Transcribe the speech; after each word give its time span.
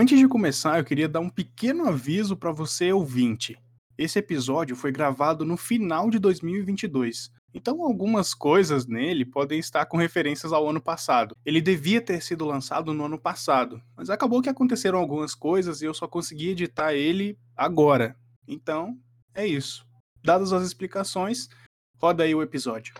Antes 0.00 0.16
de 0.16 0.28
começar, 0.28 0.78
eu 0.78 0.84
queria 0.84 1.08
dar 1.08 1.18
um 1.18 1.28
pequeno 1.28 1.88
aviso 1.88 2.36
para 2.36 2.52
você 2.52 2.92
ouvinte. 2.92 3.58
Esse 3.98 4.20
episódio 4.20 4.76
foi 4.76 4.92
gravado 4.92 5.44
no 5.44 5.56
final 5.56 6.08
de 6.08 6.20
2022. 6.20 7.32
Então, 7.52 7.82
algumas 7.82 8.32
coisas 8.32 8.86
nele 8.86 9.24
podem 9.24 9.58
estar 9.58 9.86
com 9.86 9.96
referências 9.96 10.52
ao 10.52 10.68
ano 10.68 10.80
passado. 10.80 11.34
Ele 11.44 11.60
devia 11.60 12.00
ter 12.00 12.22
sido 12.22 12.44
lançado 12.44 12.94
no 12.94 13.06
ano 13.06 13.18
passado, 13.18 13.82
mas 13.96 14.08
acabou 14.08 14.40
que 14.40 14.48
aconteceram 14.48 15.00
algumas 15.00 15.34
coisas 15.34 15.82
e 15.82 15.86
eu 15.86 15.92
só 15.92 16.06
consegui 16.06 16.50
editar 16.50 16.94
ele 16.94 17.36
agora. 17.56 18.16
Então, 18.46 18.96
é 19.34 19.44
isso. 19.44 19.84
Dadas 20.22 20.52
as 20.52 20.62
explicações, 20.62 21.48
roda 22.00 22.22
aí 22.22 22.36
o 22.36 22.40
episódio. 22.40 22.94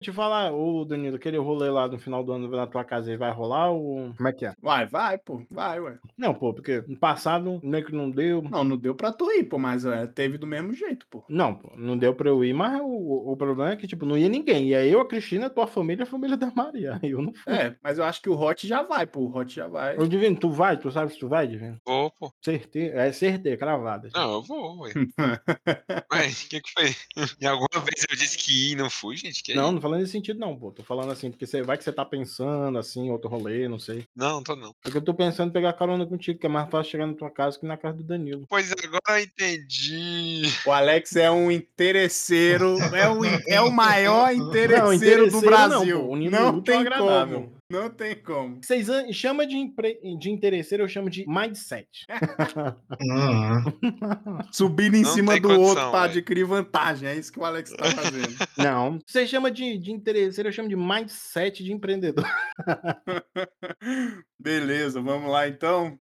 Te 0.00 0.12
falar, 0.12 0.52
ô 0.52 0.84
Danilo, 0.84 1.16
aquele 1.16 1.38
rolê 1.38 1.68
lá 1.70 1.88
no 1.88 1.98
final 1.98 2.22
do 2.22 2.32
ano 2.32 2.48
na 2.48 2.66
tua 2.66 2.84
casa 2.84 3.10
aí 3.10 3.16
vai 3.16 3.32
rolar 3.32 3.70
ou 3.70 4.14
como 4.14 4.28
é 4.28 4.32
que 4.32 4.46
é? 4.46 4.54
Vai, 4.62 4.86
vai, 4.86 5.18
pô, 5.18 5.42
vai, 5.50 5.80
ué. 5.80 5.98
Não, 6.16 6.32
pô, 6.34 6.54
porque 6.54 6.84
no 6.86 6.98
passado 6.98 7.60
meio 7.62 7.84
que 7.84 7.92
não 7.92 8.10
deu. 8.10 8.42
Não, 8.42 8.62
não 8.62 8.76
deu 8.76 8.94
pra 8.94 9.12
tu 9.12 9.30
ir, 9.32 9.44
pô, 9.44 9.58
mas 9.58 9.84
é, 9.84 10.06
teve 10.06 10.38
do 10.38 10.46
mesmo 10.46 10.72
jeito, 10.72 11.06
pô. 11.10 11.24
Não, 11.28 11.54
pô, 11.54 11.72
não 11.76 11.98
deu 11.98 12.14
pra 12.14 12.28
eu 12.28 12.44
ir, 12.44 12.52
mas 12.52 12.80
o, 12.80 13.32
o 13.32 13.36
problema 13.36 13.72
é 13.72 13.76
que, 13.76 13.86
tipo, 13.86 14.06
não 14.06 14.16
ia 14.16 14.28
ninguém. 14.28 14.68
Ia 14.68 14.86
eu, 14.86 15.00
a 15.00 15.08
Cristina, 15.08 15.50
tua 15.50 15.66
família 15.66 16.02
e 16.02 16.06
a 16.06 16.10
família 16.10 16.36
da 16.38 16.50
Maria. 16.54 17.00
Eu 17.02 17.20
não 17.20 17.34
fui. 17.34 17.52
É, 17.52 17.74
mas 17.82 17.98
eu 17.98 18.04
acho 18.04 18.22
que 18.22 18.30
o 18.30 18.38
Hot 18.38 18.66
já 18.66 18.82
vai, 18.82 19.06
pô, 19.06 19.20
o 19.20 19.36
Hot 19.36 19.52
já 19.54 19.66
vai. 19.66 19.96
Ô, 19.98 20.06
Divino, 20.06 20.36
tu 20.36 20.50
vai? 20.50 20.76
Tu 20.76 20.90
sabe 20.92 21.12
se 21.12 21.18
tu 21.18 21.28
vai, 21.28 21.46
Divino? 21.46 21.80
Vou, 21.84 22.10
pô. 22.12 22.32
Certeza, 22.40 22.94
é 22.96 23.12
certeza, 23.12 23.56
cravada. 23.56 24.08
Não, 24.14 24.34
eu 24.34 24.42
vou, 24.42 24.80
ué. 24.82 24.92
Ué, 26.12 26.28
o 26.28 26.48
que 26.48 26.60
que 26.60 26.70
foi? 26.72 26.94
Em 27.40 27.46
alguma 27.46 27.84
vez 27.84 28.04
eu 28.08 28.16
disse 28.16 28.38
que 28.38 28.68
ia 28.68 28.72
e 28.72 28.76
não 28.76 28.90
fui, 28.90 29.16
gente? 29.16 29.42
Que 29.42 29.54
Não, 29.54 29.68
aí? 29.68 29.74
não 29.74 29.80
falando 29.88 30.00
nesse 30.00 30.12
sentido, 30.12 30.38
não, 30.38 30.56
pô. 30.56 30.70
Tô 30.70 30.82
falando 30.82 31.10
assim, 31.10 31.30
porque 31.30 31.46
você 31.46 31.62
vai 31.62 31.78
que 31.78 31.84
você 31.84 31.92
tá 31.92 32.04
pensando 32.04 32.78
assim, 32.78 33.10
outro 33.10 33.28
rolê, 33.28 33.68
não 33.68 33.78
sei. 33.78 34.04
Não, 34.14 34.36
não 34.36 34.42
tô 34.42 34.54
não. 34.54 34.74
Porque 34.82 34.98
eu 34.98 35.02
tô 35.02 35.14
pensando 35.14 35.48
em 35.50 35.52
pegar 35.52 35.72
carona 35.72 36.06
contigo, 36.06 36.38
que 36.38 36.46
é 36.46 36.48
mais 36.48 36.68
fácil 36.70 36.92
chegar 36.92 37.06
na 37.06 37.14
tua 37.14 37.30
casa 37.30 37.58
que 37.58 37.66
na 37.66 37.76
casa 37.76 37.96
do 37.96 38.04
Danilo. 38.04 38.44
Pois 38.48 38.70
agora 38.72 39.20
eu 39.20 39.24
entendi. 39.24 40.42
O 40.66 40.70
Alex 40.72 41.16
é 41.16 41.30
um 41.30 41.50
interesseiro, 41.50 42.76
é 42.94 43.08
o, 43.08 43.24
é 43.46 43.60
o 43.60 43.70
maior 43.70 44.32
interesseiro, 44.32 44.84
Não, 44.84 44.92
interesseiro 44.92 45.26
do 45.26 45.32
não, 45.32 45.40
Brasil. 45.40 46.00
pô, 46.00 46.12
o 46.12 46.16
Não, 46.30 46.52
muito 46.52 46.64
tem 46.64 46.80
agradável. 46.80 47.40
como. 47.42 47.57
Não 47.70 47.90
tem 47.90 48.16
como. 48.16 48.60
Vocês 48.62 48.88
chamam 49.14 49.46
de, 49.46 49.54
empre... 49.56 50.00
de 50.18 50.30
interesseiro, 50.30 50.84
eu 50.84 50.88
chamo 50.88 51.10
de 51.10 51.26
mindset. 51.28 52.06
Subindo 54.50 54.96
em 54.96 55.02
Não 55.02 55.12
cima 55.12 55.38
do 55.38 55.48
condição, 55.48 55.62
outro 55.62 55.90
pra 55.90 56.06
velho. 56.06 56.12
adquirir 56.12 56.44
vantagem. 56.44 57.10
É 57.10 57.14
isso 57.14 57.30
que 57.30 57.38
o 57.38 57.44
Alex 57.44 57.70
tá 57.70 57.84
fazendo. 57.84 58.34
Não. 58.56 58.98
Você 59.06 59.26
chama 59.26 59.50
de, 59.50 59.76
de 59.76 59.92
interesseiro, 59.92 60.48
eu 60.48 60.52
chamo 60.52 60.70
de 60.70 60.76
mindset 60.76 61.62
de 61.62 61.70
empreendedor. 61.70 62.24
Beleza, 64.40 65.02
vamos 65.02 65.30
lá 65.30 65.46
então. 65.46 65.98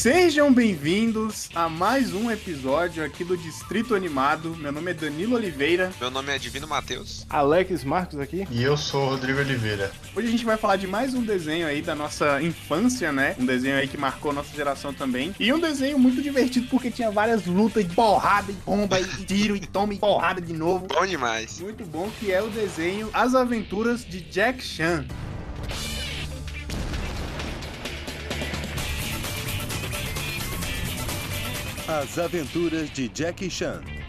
Sejam 0.00 0.50
bem-vindos 0.50 1.50
a 1.54 1.68
mais 1.68 2.14
um 2.14 2.30
episódio 2.30 3.04
aqui 3.04 3.22
do 3.22 3.36
Distrito 3.36 3.94
Animado. 3.94 4.56
Meu 4.56 4.72
nome 4.72 4.92
é 4.92 4.94
Danilo 4.94 5.36
Oliveira. 5.36 5.92
Meu 6.00 6.10
nome 6.10 6.34
é 6.34 6.38
Divino 6.38 6.66
Matheus. 6.66 7.26
Alex 7.28 7.84
Marcos 7.84 8.18
aqui. 8.18 8.48
E 8.50 8.62
eu 8.62 8.78
sou 8.78 9.02
o 9.02 9.08
Rodrigo 9.10 9.40
Oliveira. 9.40 9.92
Hoje 10.16 10.26
a 10.26 10.30
gente 10.30 10.42
vai 10.42 10.56
falar 10.56 10.76
de 10.76 10.86
mais 10.86 11.12
um 11.12 11.22
desenho 11.22 11.66
aí 11.66 11.82
da 11.82 11.94
nossa 11.94 12.40
infância, 12.40 13.12
né? 13.12 13.36
Um 13.38 13.44
desenho 13.44 13.76
aí 13.76 13.86
que 13.86 13.98
marcou 13.98 14.32
nossa 14.32 14.56
geração 14.56 14.94
também. 14.94 15.34
E 15.38 15.52
um 15.52 15.60
desenho 15.60 15.98
muito 15.98 16.22
divertido 16.22 16.66
porque 16.70 16.90
tinha 16.90 17.10
várias 17.10 17.44
lutas 17.44 17.86
de 17.86 17.94
porrada 17.94 18.50
e 18.50 18.54
bomba 18.54 18.98
e 18.98 19.04
tiro 19.26 19.54
e 19.54 19.60
toma 19.60 19.92
e 19.92 19.98
porrada 19.98 20.40
de 20.40 20.54
novo. 20.54 20.86
Bom 20.86 21.04
demais. 21.04 21.60
Muito 21.60 21.84
bom 21.84 22.10
que 22.18 22.32
é 22.32 22.40
o 22.40 22.48
desenho 22.48 23.10
As 23.12 23.34
Aventuras 23.34 24.02
de 24.02 24.22
Jack 24.22 24.64
Chan. 24.64 25.04
As 31.90 32.20
Aventuras 32.20 32.88
de 32.90 33.08
Jackie 33.08 33.50
Chan. 33.50 33.99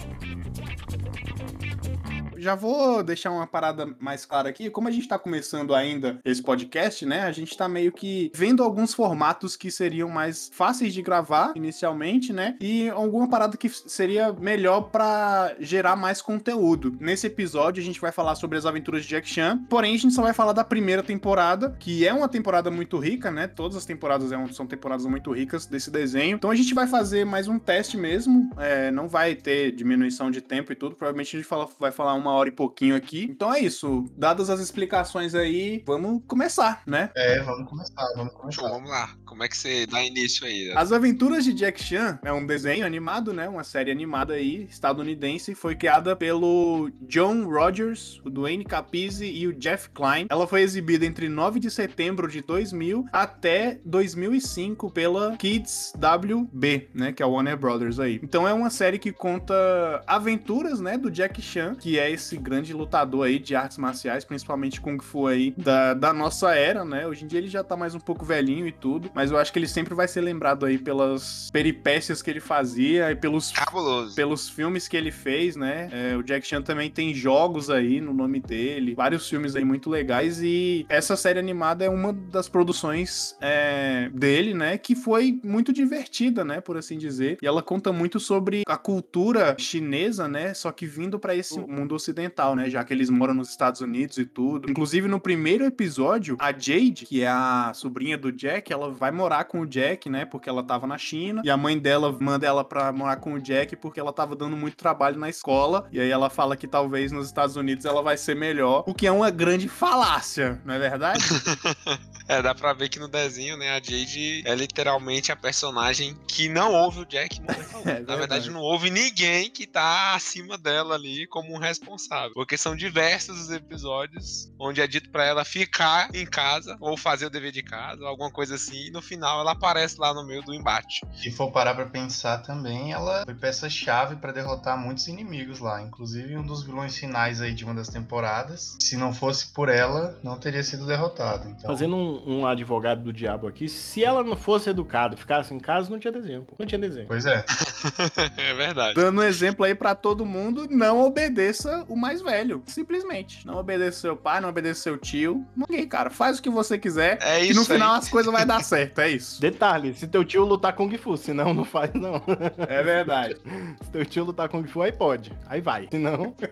Já 2.41 2.55
vou 2.55 3.03
deixar 3.03 3.29
uma 3.29 3.45
parada 3.45 3.87
mais 3.99 4.25
clara 4.25 4.49
aqui. 4.49 4.67
Como 4.71 4.87
a 4.87 4.91
gente 4.91 5.07
tá 5.07 5.19
começando 5.19 5.75
ainda 5.75 6.19
esse 6.25 6.41
podcast, 6.41 7.05
né? 7.05 7.21
A 7.21 7.31
gente 7.31 7.55
tá 7.55 7.69
meio 7.69 7.91
que 7.91 8.31
vendo 8.33 8.63
alguns 8.63 8.95
formatos 8.95 9.55
que 9.55 9.69
seriam 9.69 10.09
mais 10.09 10.49
fáceis 10.51 10.91
de 10.91 11.03
gravar 11.03 11.51
inicialmente, 11.55 12.33
né? 12.33 12.55
E 12.59 12.89
alguma 12.89 13.29
parada 13.29 13.55
que 13.55 13.69
seria 13.69 14.33
melhor 14.33 14.89
pra 14.89 15.55
gerar 15.59 15.95
mais 15.95 16.19
conteúdo. 16.19 16.97
Nesse 16.99 17.27
episódio 17.27 17.79
a 17.79 17.85
gente 17.85 18.01
vai 18.01 18.11
falar 18.11 18.33
sobre 18.33 18.57
as 18.57 18.65
aventuras 18.65 19.03
de 19.03 19.09
Jack 19.09 19.29
Chan, 19.29 19.59
porém 19.69 19.93
a 19.93 19.97
gente 19.99 20.13
só 20.15 20.23
vai 20.23 20.33
falar 20.33 20.53
da 20.53 20.63
primeira 20.63 21.03
temporada, 21.03 21.75
que 21.79 22.07
é 22.07 22.11
uma 22.13 22.27
temporada 22.27 22.71
muito 22.71 22.97
rica, 22.97 23.29
né? 23.29 23.45
Todas 23.45 23.77
as 23.77 23.85
temporadas 23.85 24.31
é 24.31 24.47
são 24.51 24.65
temporadas 24.65 25.05
muito 25.05 25.31
ricas 25.31 25.67
desse 25.67 25.91
desenho. 25.91 26.35
Então 26.37 26.49
a 26.49 26.55
gente 26.55 26.73
vai 26.73 26.87
fazer 26.87 27.23
mais 27.23 27.47
um 27.47 27.59
teste 27.59 27.97
mesmo. 27.97 28.49
é, 28.57 28.89
não 28.89 29.07
vai 29.07 29.35
ter 29.35 29.71
diminuição 29.73 30.31
de 30.31 30.41
tempo 30.41 30.71
e 30.71 30.75
tudo. 30.75 30.95
Provavelmente 30.95 31.35
a 31.35 31.39
gente 31.39 31.47
fala- 31.47 31.69
vai 31.79 31.91
falar 31.91 32.15
uma 32.15 32.30
hora 32.33 32.49
e 32.49 32.51
pouquinho 32.51 32.95
aqui. 32.95 33.27
Então 33.29 33.53
é 33.53 33.59
isso. 33.59 34.05
Dadas 34.17 34.49
as 34.49 34.59
explicações 34.59 35.35
aí, 35.35 35.83
vamos 35.85 36.21
começar, 36.27 36.81
né? 36.85 37.09
É, 37.15 37.41
vamos 37.41 37.69
começar, 37.69 38.05
vamos 38.15 38.33
Show, 38.33 38.39
começar. 38.39 38.69
vamos 38.69 38.89
lá. 38.89 39.09
Como 39.25 39.43
é 39.43 39.47
que 39.47 39.57
você 39.57 39.85
dá 39.85 40.03
início 40.03 40.45
aí? 40.45 40.71
As 40.75 40.91
Aventuras 40.91 41.45
de 41.45 41.53
Jack 41.53 41.81
Chan 41.81 42.19
é 42.23 42.33
um 42.33 42.45
desenho 42.45 42.85
animado, 42.85 43.33
né? 43.33 43.47
Uma 43.47 43.63
série 43.63 43.89
animada 43.91 44.33
aí, 44.33 44.67
estadunidense. 44.69 45.55
Foi 45.55 45.75
criada 45.75 46.15
pelo 46.15 46.91
John 47.07 47.45
Rogers, 47.45 48.19
o 48.25 48.29
Duane 48.29 48.65
Capizzi 48.65 49.25
e 49.25 49.47
o 49.47 49.53
Jeff 49.53 49.89
Klein. 49.89 50.27
Ela 50.29 50.45
foi 50.47 50.61
exibida 50.61 51.05
entre 51.05 51.29
9 51.29 51.59
de 51.59 51.71
setembro 51.71 52.27
de 52.27 52.41
2000 52.41 53.05
até 53.11 53.79
2005 53.85 54.91
pela 54.91 55.37
Kids 55.37 55.93
WB, 55.95 56.89
né? 56.93 57.11
Que 57.13 57.23
é 57.23 57.25
a 57.25 57.29
Warner 57.29 57.57
Brothers 57.57 57.99
aí. 57.99 58.19
Então 58.21 58.47
é 58.47 58.53
uma 58.53 58.69
série 58.69 58.99
que 58.99 59.11
conta 59.11 60.03
aventuras, 60.05 60.79
né? 60.79 60.97
Do 60.97 61.09
Jack 61.09 61.41
Chan, 61.41 61.75
que 61.75 61.97
é 61.97 62.11
esse 62.21 62.37
grande 62.37 62.73
lutador 62.73 63.25
aí 63.25 63.39
de 63.39 63.55
artes 63.55 63.77
marciais, 63.77 64.23
principalmente 64.23 64.79
Kung 64.79 64.99
Fu 65.01 65.27
aí, 65.27 65.53
da, 65.57 65.93
da 65.93 66.13
nossa 66.13 66.53
era, 66.53 66.85
né? 66.85 67.05
Hoje 67.07 67.25
em 67.25 67.27
dia 67.27 67.39
ele 67.39 67.47
já 67.47 67.63
tá 67.63 67.75
mais 67.75 67.95
um 67.95 67.99
pouco 67.99 68.23
velhinho 68.23 68.67
e 68.67 68.71
tudo, 68.71 69.09
mas 69.13 69.31
eu 69.31 69.37
acho 69.37 69.51
que 69.51 69.59
ele 69.59 69.67
sempre 69.67 69.93
vai 69.93 70.07
ser 70.07 70.21
lembrado 70.21 70.65
aí 70.65 70.77
pelas 70.77 71.49
peripécias 71.51 72.21
que 72.21 72.29
ele 72.29 72.39
fazia 72.39 73.11
e 73.11 73.15
pelos 73.15 73.51
Cabuloso. 73.51 74.15
pelos 74.15 74.49
filmes 74.49 74.87
que 74.87 74.95
ele 74.95 75.11
fez, 75.11 75.55
né? 75.55 75.89
É, 75.91 76.15
o 76.15 76.23
Jack 76.23 76.47
Chan 76.47 76.61
também 76.61 76.89
tem 76.89 77.13
jogos 77.13 77.69
aí 77.69 77.99
no 77.99 78.13
nome 78.13 78.39
dele, 78.39 78.93
vários 78.95 79.27
filmes 79.27 79.55
aí 79.55 79.65
muito 79.65 79.89
legais 79.89 80.41
e 80.41 80.85
essa 80.87 81.15
série 81.15 81.39
animada 81.39 81.83
é 81.83 81.89
uma 81.89 82.13
das 82.13 82.47
produções 82.47 83.35
é, 83.41 84.09
dele, 84.13 84.53
né? 84.53 84.77
Que 84.77 84.95
foi 84.95 85.39
muito 85.43 85.73
divertida, 85.73 86.45
né? 86.45 86.61
Por 86.61 86.77
assim 86.77 86.97
dizer. 86.97 87.37
E 87.41 87.47
ela 87.47 87.63
conta 87.63 87.91
muito 87.91 88.19
sobre 88.19 88.63
a 88.67 88.77
cultura 88.77 89.55
chinesa, 89.57 90.27
né? 90.27 90.53
Só 90.53 90.71
que 90.71 90.85
vindo 90.85 91.17
pra 91.19 91.35
esse 91.35 91.59
mundo 91.59 91.95
ocidental, 91.95 92.10
né? 92.55 92.69
Já 92.69 92.83
que 92.83 92.93
eles 92.93 93.09
moram 93.09 93.33
nos 93.33 93.49
Estados 93.49 93.81
Unidos 93.81 94.17
e 94.17 94.25
tudo. 94.25 94.69
Inclusive 94.69 95.07
no 95.07 95.19
primeiro 95.19 95.65
episódio, 95.65 96.35
a 96.39 96.51
Jade, 96.51 97.05
que 97.05 97.21
é 97.23 97.27
a 97.27 97.71
sobrinha 97.73 98.17
do 98.17 98.31
Jack, 98.31 98.71
ela 98.71 98.91
vai 98.91 99.11
morar 99.11 99.45
com 99.45 99.61
o 99.61 99.65
Jack, 99.67 100.09
né? 100.09 100.25
Porque 100.25 100.49
ela 100.49 100.63
tava 100.63 100.87
na 100.87 100.97
China 100.97 101.41
e 101.43 101.49
a 101.49 101.57
mãe 101.57 101.77
dela 101.77 102.15
manda 102.19 102.45
ela 102.45 102.63
pra 102.63 102.91
morar 102.91 103.17
com 103.17 103.33
o 103.33 103.39
Jack 103.39 103.75
porque 103.75 103.99
ela 103.99 104.13
tava 104.13 104.35
dando 104.35 104.55
muito 104.55 104.75
trabalho 104.75 105.17
na 105.17 105.29
escola. 105.29 105.87
E 105.91 105.99
aí 105.99 106.09
ela 106.09 106.29
fala 106.29 106.55
que 106.55 106.67
talvez 106.67 107.11
nos 107.11 107.27
Estados 107.27 107.55
Unidos 107.55 107.85
ela 107.85 108.01
vai 108.01 108.17
ser 108.17 108.35
melhor, 108.35 108.83
o 108.87 108.93
que 108.93 109.07
é 109.07 109.11
uma 109.11 109.29
grande 109.29 109.67
falácia, 109.67 110.61
não 110.65 110.73
é 110.73 110.79
verdade? 110.79 111.23
É, 112.27 112.41
dá 112.41 112.55
pra 112.55 112.71
ver 112.71 112.87
que 112.87 112.97
no 112.97 113.09
desenho, 113.09 113.57
né, 113.57 113.71
a 113.71 113.73
Jade 113.73 114.43
é 114.45 114.55
literalmente 114.55 115.33
a 115.33 115.35
personagem 115.35 116.17
que 116.25 116.47
não 116.47 116.73
ouve 116.73 117.01
o 117.01 117.05
Jack. 117.05 117.41
É 117.83 117.99
Na 118.01 118.15
verdade. 118.15 118.49
não 118.51 118.61
houve 118.61 118.91
ninguém 118.91 119.49
que 119.49 119.65
tá 119.65 120.13
acima 120.13 120.55
dela 120.55 120.93
ali 120.93 121.25
como 121.25 121.51
um 121.51 121.57
responsável. 121.57 121.90
Porque 122.33 122.57
são 122.57 122.75
diversos 122.75 123.39
os 123.39 123.51
episódios 123.51 124.51
onde 124.59 124.81
é 124.81 124.87
dito 124.87 125.09
pra 125.09 125.25
ela 125.25 125.43
ficar 125.43 126.09
em 126.13 126.25
casa 126.25 126.77
ou 126.79 126.95
fazer 126.97 127.25
o 127.25 127.29
dever 127.29 127.51
de 127.51 127.63
casa, 127.63 128.01
ou 128.01 128.07
alguma 128.07 128.31
coisa 128.31 128.55
assim, 128.55 128.87
e 128.87 128.91
no 128.91 129.01
final 129.01 129.41
ela 129.41 129.51
aparece 129.51 129.99
lá 129.99 130.13
no 130.13 130.25
meio 130.25 130.41
do 130.43 130.53
embate. 130.53 131.01
Se 131.15 131.31
for 131.31 131.51
parar 131.51 131.73
pra 131.75 131.85
pensar 131.85 132.39
também, 132.39 132.91
ela 132.91 133.23
foi 133.25 133.33
peça-chave 133.35 134.15
pra 134.15 134.31
derrotar 134.31 134.77
muitos 134.77 135.07
inimigos 135.07 135.59
lá, 135.59 135.81
inclusive 135.81 136.37
um 136.37 136.45
dos 136.45 136.63
vilões 136.63 136.95
finais 136.97 137.41
aí 137.41 137.53
de 137.53 137.63
uma 137.65 137.73
das 137.73 137.89
temporadas. 137.89 138.77
Se 138.79 138.95
não 138.97 139.13
fosse 139.13 139.47
por 139.47 139.69
ela, 139.69 140.19
não 140.23 140.37
teria 140.37 140.63
sido 140.63 140.85
derrotado. 140.85 141.49
Então, 141.49 141.69
Fazendo 141.69 141.95
um, 141.95 142.39
um 142.39 142.47
advogado 142.47 143.03
do 143.03 143.13
diabo 143.13 143.47
aqui, 143.47 143.67
se 143.67 144.03
ela 144.03 144.23
não 144.23 144.35
fosse 144.35 144.69
educada, 144.69 145.17
ficasse 145.17 145.53
em 145.53 145.59
casa, 145.59 145.89
não 145.89 145.99
tinha 145.99 146.11
desenho. 146.11 146.47
Não 146.57 146.65
tinha 146.65 146.79
desenho. 146.79 147.07
pois 147.07 147.25
é. 147.25 147.43
é 148.37 148.53
verdade. 148.53 148.95
Dando 148.95 149.21
um 149.21 149.23
exemplo 149.23 149.65
aí 149.65 149.75
pra 149.75 149.95
todo 149.95 150.25
mundo, 150.25 150.67
não 150.69 151.01
obedeça 151.01 151.80
o 151.87 151.95
mais 151.95 152.21
velho, 152.21 152.61
simplesmente. 152.65 153.45
Não 153.45 153.57
obedeça 153.57 153.99
seu 154.01 154.15
pai, 154.15 154.39
não 154.41 154.49
obedeça 154.49 154.81
seu 154.81 154.97
tio. 154.97 155.45
Ninguém, 155.55 155.87
cara. 155.87 156.09
Faz 156.09 156.39
o 156.39 156.41
que 156.41 156.49
você 156.49 156.77
quiser. 156.77 157.17
É 157.21 157.43
e 157.43 157.53
no 157.53 157.61
isso 157.61 157.73
final 157.73 157.93
aí. 157.93 157.99
as 157.99 158.09
coisas 158.09 158.31
vai 158.31 158.45
dar 158.45 158.63
certo, 158.63 158.99
é 158.99 159.09
isso. 159.09 159.39
Detalhe, 159.41 159.93
se 159.93 160.07
teu 160.07 160.23
tio 160.23 160.43
lutar 160.45 160.73
Kung 160.73 160.95
Fu, 160.97 161.17
senão 161.17 161.53
não 161.53 161.65
faz, 161.65 161.91
não. 161.93 162.21
É 162.67 162.83
verdade. 162.83 163.37
Se 163.83 163.91
teu 163.91 164.05
tio 164.05 164.23
lutar 164.25 164.49
Kung 164.49 164.65
Fu, 164.67 164.81
aí 164.81 164.91
pode. 164.91 165.31
Aí 165.47 165.61
vai. 165.61 165.87
Senão. 165.91 166.35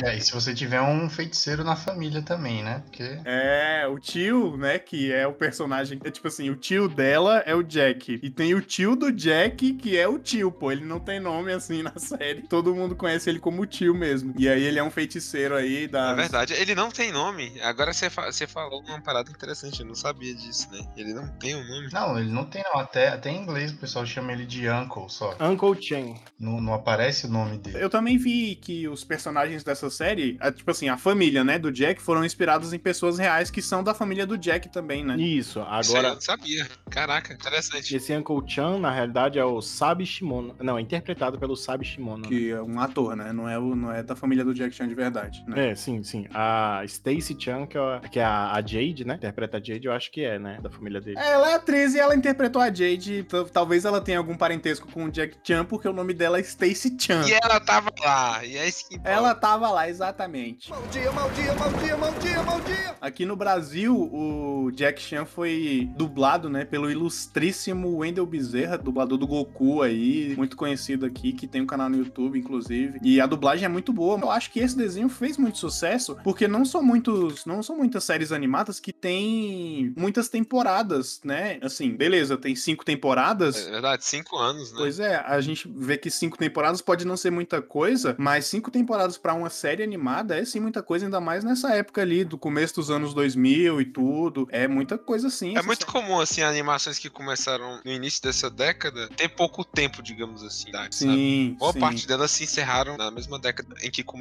É, 0.00 0.16
e 0.16 0.20
se 0.20 0.32
você 0.32 0.54
tiver 0.54 0.80
um 0.80 1.10
feiticeiro 1.10 1.64
na 1.64 1.74
família 1.74 2.22
também, 2.22 2.62
né? 2.62 2.82
Porque 2.84 3.18
É, 3.24 3.84
o 3.88 3.98
tio, 3.98 4.56
né, 4.56 4.78
que 4.78 5.12
é 5.12 5.26
o 5.26 5.32
personagem. 5.32 5.98
É 6.04 6.10
tipo 6.10 6.28
assim, 6.28 6.50
o 6.50 6.54
tio 6.54 6.88
dela 6.88 7.42
é 7.44 7.52
o 7.52 7.64
Jack. 7.64 8.20
E 8.22 8.30
tem 8.30 8.54
o 8.54 8.60
tio 8.60 8.94
do 8.94 9.10
Jack, 9.10 9.72
que 9.74 9.98
é 9.98 10.06
o 10.06 10.16
tio, 10.16 10.52
pô. 10.52 10.70
Ele 10.70 10.84
não 10.84 11.00
tem 11.00 11.18
nome 11.18 11.52
assim 11.52 11.82
na 11.82 11.92
série. 11.98 12.42
Todo 12.42 12.74
mundo 12.76 12.94
conhece 12.94 13.28
ele 13.28 13.40
como 13.40 13.66
tio 13.66 13.92
mesmo. 13.92 14.32
E 14.38 14.47
aí 14.48 14.62
ele 14.64 14.78
é 14.78 14.82
um 14.82 14.90
feiticeiro 14.90 15.54
aí 15.54 15.86
da. 15.88 16.10
É 16.10 16.14
verdade, 16.14 16.52
ele 16.54 16.74
não 16.74 16.90
tem 16.90 17.10
nome. 17.12 17.52
Agora 17.62 17.92
você, 17.92 18.08
fa- 18.10 18.30
você 18.30 18.46
falou 18.46 18.82
uma 18.86 19.00
parada 19.00 19.30
interessante, 19.30 19.80
eu 19.80 19.86
não 19.86 19.94
sabia 19.94 20.34
disso, 20.34 20.68
né? 20.70 20.86
Ele 20.96 21.12
não 21.14 21.26
tem 21.38 21.54
um 21.54 21.66
nome. 21.66 21.88
Não, 21.92 22.18
ele 22.18 22.30
não 22.30 22.44
tem 22.44 22.62
não. 22.72 22.80
Até, 22.80 23.08
até 23.08 23.30
em 23.30 23.42
inglês 23.42 23.72
o 23.72 23.76
pessoal 23.76 24.04
chama 24.06 24.32
ele 24.32 24.46
de 24.46 24.68
Uncle 24.68 25.08
só. 25.08 25.36
Uncle 25.40 25.80
Chen. 25.80 26.14
Não, 26.38 26.60
não 26.60 26.74
aparece 26.74 27.26
o 27.26 27.28
nome 27.28 27.58
dele. 27.58 27.82
Eu 27.82 27.90
também 27.90 28.16
vi 28.18 28.54
que 28.56 28.86
os 28.88 29.04
personagens 29.04 29.62
dessa 29.64 29.90
série, 29.90 30.36
a- 30.40 30.52
tipo 30.52 30.70
assim, 30.70 30.88
a 30.88 30.96
família, 30.96 31.42
né, 31.44 31.58
do 31.58 31.70
Jack, 31.72 32.00
foram 32.00 32.24
inspirados 32.24 32.72
em 32.72 32.78
pessoas 32.78 33.18
reais 33.18 33.50
que 33.50 33.60
são 33.62 33.82
da 33.82 33.94
família 33.94 34.26
do 34.26 34.36
Jack 34.38 34.68
também, 34.68 35.04
né? 35.04 35.16
Isso. 35.16 35.48
Isso 35.48 35.60
aí 35.60 35.66
eu 35.66 35.72
Agora, 35.98 36.14
não 36.14 36.20
sabia. 36.20 36.68
Caraca, 36.90 37.32
interessante. 37.32 37.94
esse 37.96 38.14
Uncle 38.16 38.42
Chan, 38.46 38.78
na 38.78 38.90
realidade, 38.90 39.38
é 39.38 39.44
o 39.44 39.60
Sabi 39.62 40.04
Shimono. 40.04 40.54
Não, 40.60 40.76
é 40.78 40.80
interpretado 40.80 41.38
pelo 41.38 41.56
Sabi 41.56 41.84
Shimono. 41.84 42.22
né? 42.22 42.28
Que 42.28 42.50
é 42.50 42.60
um 42.62 42.78
ator, 42.80 43.16
né? 43.16 43.32
Não 43.32 43.48
é, 43.48 43.58
o, 43.58 43.74
não 43.74 43.92
é 43.92 44.02
da 44.02 44.14
família 44.14 44.37
do 44.44 44.54
Jack 44.54 44.74
Chan 44.74 44.88
de 44.88 44.94
verdade, 44.94 45.44
né? 45.46 45.70
É, 45.70 45.74
sim, 45.74 46.02
sim. 46.02 46.26
A 46.32 46.82
Stacy 46.84 47.36
Chan, 47.38 47.66
que 47.66 47.76
é, 47.76 47.80
a- 47.80 48.00
que 48.00 48.18
é 48.20 48.24
a, 48.24 48.52
a 48.52 48.60
Jade, 48.60 49.04
né? 49.04 49.14
Interpreta 49.14 49.58
a 49.58 49.60
Jade, 49.62 49.86
eu 49.86 49.92
acho 49.92 50.10
que 50.10 50.24
é, 50.24 50.38
né? 50.38 50.58
Da 50.62 50.70
família 50.70 51.00
dele. 51.00 51.18
Ela 51.18 51.50
é 51.50 51.54
atriz 51.54 51.94
e 51.94 51.98
ela 51.98 52.14
interpretou 52.14 52.60
a 52.62 52.66
Jade. 52.72 53.26
Talvez 53.52 53.84
ela 53.84 54.00
tenha 54.00 54.18
algum 54.18 54.36
parentesco 54.36 54.90
com 54.90 55.04
o 55.04 55.10
Jack 55.10 55.36
Chan, 55.42 55.64
porque 55.64 55.88
o 55.88 55.92
nome 55.92 56.14
dela 56.14 56.38
é 56.38 56.40
Stacy 56.40 56.96
Chan. 56.98 57.22
E 57.28 57.32
ela 57.42 57.60
tava 57.60 57.90
lá, 58.00 58.44
e 58.44 58.56
é 58.56 58.68
isso 58.68 58.88
que. 58.88 58.98
Ela 59.04 59.34
tava 59.34 59.70
lá, 59.70 59.88
exatamente. 59.88 60.70
Maldia, 60.70 61.10
maldia, 61.12 61.54
maldia, 61.54 61.96
maldia, 61.96 62.42
maldia. 62.42 62.94
Aqui 63.00 63.24
no 63.24 63.36
Brasil, 63.36 63.94
o 63.96 64.70
Jack 64.72 65.00
Chan 65.00 65.24
foi 65.24 65.88
dublado, 65.96 66.48
né, 66.48 66.64
pelo 66.64 66.90
ilustríssimo 66.90 67.98
Wendell 67.98 68.26
Bezerra, 68.26 68.76
dublador 68.78 69.18
do 69.18 69.26
Goku 69.26 69.82
aí, 69.82 70.34
muito 70.36 70.56
conhecido 70.56 71.06
aqui, 71.06 71.32
que 71.32 71.46
tem 71.46 71.60
um 71.62 71.66
canal 71.66 71.88
no 71.88 71.96
YouTube, 71.98 72.38
inclusive. 72.38 72.98
E 73.02 73.20
a 73.20 73.26
dublagem 73.26 73.64
é 73.66 73.68
muito 73.68 73.92
boa. 73.92 74.18
Eu 74.28 74.32
acho 74.32 74.50
que 74.50 74.60
esse 74.60 74.76
desenho 74.76 75.08
fez 75.08 75.38
muito 75.38 75.56
sucesso, 75.56 76.16
porque 76.22 76.46
não 76.46 76.62
são 76.64 76.82
muitos, 76.82 77.46
não 77.46 77.62
são 77.62 77.76
muitas 77.76 78.04
séries 78.04 78.30
animadas 78.30 78.78
que 78.78 78.92
têm 78.92 79.92
muitas 79.96 80.28
temporadas, 80.28 81.20
né? 81.24 81.58
Assim, 81.62 81.96
beleza, 81.96 82.36
tem 82.36 82.54
cinco 82.54 82.84
temporadas. 82.84 83.66
É 83.66 83.70
verdade, 83.70 84.04
cinco 84.04 84.36
anos, 84.36 84.70
né? 84.70 84.76
Pois 84.78 85.00
é, 85.00 85.16
a 85.16 85.40
gente 85.40 85.66
vê 85.74 85.96
que 85.96 86.10
cinco 86.10 86.36
temporadas 86.36 86.82
pode 86.82 87.06
não 87.06 87.16
ser 87.16 87.30
muita 87.30 87.62
coisa, 87.62 88.14
mas 88.18 88.44
cinco 88.44 88.70
temporadas 88.70 89.16
pra 89.16 89.32
uma 89.32 89.48
série 89.48 89.82
animada 89.82 90.38
é 90.38 90.44
sim 90.44 90.60
muita 90.60 90.82
coisa, 90.82 91.06
ainda 91.06 91.20
mais 91.20 91.42
nessa 91.42 91.70
época 91.74 92.02
ali, 92.02 92.22
do 92.22 92.36
começo 92.36 92.74
dos 92.74 92.90
anos 92.90 93.14
2000 93.14 93.80
e 93.80 93.84
tudo. 93.86 94.46
É 94.50 94.68
muita 94.68 94.98
coisa 94.98 95.30
sim. 95.30 95.56
É 95.56 95.62
muito 95.62 95.86
série. 95.86 95.92
comum, 95.92 96.20
assim, 96.20 96.42
animações 96.42 96.98
que 96.98 97.08
começaram 97.08 97.80
no 97.82 97.90
início 97.90 98.22
dessa 98.22 98.50
década 98.50 99.08
ter 99.16 99.30
pouco 99.30 99.64
tempo, 99.64 100.02
digamos 100.02 100.42
assim, 100.42 100.70
sabe? 100.70 100.94
Sim, 100.94 101.56
Boa 101.58 101.72
sim. 101.72 101.80
parte 101.80 102.06
delas 102.06 102.30
se 102.30 102.44
encerraram 102.44 102.98
na 102.98 103.10
mesma 103.10 103.38
década 103.38 103.74
em 103.82 103.90
que 103.90 104.02
começaram. 104.02 104.17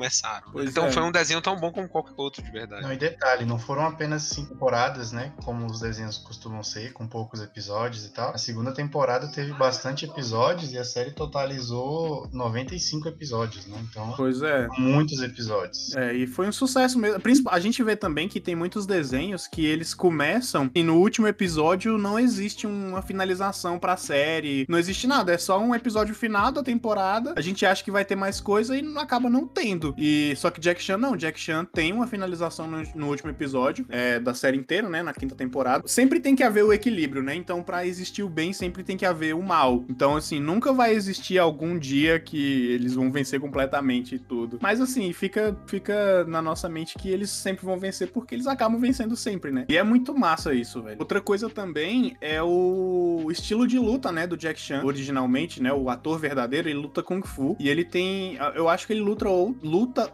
Pois 0.51 0.69
então 0.69 0.85
é. 0.87 0.91
foi 0.91 1.03
um 1.03 1.11
desenho 1.11 1.41
tão 1.41 1.55
bom 1.55 1.71
como 1.71 1.87
qualquer 1.87 2.13
outro, 2.17 2.41
de 2.43 2.51
verdade. 2.51 2.81
Não, 2.83 2.93
e 2.93 2.97
detalhe, 2.97 3.45
não 3.45 3.57
foram 3.59 3.85
apenas 3.87 4.23
cinco 4.23 4.53
temporadas, 4.53 5.11
né? 5.11 5.31
Como 5.43 5.65
os 5.65 5.79
desenhos 5.79 6.17
costumam 6.17 6.63
ser, 6.63 6.93
com 6.93 7.07
poucos 7.07 7.41
episódios 7.41 8.05
e 8.05 8.09
tal. 8.09 8.33
A 8.33 8.37
segunda 8.37 8.73
temporada 8.73 9.27
teve 9.27 9.53
bastante 9.53 10.05
episódios 10.05 10.71
e 10.73 10.77
a 10.77 10.83
série 10.83 11.11
totalizou 11.11 12.27
95 12.31 13.07
episódios, 13.07 13.65
né? 13.65 13.77
Então, 13.89 14.13
Pois 14.15 14.41
é. 14.41 14.67
muitos 14.77 15.21
episódios. 15.21 15.95
É, 15.95 16.13
e 16.13 16.27
foi 16.27 16.47
um 16.47 16.51
sucesso 16.51 16.97
mesmo. 16.99 17.21
A 17.49 17.59
gente 17.59 17.81
vê 17.83 17.95
também 17.95 18.27
que 18.27 18.39
tem 18.39 18.55
muitos 18.55 18.85
desenhos 18.85 19.47
que 19.47 19.65
eles 19.65 19.93
começam 19.93 20.69
e 20.75 20.83
no 20.83 20.95
último 20.97 21.27
episódio 21.27 21.97
não 21.97 22.19
existe 22.19 22.65
uma 22.67 23.01
finalização 23.01 23.79
pra 23.79 23.97
série, 23.97 24.65
não 24.69 24.77
existe 24.77 25.07
nada, 25.07 25.33
é 25.33 25.37
só 25.37 25.59
um 25.59 25.73
episódio 25.73 26.13
final 26.15 26.51
da 26.51 26.63
temporada. 26.63 27.33
A 27.35 27.41
gente 27.41 27.65
acha 27.65 27.83
que 27.83 27.91
vai 27.91 28.03
ter 28.05 28.15
mais 28.15 28.39
coisa 28.41 28.77
e 28.77 28.81
não- 28.81 29.01
acaba 29.01 29.29
não 29.29 29.47
tendo. 29.47 29.86
E 29.97 30.33
só 30.35 30.49
que 30.49 30.59
Jack 30.59 30.81
Chan 30.81 30.97
não, 30.97 31.15
Jack 31.15 31.39
Chan 31.39 31.65
tem 31.65 31.93
uma 31.93 32.07
finalização 32.07 32.67
no, 32.67 32.83
no 32.95 33.07
último 33.09 33.29
episódio 33.29 33.85
é, 33.89 34.19
da 34.19 34.33
série 34.33 34.57
inteira, 34.57 34.89
né, 34.89 35.01
na 35.03 35.13
quinta 35.13 35.35
temporada. 35.35 35.83
Sempre 35.87 36.19
tem 36.19 36.35
que 36.35 36.43
haver 36.43 36.63
o 36.63 36.73
equilíbrio, 36.73 37.21
né? 37.23 37.35
Então 37.35 37.61
pra 37.63 37.85
existir 37.85 38.23
o 38.23 38.29
bem 38.29 38.53
sempre 38.53 38.83
tem 38.83 38.97
que 38.97 39.05
haver 39.05 39.35
o 39.35 39.41
mal. 39.43 39.85
Então 39.89 40.15
assim, 40.15 40.39
nunca 40.39 40.73
vai 40.73 40.93
existir 40.93 41.37
algum 41.37 41.77
dia 41.77 42.19
que 42.19 42.71
eles 42.71 42.93
vão 42.95 43.11
vencer 43.11 43.39
completamente 43.39 44.17
tudo. 44.19 44.57
Mas 44.61 44.81
assim, 44.81 45.11
fica 45.13 45.55
fica 45.67 46.23
na 46.25 46.41
nossa 46.41 46.67
mente 46.69 46.95
que 46.97 47.09
eles 47.09 47.29
sempre 47.29 47.65
vão 47.65 47.77
vencer 47.77 48.09
porque 48.11 48.35
eles 48.35 48.47
acabam 48.47 48.79
vencendo 48.79 49.15
sempre, 49.15 49.51
né? 49.51 49.65
E 49.69 49.77
é 49.77 49.83
muito 49.83 50.17
massa 50.17 50.53
isso, 50.53 50.81
velho. 50.81 50.97
Outra 50.99 51.21
coisa 51.21 51.49
também 51.49 52.15
é 52.21 52.41
o 52.41 53.27
estilo 53.31 53.67
de 53.67 53.77
luta, 53.77 54.11
né, 54.11 54.25
do 54.27 54.37
Jack 54.37 54.59
Chan. 54.59 54.83
Originalmente, 54.83 55.61
né, 55.61 55.71
o 55.73 55.89
ator 55.89 56.19
verdadeiro, 56.19 56.69
ele 56.69 56.79
luta 56.79 57.03
Kung 57.03 57.21
Fu. 57.25 57.55
E 57.59 57.69
ele 57.69 57.83
tem. 57.83 58.37
Eu 58.55 58.67
acho 58.69 58.87
que 58.87 58.93
ele 58.93 59.01
luta, 59.01 59.27
ou- 59.27 59.55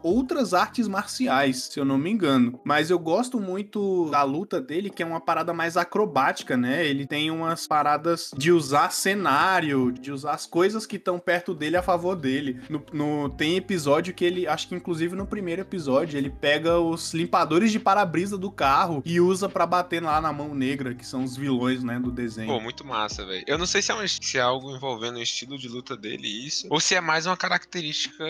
outras 0.01 0.53
artes 0.53 0.87
marciais, 0.87 1.63
se 1.71 1.79
eu 1.79 1.85
não 1.85 1.97
me 1.97 2.09
engano. 2.11 2.59
Mas 2.63 2.89
eu 2.89 2.99
gosto 2.99 3.39
muito 3.39 4.09
da 4.09 4.23
luta 4.23 4.59
dele, 4.61 4.89
que 4.89 5.01
é 5.03 5.05
uma 5.05 5.19
parada 5.21 5.53
mais 5.53 5.77
acrobática, 5.77 6.57
né? 6.57 6.85
Ele 6.85 7.05
tem 7.05 7.29
umas 7.31 7.65
paradas 7.67 8.31
de 8.37 8.51
usar 8.51 8.91
cenário, 8.91 9.91
de 9.91 10.11
usar 10.11 10.31
as 10.33 10.45
coisas 10.45 10.85
que 10.85 10.95
estão 10.97 11.19
perto 11.19 11.53
dele 11.53 11.77
a 11.77 11.81
favor 11.81 12.15
dele. 12.15 12.59
No, 12.69 12.83
no- 12.91 13.29
tem 13.29 13.55
episódio 13.57 14.13
que 14.13 14.25
ele, 14.25 14.47
acho 14.47 14.67
que 14.67 14.75
inclusive 14.75 15.15
no 15.15 15.25
primeiro 15.25 15.61
episódio, 15.61 16.17
ele 16.17 16.29
pega 16.29 16.79
os 16.79 17.13
limpadores 17.13 17.71
de 17.71 17.79
para-brisa 17.79 18.37
do 18.37 18.51
carro 18.51 19.01
e 19.05 19.19
usa 19.19 19.47
pra 19.47 19.65
bater 19.65 20.01
lá 20.01 20.19
na 20.21 20.33
mão 20.33 20.53
negra, 20.53 20.93
que 20.93 21.05
são 21.05 21.23
os 21.23 21.35
vilões, 21.37 21.83
né, 21.83 21.99
do 21.99 22.11
desenho. 22.11 22.47
Pô, 22.47 22.59
muito 22.59 22.85
massa, 22.85 23.25
velho. 23.25 23.43
Eu 23.47 23.57
não 23.57 23.65
sei 23.65 23.81
se 23.81 23.91
é, 23.91 23.95
um- 23.95 24.07
se 24.07 24.37
é 24.37 24.41
algo 24.41 24.75
envolvendo 24.75 25.17
o 25.17 25.21
estilo 25.21 25.57
de 25.57 25.67
luta 25.67 25.95
dele 25.95 26.27
isso, 26.27 26.67
ou 26.69 26.79
se 26.79 26.95
é 26.95 27.01
mais 27.01 27.25
uma 27.25 27.37
característica 27.37 28.23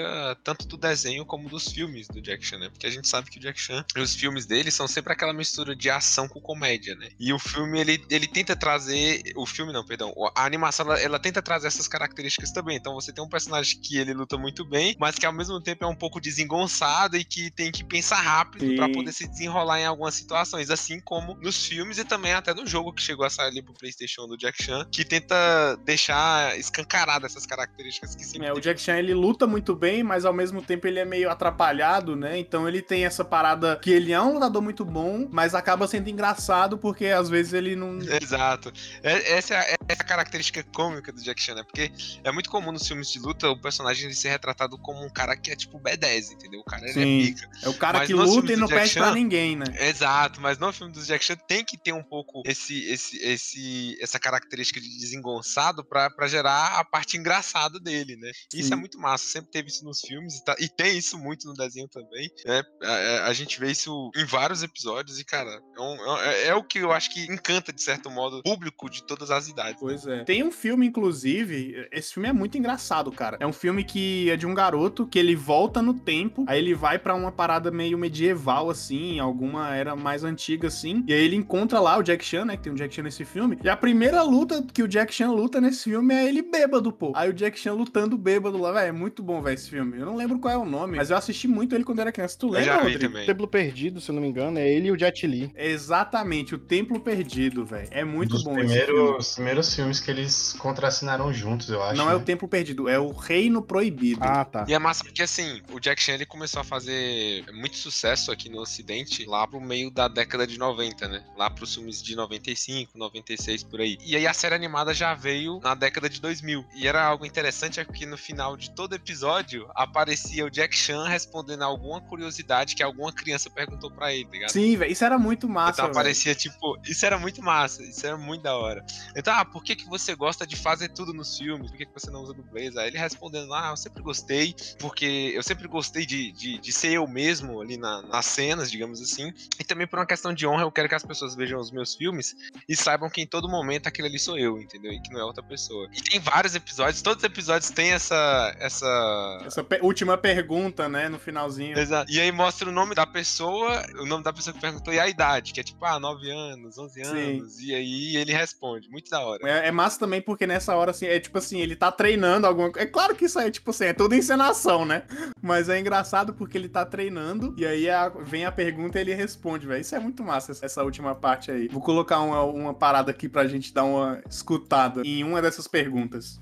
tanto 0.43 0.67
do 0.67 0.77
desenho 0.77 1.22
como 1.25 1.49
dos 1.49 1.67
filmes 1.67 2.07
do 2.07 2.21
Jack 2.21 2.45
Chan, 2.45 2.59
né? 2.59 2.69
Porque 2.69 2.87
a 2.87 2.89
gente 2.89 3.07
sabe 3.07 3.29
que 3.29 3.37
o 3.37 3.41
Jack 3.41 3.59
Chan, 3.59 3.85
os 3.97 4.15
filmes 4.15 4.45
dele 4.45 4.71
são 4.71 4.87
sempre 4.87 5.13
aquela 5.13 5.33
mistura 5.33 5.75
de 5.75 5.89
ação 5.89 6.27
com 6.27 6.39
comédia, 6.39 6.95
né? 6.95 7.09
E 7.19 7.31
o 7.33 7.39
filme, 7.39 7.79
ele, 7.79 8.03
ele 8.09 8.27
tenta 8.27 8.55
trazer... 8.55 9.21
O 9.35 9.45
filme 9.45 9.71
não, 9.73 9.85
perdão. 9.85 10.13
A 10.35 10.45
animação, 10.45 10.85
ela, 10.85 10.99
ela 10.99 11.19
tenta 11.19 11.41
trazer 11.41 11.67
essas 11.67 11.87
características 11.87 12.51
também. 12.51 12.77
Então 12.77 12.93
você 12.93 13.11
tem 13.11 13.23
um 13.23 13.29
personagem 13.29 13.79
que 13.79 13.97
ele 13.97 14.13
luta 14.13 14.37
muito 14.37 14.65
bem, 14.65 14.95
mas 14.99 15.15
que 15.15 15.25
ao 15.25 15.33
mesmo 15.33 15.59
tempo 15.61 15.83
é 15.83 15.87
um 15.87 15.95
pouco 15.95 16.19
desengonçado 16.19 17.17
e 17.17 17.23
que 17.23 17.51
tem 17.51 17.71
que 17.71 17.83
pensar 17.83 18.21
rápido 18.21 18.75
pra 18.75 18.87
Sim. 18.87 18.91
poder 18.93 19.11
se 19.11 19.27
desenrolar 19.27 19.79
em 19.79 19.85
algumas 19.85 20.15
situações, 20.15 20.69
assim 20.69 20.99
como 20.99 21.35
nos 21.35 21.65
filmes 21.65 21.97
e 21.97 22.05
também 22.05 22.33
até 22.33 22.53
no 22.53 22.65
jogo 22.65 22.93
que 22.93 23.01
chegou 23.01 23.25
a 23.25 23.29
sair 23.29 23.47
ali 23.47 23.61
pro 23.61 23.73
PlayStation 23.73 24.27
do 24.27 24.37
Jack 24.37 24.63
Chan, 24.63 24.87
que 24.91 25.03
tenta 25.03 25.75
deixar 25.85 26.57
escancarada 26.57 27.25
essas 27.25 27.45
características 27.45 28.15
que 28.15 28.23
sempre 28.23 28.47
É, 28.47 28.53
o. 28.53 28.59
Jack 28.59 28.79
Chan 28.79 28.97
ele 28.97 29.13
luta 29.13 29.45
muito 29.45 29.75
bem, 29.75 30.03
mas 30.03 30.23
ao 30.25 30.33
mesmo 30.33 30.61
tempo 30.61 30.87
ele 30.87 30.99
é 30.99 31.02
meio 31.05 31.29
atrapalhado, 31.29 32.15
né? 32.15 32.37
Então 32.37 32.67
ele 32.67 32.81
tem 32.81 33.05
essa 33.05 33.23
parada 33.23 33.77
que 33.81 33.89
ele 33.91 34.11
é 34.11 34.21
um 34.21 34.33
lutador 34.33 34.61
muito 34.61 34.83
bom, 34.85 35.27
mas 35.31 35.53
acaba 35.55 35.87
sendo 35.87 36.09
engraçado 36.09 36.77
porque 36.77 37.07
às 37.07 37.29
vezes 37.29 37.53
ele 37.53 37.75
não. 37.75 37.97
Exato. 38.21 38.71
É- 39.01 39.33
essa 39.37 39.53
é 39.53 39.57
a, 39.57 39.61
essa 39.63 39.77
é 39.89 39.93
a 39.93 40.03
característica 40.03 40.63
cômica 40.73 41.11
do 41.11 41.21
Jack 41.21 41.41
Chan, 41.41 41.55
né? 41.55 41.63
Porque 41.63 41.91
é 42.23 42.31
muito 42.31 42.49
comum 42.49 42.71
nos 42.71 42.87
filmes 42.87 43.09
de 43.11 43.19
luta 43.19 43.49
o 43.49 43.59
personagem 43.59 44.05
ele 44.05 44.13
ser 44.15 44.29
retratado 44.29 44.77
como 44.77 45.03
um 45.05 45.09
cara 45.09 45.35
que 45.35 45.51
é 45.51 45.55
tipo 45.55 45.79
B10, 45.79 46.31
entendeu? 46.33 46.59
O 46.61 46.63
cara 46.65 46.87
ele 46.89 46.99
é 46.99 47.25
pica. 47.27 47.49
É 47.63 47.69
o 47.69 47.73
cara 47.73 47.99
Mas 47.99 48.07
que 48.07 48.13
luta 48.13 48.51
e 48.53 48.55
não 48.55 48.67
Jack 48.67 48.81
pede 48.81 48.93
pra 48.93 49.07
Chan- 49.07 49.13
ninguém, 49.13 49.55
né? 49.55 49.65
Exato, 49.79 50.41
mas 50.41 50.57
no 50.57 50.71
filme 50.73 50.93
do 50.93 51.01
Jack 51.03 51.23
Chan 51.23 51.35
tem 51.47 51.63
que 51.63 51.77
ter 51.77 51.93
um 51.93 52.03
pouco 52.03 52.41
esse, 52.45 52.83
esse, 52.85 53.17
esse, 53.23 53.97
essa 54.01 54.19
característica 54.19 54.79
de 54.79 54.87
desengonçado 54.99 55.83
pra, 55.83 56.09
pra 56.09 56.27
gerar 56.27 56.79
a 56.79 56.83
parte 56.83 57.17
engraçada 57.17 57.79
dele, 57.79 58.15
né? 58.15 58.31
Isso 58.53 58.67
Sim. 58.67 58.73
é 58.73 58.77
muito 58.77 58.99
massa, 58.99 59.25
sempre 59.25 59.51
teve 59.51 59.69
isso 59.69 59.83
nos 59.85 60.01
filmes 60.01 60.35
e, 60.37 60.43
tá- 60.45 60.55
e 60.59 60.67
tem 60.69 60.92
isso 60.93 61.17
muito 61.17 61.47
no 61.47 61.53
desenho 61.53 61.87
também. 61.87 62.29
né? 62.45 62.61
A, 62.83 63.27
a- 63.27 63.33
gente 63.33 63.59
vê 63.59 63.71
isso 63.71 64.11
em 64.15 64.25
vários 64.25 64.61
episódios 64.63 65.19
e, 65.19 65.25
cara, 65.25 65.49
é, 65.75 65.81
um- 65.81 66.17
é- 66.19 66.47
é 66.49 66.55
o 66.55 66.63
que 66.63 66.79
eu 66.79 66.91
acho 66.91 67.11
que 67.11 67.23
encanta, 67.31 67.73
de 67.73 67.81
certo 67.81 68.09
modo, 68.11 68.37
o 68.37 68.43
público 68.43 68.89
de 68.89 69.03
todas 69.03 69.31
as 69.31 69.47
idades. 69.47 69.79
Pois 69.79 70.05
é. 70.05 70.23
Tem 70.23 70.43
um 70.43 70.51
filme, 70.51 70.85
inclusive, 70.87 71.87
esse 71.91 72.13
filme 72.13 72.27
é 72.29 72.33
muito 72.33 72.57
engraçado, 72.57 73.11
cara. 73.11 73.37
É 73.39 73.47
um 73.47 73.53
filme 73.53 73.83
que 73.83 74.29
é 74.29 74.35
de 74.35 74.45
um 74.45 74.53
garoto 74.53 75.07
que 75.07 75.17
ele 75.17 75.35
volta 75.35 75.81
no 75.81 75.93
tempo, 75.93 76.43
aí 76.47 76.59
ele 76.59 76.73
vai 76.75 76.99
pra 76.99 77.15
uma 77.15 77.31
parada 77.31 77.71
meio 77.71 77.97
medieval, 77.97 78.69
assim, 78.69 79.19
alguma 79.19 79.75
era 79.75 79.95
mais 79.95 80.23
antiga, 80.23 80.67
assim, 80.67 81.03
e 81.07 81.13
aí 81.13 81.23
ele 81.23 81.35
encontra 81.35 81.79
lá 81.79 81.97
o 81.97 82.03
Jack 82.03 82.23
Chan, 82.25 82.45
né, 82.45 82.57
que 82.57 82.63
tem 82.63 82.71
um 82.73 82.75
Jack 82.75 82.93
Chan 82.93 83.03
nesse 83.03 83.23
filme, 83.25 83.57
e 83.63 83.69
a 83.69 83.77
primeira 83.77 84.21
luta 84.21 84.61
que 84.73 84.83
o 84.83 84.87
Jack 84.87 85.13
Chan 85.13 85.31
luta 85.31 85.61
nesse 85.61 85.83
filme 85.85 86.13
é 86.13 86.27
ele 86.27 86.41
bêbado, 86.41 86.91
pô. 86.91 87.13
Aí 87.15 87.29
o 87.29 87.33
Jack 87.33 87.57
Chan 87.59 87.73
lutando 87.73 88.17
bêbado 88.17 88.57
lá, 88.57 88.71
velho, 88.73 88.89
é 88.89 88.91
muito 88.91 89.23
bom, 89.23 89.41
velho, 89.41 89.53
esse 89.55 89.69
filme. 89.69 89.97
Eu 89.97 90.05
não 90.05 90.15
lembro 90.15 90.39
qual 90.39 90.53
é 90.53 90.57
o 90.57 90.65
nome, 90.65 90.82
nome, 90.83 90.97
mas 90.97 91.09
eu 91.09 91.17
assisti 91.17 91.47
muito 91.47 91.73
ele 91.75 91.83
quando 91.83 91.99
era 91.99 92.11
criança. 92.11 92.37
Tu 92.37 92.49
lembra, 92.49 92.77
Rodrigo? 92.77 92.99
também. 92.99 93.25
Templo 93.25 93.47
Perdido, 93.47 94.01
se 94.01 94.09
eu 94.09 94.15
não 94.15 94.21
me 94.21 94.27
engano, 94.27 94.59
é 94.59 94.69
ele 94.69 94.87
e 94.87 94.91
o 94.91 94.97
Jet 94.97 95.25
Li. 95.25 95.51
Exatamente, 95.55 96.55
o 96.55 96.57
Templo 96.57 96.99
Perdido, 96.99 97.65
velho. 97.65 97.87
É 97.91 98.03
muito 98.03 98.31
dos 98.31 98.43
bom 98.43 98.57
esse 98.57 98.67
filme. 98.67 98.85
primeiros, 98.85 99.35
primeiros 99.35 99.75
filmes 99.75 99.99
que 99.99 100.11
eles 100.11 100.53
contracenaram 100.53 101.33
juntos, 101.33 101.69
eu 101.69 101.81
acho. 101.83 101.97
Não 101.97 102.09
é 102.09 102.15
o 102.15 102.19
né? 102.19 102.25
Templo 102.25 102.47
Perdido, 102.47 102.89
é 102.89 102.99
o 102.99 103.11
Reino 103.11 103.61
Proibido. 103.61 104.21
Ah, 104.23 104.45
tá. 104.45 104.65
E 104.67 104.73
é 104.73 104.79
massa 104.79 105.03
porque, 105.03 105.21
assim, 105.21 105.61
o 105.71 105.79
Jack 105.79 106.01
Chan 106.01 106.13
ele 106.13 106.25
começou 106.25 106.61
a 106.61 106.63
fazer 106.63 107.45
muito 107.53 107.77
sucesso 107.77 108.31
aqui 108.31 108.49
no 108.49 108.59
Ocidente 108.59 109.25
lá 109.25 109.47
pro 109.47 109.59
meio 109.59 109.89
da 109.91 110.07
década 110.07 110.45
de 110.45 110.57
90, 110.57 111.07
né? 111.07 111.23
Lá 111.37 111.49
pros 111.49 111.73
filmes 111.73 112.01
de 112.01 112.15
95, 112.15 112.97
96, 112.97 113.63
por 113.63 113.81
aí. 113.81 113.97
E 114.05 114.15
aí 114.15 114.27
a 114.27 114.33
série 114.33 114.55
animada 114.55 114.93
já 114.93 115.13
veio 115.13 115.59
na 115.61 115.75
década 115.75 116.09
de 116.09 116.19
2000. 116.19 116.65
E 116.75 116.87
era 116.87 117.03
algo 117.03 117.25
interessante 117.25 117.79
é 117.79 117.85
que 117.85 118.05
no 118.05 118.17
final 118.17 118.55
de 118.57 118.71
todo 118.71 118.93
episódio 118.95 119.69
aparecia 119.75 120.45
o 120.45 120.49
Jack 120.49 120.72
Chan 120.73 121.07
respondendo 121.07 121.61
alguma 121.63 122.01
curiosidade 122.01 122.75
que 122.75 122.83
alguma 122.83 123.11
criança 123.13 123.49
perguntou 123.49 123.91
pra 123.91 124.13
ele, 124.13 124.25
tá 124.25 124.31
ligado? 124.31 124.49
Sim, 124.51 124.75
velho, 124.75 124.91
isso 124.91 125.03
era 125.05 125.17
muito 125.17 125.47
massa, 125.47 125.81
Então 125.81 125.85
aparecia, 125.91 126.33
tipo, 126.35 126.77
isso 126.85 127.05
era 127.05 127.17
muito 127.17 127.41
massa, 127.41 127.83
isso 127.83 128.05
era 128.05 128.17
muito 128.17 128.41
da 128.41 128.55
hora. 128.57 128.83
Então, 129.15 129.33
ah, 129.33 129.45
por 129.45 129.63
que, 129.63 129.75
que 129.75 129.85
você 129.87 130.15
gosta 130.15 130.45
de 130.47 130.55
fazer 130.55 130.89
tudo 130.89 131.13
nos 131.13 131.37
filmes? 131.37 131.69
Por 131.69 131.77
que, 131.77 131.85
que 131.85 131.93
você 131.93 132.09
não 132.09 132.21
usa 132.21 132.33
dublês? 132.33 132.75
Aí 132.77 132.87
ele 132.87 132.97
respondendo, 132.97 133.53
ah, 133.53 133.69
eu 133.71 133.77
sempre 133.77 134.01
gostei, 134.03 134.55
porque 134.79 135.31
eu 135.35 135.43
sempre 135.43 135.67
gostei 135.67 136.05
de, 136.05 136.31
de, 136.31 136.57
de 136.57 136.71
ser 136.71 136.93
eu 136.93 137.07
mesmo 137.07 137.61
ali 137.61 137.77
na- 137.77 138.01
nas 138.01 138.25
cenas, 138.25 138.71
digamos 138.71 139.01
assim. 139.01 139.31
E 139.59 139.63
também 139.63 139.85
por 139.87 139.99
uma 139.99 140.05
questão 140.05 140.33
de 140.33 140.47
honra, 140.47 140.63
eu 140.63 140.71
quero 140.71 140.89
que 140.89 140.95
as 140.95 141.05
pessoas 141.05 141.35
vejam 141.35 141.59
os 141.59 141.71
meus 141.71 141.93
filmes 141.95 142.35
e 142.67 142.75
saibam 142.75 143.09
que 143.09 143.21
em 143.21 143.27
todo 143.27 143.47
momento 143.49 143.87
aquele 143.87 144.07
ali 144.07 144.19
sou 144.19 144.37
eu, 144.37 144.59
entendeu? 144.59 144.91
E 144.91 144.99
que 145.01 145.11
não 145.13 145.19
é 145.19 145.23
outra 145.23 145.43
pessoa. 145.43 145.87
E 145.93 146.01
tem 146.01 146.19
vários 146.19 146.55
episódios, 146.55 147.01
todos 147.01 147.23
os 147.23 147.29
episódios 147.29 147.69
têm 147.69 147.91
essa. 147.91 148.55
essa... 148.59 149.43
Essa 149.45 149.63
pe- 149.63 149.79
última 149.81 150.17
pergunta, 150.17 150.62
né, 150.89 151.09
no 151.09 151.19
finalzinho. 151.19 151.77
Exato. 151.77 152.11
E 152.11 152.19
aí 152.19 152.31
mostra 152.31 152.69
o 152.69 152.71
nome 152.71 152.93
da 152.95 153.05
pessoa, 153.05 153.83
o 153.99 154.05
nome 154.05 154.23
da 154.23 154.31
pessoa 154.33 154.53
que 154.53 154.59
perguntou 154.61 154.93
e 154.93 154.99
a 154.99 155.07
idade, 155.07 155.53
que 155.53 155.59
é 155.59 155.63
tipo, 155.63 155.83
ah, 155.85 155.99
9 155.99 156.29
anos, 156.29 156.77
11 156.77 157.03
Sim. 157.03 157.09
anos. 157.37 157.59
E 157.59 157.73
aí 157.73 158.15
ele 158.17 158.31
responde. 158.33 158.89
Muito 158.89 159.09
da 159.09 159.19
hora. 159.19 159.41
É, 159.49 159.67
é 159.67 159.71
massa 159.71 159.99
também 159.99 160.21
porque 160.21 160.45
nessa 160.47 160.75
hora, 160.75 160.91
assim, 160.91 161.05
é 161.05 161.19
tipo 161.19 161.37
assim, 161.37 161.59
ele 161.59 161.75
tá 161.75 161.91
treinando 161.91 162.47
alguma 162.47 162.71
coisa. 162.71 162.87
É 162.87 162.89
claro 162.89 163.15
que 163.15 163.25
isso 163.25 163.39
aí, 163.39 163.49
tipo 163.51 163.69
assim, 163.71 163.85
é 163.85 163.93
tudo 163.93 164.15
encenação, 164.15 164.85
né? 164.85 165.03
Mas 165.41 165.69
é 165.69 165.79
engraçado 165.79 166.33
porque 166.33 166.57
ele 166.57 166.69
tá 166.69 166.85
treinando 166.85 167.53
e 167.57 167.65
aí 167.65 167.89
a- 167.89 168.09
vem 168.09 168.45
a 168.45 168.51
pergunta 168.51 168.97
e 168.97 169.01
ele 169.01 169.13
responde, 169.13 169.65
velho. 169.67 169.81
Isso 169.81 169.95
é 169.95 169.99
muito 169.99 170.23
massa, 170.23 170.51
essa- 170.51 170.65
essa 170.65 170.83
última 170.83 171.15
parte 171.15 171.51
aí. 171.51 171.67
Vou 171.67 171.81
colocar 171.81 172.19
uma, 172.21 172.43
uma 172.43 172.73
parada 172.73 173.11
aqui 173.11 173.27
pra 173.29 173.47
gente 173.47 173.73
dar 173.73 173.83
uma 173.83 174.21
escutada 174.29 175.01
em 175.05 175.23
uma 175.23 175.41
dessas 175.41 175.67
perguntas. 175.67 176.39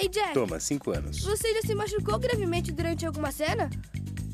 Ei, 0.00 0.08
Jack, 0.08 0.32
Toma, 0.34 0.60
cinco 0.60 0.92
anos. 0.92 1.22
você 1.24 1.52
já 1.54 1.62
se 1.62 1.74
machucou 1.74 2.18
gravemente 2.18 2.70
durante 2.70 3.04
alguma 3.04 3.32
cena? 3.32 3.68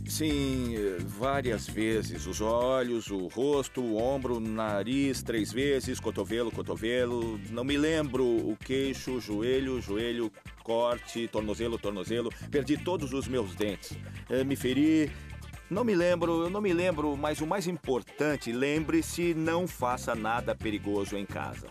Sim, 0.07 0.75
eh, 0.77 0.99
várias 1.01 1.67
vezes. 1.67 2.27
Os 2.27 2.43
olhos, 2.43 3.11
o 3.11 3.27
rosto, 3.29 3.81
o 3.81 3.97
ombro, 3.97 4.37
o 4.37 4.41
nariz, 4.41 5.23
três 5.23 5.51
vezes, 5.51 5.99
cotovelo, 5.99 6.51
cotovelo. 6.53 7.41
Não 7.51 7.65
me 7.65 7.79
lembro 7.79 8.23
o 8.25 8.55
queixo, 8.63 9.19
joelho, 9.19 9.81
joelho, 9.81 10.31
corte, 10.63 11.27
tornozelo, 11.29 11.79
tornozelo. 11.79 12.31
Perdi 12.51 12.77
todos 12.77 13.15
os 13.15 13.27
meus 13.27 13.55
dentes. 13.55 13.97
Eh, 14.29 14.45
Me 14.45 14.57
feri. 14.57 15.11
Não 15.71 15.83
me 15.83 15.95
lembro, 15.95 16.43
eu 16.43 16.51
não 16.51 16.61
me 16.61 16.75
lembro, 16.75 17.17
mas 17.17 17.41
o 17.41 17.47
mais 17.47 17.67
importante, 17.67 18.53
lembre-se, 18.53 19.33
não 19.33 19.67
faça 19.67 20.15
nada 20.15 20.55
perigoso 20.55 21.17
em 21.17 21.25
casa. 21.25 21.69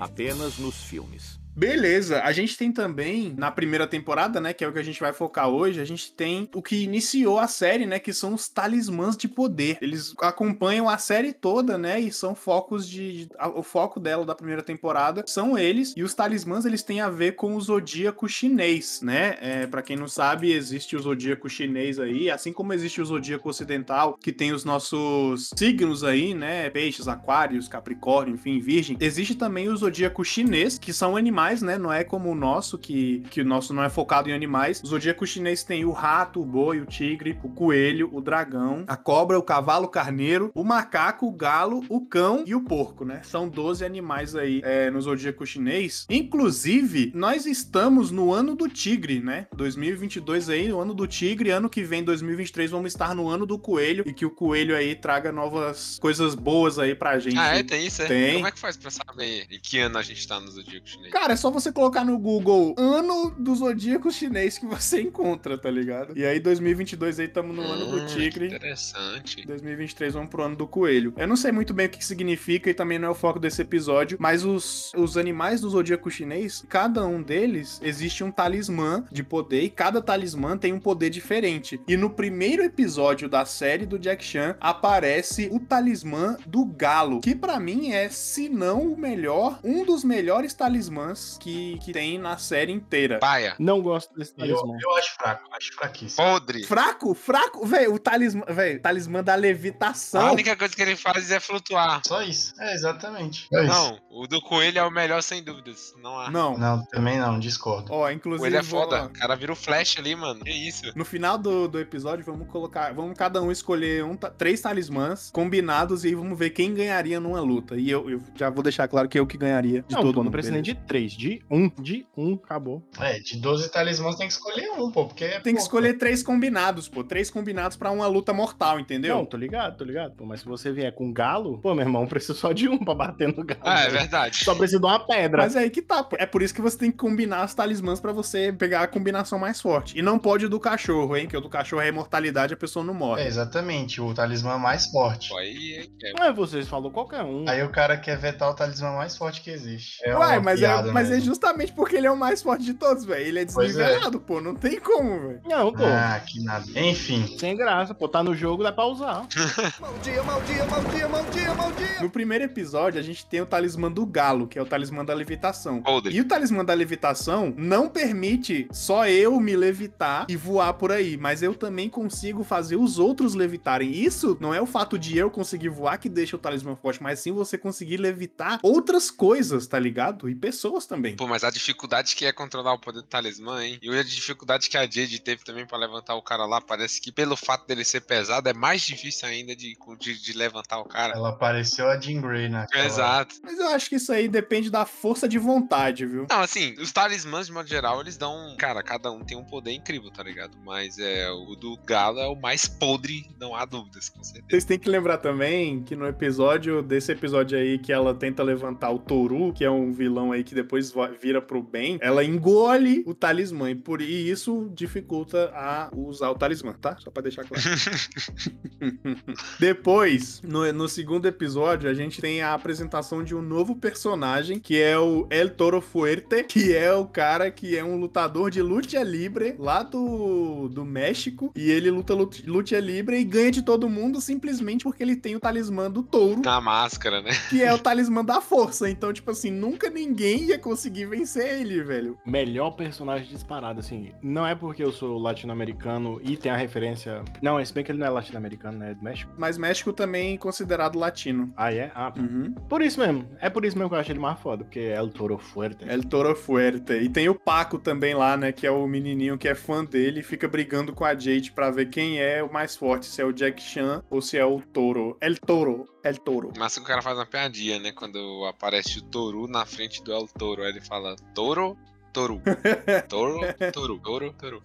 Apenas 0.00 0.58
nos 0.58 0.82
filmes. 0.82 1.35
Beleza, 1.56 2.20
a 2.22 2.32
gente 2.32 2.54
tem 2.54 2.70
também, 2.70 3.34
na 3.34 3.50
primeira 3.50 3.86
temporada, 3.86 4.38
né, 4.38 4.52
que 4.52 4.62
é 4.62 4.68
o 4.68 4.72
que 4.74 4.78
a 4.78 4.82
gente 4.82 5.00
vai 5.00 5.14
focar 5.14 5.48
hoje, 5.48 5.80
a 5.80 5.86
gente 5.86 6.12
tem 6.12 6.50
o 6.54 6.60
que 6.60 6.82
iniciou 6.82 7.38
a 7.38 7.48
série, 7.48 7.86
né, 7.86 7.98
que 7.98 8.12
são 8.12 8.34
os 8.34 8.46
talismãs 8.46 9.16
de 9.16 9.26
poder. 9.26 9.78
Eles 9.80 10.14
acompanham 10.20 10.86
a 10.86 10.98
série 10.98 11.32
toda, 11.32 11.78
né, 11.78 11.98
e 11.98 12.12
são 12.12 12.34
focos 12.34 12.86
de... 12.86 13.26
o 13.54 13.62
foco 13.62 13.98
dela 13.98 14.26
da 14.26 14.34
primeira 14.34 14.62
temporada 14.62 15.24
são 15.26 15.56
eles, 15.56 15.94
e 15.96 16.02
os 16.02 16.12
talismãs, 16.12 16.66
eles 16.66 16.82
têm 16.82 17.00
a 17.00 17.08
ver 17.08 17.36
com 17.36 17.56
o 17.56 17.60
zodíaco 17.60 18.28
chinês, 18.28 19.00
né, 19.02 19.38
é, 19.40 19.66
para 19.66 19.80
quem 19.80 19.96
não 19.96 20.08
sabe, 20.08 20.52
existe 20.52 20.94
o 20.94 21.00
zodíaco 21.00 21.48
chinês 21.48 21.98
aí, 21.98 22.30
assim 22.30 22.52
como 22.52 22.74
existe 22.74 23.00
o 23.00 23.06
zodíaco 23.06 23.48
ocidental, 23.48 24.18
que 24.20 24.30
tem 24.30 24.52
os 24.52 24.62
nossos 24.62 25.48
signos 25.56 26.04
aí, 26.04 26.34
né, 26.34 26.68
peixes, 26.68 27.08
aquários, 27.08 27.66
capricórnio, 27.66 28.34
enfim, 28.34 28.60
virgem, 28.60 28.98
existe 29.00 29.34
também 29.34 29.70
o 29.70 29.76
zodíaco 29.76 30.22
chinês, 30.22 30.78
que 30.78 30.92
são 30.92 31.16
animais, 31.16 31.45
né? 31.62 31.78
Não 31.78 31.92
é 31.92 32.04
como 32.04 32.30
o 32.30 32.34
nosso, 32.34 32.78
que, 32.78 33.22
que 33.30 33.40
o 33.40 33.44
nosso 33.44 33.72
não 33.72 33.82
é 33.82 33.88
focado 33.88 34.28
em 34.28 34.32
animais. 34.32 34.80
O 34.82 34.86
zodíaco 34.86 35.26
chinês 35.26 35.62
tem 35.62 35.84
o 35.84 35.92
rato, 35.92 36.40
o 36.40 36.44
boi, 36.44 36.80
o 36.80 36.86
tigre, 36.86 37.38
o 37.42 37.48
coelho, 37.48 38.10
o 38.12 38.20
dragão, 38.20 38.84
a 38.86 38.96
cobra, 38.96 39.38
o 39.38 39.42
cavalo, 39.42 39.86
o 39.86 39.90
carneiro, 39.90 40.50
o 40.54 40.64
macaco, 40.64 41.26
o 41.26 41.32
galo, 41.32 41.84
o 41.88 42.00
cão 42.00 42.44
e 42.46 42.54
o 42.54 42.62
porco, 42.62 43.04
né? 43.04 43.20
São 43.24 43.48
12 43.48 43.84
animais 43.84 44.34
aí 44.34 44.60
é, 44.64 44.90
no 44.90 45.00
zodíaco 45.00 45.46
chinês. 45.46 46.06
Inclusive, 46.10 47.12
nós 47.14 47.46
estamos 47.46 48.10
no 48.10 48.32
ano 48.32 48.54
do 48.54 48.68
tigre, 48.68 49.20
né? 49.20 49.46
2022 49.54 50.48
aí, 50.48 50.72
o 50.72 50.80
ano 50.80 50.94
do 50.94 51.06
tigre. 51.06 51.50
Ano 51.50 51.68
que 51.68 51.82
vem, 51.82 52.02
2023, 52.02 52.70
vamos 52.70 52.92
estar 52.92 53.14
no 53.14 53.28
ano 53.28 53.46
do 53.46 53.58
coelho 53.58 54.04
e 54.06 54.12
que 54.12 54.26
o 54.26 54.30
coelho 54.30 54.76
aí 54.76 54.94
traga 54.94 55.32
novas 55.32 55.98
coisas 55.98 56.34
boas 56.34 56.78
aí 56.78 56.94
pra 56.94 57.18
gente. 57.18 57.38
Ah, 57.38 57.56
é? 57.56 57.62
Tem 57.62 57.86
isso? 57.86 58.02
É? 58.02 58.06
Tem. 58.06 58.34
Como 58.34 58.46
é 58.46 58.52
que 58.52 58.58
faz 58.58 58.76
pra 58.76 58.90
saber 58.90 59.46
em 59.50 59.60
que 59.60 59.78
ano 59.78 59.98
a 59.98 60.02
gente 60.02 60.26
tá 60.26 60.40
no 60.40 60.50
Zodíaco 60.50 60.88
Chinês? 60.88 61.12
Cara, 61.12 61.35
é 61.36 61.38
só 61.38 61.50
você 61.50 61.70
colocar 61.70 62.02
no 62.02 62.18
Google 62.18 62.74
ano 62.78 63.30
do 63.36 63.54
zodíaco 63.54 64.10
chinês 64.10 64.56
que 64.56 64.64
você 64.64 65.02
encontra, 65.04 65.58
tá 65.58 65.70
ligado? 65.70 66.16
E 66.16 66.24
aí, 66.24 66.40
2022 66.40 67.20
aí, 67.20 67.28
tamo 67.28 67.52
no 67.52 67.60
ano 67.60 67.90
do 67.90 67.96
Hum, 67.98 68.06
tigre. 68.06 68.46
Interessante. 68.46 69.46
2023 69.46 70.14
vamos 70.14 70.30
pro 70.30 70.42
ano 70.42 70.56
do 70.56 70.66
coelho. 70.66 71.12
Eu 71.14 71.28
não 71.28 71.36
sei 71.36 71.52
muito 71.52 71.74
bem 71.74 71.86
o 71.86 71.90
que 71.90 71.98
que 71.98 72.04
significa 72.06 72.70
e 72.70 72.74
também 72.74 72.98
não 72.98 73.08
é 73.08 73.10
o 73.10 73.14
foco 73.14 73.38
desse 73.38 73.60
episódio, 73.60 74.16
mas 74.18 74.44
os, 74.46 74.92
os 74.96 75.18
animais 75.18 75.60
do 75.60 75.68
zodíaco 75.68 76.10
chinês, 76.10 76.64
cada 76.70 77.06
um 77.06 77.22
deles 77.22 77.78
existe 77.82 78.24
um 78.24 78.30
talismã 78.30 79.04
de 79.12 79.22
poder 79.22 79.60
e 79.62 79.68
cada 79.68 80.00
talismã 80.00 80.56
tem 80.56 80.72
um 80.72 80.80
poder 80.80 81.10
diferente. 81.10 81.78
E 81.86 81.98
no 81.98 82.08
primeiro 82.08 82.62
episódio 82.62 83.28
da 83.28 83.44
série 83.44 83.84
do 83.84 83.98
Jack 83.98 84.24
Chan 84.24 84.56
aparece 84.58 85.50
o 85.52 85.60
talismã 85.60 86.38
do 86.46 86.64
galo, 86.64 87.20
que 87.20 87.34
pra 87.34 87.60
mim 87.60 87.92
é, 87.92 88.08
se 88.08 88.48
não 88.48 88.80
o 88.90 88.98
melhor, 88.98 89.60
um 89.62 89.84
dos 89.84 90.02
melhores 90.02 90.54
talismãs 90.54 91.25
que, 91.38 91.78
que 91.84 91.92
tem 91.92 92.18
na 92.18 92.36
série 92.38 92.72
inteira. 92.72 93.18
Paia. 93.18 93.54
Não 93.58 93.80
gosto 93.82 94.14
desse 94.14 94.32
Eu, 94.32 94.36
talismã. 94.56 94.78
eu 94.82 94.96
acho 94.96 95.14
fraco, 95.14 95.48
acho 95.52 95.74
fraquíssimo. 95.74 96.24
Podre. 96.26 96.64
Fraco, 96.64 97.14
fraco, 97.14 97.66
velho, 97.66 97.94
o 97.94 97.98
talismã, 97.98 98.44
velho, 98.48 98.80
talismã 98.80 99.22
da 99.22 99.34
levitação. 99.34 100.20
A 100.26 100.32
única 100.32 100.56
coisa 100.56 100.74
que 100.74 100.82
ele 100.82 100.96
faz 100.96 101.30
é 101.30 101.40
flutuar. 101.40 102.00
Só 102.06 102.22
isso. 102.22 102.52
É, 102.60 102.74
exatamente. 102.74 103.48
É 103.52 103.64
isso. 103.64 103.72
Não, 103.72 103.98
o 104.10 104.26
do 104.26 104.40
coelho 104.40 104.78
é 104.78 104.82
o 104.84 104.90
melhor 104.90 105.22
sem 105.22 105.42
dúvidas. 105.42 105.94
Não 106.02 106.18
há. 106.18 106.30
Não. 106.30 106.56
Não, 106.56 106.84
também 106.86 107.18
não, 107.18 107.38
discordo. 107.38 107.92
Ó, 107.92 108.06
O 108.06 108.10
inclusive. 108.10 108.40
coelho 108.40 108.56
é 108.58 108.62
vou- 108.62 108.82
foda. 108.82 109.04
O 109.06 109.10
cara 109.10 109.34
vira 109.34 109.52
o 109.52 109.56
flash 109.56 109.96
ali, 109.98 110.14
mano. 110.14 110.44
Que 110.44 110.50
isso? 110.50 110.92
No 110.94 111.04
final 111.04 111.36
do, 111.38 111.68
do 111.68 111.80
episódio, 111.80 112.24
vamos 112.24 112.48
colocar. 112.48 112.92
Vamos 112.94 113.16
cada 113.16 113.42
um 113.42 113.50
escolher 113.50 114.04
um, 114.04 114.16
três 114.16 114.60
talismãs 114.60 115.30
combinados 115.30 116.04
e 116.04 116.14
vamos 116.14 116.38
ver 116.38 116.50
quem 116.50 116.74
ganharia 116.74 117.20
numa 117.20 117.40
luta. 117.40 117.76
E 117.76 117.90
eu, 117.90 118.08
eu 118.10 118.22
já 118.34 118.50
vou 118.50 118.62
deixar 118.62 118.88
claro 118.88 119.08
que 119.08 119.18
eu 119.18 119.26
que 119.26 119.36
ganharia 119.36 119.82
de 119.86 119.94
não, 119.94 120.02
todo 120.02 120.12
pô, 120.14 120.18
não 120.18 120.24
mundo. 120.24 120.32
precisa 120.32 120.52
nem 120.54 120.62
de 120.62 120.74
três, 120.74 121.05
de 121.12 121.42
um. 121.50 121.68
De 121.68 122.06
um, 122.16 122.34
acabou. 122.34 122.82
É, 123.00 123.18
de 123.18 123.36
12 123.38 123.70
talismãs 123.70 124.16
tem 124.16 124.26
que 124.26 124.32
escolher 124.32 124.70
um, 124.70 124.90
pô, 124.90 125.06
porque. 125.06 125.28
Tem 125.40 125.54
que 125.54 125.54
pô, 125.54 125.58
escolher 125.58 125.94
três 125.98 126.22
combinados, 126.22 126.88
pô. 126.88 127.04
Três 127.04 127.30
combinados 127.30 127.76
pra 127.76 127.90
uma 127.90 128.06
luta 128.06 128.32
mortal, 128.32 128.78
entendeu? 128.80 129.16
Não, 129.16 129.24
tô 129.24 129.36
ligado, 129.36 129.76
tô 129.76 129.84
ligado. 129.84 130.14
Pô, 130.14 130.24
mas 130.24 130.40
se 130.40 130.46
você 130.46 130.72
vier 130.72 130.92
com 130.92 131.12
galo, 131.12 131.58
pô, 131.58 131.74
meu 131.74 131.84
irmão, 131.84 132.06
precisa 132.06 132.34
só 132.34 132.52
de 132.52 132.68
um 132.68 132.78
pra 132.78 132.94
bater 132.94 133.28
no 133.28 133.44
galo. 133.44 133.60
Ah, 133.62 133.82
é 133.82 133.88
verdade. 133.88 134.44
Só 134.44 134.54
precisa 134.54 134.80
de 134.80 134.86
uma 134.86 134.98
pedra. 134.98 135.42
Mas 135.42 135.56
é 135.56 135.60
aí 135.60 135.70
que 135.70 135.82
tá. 135.82 136.02
pô. 136.02 136.16
É 136.18 136.26
por 136.26 136.42
isso 136.42 136.54
que 136.54 136.62
você 136.62 136.78
tem 136.78 136.90
que 136.90 136.96
combinar 136.96 137.42
as 137.42 137.54
talismãs 137.54 138.00
pra 138.00 138.12
você 138.12 138.52
pegar 138.52 138.82
a 138.82 138.86
combinação 138.86 139.38
mais 139.38 139.60
forte. 139.60 139.98
E 139.98 140.02
não 140.02 140.18
pode 140.18 140.46
o 140.46 140.48
do 140.48 140.60
cachorro, 140.60 141.16
hein? 141.16 141.26
Que 141.26 141.36
o 141.36 141.40
do 141.40 141.48
cachorro 141.48 141.82
é 141.82 141.88
imortalidade, 141.88 142.54
a 142.54 142.56
pessoa 142.56 142.84
não 142.84 142.94
morre. 142.94 143.22
É, 143.22 143.26
exatamente, 143.26 144.00
o 144.00 144.12
talismã 144.14 144.58
mais 144.58 144.86
forte. 144.86 145.28
Pô, 145.28 145.38
aí 145.38 145.88
é- 146.02 146.08
é- 146.08 146.12
Não 146.18 146.24
é 146.24 146.32
vocês 146.32 146.68
falou 146.68 146.90
qualquer 146.90 147.22
um. 147.22 147.44
Aí 147.48 147.62
o 147.62 147.70
cara 147.70 147.96
quer 147.96 148.18
vetar 148.18 148.50
o 148.50 148.54
talismã 148.54 148.92
mais 148.92 149.16
forte 149.16 149.40
que 149.40 149.50
existe. 149.50 149.98
É 150.04 150.14
uma 150.14 150.40
mas, 150.40 150.60
piada 150.60 150.88
é, 150.88 150.92
mas 150.96 151.10
é 151.10 151.20
justamente 151.20 151.72
porque 151.72 151.96
ele 151.96 152.06
é 152.06 152.10
o 152.10 152.16
mais 152.16 152.42
forte 152.42 152.64
de 152.64 152.74
todos, 152.74 153.04
velho. 153.04 153.26
Ele 153.26 153.38
é 153.38 153.42
é. 153.42 153.44
desnivelado, 153.44 154.20
pô. 154.20 154.40
Não 154.40 154.54
tem 154.54 154.80
como, 154.80 155.20
velho. 155.20 155.40
Não, 155.44 155.72
pô. 155.72 155.84
Ah, 155.84 156.20
que 156.26 156.42
nada. 156.42 156.66
Enfim, 156.74 157.36
Sem 157.38 157.56
graça, 157.56 157.94
pô, 157.94 158.08
tá 158.08 158.22
no 158.22 158.34
jogo, 158.34 158.62
dá 158.62 158.72
pra 158.72 158.86
usar. 158.86 159.26
Mau 159.80 159.94
dia, 160.02 160.22
mau 160.22 160.40
dia, 160.42 160.64
mau 160.64 160.82
dia, 160.84 161.08
mau 161.08 161.24
dia, 161.24 161.54
mau 161.54 161.72
dia. 161.72 162.00
No 162.00 162.10
primeiro 162.10 162.44
episódio, 162.44 162.98
a 162.98 163.02
gente 163.02 163.26
tem 163.26 163.40
o 163.40 163.46
talismã 163.46 163.90
do 163.90 164.04
galo, 164.06 164.46
que 164.46 164.58
é 164.58 164.62
o 164.62 164.66
talismã 164.66 165.04
da 165.04 165.14
levitação. 165.14 165.82
E 166.10 166.20
o 166.20 166.24
talismã 166.24 166.64
da 166.64 166.74
levitação 166.74 167.54
não 167.56 167.88
permite 167.88 168.68
só 168.72 169.06
eu 169.08 169.38
me 169.40 169.56
levitar 169.56 170.26
e 170.28 170.36
voar 170.36 170.74
por 170.74 170.92
aí, 170.92 171.16
mas 171.16 171.42
eu 171.42 171.54
também 171.54 171.88
consigo 171.88 172.42
fazer 172.42 172.76
os 172.76 172.98
outros 172.98 173.34
levitarem. 173.34 173.90
Isso 173.92 174.36
não 174.40 174.54
é 174.54 174.60
o 174.60 174.66
fato 174.66 174.98
de 174.98 175.16
eu 175.16 175.30
conseguir 175.30 175.68
voar 175.68 175.98
que 175.98 176.08
deixa 176.08 176.36
o 176.36 176.38
talismã 176.38 176.76
forte, 176.76 177.02
mas 177.02 177.20
sim 177.20 177.32
você 177.32 177.58
conseguir 177.58 177.96
levitar 177.96 178.58
outras 178.62 179.10
coisas, 179.10 179.66
tá 179.66 179.78
ligado? 179.78 180.28
E 180.28 180.34
pessoas 180.34 180.85
também. 180.86 181.16
Pô, 181.16 181.26
mas 181.26 181.44
a 181.44 181.50
dificuldade 181.50 182.14
que 182.14 182.24
é 182.24 182.32
controlar 182.32 182.74
o 182.74 182.78
poder 182.78 183.00
do 183.00 183.06
talismã, 183.06 183.64
hein? 183.64 183.78
E 183.82 183.90
a 183.90 184.02
dificuldade 184.02 184.68
que 184.68 184.76
a 184.76 184.82
Jade 184.82 185.20
teve 185.20 185.44
também 185.44 185.66
pra 185.66 185.78
levantar 185.78 186.14
o 186.14 186.22
cara 186.22 186.46
lá, 186.46 186.60
parece 186.60 187.00
que 187.00 187.12
pelo 187.12 187.36
fato 187.36 187.66
dele 187.66 187.84
ser 187.84 188.02
pesado, 188.02 188.48
é 188.48 188.54
mais 188.54 188.82
difícil 188.82 189.28
ainda 189.28 189.54
de, 189.54 189.76
de, 189.98 190.22
de 190.22 190.32
levantar 190.32 190.78
o 190.78 190.84
cara. 190.84 191.14
Ela 191.14 191.32
pareceu 191.32 191.88
a 191.88 192.00
Jean 192.00 192.20
Grey 192.20 192.48
naquela... 192.48 192.84
Exato. 192.84 193.36
Mas 193.42 193.58
eu 193.58 193.68
acho 193.68 193.88
que 193.88 193.96
isso 193.96 194.12
aí 194.12 194.28
depende 194.28 194.70
da 194.70 194.84
força 194.84 195.28
de 195.28 195.38
vontade, 195.38 196.06
viu? 196.06 196.26
Não, 196.28 196.40
assim, 196.40 196.74
os 196.78 196.92
talismãs, 196.92 197.46
de 197.46 197.52
modo 197.52 197.68
geral, 197.68 198.00
eles 198.00 198.16
dão. 198.16 198.54
Cara, 198.58 198.82
cada 198.82 199.10
um 199.10 199.24
tem 199.24 199.36
um 199.36 199.44
poder 199.44 199.72
incrível, 199.72 200.10
tá 200.10 200.22
ligado? 200.22 200.56
Mas 200.64 200.98
é 200.98 201.30
o 201.30 201.54
do 201.56 201.76
Galo 201.78 202.18
é 202.20 202.26
o 202.26 202.36
mais 202.36 202.66
podre, 202.66 203.26
não 203.38 203.54
há 203.54 203.64
dúvidas, 203.64 204.08
com 204.08 204.22
certeza. 204.22 204.46
Vocês 204.50 204.64
têm 204.64 204.78
que 204.78 204.88
lembrar 204.88 205.18
também 205.18 205.82
que 205.82 205.96
no 205.96 206.06
episódio, 206.06 206.82
desse 206.82 207.12
episódio 207.12 207.58
aí, 207.58 207.78
que 207.78 207.92
ela 207.92 208.14
tenta 208.14 208.42
levantar 208.42 208.90
o 208.90 208.98
Toru, 208.98 209.52
que 209.52 209.64
é 209.64 209.70
um 209.70 209.92
vilão 209.92 210.32
aí 210.32 210.44
que 210.44 210.54
depois 210.54 210.75
va- 210.92 211.08
vira 211.20 211.40
pro 211.42 211.62
bem, 211.62 211.98
ela 212.00 212.24
engole 212.24 213.02
o 213.06 213.14
talismã. 213.14 213.70
E 213.70 213.74
por 213.74 214.00
isso 214.00 214.70
dificulta 214.74 215.50
a 215.54 215.90
usar 215.94 216.30
o 216.30 216.34
talismã, 216.34 216.72
tá? 216.80 216.96
Só 216.98 217.10
pra 217.10 217.22
deixar 217.22 217.44
claro. 217.44 217.62
Depois, 219.58 220.40
no, 220.42 220.70
no 220.72 220.88
segundo 220.88 221.26
episódio, 221.26 221.88
a 221.88 221.94
gente 221.94 222.20
tem 222.20 222.42
a 222.42 222.54
apresentação 222.54 223.22
de 223.22 223.34
um 223.34 223.42
novo 223.42 223.76
personagem, 223.76 224.58
que 224.58 224.80
é 224.80 224.98
o 224.98 225.26
El 225.30 225.50
Toro 225.50 225.80
Fuerte, 225.80 226.44
que 226.44 226.74
é 226.74 226.92
o 226.92 227.06
cara 227.06 227.50
que 227.50 227.76
é 227.76 227.84
um 227.84 227.96
lutador 227.98 228.50
de 228.50 228.60
luta 228.62 229.02
livre 229.02 229.54
lá 229.58 229.82
do, 229.82 230.68
do 230.68 230.84
México. 230.84 231.52
E 231.56 231.70
ele 231.70 231.90
luta 231.90 232.14
lut- 232.14 232.44
luta 232.46 232.78
livre 232.78 233.18
e 233.18 233.24
ganha 233.24 233.50
de 233.50 233.62
todo 233.62 233.88
mundo 233.88 234.20
simplesmente 234.20 234.84
porque 234.84 235.02
ele 235.02 235.16
tem 235.16 235.34
o 235.36 235.40
talismã 235.40 235.90
do 235.90 236.02
touro, 236.02 236.42
Na 236.44 236.60
máscara, 236.60 237.20
né? 237.20 237.30
que 237.48 237.62
é 237.62 237.72
o 237.72 237.78
talismã 237.78 238.24
da 238.24 238.40
força. 238.40 238.88
Então, 238.88 239.12
tipo 239.12 239.30
assim, 239.30 239.50
nunca 239.50 239.88
ninguém 239.90 240.44
ia 240.44 240.58
conseguir 240.66 241.06
vencer 241.06 241.60
ele, 241.60 241.82
velho. 241.82 242.18
Melhor 242.26 242.72
personagem 242.72 243.28
disparado, 243.28 243.78
assim. 243.80 244.12
Não 244.20 244.46
é 244.46 244.54
porque 244.54 244.82
eu 244.82 244.90
sou 244.90 245.16
latino-americano 245.18 246.20
e 246.24 246.36
tem 246.36 246.50
a 246.50 246.56
referência. 246.56 247.22
Não, 247.40 247.64
se 247.64 247.72
bem 247.72 247.84
que 247.84 247.92
ele 247.92 247.98
não 247.98 248.06
é 248.06 248.10
latino-americano, 248.10 248.78
né? 248.78 248.90
É 248.90 248.94
do 248.94 249.02
México. 249.02 249.32
Mas 249.38 249.56
México 249.56 249.92
também 249.92 250.34
é 250.34 250.38
considerado 250.38 250.98
latino. 250.98 251.52
Ah, 251.56 251.72
é? 251.72 251.90
Ah, 251.94 252.12
Uhum. 252.16 252.52
por 252.68 252.82
isso 252.82 252.98
mesmo. 253.00 253.26
É 253.40 253.48
por 253.48 253.64
isso 253.64 253.76
mesmo 253.76 253.88
que 253.90 253.94
eu 253.94 254.00
acho 254.00 254.10
ele 254.12 254.18
mais 254.18 254.38
foda, 254.40 254.64
porque 254.64 254.80
é 254.80 255.00
o 255.00 255.08
Toro 255.08 255.38
Fuerte. 255.38 255.84
El 255.88 256.02
Toro 256.02 256.34
Fuerte. 256.34 256.92
E 256.94 257.08
tem 257.08 257.28
o 257.28 257.34
Paco 257.34 257.78
também 257.78 258.14
lá, 258.14 258.36
né? 258.36 258.50
Que 258.52 258.66
é 258.66 258.70
o 258.70 258.86
menininho 258.86 259.38
que 259.38 259.48
é 259.48 259.54
fã 259.54 259.84
dele 259.84 260.20
e 260.20 260.22
fica 260.22 260.48
brigando 260.48 260.92
com 260.92 261.04
a 261.04 261.14
Jade 261.14 261.52
pra 261.52 261.70
ver 261.70 261.86
quem 261.90 262.18
é 262.20 262.42
o 262.42 262.52
mais 262.52 262.76
forte, 262.76 263.06
se 263.06 263.20
é 263.22 263.24
o 263.24 263.32
Jack 263.32 263.62
Chan 263.62 264.02
ou 264.10 264.20
se 264.20 264.36
é 264.36 264.44
o 264.44 264.60
Toro. 264.60 265.16
El 265.20 265.36
Toro. 265.36 265.84
El 266.06 266.20
Toro. 266.20 266.52
Mas 266.56 266.76
o 266.76 266.84
cara 266.84 267.02
faz 267.02 267.18
uma 267.18 267.26
piadinha, 267.26 267.80
né? 267.80 267.90
Quando 267.90 268.44
aparece 268.46 269.00
o 269.00 269.02
Toru 269.02 269.48
na 269.48 269.66
frente 269.66 270.00
do 270.04 270.12
El 270.12 270.28
Toro. 270.28 270.62
Aí 270.62 270.70
ele 270.70 270.80
fala: 270.80 271.16
Toro, 271.34 271.76
Toru. 272.12 272.40
Toro, 273.08 273.40
Toru, 273.72 273.98
Toro, 273.98 274.32
Toru. 274.34 274.62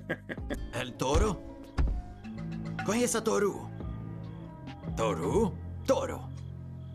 El 0.72 0.92
toro? 0.94 1.38
Conheça 2.86 3.20
Toru. 3.20 3.68
Toru? 4.96 5.54
Toro. 5.86 6.28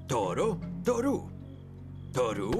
Toro? 0.08 0.60
Toru. 0.84 1.32
Toru? 2.12 2.52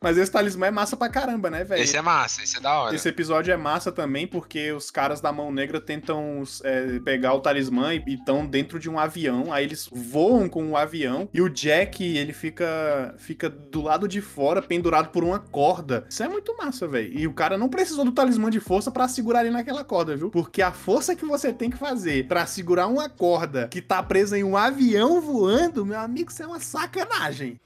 Mas 0.00 0.16
esse 0.16 0.30
talismã 0.30 0.66
é 0.66 0.70
massa 0.70 0.96
pra 0.96 1.08
caramba, 1.08 1.50
né, 1.50 1.64
velho? 1.64 1.82
Esse 1.82 1.96
é 1.96 2.02
massa, 2.02 2.42
esse 2.42 2.56
é 2.56 2.60
da 2.60 2.78
hora. 2.78 2.94
Esse 2.94 3.08
episódio 3.08 3.52
é 3.52 3.56
massa 3.56 3.90
também 3.90 4.26
porque 4.26 4.72
os 4.72 4.90
caras 4.90 5.20
da 5.20 5.32
Mão 5.32 5.50
Negra 5.50 5.80
tentam 5.80 6.42
é, 6.62 6.98
pegar 7.00 7.34
o 7.34 7.40
talismã 7.40 7.94
e 7.94 8.02
estão 8.06 8.46
dentro 8.46 8.78
de 8.78 8.88
um 8.88 8.98
avião. 8.98 9.52
Aí 9.52 9.64
eles 9.64 9.88
voam 9.90 10.48
com 10.48 10.70
o 10.70 10.76
avião 10.76 11.28
e 11.32 11.42
o 11.42 11.48
Jack, 11.48 12.04
ele 12.04 12.32
fica, 12.32 13.14
fica 13.18 13.50
do 13.50 13.82
lado 13.82 14.06
de 14.06 14.20
fora, 14.20 14.62
pendurado 14.62 15.08
por 15.08 15.24
uma 15.24 15.38
corda. 15.38 16.06
Isso 16.08 16.22
é 16.22 16.28
muito 16.28 16.56
massa, 16.56 16.86
velho. 16.86 17.18
E 17.18 17.26
o 17.26 17.32
cara 17.32 17.58
não 17.58 17.68
precisou 17.68 18.04
do 18.04 18.12
talismã 18.12 18.50
de 18.50 18.60
força 18.60 18.90
pra 18.90 19.08
segurar 19.08 19.40
ele 19.40 19.50
naquela 19.50 19.84
corda, 19.84 20.16
viu? 20.16 20.30
Porque 20.30 20.62
a 20.62 20.72
força 20.72 21.16
que 21.16 21.24
você 21.24 21.52
tem 21.52 21.70
que 21.70 21.76
fazer 21.76 22.26
pra 22.28 22.46
segurar 22.46 22.86
uma 22.86 23.08
corda 23.08 23.68
que 23.68 23.82
tá 23.82 24.02
presa 24.02 24.38
em 24.38 24.44
um 24.44 24.56
avião 24.56 25.20
voando, 25.20 25.84
meu 25.84 25.98
amigo, 25.98 26.30
isso 26.30 26.42
é 26.42 26.46
uma 26.46 26.60
sacanagem. 26.60 27.58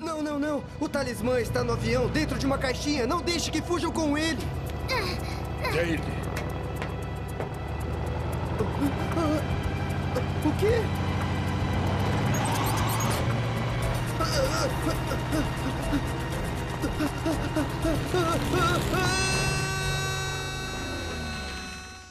Não, 0.00 0.22
não, 0.22 0.38
não. 0.38 0.64
O 0.80 0.88
talismã 0.88 1.40
está 1.40 1.64
no 1.64 1.72
avião, 1.72 2.08
dentro 2.08 2.38
de 2.38 2.46
uma 2.46 2.56
caixinha. 2.56 3.06
Não 3.06 3.20
deixe 3.20 3.50
que 3.50 3.60
fujam 3.60 3.90
com 3.90 4.16
ele. 4.16 4.38
Jade. 5.72 6.00
O 10.44 10.52
quê? 10.58 10.82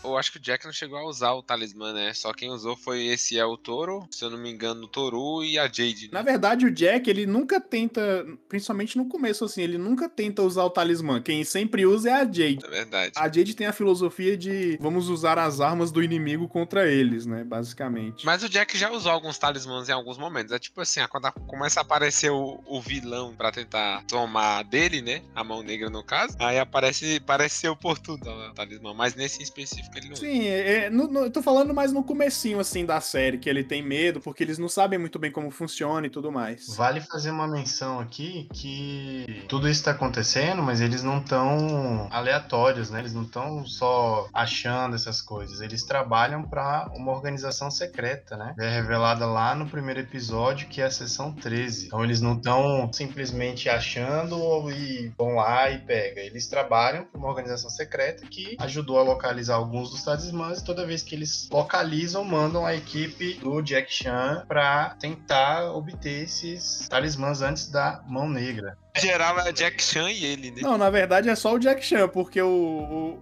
Eu 0.08 0.18
acho 0.18 0.32
que 0.32 0.38
o 0.38 0.42
Jack 0.42 0.66
não 0.66 0.74
chegou 0.74 0.98
a 0.98 1.06
usar 1.06 1.34
o 1.34 1.44
talismã, 1.44 1.94
né? 1.94 2.14
Só 2.14 2.34
quem 2.34 2.50
usou 2.50 2.76
foi 2.76 3.08
esse 3.08 3.38
El 3.38 3.58
Toro, 3.58 4.08
se 4.12 4.24
eu 4.24 4.30
não 4.30 4.38
me 4.38 4.52
engano, 4.52 4.84
o 4.84 4.88
Toru 4.88 5.44
e 5.44 5.60
a 5.60 5.66
Jade. 5.66 6.10
Na 6.12 6.22
verdade, 6.22 6.66
o 6.66 6.72
Jack, 6.72 7.10
ele 7.10 7.26
nunca 7.26 7.60
tenta, 7.60 8.26
principalmente 8.48 8.98
no 8.98 9.08
começo, 9.08 9.44
assim, 9.46 9.62
ele 9.62 9.78
nunca 9.78 10.08
tenta 10.08 10.42
usar 10.42 10.64
o 10.64 10.70
talismã. 10.70 11.22
Quem 11.22 11.44
sempre 11.44 11.86
usa 11.86 12.10
é 12.10 12.14
a 12.14 12.24
Jade. 12.24 12.60
É 12.64 12.70
verdade. 12.70 13.12
A 13.16 13.24
Jade 13.24 13.54
tem 13.54 13.68
a 13.68 13.74
filosofia 13.74 14.38
de 14.38 14.78
vamos 14.80 15.10
usar 15.10 15.38
as 15.38 15.60
armas 15.60 15.92
do 15.92 16.02
inimigo 16.02 16.48
contra 16.48 16.90
eles, 16.90 17.26
né? 17.26 17.44
Basicamente. 17.44 18.26
Mas 18.26 18.44
o 18.44 18.50
Jack 18.50 18.78
já 18.78 18.90
usou 18.92 19.12
alguns 19.12 19.38
talismãs 19.38 19.90
em 19.90 19.92
alguns 19.92 20.18
momentos. 20.18 20.52
É 20.52 20.60
tipo 20.60 20.82
assim, 20.82 21.02
quando 21.10 21.32
começa 21.48 21.80
a 21.80 21.84
aparecer 21.84 22.32
o, 22.32 22.62
o 22.66 22.82
vilão 22.82 23.36
pra 23.36 23.52
tentar 23.52 24.04
tomar 24.06 24.64
dele, 24.64 25.02
né? 25.02 25.22
A 25.36 25.44
mão 25.44 25.62
negra 25.62 25.90
no 25.90 26.04
caso. 26.04 26.36
Aí 26.40 26.58
aparece, 26.58 27.20
parece 27.20 27.56
ser 27.56 27.70
oportuno 27.70 28.18
o 28.24 28.54
talismã. 28.54 28.94
Mas 28.94 29.16
nesse 29.16 29.42
específico 29.42 29.97
ele 29.98 30.10
não. 30.10 30.16
Sim, 30.16 30.48
é, 30.48 30.86
é, 30.86 30.90
no- 30.90 31.08
no- 31.08 31.20
eu 31.26 31.32
tô 31.32 31.42
falando 31.42 31.74
mais 31.74 31.92
no 31.92 32.04
comecinho, 32.04 32.60
assim, 32.60 32.86
da 32.86 33.00
série, 33.02 33.38
que 33.38 33.50
ele 33.50 33.64
tem 33.64 33.82
medo, 33.82 34.20
porque 34.22 34.44
eles 34.44 34.58
não 34.58 34.70
sabem 34.70 34.98
muito 35.00 35.18
bem 35.20 35.32
como 35.32 35.50
funciona 35.52 36.08
e 36.08 36.10
tudo 36.10 36.32
mais. 36.32 36.76
Vale 36.76 37.02
fazer 37.02 37.32
uma 37.32 37.48
menção 37.48 38.00
aqui 38.00 38.48
que 38.54 39.46
tudo 39.48 39.68
isso 39.70 39.84
tá 39.84 39.92
acontecendo, 39.92 40.62
mas 40.62 40.82
eles 40.82 41.04
não 41.04 41.22
tão 41.22 42.08
aleatórios, 42.12 42.90
né? 42.90 43.00
Eles 43.00 43.14
não 43.14 43.24
estão 43.24 43.66
só 43.66 44.28
achando 44.34 44.96
essas 44.96 45.22
coisas. 45.22 45.62
Eles 45.62 45.84
trabalham 45.84 46.44
para 46.44 46.90
uma 46.96 47.12
organização 47.12 47.70
secreta, 47.72 48.36
né? 48.38 48.54
É 48.60 48.70
revelada 48.70 49.26
lá 49.26 49.56
no 49.56 49.68
primeiro 49.68 50.00
episódio, 50.02 50.68
que 50.68 50.82
é 50.82 50.86
a 50.86 50.92
seção 50.92 51.32
13. 51.34 51.88
Então 51.88 52.04
eles 52.04 52.22
não 52.22 52.34
estão 52.36 52.92
simplesmente 52.94 53.70
achando 53.70 54.70
e 54.72 55.12
vão 55.18 55.36
lá 55.36 55.70
e 55.70 55.80
pega. 55.80 56.22
Eles 56.22 56.48
trabalham 56.48 57.06
para 57.06 57.18
uma 57.20 57.30
organização 57.30 57.70
secreta 57.70 58.26
que 58.28 58.56
ajudou 58.60 59.00
a 59.00 59.04
localizar 59.04 59.56
alguns 59.56 59.87
dos 59.88 60.04
talismãs 60.04 60.60
e 60.60 60.64
toda 60.64 60.86
vez 60.86 61.02
que 61.02 61.16
eles 61.16 61.48
localizam, 61.52 62.24
mandam 62.24 62.66
a 62.66 62.76
equipe 62.76 63.36
do 63.36 63.62
Jack 63.62 63.92
Chan 63.92 64.44
para 64.48 64.96
tentar 65.00 65.72
obter 65.72 66.24
esses 66.24 66.88
talismãs 66.90 67.42
antes 67.42 67.70
da 67.70 68.04
mão 68.08 68.30
negra. 68.30 68.78
Geral 69.00 69.40
é 69.40 69.52
Jack 69.52 69.82
Chan 69.82 70.10
e 70.12 70.26
ele, 70.26 70.52
né? 70.52 70.62
Não, 70.62 70.78
na 70.78 70.90
verdade 70.90 71.30
é 71.30 71.36
só 71.36 71.54
o 71.54 71.60
Jack 71.60 71.84
Chan, 71.86 72.08
porque 72.08 72.42
o, 72.42 72.48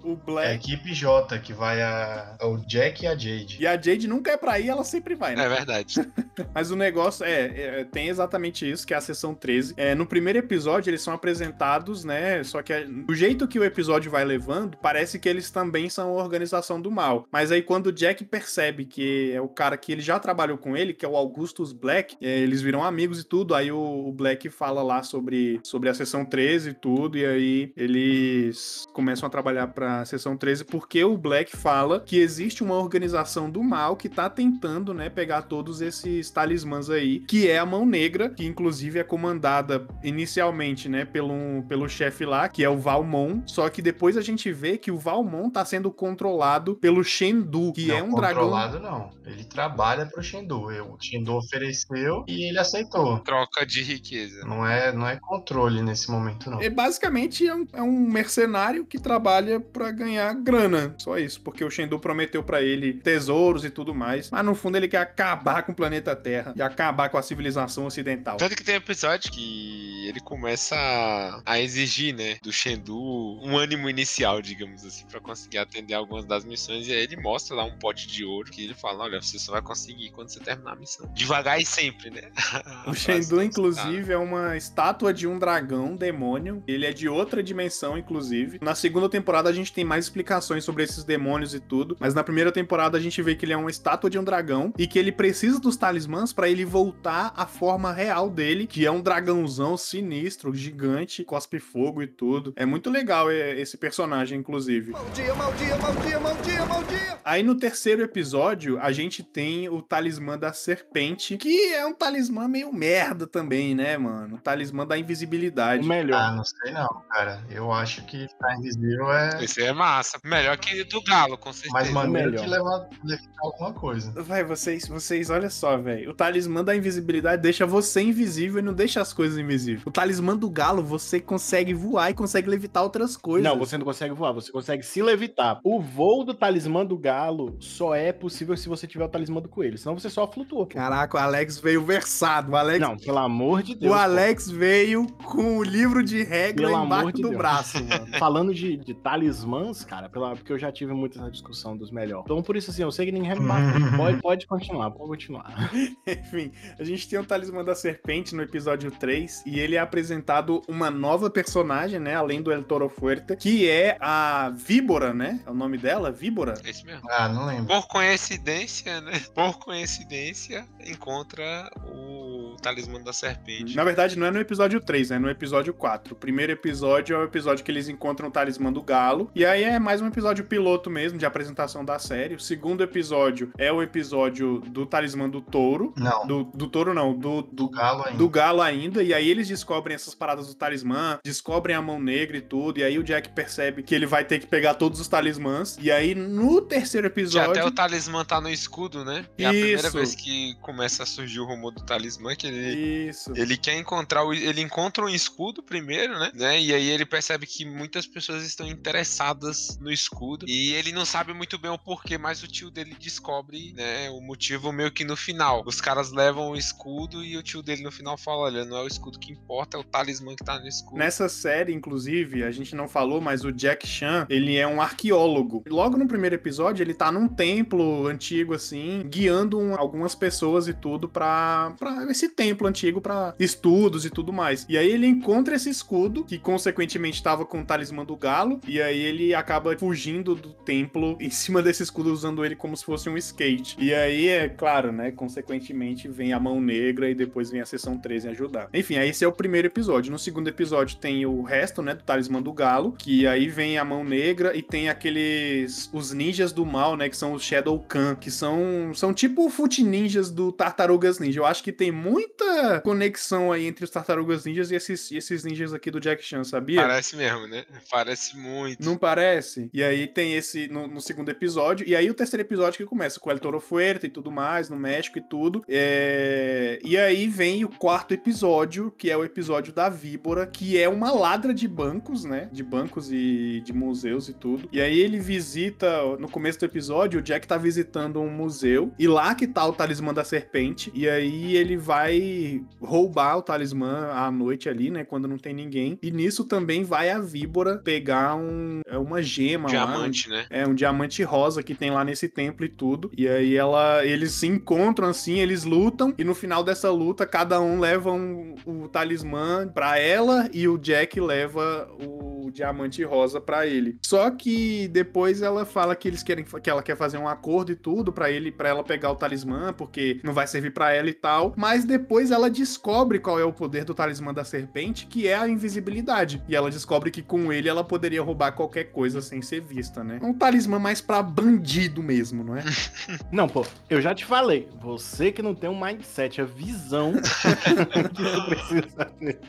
o, 0.03 0.09
o 0.09 0.11
É 0.11 0.13
a 0.13 0.15
Black 0.25 0.71
equipe 0.73 0.93
J 0.93 1.37
que 1.39 1.53
vai 1.53 1.81
a, 1.81 2.37
o 2.41 2.57
Jack 2.65 3.03
e 3.03 3.07
a 3.07 3.11
Jade. 3.11 3.57
e 3.59 3.67
a 3.67 3.73
Jade 3.79 4.07
nunca 4.07 4.31
é 4.31 4.37
pra 4.37 4.59
ir, 4.59 4.69
ela 4.69 4.83
sempre 4.83 5.15
vai, 5.15 5.35
né? 5.35 5.45
É 5.45 5.49
verdade. 5.49 5.95
Mas 6.53 6.71
o 6.71 6.75
negócio 6.75 7.25
é, 7.25 7.79
é, 7.81 7.83
tem 7.83 8.07
exatamente 8.09 8.69
isso, 8.69 8.85
que 8.85 8.93
é 8.93 8.97
a 8.97 9.01
sessão 9.01 9.33
13. 9.33 9.73
É, 9.77 9.95
no 9.95 10.05
primeiro 10.05 10.39
episódio, 10.39 10.89
eles 10.89 11.01
são 11.01 11.13
apresentados, 11.13 12.03
né? 12.03 12.43
Só 12.43 12.61
que 12.61 12.73
é- 12.73 12.85
do 12.85 13.13
jeito 13.15 13.47
que 13.47 13.59
o 13.59 13.63
episódio 13.63 14.09
vai 14.11 14.23
levando, 14.25 14.77
parece 14.77 15.19
que 15.19 15.27
eles 15.29 15.49
também 15.51 15.89
são 15.89 16.09
a 16.19 16.23
organização 16.23 16.79
do 16.81 16.91
mal. 16.91 17.25
Mas 17.31 17.51
aí, 17.51 17.61
quando 17.61 17.87
o 17.87 17.91
Jack 17.91 18.23
percebe 18.25 18.85
que 18.85 19.31
é 19.33 19.41
o 19.41 19.47
cara 19.47 19.77
que 19.77 19.91
ele 19.91 20.01
já 20.01 20.19
trabalhou 20.19 20.57
com 20.57 20.75
ele, 20.75 20.93
que 20.93 21.05
é 21.05 21.07
o 21.07 21.15
Augustus 21.15 21.71
Black, 21.73 22.15
é, 22.21 22.39
eles 22.39 22.61
viram 22.61 22.83
amigos 22.83 23.19
e 23.21 23.23
tudo. 23.23 23.53
Aí 23.55 23.71
o, 23.71 23.77
o 24.07 24.11
Black 24.11 24.49
fala 24.49 24.81
lá 24.83 25.03
sobre, 25.03 25.59
sobre 25.65 25.89
a 25.89 25.93
sessão 25.93 26.23
13 26.23 26.69
e 26.69 26.73
tudo. 26.73 27.17
E 27.17 27.25
aí 27.25 27.73
eles 27.75 28.85
começam 28.93 29.27
a 29.27 29.29
trabalhar 29.29 29.67
pra 29.67 30.05
sessão 30.05 30.37
13 30.37 30.63
porque 30.65 31.03
o 31.03 31.17
Black 31.17 31.55
fala 31.57 31.99
que 31.99 32.17
existe 32.19 32.63
uma 32.63 32.75
organização 32.75 33.49
do 33.49 33.63
mal 33.63 33.95
que 33.95 34.07
tá 34.07 34.29
tentando, 34.29 34.93
né, 34.93 35.09
pegar 35.09 35.43
todos 35.43 35.81
esses 35.81 36.29
talismãs 36.29 36.89
aí, 36.89 37.19
que 37.21 37.49
é 37.49 37.57
a 37.57 37.65
Mão 37.65 37.85
Negra, 37.85 38.29
que 38.29 38.45
inclusive 38.45 38.99
é 38.99 39.03
comandada 39.03 39.85
inicialmente, 40.03 40.87
né, 40.87 41.05
pelo, 41.05 41.63
pelo 41.67 41.87
chefe 41.89 42.25
lá, 42.25 42.47
que 42.47 42.63
é 42.63 42.69
o 42.69 42.77
Valmon, 42.77 43.41
só 43.45 43.69
que 43.69 43.81
depois 43.81 44.17
a 44.17 44.21
gente 44.21 44.51
vê 44.51 44.77
que 44.77 44.91
o 44.91 44.97
Valmon 44.97 45.49
tá 45.49 45.63
sendo 45.65 45.91
controlado 45.91 46.75
pelo 46.75 47.03
Shendu, 47.03 47.73
que 47.73 47.87
não, 47.87 47.95
é 47.97 48.03
um 48.03 48.13
dragão. 48.13 48.43
controlado 48.43 48.79
não. 48.79 49.11
Ele 49.25 49.43
trabalha 49.43 50.05
pro 50.05 50.21
Shendu. 50.21 50.71
Eu- 50.71 50.85
O 50.95 50.97
Shendu 51.01 51.33
ofereceu 51.33 52.23
e 52.27 52.47
ele 52.47 52.59
aceitou. 52.59 53.19
Troca 53.19 53.65
de 53.65 53.81
riqueza. 53.81 54.45
Não 54.45 54.65
é, 54.65 54.91
não 54.93 55.07
é 55.07 55.17
controle 55.45 55.81
nesse 55.81 56.09
momento, 56.09 56.49
não. 56.49 56.61
É 56.61 56.69
basicamente 56.69 57.47
é 57.47 57.53
um, 57.55 57.67
é 57.73 57.81
um 57.81 57.91
mercenário 58.09 58.85
que 58.85 58.97
trabalha 58.97 59.59
pra 59.59 59.91
ganhar 59.91 60.33
grana. 60.33 60.95
Só 60.97 61.17
isso, 61.17 61.39
porque 61.41 61.63
o 61.63 61.69
Shendu 61.69 61.99
prometeu 61.99 62.43
pra 62.43 62.61
ele 62.61 62.93
tesouros 62.93 63.63
e 63.63 63.69
tudo 63.69 63.93
mais. 63.93 64.31
Mas 64.31 64.43
no 64.45 64.55
fundo 64.55 64.75
ele 64.77 64.87
quer 64.87 64.97
acabar 64.97 65.63
com 65.63 65.71
o 65.71 65.75
planeta 65.75 66.15
Terra 66.15 66.53
e 66.55 66.61
acabar 66.61 67.09
com 67.09 67.17
a 67.17 67.21
civilização 67.21 67.85
ocidental. 67.85 68.37
Tanto 68.37 68.55
que 68.55 68.63
tem 68.63 68.75
episódio 68.75 69.31
que 69.31 70.07
ele 70.07 70.19
começa 70.19 70.75
a- 70.75 71.41
a 71.45 71.59
exigir, 71.59 72.15
né, 72.15 72.37
do 72.41 72.51
Shendu 72.51 72.95
um 73.43 73.57
ânimo 73.57 73.89
inicial, 73.89 74.41
digamos 74.41 74.83
assim, 74.85 75.05
pra 75.05 75.19
conseguir 75.19 75.57
atender 75.59 75.93
algumas 75.93 76.25
das 76.25 76.43
missões. 76.43 76.87
E 76.87 76.91
aí 76.93 77.03
ele 77.03 77.17
mostra 77.17 77.55
lá 77.55 77.63
um 77.63 77.77
pote 77.77 78.07
de 78.07 78.23
ouro 78.25 78.49
que 78.51 78.63
ele 78.63 78.73
fala: 78.73 79.03
olha, 79.03 79.21
você 79.21 79.37
só 79.37 79.51
vai 79.51 79.61
conseguir 79.61 80.09
quando 80.11 80.29
você 80.29 80.39
terminar 80.39 80.73
a 80.73 80.75
missão. 80.75 81.07
Devagar 81.13 81.59
e 81.59 81.65
sempre, 81.65 82.09
né? 82.09 82.31
O 82.87 82.93
Shendu, 82.93 83.41
inclusive, 83.41 84.11
é 84.13 84.17
uma 84.17 84.55
estátua 84.55 85.13
de 85.13 85.27
um 85.27 85.34
dragão, 85.39 85.91
um 85.91 85.95
demônio. 85.95 86.63
Ele 86.67 86.85
é 86.85 86.93
de 86.93 87.07
outra 87.07 87.41
dimensão, 87.41 87.97
inclusive. 87.97 88.59
Na 88.61 88.75
segunda 88.75 89.09
temporada, 89.09 89.49
a 89.49 89.53
gente 89.53 89.73
tem 89.73 89.83
mais 89.83 90.05
explicações 90.05 90.63
sobre 90.63 90.83
esses 90.83 91.03
demônios 91.03 91.53
e 91.53 91.59
tudo. 91.59 91.97
Mas 91.99 92.13
na 92.13 92.23
primeira 92.23 92.51
temporada, 92.51 92.97
a 92.97 93.01
gente 93.01 93.21
vê 93.21 93.35
que 93.35 93.45
ele 93.45 93.53
é 93.53 93.57
uma 93.57 93.69
estátua 93.69 94.09
de 94.09 94.19
um 94.19 94.23
dragão 94.23 94.73
e 94.77 94.87
que 94.87 94.99
ele 94.99 95.11
precisa 95.11 95.59
dos 95.59 95.77
talismãs 95.77 96.33
pra 96.33 96.49
ele 96.49 96.65
voltar 96.65 97.33
à 97.35 97.45
forma 97.45 97.91
real 97.91 98.29
dele, 98.29 98.67
que 98.67 98.85
é 98.85 98.91
um 98.91 99.01
dragãozão 99.01 99.77
sinistro, 99.77 100.53
gigante, 100.53 101.23
cospe 101.23 101.59
fogo 101.59 102.01
e 102.01 102.07
tudo. 102.07 102.53
É 102.55 102.65
muito 102.65 102.89
legal 102.89 103.29
é, 103.29 103.59
esse 103.59 103.77
personagem, 103.77 104.39
inclusive. 104.39 104.91
Mau 104.91 105.05
dia, 105.13 105.33
mau 105.35 105.53
dia, 105.53 105.77
mau 105.77 105.95
dia, 105.95 106.19
mau 106.19 106.35
dia, 106.35 106.65
mau 106.65 106.83
dia! 106.83 107.19
Aí 107.23 107.41
no 107.41 107.55
terceiro 107.55 108.03
episódio, 108.03 108.79
a 108.79 108.91
gente 108.91 109.23
tem 109.23 109.67
o 109.67 109.81
talismã 109.81 110.37
da 110.37 110.53
serpente, 110.53 111.37
que 111.37 111.73
é 111.73 111.85
um 111.85 111.93
talismã 111.93 112.47
meio 112.47 112.71
merda 112.71 113.25
também, 113.25 113.73
né, 113.73 113.97
mano? 113.97 114.35
O 114.35 114.39
talismã 114.39 114.85
da 114.85 114.95
O 114.95 114.99
invisibilidade. 115.25 115.87
melhor. 115.87 116.21
Ah, 116.21 116.31
não 116.31 116.43
sei 116.43 116.71
não, 116.71 116.87
cara. 117.09 117.41
Eu 117.49 117.71
acho 117.71 118.03
que 118.05 118.27
ficar 118.27 118.55
invisível 118.57 119.11
é 119.11 119.43
Esse 119.43 119.61
é 119.63 119.73
massa. 119.73 120.19
Melhor 120.23 120.57
que 120.57 120.83
do 120.85 121.01
Galo, 121.03 121.37
com 121.37 121.51
certeza. 121.51 121.73
mais 121.73 121.89
maneiro 121.91 122.31
melhor. 122.31 122.43
que 122.43 122.49
levar, 122.49 122.89
levar 123.03 123.23
alguma 123.39 123.73
coisa. 123.73 124.11
Vai, 124.23 124.43
vocês, 124.43 124.87
vocês, 124.87 125.29
olha 125.29 125.49
só, 125.49 125.77
velho. 125.77 126.11
O 126.11 126.13
talismã 126.13 126.63
da 126.63 126.75
invisibilidade 126.75 127.41
deixa 127.41 127.65
você 127.65 128.01
invisível 128.01 128.59
e 128.59 128.61
não 128.61 128.73
deixa 128.73 129.01
as 129.01 129.13
coisas 129.13 129.37
invisíveis. 129.37 129.85
O 129.85 129.91
talismã 129.91 130.35
do 130.35 130.49
galo, 130.49 130.83
você 130.83 131.19
consegue 131.19 131.73
voar 131.73 132.11
e 132.11 132.13
consegue 132.13 132.49
levitar 132.49 132.83
outras 132.83 133.17
coisas. 133.17 133.43
Não, 133.49 133.57
você 133.57 133.77
não 133.77 133.85
consegue 133.85 134.13
voar, 134.13 134.31
você 134.31 134.51
consegue 134.51 134.83
se 134.83 135.01
levitar. 135.01 135.59
O 135.63 135.79
voo 135.81 136.23
do 136.23 136.33
talismã 136.33 136.85
do 136.85 136.97
galo 136.97 137.55
só 137.59 137.93
é 137.95 138.11
possível 138.11 138.55
se 138.57 138.67
você 138.69 138.87
tiver 138.87 139.05
o 139.05 139.09
talismã 139.09 139.41
do 139.41 139.49
coelho, 139.49 139.77
senão 139.77 139.97
você 139.97 140.09
só 140.09 140.29
flutua. 140.31 140.65
pô. 140.65 140.73
Caraca, 140.73 141.17
o 141.17 141.19
Alex 141.19 141.57
veio 141.59 141.83
versado. 141.83 142.51
O 142.51 142.55
Alex, 142.55 142.79
Não, 142.79 142.97
pelo 142.97 143.17
amor 143.19 143.63
de 143.63 143.75
Deus. 143.75 143.91
o 143.91 143.95
pô. 143.95 144.01
Alex 144.01 144.49
veio 144.49 145.07
com 145.23 145.57
o 145.57 145.63
livro 145.63 146.03
de 146.03 146.23
regra 146.23 146.67
Pelo 146.67 146.83
embaixo 146.83 147.01
amor 147.01 147.13
de 147.13 147.21
do 147.21 147.29
Deus. 147.29 147.37
braço, 147.37 147.83
mano. 147.83 148.07
Falando 148.19 148.53
de, 148.53 148.77
de 148.77 148.93
talismãs, 148.93 149.83
cara, 149.83 150.09
pela, 150.09 150.35
porque 150.35 150.51
eu 150.51 150.59
já 150.59 150.71
tive 150.71 150.93
muito 150.93 151.19
essa 151.19 151.29
discussão 151.29 151.75
dos 151.75 151.91
melhores. 151.91 152.25
Então, 152.25 152.41
por 152.41 152.55
isso, 152.55 152.71
assim, 152.71 152.83
eu 152.83 152.91
sei 152.91 153.07
que 153.07 153.11
ninguém 153.11 153.33
me 153.33 153.39
mata. 153.39 153.79
pode, 153.97 154.21
pode 154.21 154.47
continuar, 154.47 154.91
pode 154.91 155.09
continuar. 155.09 155.71
Enfim, 156.07 156.51
a 156.77 156.83
gente 156.83 157.07
tem 157.07 157.19
o 157.19 157.25
Talismã 157.25 157.63
da 157.63 157.75
Serpente 157.75 158.35
no 158.35 158.41
episódio 158.41 158.91
3 158.91 159.43
e 159.45 159.59
ele 159.59 159.75
é 159.75 159.79
apresentado 159.79 160.61
uma 160.67 160.89
nova 160.91 161.29
personagem, 161.29 161.99
né, 161.99 162.15
além 162.15 162.41
do 162.41 162.51
El 162.51 162.63
Toro 162.63 162.89
Fuerte, 162.89 163.35
que 163.35 163.69
é 163.69 163.97
a 163.99 164.51
Víbora, 164.55 165.13
né? 165.13 165.39
É 165.45 165.49
o 165.49 165.53
nome 165.53 165.77
dela? 165.77 166.11
Víbora? 166.11 166.53
É 166.63 166.69
isso 166.69 166.85
mesmo. 166.85 167.09
Ah, 167.09 167.27
não 167.27 167.45
lembro. 167.45 167.67
Por 167.67 167.87
coincidência, 167.87 169.01
né? 169.01 169.21
Por 169.33 169.57
coincidência, 169.59 170.65
encontra 170.85 171.69
o 171.87 172.55
talismã 172.61 173.01
da 173.01 173.13
serpente. 173.13 173.75
Na 173.75 173.83
verdade, 173.83 174.17
não 174.17 174.27
é 174.27 174.31
no 174.31 174.39
episódio 174.39 174.79
3, 174.79 175.04
é 175.11 175.19
no 175.19 175.29
episódio 175.29 175.73
4. 175.73 176.13
O 176.13 176.17
primeiro 176.17 176.51
episódio 176.51 177.15
é 177.15 177.19
o 177.19 177.23
episódio 177.23 177.63
que 177.63 177.71
eles 177.71 177.87
encontram 177.89 178.29
o 178.29 178.31
Talismã 178.31 178.71
do 178.71 178.81
Galo. 178.81 179.29
E 179.35 179.45
aí 179.45 179.63
é 179.63 179.79
mais 179.79 180.01
um 180.01 180.07
episódio 180.07 180.45
piloto 180.45 180.89
mesmo, 180.89 181.17
de 181.17 181.25
apresentação 181.25 181.83
da 181.83 181.99
série. 181.99 182.35
O 182.35 182.39
segundo 182.39 182.83
episódio 182.83 183.51
é 183.57 183.71
o 183.71 183.81
episódio 183.81 184.59
do 184.67 184.85
Talismã 184.85 185.29
do 185.29 185.41
Touro. 185.41 185.93
Não, 185.95 186.25
Do, 186.25 186.43
do 186.45 186.67
touro 186.67 186.93
não, 186.93 187.13
do, 187.17 187.41
do 187.41 187.69
galo 187.69 188.03
ainda. 188.05 188.17
do 188.17 188.29
galo 188.29 188.61
ainda, 188.61 189.03
e 189.03 189.13
aí 189.13 189.29
eles 189.29 189.47
descobrem 189.47 189.95
essas 189.95 190.13
paradas 190.15 190.47
do 190.47 190.53
talismã, 190.53 191.19
descobrem 191.23 191.75
a 191.75 191.81
mão 191.81 191.99
negra 191.99 192.37
e 192.37 192.41
tudo, 192.41 192.79
e 192.79 192.83
aí 192.83 192.97
o 192.97 193.03
Jack 193.03 193.29
percebe 193.29 193.83
que 193.83 193.93
ele 193.93 194.05
vai 194.05 194.23
ter 194.23 194.39
que 194.39 194.47
pegar 194.47 194.75
todos 194.75 194.99
os 194.99 195.07
talismãs, 195.07 195.77
e 195.81 195.91
aí 195.91 196.15
no 196.15 196.61
terceiro 196.61 197.07
Já 197.07 197.11
episódio... 197.11 197.51
até 197.51 197.65
o 197.65 197.71
talismã 197.71 198.23
tá 198.23 198.39
no 198.39 198.49
escudo, 198.49 199.03
né? 199.03 199.25
É 199.37 199.45
a 199.45 199.49
primeira 199.49 199.87
Isso. 199.87 199.97
vez 199.97 200.15
que 200.15 200.55
começa 200.61 201.03
a 201.03 201.05
surgir 201.05 201.39
o 201.39 201.45
rumor 201.45 201.71
do 201.71 201.81
talismã, 201.83 202.35
que 202.35 202.47
ele, 202.47 203.09
Isso. 203.09 203.31
ele 203.35 203.57
quer 203.57 203.77
encontrar 203.77 204.23
o, 204.23 204.33
ele 204.33 204.61
encontra 204.61 204.94
um 205.03 205.09
escudo 205.09 205.61
primeiro, 205.61 206.17
né? 206.19 206.31
né? 206.33 206.61
E 206.61 206.73
aí 206.73 206.89
ele 206.89 207.05
percebe 207.05 207.45
que 207.45 207.65
muitas 207.65 208.05
pessoas 208.07 208.43
estão 208.45 208.65
interessadas 208.67 209.77
no 209.79 209.91
escudo 209.91 210.45
e 210.47 210.73
ele 210.73 210.91
não 210.91 211.05
sabe 211.05 211.33
muito 211.33 211.57
bem 211.57 211.71
o 211.71 211.77
porquê, 211.77 212.17
mas 212.17 212.41
o 212.43 212.47
tio 212.47 212.69
dele 212.71 212.95
descobre, 212.99 213.73
né, 213.73 214.09
o 214.09 214.21
motivo 214.21 214.71
meio 214.71 214.91
que 214.91 215.03
no 215.03 215.15
final. 215.15 215.63
Os 215.65 215.81
caras 215.81 216.11
levam 216.11 216.51
o 216.51 216.55
escudo 216.55 217.23
e 217.23 217.37
o 217.37 217.43
tio 217.43 217.61
dele 217.61 217.83
no 217.83 217.91
final 217.91 218.17
fala, 218.17 218.43
olha, 218.43 218.65
não 218.65 218.77
é 218.77 218.83
o 218.83 218.87
escudo 218.87 219.19
que 219.19 219.31
importa, 219.31 219.77
é 219.77 219.79
o 219.79 219.83
talismã 219.83 220.35
que 220.35 220.43
tá 220.43 220.59
no 220.59 220.67
escudo. 220.67 220.97
Nessa 220.97 221.27
série, 221.29 221.73
inclusive, 221.73 222.43
a 222.43 222.51
gente 222.51 222.75
não 222.75 222.87
falou, 222.87 223.19
mas 223.21 223.43
o 223.43 223.51
Jack 223.51 223.87
Chan, 223.87 224.25
ele 224.29 224.55
é 224.55 224.67
um 224.67 224.81
arqueólogo. 224.81 225.63
Logo 225.67 225.97
no 225.97 226.07
primeiro 226.07 226.35
episódio, 226.35 226.83
ele 226.83 226.93
tá 226.93 227.11
num 227.11 227.27
templo 227.27 228.07
antigo, 228.07 228.53
assim, 228.53 229.03
guiando 229.07 229.59
um- 229.59 229.75
algumas 229.77 230.15
pessoas 230.15 230.67
e 230.67 230.73
tudo 230.73 231.07
pra 231.09 231.75
esse 232.09 232.29
templo 232.29 232.67
antigo, 232.67 233.01
pra 233.01 233.35
estudos 233.39 234.05
e 234.05 234.09
tudo 234.09 234.31
mais. 234.33 234.65
E 234.69 234.77
aí 234.77 234.84
ele 234.91 235.07
encontra 235.07 235.55
esse 235.55 235.69
escudo, 235.69 236.23
que 236.23 236.37
consequentemente 236.37 237.21
tava 237.21 237.45
com 237.45 237.61
o 237.61 237.65
talismã 237.65 238.03
do 238.03 238.15
galo, 238.15 238.59
e 238.67 238.81
aí 238.81 238.99
ele 238.99 239.33
acaba 239.33 239.77
fugindo 239.77 240.35
do 240.35 240.53
templo 240.53 241.17
em 241.21 241.29
cima 241.29 241.61
desse 241.61 241.83
escudo, 241.83 242.11
usando 242.11 242.45
ele 242.45 242.55
como 242.55 242.75
se 242.75 242.85
fosse 242.85 243.09
um 243.09 243.17
skate. 243.17 243.75
E 243.79 243.93
aí, 243.93 244.27
é 244.27 244.49
claro, 244.49 244.91
né, 244.91 245.11
consequentemente 245.11 246.07
vem 246.07 246.33
a 246.33 246.39
mão 246.39 246.59
negra 246.61 247.09
e 247.09 247.15
depois 247.15 247.49
vem 247.49 247.61
a 247.61 247.65
sessão 247.65 247.97
13 247.97 248.29
ajudar. 248.29 248.69
Enfim, 248.73 248.97
aí 248.97 249.09
esse 249.09 249.23
é 249.23 249.27
o 249.27 249.31
primeiro 249.31 249.67
episódio. 249.67 250.11
No 250.11 250.19
segundo 250.19 250.47
episódio 250.47 250.97
tem 250.97 251.25
o 251.25 251.41
resto, 251.41 251.81
né, 251.81 251.93
do 251.93 252.03
talismã 252.03 252.41
do 252.41 252.53
galo, 252.53 252.93
que 252.97 253.27
aí 253.27 253.47
vem 253.47 253.77
a 253.77 253.85
mão 253.85 254.03
negra 254.03 254.55
e 254.55 254.61
tem 254.61 254.89
aqueles 254.89 255.89
os 255.93 256.11
ninjas 256.11 256.51
do 256.51 256.65
mal, 256.65 256.95
né, 256.97 257.09
que 257.09 257.17
são 257.17 257.33
os 257.33 257.43
Shadow 257.43 257.79
Khan, 257.79 258.15
que 258.15 258.31
são 258.31 258.93
são 258.93 259.13
tipo 259.13 259.49
fute 259.49 259.83
ninjas 259.83 260.31
do 260.31 260.51
Tartarugas 260.51 261.19
Ninja. 261.19 261.39
Eu 261.39 261.45
acho 261.45 261.63
que 261.63 261.71
tem 261.71 261.91
muita 261.91 262.81
conexão 262.81 263.51
aí 263.51 263.65
entre 263.65 263.83
os 263.83 263.89
Tartarugas 263.89 264.45
Ninjas 264.45 264.71
e 264.71 264.74
esses, 264.75 265.11
e 265.11 265.17
esses 265.17 265.43
ninjas 265.43 265.73
aqui 265.73 265.89
do 265.89 265.99
Jack 265.99 266.23
Chan, 266.23 266.43
sabia? 266.43 266.81
Parece 266.81 267.15
mesmo, 267.15 267.47
né? 267.47 267.65
Parece 267.91 268.37
muito. 268.37 268.83
Não 268.83 268.97
parece? 268.97 269.69
E 269.73 269.83
aí 269.83 270.07
tem 270.07 270.35
esse 270.35 270.67
no, 270.67 270.87
no 270.87 271.01
segundo 271.01 271.29
episódio. 271.29 271.87
E 271.87 271.95
aí 271.95 272.09
o 272.09 272.13
terceiro 272.13 272.41
episódio 272.41 272.77
que 272.77 272.85
começa 272.85 273.19
com 273.19 273.29
o 273.29 273.31
El 273.31 273.39
Toro 273.39 273.59
Fuerte 273.59 274.07
e 274.07 274.09
tudo 274.09 274.31
mais, 274.31 274.69
no 274.69 274.77
México 274.77 275.17
e 275.17 275.21
tudo. 275.21 275.63
É, 275.67 276.79
E 276.83 276.97
aí 276.97 277.27
vem 277.27 277.63
o 277.63 277.69
quarto 277.69 278.13
episódio, 278.13 278.91
que 278.97 279.09
é 279.09 279.17
o 279.17 279.23
episódio 279.23 279.73
da 279.73 279.89
Víbora, 279.89 280.45
que 280.45 280.77
é 280.77 280.87
uma 280.87 281.11
ladra 281.11 281.53
de 281.53 281.67
bancos, 281.67 282.23
né? 282.23 282.49
De 282.51 282.63
bancos 282.63 283.11
e 283.11 283.61
de 283.63 283.73
museus 283.73 284.29
e 284.29 284.33
tudo. 284.33 284.67
E 284.71 284.81
aí 284.81 284.99
ele 284.99 285.19
visita, 285.19 286.03
no 286.17 286.29
começo 286.29 286.59
do 286.59 286.65
episódio, 286.65 287.19
o 287.19 287.23
Jack 287.23 287.47
tá 287.47 287.57
visitando 287.57 288.19
um 288.21 288.29
museu. 288.29 288.91
E 288.97 289.07
lá 289.07 289.33
que 289.35 289.47
tá 289.47 289.65
o 289.65 289.73
talismã 289.73 290.13
da 290.13 290.23
serpente. 290.23 290.91
E 290.93 291.07
aí 291.07 291.55
ele 291.55 291.77
vai 291.77 292.63
roubar 292.79 293.37
o 293.37 293.41
talismã 293.41 294.11
à 294.11 294.29
noite 294.31 294.64
ali, 294.69 294.89
né? 294.89 295.03
Quando 295.03 295.27
não 295.27 295.37
tem 295.37 295.53
ninguém. 295.53 295.97
E 296.01 296.11
nisso 296.11 296.45
também 296.45 296.83
vai 296.83 297.09
a 297.09 297.19
Víbora 297.19 297.77
pegar 297.77 298.35
um, 298.35 298.81
é 298.87 298.97
uma 298.97 299.21
gema 299.21 299.65
lá, 299.65 299.69
Diamante, 299.69 300.29
né? 300.29 300.45
é 300.49 300.67
um 300.67 300.73
diamante 300.73 301.23
rosa 301.23 301.63
que 301.63 301.75
tem 301.75 301.91
lá 301.91 302.03
nesse 302.03 302.27
templo 302.29 302.65
e 302.65 302.69
tudo. 302.69 303.11
E 303.17 303.27
aí 303.27 303.55
ela, 303.55 304.05
eles 304.05 304.31
se 304.31 304.47
encontram 304.47 305.07
assim, 305.07 305.39
eles 305.39 305.63
lutam 305.63 306.13
e 306.17 306.23
no 306.23 306.35
final 306.35 306.63
dessa 306.63 306.89
luta 306.91 307.25
cada 307.25 307.59
um 307.59 307.79
leva 307.79 308.11
um, 308.11 308.55
o 308.65 308.87
talismã 308.87 309.67
pra 309.67 309.99
ela 309.99 310.49
e 310.53 310.67
o 310.67 310.77
Jack 310.77 311.19
leva 311.19 311.89
o 312.01 312.49
diamante 312.51 313.03
rosa 313.03 313.41
pra 313.41 313.67
ele. 313.67 313.97
Só 314.05 314.31
que 314.31 314.87
depois 314.87 315.41
ela 315.41 315.65
fala 315.65 315.95
que 315.95 316.07
eles 316.07 316.23
querem 316.23 316.45
que 316.45 316.69
ela 316.69 316.81
quer 316.81 316.95
fazer 316.95 317.17
um 317.17 317.27
acordo 317.27 317.71
e 317.71 317.75
tudo 317.75 318.13
pra 318.13 318.31
ele 318.31 318.51
para 318.51 318.69
ela 318.69 318.83
pegar 318.83 319.11
o 319.11 319.15
talismã 319.15 319.73
porque 319.73 320.21
não 320.23 320.33
vai 320.33 320.47
servir 320.47 320.71
pra 320.71 320.93
ela 320.93 321.09
e 321.09 321.13
tal. 321.13 321.53
Mas 321.57 321.83
depois 321.83 322.31
ela 322.31 322.49
descobre 322.49 323.19
qual 323.19 323.39
é 323.39 323.43
o 323.43 323.51
poder 323.51 323.83
do 323.83 323.93
talismã 323.93 324.33
da 324.33 324.43
serpente, 324.45 325.05
que 325.05 325.27
é 325.27 325.35
a 325.35 325.47
invisibilidade. 325.47 326.41
E 326.47 326.55
ela 326.55 326.69
descobre 326.71 327.11
que 327.11 327.21
com 327.21 327.51
ele 327.51 327.67
ela 327.69 327.83
poderia 327.83 328.21
roubar 328.21 328.51
qualquer 328.53 328.85
coisa 328.85 329.21
sem 329.21 329.41
ser 329.41 329.61
vista, 329.61 330.03
né? 330.03 330.19
É 330.21 330.25
um 330.25 330.33
talismã 330.33 330.79
mais 330.79 331.01
pra 331.01 331.21
bandido 331.21 332.01
mesmo, 332.01 332.43
não 332.43 332.55
é? 332.55 332.63
Não, 333.31 333.47
pô, 333.49 333.65
eu 333.89 334.01
já 334.01 334.13
te 334.15 334.23
falei. 334.25 334.69
Você 334.81 335.31
que 335.31 335.41
não 335.41 335.53
tem 335.53 335.69
um 335.69 335.79
mindset, 335.79 336.39
a 336.41 336.45
visão 336.45 337.13
que 337.21 338.03
tu 338.09 338.45
precisa 338.45 339.05
ter. 339.19 339.39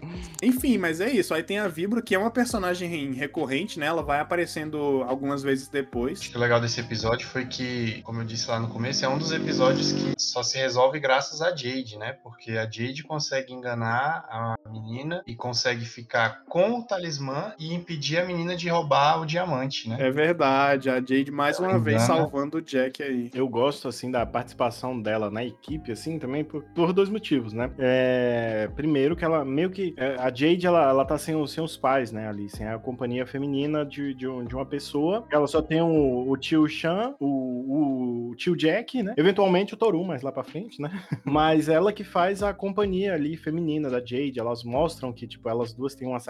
Enfim, 0.43 0.79
mas 0.79 1.01
é 1.01 1.11
isso. 1.11 1.33
Aí 1.35 1.43
tem 1.43 1.59
a 1.59 1.69
Vibro, 1.69 2.03
que 2.03 2.15
é 2.15 2.19
uma 2.19 2.31
personagem 2.31 3.13
recorrente, 3.13 3.79
né? 3.79 3.87
Ela 3.87 4.03
vai 4.03 4.19
aparecendo 4.21 5.05
algumas 5.07 5.43
vezes 5.43 5.69
de- 5.69 5.77
depois. 5.77 6.21
Acho 6.21 6.31
que 6.31 6.37
o 6.37 6.41
legal 6.41 6.61
desse 6.61 6.81
episódio 6.81 7.27
foi 7.29 7.45
que, 7.47 8.01
como 8.03 8.21
eu 8.23 8.25
disse 8.25 8.49
lá 8.49 8.59
no 8.59 8.69
começo, 8.69 9.05
é 9.05 9.09
um 9.09 9.19
dos 9.19 9.31
episódios 9.31 9.93
que 9.93 10.15
só 10.19 10.43
se 10.43 10.57
resolve 10.59 10.99
graças 10.99 11.43
a 11.43 11.51
Jade, 11.55 11.97
né? 11.99 12.13
Porque 12.23 12.53
a 12.53 12.65
Jade 12.65 13.03
consegue 13.05 13.53
enganar 13.53 14.25
a 14.31 14.57
menina 14.71 14.86
e 15.27 15.35
consegue 15.35 15.85
ficar 15.85 16.43
com 16.49 16.79
o 16.79 16.83
talismã 16.83 17.53
e 17.59 17.75
impedir 17.75 18.19
a 18.19 18.25
menina 18.25 18.57
de 18.57 18.69
roubar 18.69 19.21
o 19.21 19.27
diamante, 19.27 19.89
né? 19.89 19.97
É 19.99 20.11
verdade, 20.11 20.89
a 20.91 20.95
Jade 21.01 21.31
mais 21.31 21.59
uma 21.59 21.71
Ela 21.71 21.79
vez 21.79 22.03
engana. 22.05 22.21
salvando 22.21 22.59
o 22.59 22.63
Jack 22.63 23.03
aí. 23.03 23.31
Eu 23.35 23.49
gosto, 23.49 23.89
assim, 23.89 24.11
da 24.11 24.25
participação 24.25 25.01
dela 25.01 25.31
na 25.31 25.45
equipe, 25.45 25.91
assim, 25.93 26.19
também 26.19 26.45
por, 26.45 26.63
por 26.75 26.93
dois 26.93 27.09
motivos, 27.09 27.53
né? 27.53 27.71
É, 27.79 28.69
primeiro 28.77 29.17
que 29.17 29.25
ela 29.25 29.45
meio 29.45 29.71
que... 29.71 29.95
é, 29.97 30.17
A 30.19 30.29
Jade, 30.33 30.67
ela, 30.67 30.89
ela 30.89 31.05
tá 31.05 31.19
sem, 31.19 31.35
os- 31.35 31.53
sem 31.53 31.63
os 31.63 31.77
pais, 31.77 32.13
né, 32.13 32.29
ali, 32.29 32.49
sem 32.49 32.67
a 32.67 32.79
companhia 32.79 33.27
feminina 33.27 33.85
de, 33.85 34.15
de, 34.15 34.27
um- 34.29 34.45
de 34.45 34.55
uma 34.55 34.67
pessoa. 34.67 35.27
Ela 35.33 35.47
só 35.47 35.61
tem 35.63 35.81
o, 35.81 36.31
o 36.31 36.37
tio 36.37 36.67
Chan, 36.69 37.15
o, 37.21 38.31
o 38.31 38.35
tio 38.37 38.57
Jack, 38.57 39.03
né? 39.03 39.15
Eventualmente 39.17 39.75
o 39.75 39.77
Toru, 39.77 40.05
mais 40.05 40.23
lá 40.23 40.31
pra 40.33 40.45
frente, 40.45 40.81
né? 40.81 40.91
Mas 41.25 41.69
ela 41.69 41.93
que 41.93 42.05
faz 42.05 42.43
a 42.43 42.53
companhia 42.55 43.15
ali 43.15 43.37
feminina 43.37 43.89
da 43.91 43.99
Jade. 43.99 44.39
Elas 44.39 44.63
mostram 44.77 45.13
que, 45.13 45.27
tipo, 45.27 45.49
elas 45.49 45.73
duas 45.73 45.95
têm 45.95 46.07
uma 46.07 46.21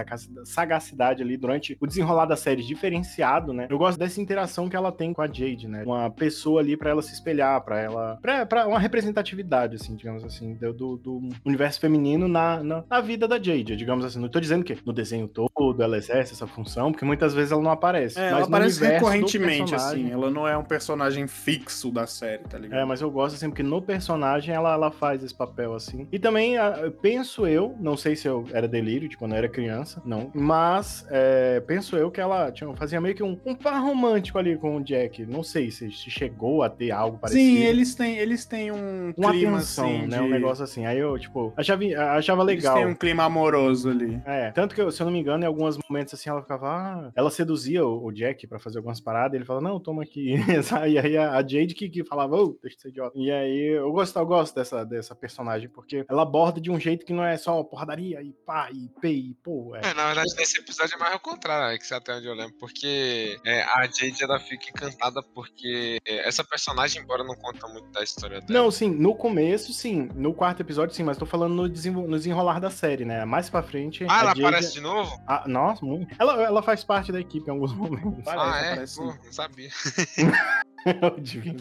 sagacidade, 0.44 1.22
ali 1.22 1.36
durante 1.36 1.76
o 1.80 1.86
desenrolar 1.86 2.26
da 2.26 2.36
série 2.36 2.62
diferenciado, 2.62 3.52
né? 3.52 3.66
Eu 3.68 3.78
gosto 3.78 3.98
dessa 3.98 4.20
interação 4.20 4.68
que 4.68 4.76
ela 4.76 4.92
tem 4.92 5.12
com 5.12 5.20
a 5.22 5.26
Jade, 5.26 5.66
né? 5.68 5.82
Uma 5.84 6.10
pessoa 6.10 6.60
ali 6.60 6.76
pra 6.76 6.90
ela 6.90 7.02
se 7.02 7.12
espelhar, 7.12 7.60
pra 7.62 7.80
ela. 7.80 8.18
Pra, 8.22 8.46
pra 8.46 8.66
uma 8.66 8.78
representatividade, 8.78 9.76
assim, 9.76 9.96
digamos 9.96 10.24
assim, 10.24 10.54
do, 10.54 10.96
do- 10.96 11.28
universo 11.44 11.80
feminino 11.80 12.28
na, 12.28 12.62
na, 12.62 12.84
na 12.88 13.00
vida 13.00 13.26
da 13.26 13.36
Jade, 13.36 13.76
digamos 13.76 14.04
assim. 14.04 14.18
Não 14.20 14.28
tô 14.28 14.38
dizendo 14.40 14.64
que 14.64 14.76
no 14.84 14.92
desenho 14.92 15.26
todo 15.28 15.82
ela 15.82 15.96
exerce 15.96 16.32
essa 16.32 16.46
função, 16.46 16.92
porque 16.92 17.04
muitas 17.04 17.34
vezes 17.34 17.52
ela 17.52 17.62
não 17.62 17.70
aparece. 17.70 18.18
É, 18.18 18.30
mas 18.30 18.32
ela 18.32 18.46
aparece 18.46 18.84
recorrentemente, 18.86 19.74
assim. 19.74 20.10
Ela 20.10 20.30
não 20.30 20.46
é 20.46 20.56
um 20.56 20.64
personagem 20.64 21.26
fixo 21.26 21.90
da 21.90 22.06
série, 22.06 22.44
tá 22.44 22.58
ligado? 22.58 22.80
é, 22.80 22.84
mas 22.84 23.00
eu 23.00 23.10
gosto 23.10 23.34
assim, 23.36 23.48
porque 23.48 23.62
no 23.62 23.80
personagem 23.82 24.54
ela, 24.54 24.72
ela 24.74 24.90
faz 24.90 25.22
esse 25.24 25.34
papel 25.34 25.74
assim. 25.74 26.06
E 26.12 26.18
também, 26.18 26.56
ah, 26.58 26.92
penso 27.02 27.46
eu, 27.46 27.74
não 27.80 27.96
sei 27.96 28.14
se 28.16 28.28
eu 28.28 28.35
era 28.52 28.66
delírio 28.68 29.08
de 29.08 29.16
quando 29.16 29.32
eu 29.32 29.38
era 29.38 29.48
criança, 29.48 30.02
não. 30.04 30.30
Mas 30.34 31.06
é, 31.10 31.60
penso 31.60 31.96
eu 31.96 32.10
que 32.10 32.20
ela 32.20 32.50
tinha, 32.52 32.72
fazia 32.74 33.00
meio 33.00 33.14
que 33.14 33.22
um, 33.22 33.38
um 33.44 33.54
par 33.54 33.80
romântico 33.82 34.38
ali 34.38 34.56
com 34.56 34.76
o 34.76 34.82
Jack. 34.82 35.24
Não 35.26 35.42
sei 35.42 35.70
se, 35.70 35.90
se 35.90 36.10
chegou 36.10 36.62
a 36.62 36.68
ter 36.70 36.90
algo 36.90 37.18
parecido. 37.18 37.42
Sim, 37.44 37.62
eles 37.64 37.94
têm, 37.94 38.16
eles 38.18 38.44
têm 38.44 38.70
um 38.72 39.12
Uma 39.16 39.30
clima 39.32 39.56
atenção, 39.58 39.86
assim, 39.86 40.06
né? 40.06 40.16
de- 40.18 40.22
Um 40.24 40.28
negócio 40.28 40.64
assim. 40.64 40.86
Aí 40.86 40.98
eu, 40.98 41.18
tipo, 41.18 41.52
achava, 41.56 41.82
achava 42.16 42.42
Eles 42.42 42.62
legal. 42.64 42.76
têm 42.76 42.86
um 42.86 42.94
clima 42.94 43.24
amoroso 43.24 43.90
ali. 43.90 44.20
É, 44.24 44.50
tanto 44.52 44.74
que, 44.74 44.80
eu- 44.80 44.90
se 44.90 45.00
eu 45.02 45.04
não 45.06 45.12
me 45.12 45.20
engano, 45.20 45.44
em 45.44 45.46
alguns 45.46 45.78
momentos 45.88 46.14
assim, 46.14 46.30
ela 46.30 46.42
ficava, 46.42 46.68
ah, 46.68 47.10
ela 47.14 47.30
seduzia 47.30 47.84
o, 47.86 48.06
o 48.06 48.12
Jack 48.12 48.46
pra 48.46 48.58
fazer 48.58 48.78
algumas 48.78 49.00
paradas, 49.00 49.34
e 49.34 49.36
ele 49.38 49.44
falava, 49.44 49.66
não, 49.68 49.78
toma 49.80 50.02
aqui. 50.02 50.34
e 50.88 50.98
aí 50.98 51.16
a, 51.16 51.32
a 51.36 51.40
Jade 51.42 51.74
que, 51.74 51.88
que 51.88 52.04
falava, 52.04 52.36
ô, 52.36 52.58
deixa 52.62 52.76
de 52.76 52.82
ser 52.82 52.88
idiota. 52.88 53.12
E 53.18 53.30
aí 53.30 53.76
eu 53.76 53.90
gosto, 53.92 54.18
eu 54.18 54.26
gosto 54.26 54.54
dessa, 54.54 54.84
dessa 54.84 55.14
personagem, 55.14 55.68
porque 55.68 56.04
ela 56.08 56.22
aborda 56.22 56.60
de 56.60 56.70
um 56.70 56.78
jeito 56.80 57.04
que 57.06 57.12
não 57.12 57.24
é 57.24 57.36
só 57.36 57.62
porradaria 57.62 58.20
e 58.26 58.32
pá, 58.44 58.68
e 58.72 58.88
pê, 59.00 59.10
e 59.10 59.34
pô. 59.42 59.74
É. 59.76 59.90
É, 59.90 59.94
na 59.94 60.06
verdade, 60.06 60.34
nesse 60.36 60.58
episódio 60.58 60.94
é 60.94 60.98
mais 60.98 61.12
ao 61.12 61.20
contrário, 61.20 61.68
né, 61.72 61.78
que 61.78 61.94
até 61.94 62.14
onde 62.14 62.26
eu 62.26 62.34
lembro, 62.34 62.54
porque 62.58 63.38
é, 63.44 63.62
a 63.62 63.82
Jade 63.84 64.22
ela 64.22 64.38
fica 64.40 64.68
encantada 64.70 65.22
porque 65.34 65.98
é, 66.06 66.26
essa 66.28 66.42
personagem, 66.44 67.02
embora 67.02 67.22
não 67.24 67.34
conta 67.36 67.66
muito 67.68 67.88
da 67.90 68.02
história 68.02 68.40
dela, 68.40 68.60
Não, 68.60 68.70
sim, 68.70 68.90
no 68.90 69.14
começo, 69.14 69.72
sim. 69.72 70.08
No 70.14 70.34
quarto 70.34 70.60
episódio, 70.60 70.94
sim, 70.94 71.02
mas 71.04 71.16
tô 71.16 71.26
falando 71.26 71.54
no, 71.54 71.62
no 71.62 72.16
desenrolar 72.16 72.60
da 72.60 72.70
série, 72.70 73.04
né? 73.04 73.24
Mais 73.24 73.48
pra 73.48 73.62
frente. 73.62 74.04
ah, 74.08 74.20
ela 74.20 74.28
Jade- 74.28 74.44
aparece 74.44 74.72
de 74.74 74.80
novo? 74.80 75.10
Ah, 75.26 75.44
nossa, 75.46 75.84
muito. 75.84 76.14
Ela, 76.18 76.42
ela 76.42 76.62
faz 76.62 76.84
parte 76.84 77.12
da 77.12 77.20
equipe 77.20 77.48
em 77.48 77.52
alguns 77.52 77.72
momentos. 77.74 78.24
Parece, 78.24 78.44
ah, 78.46 78.66
é? 78.66 78.74
parece 78.74 78.96
Pô, 78.96 79.04
não 79.06 79.32
sabia. 79.32 79.70
Divino. 81.20 81.60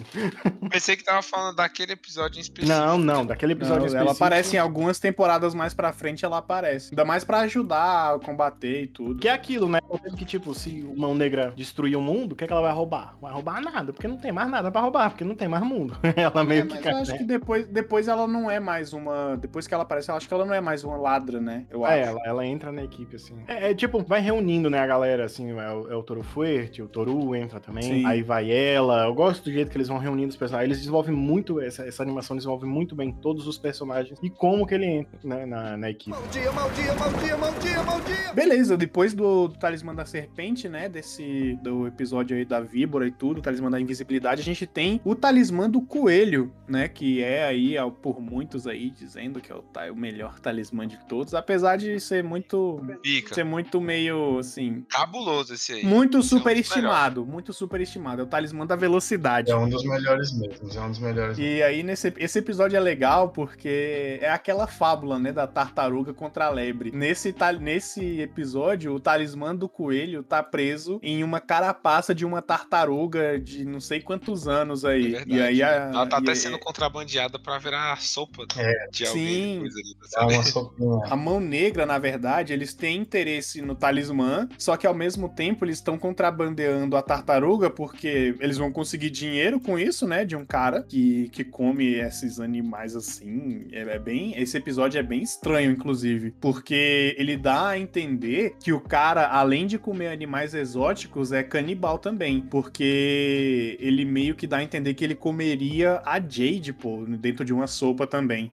Pensei 0.70 0.96
que 0.96 1.04
tava 1.04 1.22
falando 1.22 1.56
daquele 1.56 1.94
episódio 1.94 2.38
em 2.38 2.42
específico. 2.42 2.78
Não, 2.78 2.98
não, 2.98 3.26
daquele 3.26 3.54
episódio 3.54 3.82
Não, 3.82 3.88
ela 3.88 3.96
específico- 3.98 4.24
aparece 4.24 4.56
em 4.56 4.60
algumas 4.60 5.00
temporadas 5.00 5.54
mais 5.54 5.74
pra 5.74 5.92
frente, 5.94 6.24
ela 6.26 6.38
aparece. 6.38 6.90
Ainda 6.92 7.06
mais 7.06 7.24
pra 7.24 7.40
ajudar 7.42 8.16
a 8.16 8.20
combater 8.20 8.84
e 8.84 8.88
tudo. 8.88 9.20
Que 9.20 9.28
é 9.28 9.32
aquilo, 9.32 9.68
né? 9.68 9.80
Que 10.18 10.26
tipo, 10.26 10.54
se 10.54 10.84
o 10.88 10.98
Mão 10.98 11.16
Negra 11.16 11.54
destruir 11.56 11.96
o 11.96 12.02
mundo, 12.02 12.34
o 12.34 12.36
que, 12.36 12.44
é 12.44 12.48
que 12.48 12.54
ela 12.54 12.62
vai 12.62 12.74
roubar? 12.74 13.14
Não 13.14 13.22
vai 13.22 13.32
roubar 13.34 13.62
nada, 13.62 13.92
porque 13.94 14.08
não 14.08 14.18
tem 14.18 14.32
mais 14.32 14.50
nada 14.50 14.72
pra 14.72 14.82
roubar, 14.82 15.10
porque 15.10 15.24
não 15.24 15.36
tem 15.36 15.48
mais 15.48 15.64
mundo. 15.64 15.98
ela 16.16 16.44
meio 16.44 16.64
É, 16.64 16.68
que. 16.68 16.76
mas 16.76 16.86
eu 16.86 16.98
acho 16.98 17.12
né? 17.12 17.18
que 17.18 17.24
depois, 17.24 17.68
depois 17.68 18.08
ela 18.08 18.28
não 18.28 18.50
é 18.50 18.60
mais 18.60 18.94
uma. 18.94 19.36
Depois 19.38 19.68
que 19.68 19.74
ela 19.74 19.84
aparece, 19.84 20.10
eu 20.10 20.16
acho 20.16 20.28
que 20.28 20.34
ela 20.34 20.46
não 20.46 20.54
é 20.54 20.62
mais 20.62 20.84
uma 20.84 20.98
ladra, 20.98 21.40
né? 21.40 21.66
Eu 21.70 21.86
É, 21.86 22.02
acho. 22.02 22.10
ela, 22.12 22.22
ela 22.26 22.46
entra 22.46 22.72
na 22.72 22.84
equipe, 22.84 23.16
assim. 23.16 23.36
É, 23.48 23.72
é, 23.72 23.74
tipo, 23.74 24.04
vai 24.04 24.22
reunindo, 24.22 24.70
né, 24.70 24.80
a 24.80 24.88
galera, 24.88 25.26
assim, 25.26 25.52
é 25.52 25.72
o, 25.72 25.92
é 25.92 25.96
o 25.96 26.04
Toro 26.04 26.24
Fuerte, 26.24 26.82
o 26.82 26.88
Toru 26.88 27.36
entra 27.36 27.60
também, 27.60 27.84
Sim. 27.84 28.06
aí 28.06 28.22
vai 28.22 28.52
ela. 28.52 29.04
Eu 29.16 29.18
gosto 29.18 29.46
do 29.46 29.52
jeito 29.54 29.72
que 29.72 29.78
eles 29.78 29.88
vão 29.88 29.98
reunindo 29.98 30.28
os 30.28 30.36
personagens. 30.36 30.68
Eles 30.68 30.80
desenvolvem 30.80 31.16
muito, 31.16 31.62
essa, 31.62 31.86
essa 31.86 32.04
animação 32.04 32.36
desenvolve 32.36 32.66
muito 32.66 32.94
bem 32.94 33.14
todos 33.14 33.48
os 33.48 33.58
personagens 33.58 34.20
e 34.22 34.30
como 34.30 34.68
que 34.68 34.76
ele 34.76 34.86
entra 34.86 35.18
né, 35.24 35.46
na, 35.46 35.78
na 35.78 35.90
equipe. 35.90 36.10
Mal 36.10 36.28
dia, 36.28 36.52
mal 36.52 36.70
dia, 36.72 36.94
mal 36.96 37.14
dia, 37.14 37.38
mal 37.38 37.54
dia, 37.54 37.84
mal 37.84 38.02
dia. 38.02 38.34
Beleza, 38.34 38.76
depois 38.76 39.14
do, 39.14 39.48
do 39.48 39.58
Talismã 39.58 39.96
da 39.96 40.06
Serpente, 40.06 40.68
né? 40.68 40.90
Desse 40.90 41.58
do 41.64 41.88
episódio 41.88 42.36
aí 42.36 42.44
da 42.44 42.60
víbora 42.60 43.08
e 43.08 43.12
tudo, 43.12 43.38
o 43.38 43.42
Talismã 43.42 43.72
da 43.72 43.80
Invisibilidade, 43.80 44.42
a 44.42 44.44
gente 44.44 44.68
tem 44.68 45.00
o 45.06 45.16
Talismã 45.16 45.70
do 45.70 45.80
Coelho, 45.80 46.52
né? 46.68 46.90
Que 46.90 47.24
é 47.24 47.46
aí, 47.46 47.78
ó, 47.78 47.90
por 47.90 48.20
muitos 48.20 48.68
aí, 48.68 48.90
dizendo 48.90 49.40
que 49.40 49.50
é 49.50 49.56
o, 49.56 49.62
ta- 49.62 49.90
o 49.90 49.96
melhor 49.96 50.42
talismã 50.42 50.86
de 50.86 50.98
todos, 51.08 51.34
apesar 51.34 51.78
de 51.78 51.98
ser 52.02 52.22
muito. 52.22 52.82
Pica. 53.02 53.34
ser 53.34 53.46
muito 53.46 53.80
meio 53.80 54.40
assim. 54.40 54.84
Cabuloso 54.90 55.54
esse 55.54 55.72
aí. 55.72 55.86
Muito 55.86 56.18
é 56.18 56.22
superestimado, 56.22 57.26
muito 57.26 57.54
superestimado. 57.54 58.20
É 58.20 58.26
o 58.26 58.28
talismã 58.28 58.66
da 58.68 58.76
velocidade. 58.76 59.05
É 59.52 59.56
um 59.56 59.70
dos 59.70 59.84
melhores 59.84 60.32
mesmo, 60.38 60.70
é 60.74 60.82
um 60.82 60.90
dos 60.90 61.00
melhores. 61.00 61.38
E 61.38 61.62
aí, 61.62 61.84
nesse 61.84 62.14
esse 62.18 62.40
episódio 62.40 62.76
é 62.78 62.80
legal 62.80 63.30
porque 63.30 64.20
é 64.22 64.30
aquela 64.30 64.68
fábula, 64.68 65.20
né, 65.20 65.32
da 65.32 65.46
tartaruga 65.48 66.14
contra 66.14 66.46
a 66.46 66.50
lebre. 66.50 66.92
Nesse, 66.92 67.34
nesse 67.60 68.20
episódio, 68.22 68.94
o 68.94 69.00
talismã 69.00 69.56
do 69.56 69.68
coelho 69.70 70.24
tá 70.24 70.42
preso 70.42 71.00
em 71.04 71.24
uma 71.24 71.40
carapaça 71.40 72.14
de 72.16 72.26
uma 72.26 72.42
tartaruga 72.42 73.40
de 73.40 73.66
não 73.66 73.80
sei 73.80 74.00
quantos 74.02 74.48
anos 74.48 74.84
É 74.84 74.90
aí. 74.92 75.12
verdade. 75.12 75.34
e 75.34 75.42
aí 75.42 75.64
a, 75.64 75.68
Ela 75.68 76.08
tá 76.08 76.18
e 76.18 76.22
até 76.22 76.32
aí- 76.32 76.36
sendo 76.36 76.60
contrabandeada 76.60 77.38
pra 77.40 77.58
virar 77.60 78.00
sopa 78.02 78.46
É. 78.58 78.88
de 78.92 79.06
alguém 79.06 79.24
Sim. 79.26 79.60
ali 79.60 80.36
uma 80.36 80.44
sopinha. 80.44 81.00
A 81.12 81.16
mão 81.16 81.40
negra, 81.40 81.86
na 81.86 81.98
verdade, 81.98 82.54
eles 82.54 82.74
têm 82.74 82.98
interesse 82.98 83.62
no 83.62 83.76
talismã, 83.76 84.48
só 84.58 84.76
que 84.78 84.88
ao 84.88 84.94
mesmo 84.94 85.30
tempo 85.30 85.66
eles 85.66 85.78
estão 85.78 85.98
contrabandeando 85.98 86.96
a 86.98 87.02
tartaruga 87.02 87.70
porque 87.70 88.36
eles 88.40 88.58
vão 88.58 88.72
conseguir 88.72 88.85
dinheiro 89.10 89.60
com 89.60 89.78
isso, 89.78 90.08
né? 90.08 90.24
De 90.24 90.36
um 90.36 90.46
cara 90.46 90.84
que, 90.84 91.30
que 91.30 91.44
come 91.44 91.96
esses 91.96 92.40
animais 92.40 92.96
assim. 92.96 93.68
É, 93.72 93.82
é 93.82 94.00
bem. 94.00 94.34
Esse 94.38 94.58
episódio 94.58 95.00
é 95.00 95.04
bem 95.04 95.22
estranho, 95.22 95.72
inclusive, 95.72 96.32
porque 96.40 97.16
ele 97.18 97.38
dá 97.38 97.70
a 97.70 97.80
entender 97.80 98.56
que 98.62 98.72
o 98.72 98.80
cara, 98.80 99.28
além 99.28 99.66
de 99.68 99.78
comer 99.78 100.08
animais 100.08 100.54
exóticos, 100.54 101.32
é 101.32 101.44
canibal 101.44 101.98
também, 101.98 102.42
porque 102.42 103.78
ele 103.80 104.06
meio 104.06 104.36
que 104.36 104.48
dá 104.48 104.58
a 104.58 104.64
entender 104.64 104.94
que 104.94 105.04
ele 105.04 105.16
comeria 105.16 106.02
a 106.06 106.20
Jade, 106.20 106.74
pô, 106.74 107.06
dentro 107.06 107.44
de 107.44 107.54
uma 107.54 107.68
sopa 107.68 108.06
também. 108.06 108.52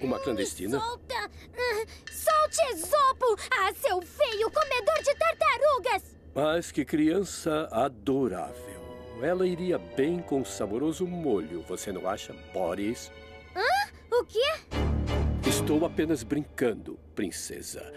Uma 0.00 0.18
clandestina? 0.18 0.78
Solta! 0.78 1.14
Ah, 1.14 1.84
Solte 2.10 2.60
Esopo! 2.72 3.36
Ah, 3.50 3.72
seu 3.74 4.02
feio 4.02 4.50
comedor 4.50 5.02
de 5.02 5.14
tartarugas! 5.14 6.14
Mas 6.34 6.72
que 6.72 6.84
criança 6.84 7.68
adorável. 7.70 8.73
Ela 9.22 9.46
iria 9.46 9.78
bem 9.78 10.20
com 10.20 10.40
um 10.40 10.44
saboroso 10.44 11.06
molho, 11.06 11.62
você 11.62 11.90
não 11.92 12.08
acha, 12.08 12.34
Boris? 12.52 13.10
O 14.16 14.24
quê? 14.24 14.38
Estou 15.44 15.84
apenas 15.84 16.22
brincando, 16.22 16.98
princesa. 17.16 17.92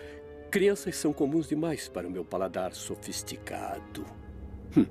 Crianças 0.50 0.96
são 0.96 1.14
comuns 1.14 1.48
demais 1.48 1.88
para 1.88 2.08
o 2.08 2.12
meu 2.12 2.26
paladar 2.26 2.74
sofisticado. 2.74 4.04
Hum. 4.76 4.86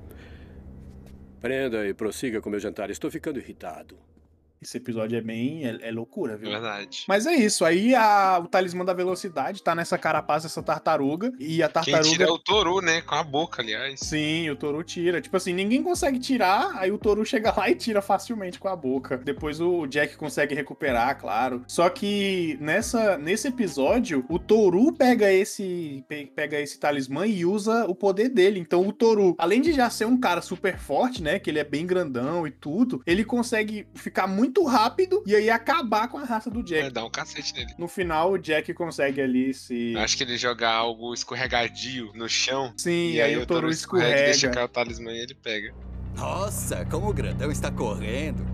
Prenda 1.40 1.86
e 1.86 1.92
prossiga 1.92 2.40
com 2.40 2.48
meu 2.48 2.60
jantar. 2.60 2.90
Estou 2.90 3.10
ficando 3.10 3.40
irritado. 3.40 3.98
Esse 4.66 4.78
episódio 4.78 5.16
é 5.16 5.20
bem. 5.20 5.64
é, 5.64 5.78
é 5.88 5.92
loucura, 5.92 6.36
viu? 6.36 6.50
verdade. 6.50 7.04
Mas 7.06 7.24
é 7.24 7.34
isso, 7.36 7.64
aí 7.64 7.94
a- 7.94 8.40
o 8.42 8.48
talismã 8.48 8.84
da 8.84 8.92
velocidade 8.92 9.62
tá 9.62 9.76
nessa 9.76 9.96
carapaça, 9.96 10.48
essa 10.48 10.60
tartaruga, 10.60 11.32
e 11.38 11.62
a 11.62 11.68
Quem 11.68 11.72
tartaruga. 11.84 12.10
tira 12.10 12.24
é 12.24 12.30
o 12.32 12.38
Toru, 12.38 12.80
né? 12.80 13.00
Com 13.02 13.14
a 13.14 13.22
boca, 13.22 13.62
aliás. 13.62 14.00
Sim, 14.00 14.50
o 14.50 14.56
Toru 14.56 14.82
tira. 14.82 15.20
Tipo 15.20 15.36
assim, 15.36 15.52
ninguém 15.52 15.84
consegue 15.84 16.18
tirar, 16.18 16.72
aí 16.78 16.90
o 16.90 16.98
Toru 16.98 17.24
chega 17.24 17.54
lá 17.56 17.68
e 17.70 17.76
tira 17.76 18.02
facilmente 18.02 18.58
com 18.58 18.66
a 18.66 18.74
boca. 18.74 19.16
Depois 19.18 19.60
o 19.60 19.86
Jack 19.86 20.16
consegue 20.16 20.52
recuperar, 20.54 21.16
claro. 21.20 21.62
Só 21.68 21.88
que 21.88 22.58
nessa, 22.60 23.16
nesse 23.16 23.46
episódio, 23.46 24.24
o 24.28 24.36
Toru 24.38 24.92
pega 24.92 25.32
esse, 25.32 26.04
pe- 26.08 26.26
pega 26.34 26.58
esse 26.60 26.78
talismã 26.80 27.24
e 27.24 27.44
usa 27.44 27.84
o 27.86 27.94
poder 27.94 28.28
dele. 28.30 28.58
Então 28.58 28.84
o 28.86 28.92
Toru, 28.92 29.36
além 29.38 29.60
de 29.60 29.72
já 29.72 29.88
ser 29.90 30.06
um 30.06 30.18
cara 30.18 30.40
super 30.42 30.76
forte, 30.76 31.22
né, 31.22 31.38
que 31.38 31.48
ele 31.50 31.60
é 31.60 31.64
bem 31.64 31.86
grandão 31.86 32.46
e 32.46 32.50
tudo, 32.50 33.00
ele 33.06 33.24
consegue 33.24 33.86
ficar 33.94 34.26
muito 34.26 34.55
muito 34.56 34.64
rápido 34.64 35.22
e 35.26 35.34
aí 35.34 35.50
acabar 35.50 36.08
com 36.08 36.18
a 36.18 36.24
raça 36.24 36.50
do 36.50 36.60
Vai 36.60 36.64
Jack. 36.64 36.90
dar 36.90 37.04
um 37.04 37.10
cacete 37.10 37.52
nele. 37.54 37.74
No 37.78 37.86
final, 37.86 38.32
o 38.32 38.38
Jack 38.38 38.72
consegue 38.74 39.20
ali 39.20 39.52
se. 39.52 39.92
Eu 39.92 40.00
Acho 40.00 40.16
que 40.16 40.24
ele 40.24 40.38
joga 40.38 40.68
algo 40.68 41.12
escorregadio 41.12 42.10
no 42.14 42.28
chão. 42.28 42.72
Sim, 42.76 43.12
e 43.12 43.20
aí, 43.20 43.36
o 43.36 43.46
Toru 43.46 43.70
escorrega, 43.70 44.24
deixa 44.24 44.48
cair 44.48 44.64
o 44.64 44.68
talismã 44.68 45.12
e 45.12 45.18
ele 45.18 45.34
pega. 45.34 45.74
Nossa, 46.16 46.84
como 46.86 47.10
o 47.10 47.12
grandão 47.12 47.50
está 47.50 47.70
correndo. 47.70 48.46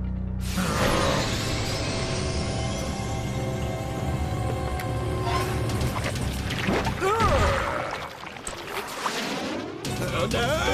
Oh, 10.14 10.26
não! 10.26 10.71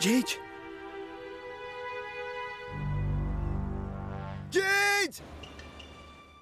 Jade! 0.00 0.38
Jade! 4.50 5.22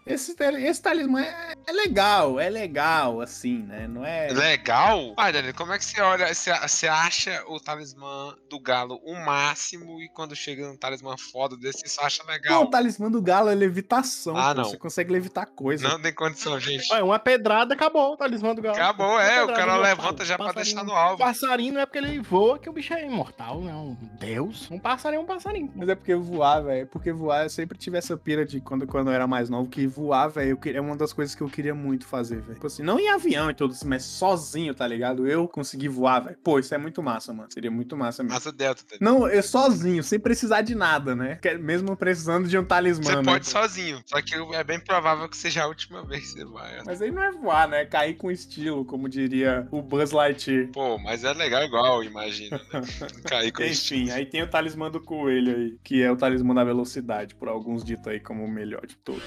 Esse, 0.08 0.34
esse 0.40 0.82
talismã 0.82 1.22
é, 1.22 1.54
é 1.66 1.72
legal, 1.72 2.40
é 2.40 2.48
legal, 2.48 3.20
assim, 3.20 3.62
né? 3.62 3.86
Não 3.86 4.04
é. 4.04 4.28
Legal? 4.32 5.12
Ah, 5.16 5.30
Daniel, 5.30 5.54
como 5.54 5.72
é 5.72 5.78
que 5.78 5.84
você 5.84 6.00
olha, 6.00 6.32
você, 6.32 6.52
você 6.52 6.88
acha 6.88 7.44
o 7.46 7.60
talismã 7.60 8.34
do 8.48 8.58
galo 8.58 9.00
o 9.04 9.14
máximo 9.14 10.00
e 10.00 10.08
quando 10.08 10.34
chega 10.34 10.70
um 10.70 10.76
talismã 10.76 11.16
foda 11.16 11.56
desse, 11.56 11.80
você 11.80 11.88
só 11.88 12.02
acha 12.02 12.22
legal? 12.24 12.62
o 12.62 12.70
talismã 12.70 13.10
do 13.10 13.20
galo 13.20 13.48
é 13.50 13.54
levitação. 13.54 14.36
Ah, 14.36 14.54
pô, 14.54 14.62
não. 14.62 14.70
Você 14.70 14.78
consegue 14.78 15.12
levitar 15.12 15.46
coisa. 15.46 15.88
Não 15.88 16.00
tem 16.00 16.12
condição, 16.12 16.58
gente. 16.58 16.92
Ué, 16.92 17.02
uma 17.02 17.18
pedrada 17.18 17.74
acabou 17.74 18.12
o 18.12 18.16
talismã 18.16 18.54
do 18.54 18.62
galo. 18.62 18.76
Acabou, 18.76 19.08
Uma 19.08 19.22
é, 19.22 19.42
o 19.42 19.48
cara 19.48 19.76
levanta 19.76 20.24
já 20.24 20.36
pra 20.36 20.52
deixar 20.52 20.84
no 20.84 20.92
alvo. 20.92 21.18
Passarinho 21.18 21.74
não 21.74 21.80
é 21.80 21.86
porque 21.86 21.98
ele 21.98 22.20
voa 22.20 22.58
que 22.58 22.68
o 22.68 22.72
bicho 22.72 22.94
é 22.94 23.04
imortal, 23.04 23.60
né? 23.60 23.74
Um 23.74 23.96
deus. 24.18 24.70
Um 24.70 24.78
passarinho 24.78 25.20
é 25.20 25.22
um 25.22 25.26
passarinho. 25.26 25.70
Mas 25.74 25.88
é 25.88 25.94
porque 25.94 26.14
voar, 26.14 26.60
velho. 26.60 26.86
Porque 26.86 27.12
voar, 27.12 27.44
eu 27.44 27.50
sempre 27.50 27.76
tive 27.76 27.98
essa 27.98 28.16
pira 28.16 28.44
de 28.44 28.60
quando, 28.60 28.86
quando 28.86 29.08
eu 29.08 29.14
era 29.14 29.26
mais 29.26 29.50
novo, 29.50 29.68
que 29.68 29.86
voar, 29.86 29.97
velho, 30.30 30.50
eu 30.50 30.56
queria- 30.56 30.78
é 30.78 30.80
uma 30.80 30.96
das 30.96 31.12
coisas 31.12 31.34
que 31.34 31.42
eu 31.42 31.48
queria 31.48 31.74
muito 31.74 32.06
fazer, 32.06 32.40
velho. 32.40 32.54
Tipo 32.54 32.66
assim, 32.66 32.82
não 32.82 32.98
em 33.00 33.08
avião 33.08 33.50
e 33.50 33.54
tudo 33.54 33.72
assim, 33.72 33.86
mas 33.88 34.04
sozinho, 34.04 34.74
tá 34.74 34.86
ligado? 34.86 35.26
Eu 35.26 35.48
conseguir 35.48 35.88
voar, 35.88 36.20
velho. 36.20 36.36
Pô, 36.42 36.58
isso 36.58 36.74
é 36.74 36.78
muito 36.78 37.02
massa, 37.02 37.32
mano. 37.32 37.48
Seria 37.52 37.70
muito 37.70 37.96
massa 37.96 38.22
mesmo. 38.22 38.36
Asa 38.36 38.52
delta, 38.52 38.82
Daniel. 38.90 39.20
Não, 39.20 39.28
eu 39.28 39.42
sozinho, 39.42 40.02
sem 40.02 40.18
precisar 40.18 40.62
de 40.62 40.74
nada, 40.74 41.14
né? 41.16 41.38
Que- 41.42 41.58
Mesmo 41.58 41.96
precisando 41.96 42.46
de 42.48 42.56
um 42.56 42.64
talismã, 42.64 43.04
Você 43.10 43.16
né? 43.16 43.22
pode 43.24 43.46
sozinho, 43.48 44.00
só 44.06 44.20
que 44.22 44.34
é 44.54 44.64
bem 44.64 44.78
provável 44.80 45.28
que 45.28 45.36
seja 45.36 45.64
a 45.64 45.66
última 45.66 46.04
vez 46.04 46.32
que 46.32 46.38
você 46.38 46.44
vai. 46.44 46.82
Mas 46.86 47.02
aí 47.02 47.10
não 47.10 47.22
é 47.22 47.30
voar, 47.32 47.68
né? 47.68 47.82
É 47.82 47.86
cair 47.86 48.14
com 48.14 48.30
estilo, 48.30 48.84
como 48.84 49.08
diria 49.08 49.66
o 49.70 49.82
Buzz 49.82 50.12
Lightyear. 50.12 50.68
Pô, 50.72 50.98
mas 50.98 51.24
é 51.24 51.32
legal 51.32 51.62
igual, 51.64 52.02
imagina. 52.04 52.58
Né? 52.72 52.80
Cair 53.24 53.52
com 53.52 53.62
Enfim, 53.62 54.10
aí 54.10 54.24
tem 54.26 54.42
o 54.42 54.48
talismã 54.48 54.90
do 54.90 55.00
coelho 55.00 55.54
aí, 55.56 55.78
que 55.82 56.02
é 56.02 56.10
o 56.10 56.16
talismã 56.16 56.54
da 56.54 56.64
velocidade, 56.64 57.34
por 57.34 57.48
alguns 57.48 57.82
dito 57.84 58.08
aí 58.08 58.20
como 58.20 58.44
o 58.44 58.48
melhor 58.50 58.86
de 58.86 58.96
todos. 58.96 59.22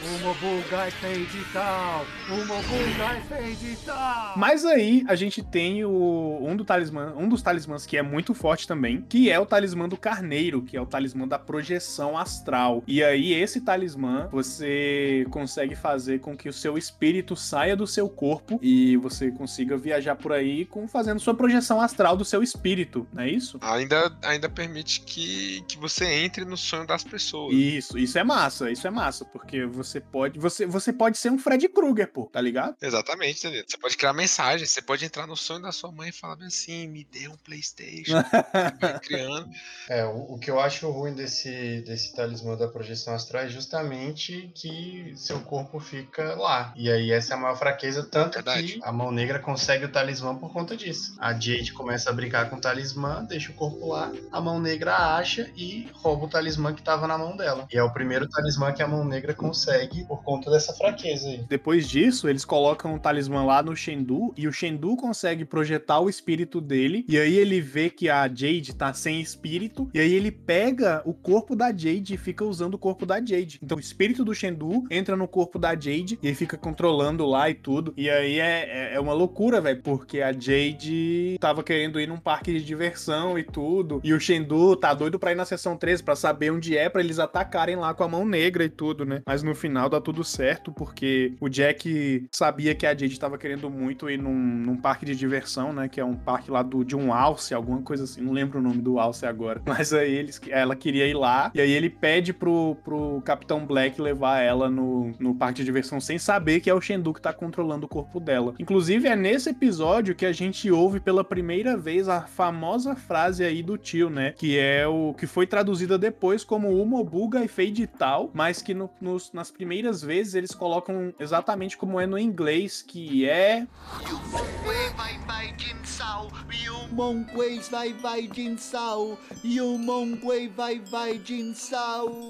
Mas 4.35 4.65
aí 4.65 5.03
a 5.07 5.15
gente 5.15 5.41
tem 5.43 5.83
o, 5.83 6.39
um, 6.41 6.55
do 6.55 6.63
talismã, 6.63 7.13
um 7.17 7.27
dos 7.27 7.41
talismãs 7.41 7.85
que 7.85 7.97
é 7.97 8.01
muito 8.01 8.33
forte 8.33 8.67
também, 8.67 9.01
que 9.01 9.29
é 9.29 9.39
o 9.39 9.45
talismã 9.45 9.87
do 9.87 9.97
carneiro, 9.97 10.61
que 10.61 10.77
é 10.77 10.81
o 10.81 10.85
talismã 10.85 11.27
da 11.27 11.39
projeção 11.39 12.17
astral. 12.17 12.83
E 12.87 13.03
aí 13.03 13.33
esse 13.33 13.61
talismã 13.61 14.27
você 14.31 15.25
consegue 15.29 15.75
fazer 15.75 16.19
com 16.19 16.35
que 16.35 16.49
o 16.49 16.53
seu 16.53 16.77
espírito 16.77 17.35
saia 17.35 17.75
do 17.75 17.87
seu 17.87 18.07
corpo 18.09 18.59
e 18.61 18.97
você 18.97 19.31
consiga 19.31 19.77
viajar 19.77 20.15
por 20.15 20.31
aí 20.31 20.65
com 20.65 20.87
fazendo 20.87 21.19
sua 21.19 21.33
projeção 21.33 21.81
astral 21.81 22.15
do 22.15 22.25
seu 22.25 22.43
espírito, 22.43 23.07
não 23.13 23.23
é 23.23 23.29
isso? 23.29 23.57
Ainda, 23.61 24.11
ainda 24.23 24.49
permite 24.49 25.01
que, 25.01 25.63
que 25.67 25.77
você 25.77 26.05
entre 26.05 26.45
no 26.45 26.57
sonho 26.57 26.85
das 26.85 27.03
pessoas. 27.03 27.53
Isso, 27.53 27.97
isso 27.97 28.17
é 28.17 28.23
massa, 28.23 28.71
isso 28.71 28.87
é 28.87 28.89
massa, 28.89 29.25
porque 29.25 29.65
você 29.65 29.99
pode, 29.99 30.39
você, 30.41 30.65
você 30.65 30.91
pode 30.91 31.17
ser 31.17 31.31
um 31.31 31.37
Fred 31.37 31.67
Krueger, 31.69 32.11
pô, 32.11 32.25
tá 32.25 32.41
ligado? 32.41 32.75
Exatamente, 32.81 33.43
Danilo. 33.43 33.65
Você 33.67 33.77
pode 33.77 33.97
criar 33.97 34.13
mensagem, 34.13 34.65
você 34.65 34.81
pode 34.81 35.05
entrar 35.05 35.27
no 35.27 35.37
sonho 35.37 35.61
da 35.61 35.71
sua 35.71 35.91
mãe 35.91 36.09
e 36.09 36.11
falar 36.11 36.37
assim, 36.43 36.87
me 36.87 37.03
dê 37.03 37.27
um 37.27 37.37
Playstation. 37.37 38.13
vai 38.81 38.99
criando. 38.99 39.49
É, 39.89 40.03
o, 40.05 40.33
o 40.33 40.39
que 40.39 40.49
eu 40.49 40.59
acho 40.59 40.89
ruim 40.89 41.13
desse, 41.13 41.81
desse 41.81 42.13
talismã 42.15 42.57
da 42.57 42.67
projeção 42.67 43.13
astral 43.13 43.43
é 43.43 43.49
justamente 43.49 44.51
que 44.55 45.13
seu 45.15 45.39
corpo 45.41 45.79
fica 45.79 46.35
lá. 46.35 46.73
E 46.75 46.89
aí 46.89 47.11
essa 47.11 47.33
é 47.33 47.37
a 47.37 47.39
maior 47.39 47.55
fraqueza, 47.55 48.03
tanto 48.03 48.35
Verdade. 48.35 48.73
que 48.73 48.79
a 48.83 48.91
mão 48.91 49.11
negra 49.11 49.39
consegue 49.39 49.85
o 49.85 49.91
talismã 49.91 50.35
por 50.35 50.51
conta 50.51 50.75
disso. 50.75 51.15
A 51.19 51.33
Jade 51.33 51.73
começa 51.73 52.09
a 52.09 52.13
brincar 52.13 52.49
com 52.49 52.55
o 52.55 52.61
talismã, 52.61 53.23
deixa 53.23 53.51
o 53.51 53.55
corpo 53.55 53.87
lá, 53.87 54.11
a 54.31 54.41
mão 54.41 54.59
negra 54.59 55.15
acha 55.15 55.49
e 55.55 55.87
rouba 55.93 56.25
o 56.25 56.29
talismã 56.29 56.73
que 56.73 56.81
tava 56.81 57.07
na 57.07 57.17
mão 57.17 57.35
dela. 57.35 57.67
E 57.71 57.77
é 57.77 57.83
o 57.83 57.91
primeiro 57.91 58.27
talismã 58.27 58.71
que 58.73 58.81
a 58.81 58.87
mão 58.87 59.03
negra 59.03 59.33
consegue 59.33 60.03
por 60.05 60.23
conta 60.23 60.30
dessa 60.39 60.73
fraqueza 60.73 61.27
aí. 61.29 61.43
Depois 61.49 61.87
disso, 61.89 62.29
eles 62.29 62.45
colocam 62.45 62.95
o 62.95 62.99
talismã 62.99 63.43
lá 63.43 63.61
no 63.61 63.75
Shendu 63.75 64.33
e 64.37 64.47
o 64.47 64.53
Shendu 64.53 64.95
consegue 64.95 65.43
projetar 65.45 65.99
o 65.99 66.09
espírito 66.09 66.61
dele. 66.61 67.05
E 67.07 67.17
aí 67.17 67.35
ele 67.35 67.59
vê 67.59 67.89
que 67.89 68.09
a 68.09 68.27
Jade 68.27 68.73
tá 68.75 68.93
sem 68.93 69.19
espírito. 69.21 69.89
E 69.93 69.99
aí 69.99 70.13
ele 70.13 70.31
pega 70.31 71.01
o 71.05 71.13
corpo 71.13 71.55
da 71.55 71.69
Jade 71.75 72.13
e 72.13 72.17
fica 72.17 72.43
usando 72.45 72.75
o 72.75 72.77
corpo 72.77 73.05
da 73.05 73.15
Jade. 73.17 73.59
Então 73.61 73.77
o 73.77 73.81
espírito 73.81 74.23
do 74.23 74.33
Shendu 74.33 74.83
entra 74.89 75.15
no 75.15 75.27
corpo 75.27 75.57
da 75.59 75.69
Jade 75.73 76.17
e 76.21 76.27
aí 76.27 76.35
fica 76.35 76.57
controlando 76.57 77.25
lá 77.25 77.49
e 77.49 77.53
tudo. 77.53 77.93
E 77.97 78.09
aí 78.09 78.39
é, 78.39 78.91
é- 78.91 78.95
é 78.95 78.99
uma 78.99 79.13
loucura, 79.13 79.59
velho, 79.61 79.81
porque 79.81 80.21
a 80.21 80.31
Jade 80.31 81.37
tava 81.39 81.63
querendo 81.63 81.99
ir 81.99 82.07
num 82.07 82.17
parque 82.17 82.51
de 82.53 82.63
diversão 82.63 83.37
e 83.37 83.43
tudo. 83.43 83.99
E 84.03 84.13
o 84.13 84.19
Shendu 84.19 84.75
tá 84.75 84.93
doido 84.93 85.19
pra 85.19 85.31
ir 85.31 85.35
na 85.35 85.45
sessão 85.45 85.75
13 85.77 86.03
pra 86.03 86.15
saber 86.15 86.51
onde 86.51 86.77
é 86.77 86.89
pra 86.89 87.01
eles 87.01 87.19
atacarem 87.19 87.75
lá 87.75 87.93
com 87.93 88.03
a 88.03 88.07
mão 88.07 88.25
negra 88.25 88.63
e 88.63 88.69
tudo, 88.69 89.05
né? 89.05 89.21
Mas 89.25 89.43
no 89.43 89.55
final 89.55 89.89
dá 89.89 89.99
tudo 89.99 90.20
certo, 90.23 90.71
porque 90.71 91.33
o 91.39 91.49
Jack 91.49 92.27
sabia 92.31 92.75
que 92.75 92.85
a 92.85 92.89
Jade 92.95 93.19
tava 93.19 93.37
querendo 93.37 93.69
muito 93.69 94.09
ir 94.09 94.17
num, 94.17 94.33
num 94.33 94.75
parque 94.77 95.05
de 95.05 95.15
diversão, 95.15 95.73
né? 95.73 95.87
Que 95.87 95.99
é 95.99 96.05
um 96.05 96.15
parque 96.15 96.49
lá 96.51 96.61
do, 96.61 96.83
de 96.83 96.95
um 96.95 97.13
alce, 97.13 97.53
alguma 97.53 97.81
coisa 97.81 98.03
assim. 98.03 98.21
Não 98.21 98.33
lembro 98.33 98.59
o 98.59 98.61
nome 98.61 98.81
do 98.81 98.99
alce 98.99 99.25
agora. 99.25 99.61
Mas 99.65 99.93
aí 99.93 100.13
eles, 100.13 100.39
ela 100.49 100.75
queria 100.75 101.07
ir 101.07 101.13
lá. 101.13 101.51
E 101.53 101.61
aí 101.61 101.71
ele 101.71 101.89
pede 101.89 102.33
pro, 102.33 102.75
pro 102.83 103.21
Capitão 103.23 103.65
Black 103.65 104.01
levar 104.01 104.39
ela 104.39 104.69
no, 104.69 105.11
no 105.19 105.35
parque 105.35 105.59
de 105.59 105.65
diversão 105.65 105.99
sem 105.99 106.17
saber 106.17 106.59
que 106.59 106.69
é 106.69 106.73
o 106.73 106.81
Shendu 106.81 107.13
que 107.13 107.21
tá 107.21 107.33
controlando 107.33 107.85
o 107.85 107.89
corpo 107.89 108.19
dela. 108.19 108.53
Inclusive, 108.59 109.07
é 109.07 109.15
nesse 109.15 109.49
episódio 109.49 110.15
que 110.15 110.25
a 110.25 110.31
gente 110.31 110.69
ouve 110.71 110.99
pela 110.99 111.23
primeira 111.23 111.77
vez 111.77 112.07
a 112.09 112.21
famosa 112.21 112.95
frase 112.95 113.43
aí 113.43 113.61
do 113.63 113.77
tio, 113.77 114.09
né? 114.09 114.33
Que 114.37 114.57
é 114.57 114.87
o 114.87 115.13
que 115.13 115.27
foi 115.27 115.45
traduzida 115.47 115.97
depois 115.97 116.43
como 116.43 116.69
Umobuga 116.81 117.43
e 117.43 117.47
Fade 117.47 117.87
tal, 117.87 118.29
mas 118.33 118.61
que 118.61 118.73
no- 118.73 118.89
nos- 118.99 119.31
nas 119.33 119.51
primeiras 119.51 120.01
vezes 120.01 120.10
eles 120.11 120.51
colocam 120.51 121.13
exatamente 121.19 121.77
como 121.77 121.99
é 121.99 122.05
no 122.05 122.17
inglês, 122.17 122.81
que 122.81 123.27
é. 123.27 123.67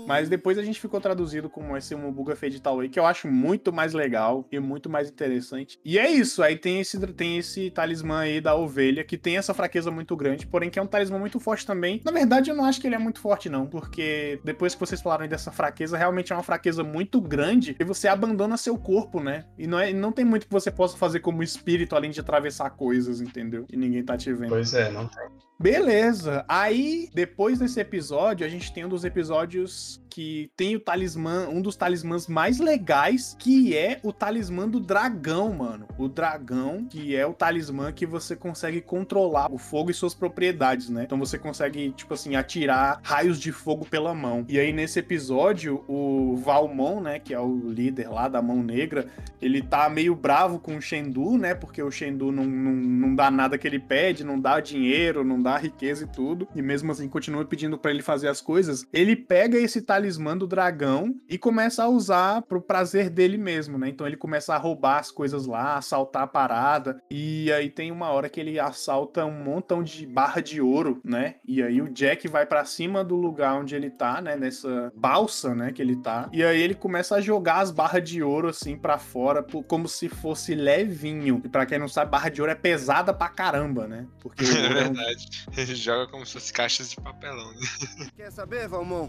Mas 0.08 0.30
depois 0.30 0.58
a 0.58 0.64
gente 0.64 0.80
ficou 0.80 1.02
traduzido 1.02 1.50
como 1.50 1.76
esse 1.76 1.96
Umubuga 1.96 2.36
Fade 2.36 2.62
aí, 2.80 2.90
que 2.90 3.00
eu 3.00 3.06
acho 3.06 3.28
muito 3.28 3.74
mais 3.74 3.94
legal 3.94 4.48
e 4.52 4.60
muito 4.60 4.90
mais 4.90 5.10
interessante. 5.10 5.80
E 5.84 5.98
é 5.98 6.10
isso, 6.10 6.44
aí 6.44 6.56
tem 6.56 6.80
esse, 6.80 7.00
tem 7.14 7.38
esse 7.38 7.72
talismã 7.72 8.20
aí 8.20 8.40
da 8.40 8.56
ovelha, 8.56 9.04
que 9.04 9.18
tem 9.18 9.38
essa 9.38 9.54
fraqueza 9.54 9.90
muito 9.90 10.16
grande, 10.16 10.46
porém 10.46 10.70
que 10.70 10.78
é 10.78 10.82
um 10.82 10.88
talismã 10.88 11.18
muito 11.18 11.40
forte 11.40 11.66
também. 11.66 12.02
Na 12.06 12.12
verdade, 12.12 12.50
eu 12.50 12.56
não 12.56 12.66
acho 12.66 12.80
que 12.80 12.88
ele 12.88 12.96
é 12.96 13.00
muito 13.00 13.20
forte, 13.20 13.50
não, 13.50 13.66
porque 13.66 14.40
depois 14.44 14.74
que 14.74 14.80
vocês 14.80 15.02
falaram 15.02 15.28
dessa 15.28 15.52
fraqueza, 15.52 15.98
realmente 15.98 16.32
é 16.32 16.36
uma 16.36 16.44
fraqueza 16.44 16.84
muito 16.84 17.20
grande 17.20 17.71
e 17.80 17.84
você 17.84 18.08
abandona 18.08 18.58
seu 18.58 18.78
corpo, 18.78 19.20
né? 19.20 19.46
E 19.58 19.68
não, 19.68 19.80
é, 19.80 19.94
não 19.94 20.12
tem 20.12 20.26
muito 20.26 20.48
que 20.48 20.52
você 20.52 20.72
possa 20.72 20.98
fazer 20.98 21.20
como 21.20 21.44
espírito, 21.44 21.96
além 21.96 22.12
de 22.12 22.20
atravessar 22.20 22.70
coisas, 22.72 23.22
entendeu? 23.22 23.66
E 23.72 23.78
ninguém 23.78 24.04
tá 24.04 24.18
te 24.18 24.34
vendo. 24.34 24.50
Pois 24.50 24.74
é, 24.74 24.92
não 24.92 25.08
tem. 25.08 25.28
Beleza. 25.60 26.44
Aí, 26.48 27.10
depois 27.14 27.60
desse 27.60 27.80
episódio, 27.80 28.46
a 28.46 28.50
gente 28.50 28.74
tem 28.74 28.84
um 28.84 28.90
dos 28.90 29.06
episódios 29.06 30.01
que 30.12 30.52
tem 30.58 30.76
o 30.76 30.80
talismã, 30.80 31.48
um 31.48 31.62
dos 31.62 31.78
talismãs 31.78 32.28
mais 32.28 32.60
legais, 32.60 33.36
que 33.40 33.76
é 33.76 34.00
o 34.04 34.12
talismã 34.12 34.68
do 34.68 34.80
dragão, 34.80 35.54
mano. 35.54 35.88
O 35.98 36.10
dragão, 36.10 36.86
que 36.86 37.16
é 37.16 37.26
o 37.26 37.34
talismã 37.34 37.92
que 37.94 38.06
você 38.06 38.36
consegue 38.36 38.82
controlar 38.82 39.52
o 39.52 39.58
fogo 39.58 39.90
e 39.90 39.94
suas 39.94 40.14
propriedades, 40.14 40.90
né? 40.90 41.04
Então 41.04 41.18
você 41.18 41.40
consegue, 41.40 41.92
tipo 41.92 42.14
assim, 42.14 42.36
atirar 42.36 43.00
raios 43.02 43.40
de 43.40 43.54
fogo 43.54 43.86
pela 43.86 44.14
mão. 44.14 44.46
E 44.50 44.60
aí, 44.60 44.74
nesse 44.74 45.00
episódio, 45.00 45.84
o 45.88 46.36
Valmon, 46.36 47.00
né, 47.00 47.18
que 47.18 47.34
é 47.34 47.40
o 47.40 47.70
líder 47.70 48.10
lá 48.10 48.28
da 48.28 48.42
Mão 48.42 48.62
Negra, 48.62 49.08
ele 49.42 49.62
tá 49.62 49.90
meio 49.90 50.14
bravo 50.14 50.60
com 50.60 50.76
o 50.76 50.82
Shendu, 50.82 51.38
né? 51.38 51.56
Porque 51.56 51.82
o 51.82 51.90
Shendu 51.90 52.32
não, 52.32 52.44
não, 52.44 52.74
não 52.74 53.16
dá 53.16 53.32
nada 53.32 53.58
que 53.58 53.66
ele 53.66 53.80
pede, 53.80 54.26
não 54.26 54.40
dá 54.40 54.60
dinheiro, 54.60 55.24
não 55.24 55.42
dá 55.42 55.58
riqueza 55.58 56.04
e 56.04 56.08
tudo. 56.08 56.48
E 56.54 56.62
mesmo 56.62 56.92
assim 56.92 57.08
continua 57.08 57.46
pedindo 57.46 57.78
pra 57.78 57.92
ele 57.92 58.02
fazer 58.02 58.28
as 58.28 58.42
coisas. 58.42 58.86
Ele 58.92 59.16
pega 59.16 59.58
esse 59.58 59.82
talismã 59.82 60.01
talismã 60.02 60.36
do 60.36 60.48
dragão 60.48 61.16
e 61.30 61.38
começa 61.38 61.84
a 61.84 61.88
usar 61.88 62.42
pro 62.42 62.60
prazer 62.60 63.10
dele 63.10 63.38
mesmo, 63.38 63.78
né? 63.78 63.90
Então 63.90 64.08
ele 64.08 64.18
começa 64.18 64.56
a 64.56 64.58
roubar 64.58 64.98
as 64.98 65.12
coisas 65.12 65.46
lá, 65.46 65.78
assaltar 65.78 66.24
a 66.24 66.28
parada. 66.28 67.02
E 67.12 67.52
aí 67.52 67.70
tem 67.70 67.92
uma 67.92 68.10
hora 68.10 68.28
que 68.28 68.40
ele 68.40 68.60
assalta 68.60 69.24
um 69.26 69.44
montão 69.44 69.84
de 69.84 70.08
barra 70.08 70.42
de 70.42 70.60
ouro, 70.60 71.00
né? 71.04 71.36
E 71.46 71.62
aí 71.62 71.80
o 71.82 71.90
Jack 71.90 72.28
vai 72.28 72.48
para 72.48 72.66
cima 72.66 73.04
do 73.04 73.16
lugar 73.16 73.60
onde 73.60 73.76
ele 73.76 73.92
tá, 73.92 74.20
né? 74.22 74.36
Nessa 74.36 74.92
balsa, 74.96 75.54
né? 75.54 75.72
Que 75.72 75.82
ele 75.82 75.96
tá. 75.96 76.28
E 76.34 76.44
aí 76.44 76.60
ele 76.60 76.74
começa 76.74 77.16
a 77.16 77.22
jogar 77.22 77.60
as 77.60 77.70
barras 77.70 78.04
de 78.04 78.24
ouro 78.24 78.48
assim 78.48 78.76
para 78.76 78.98
fora, 78.98 79.46
como 79.68 79.88
se 79.88 80.10
fosse 80.10 80.56
levinho. 80.56 81.42
E 81.46 81.50
pra 81.50 81.66
quem 81.66 81.78
não 81.78 81.88
sabe, 81.88 82.10
barra 82.10 82.30
de 82.30 82.42
ouro 82.42 82.52
é 82.52 82.56
pesada 82.56 83.14
pra 83.14 83.30
caramba, 83.30 83.88
né? 83.88 84.08
Porque 84.20 84.44
é 84.50 84.70
verdade. 84.70 85.46
Ele 85.56 85.76
joga 85.76 86.08
como 86.08 86.26
se 86.26 86.34
fosse 86.34 86.52
caixas 86.52 86.90
de 86.90 86.96
papelão. 86.96 87.52
Né? 87.52 88.08
Quer 88.16 88.32
saber, 88.32 88.68
Valmon? 88.68 89.08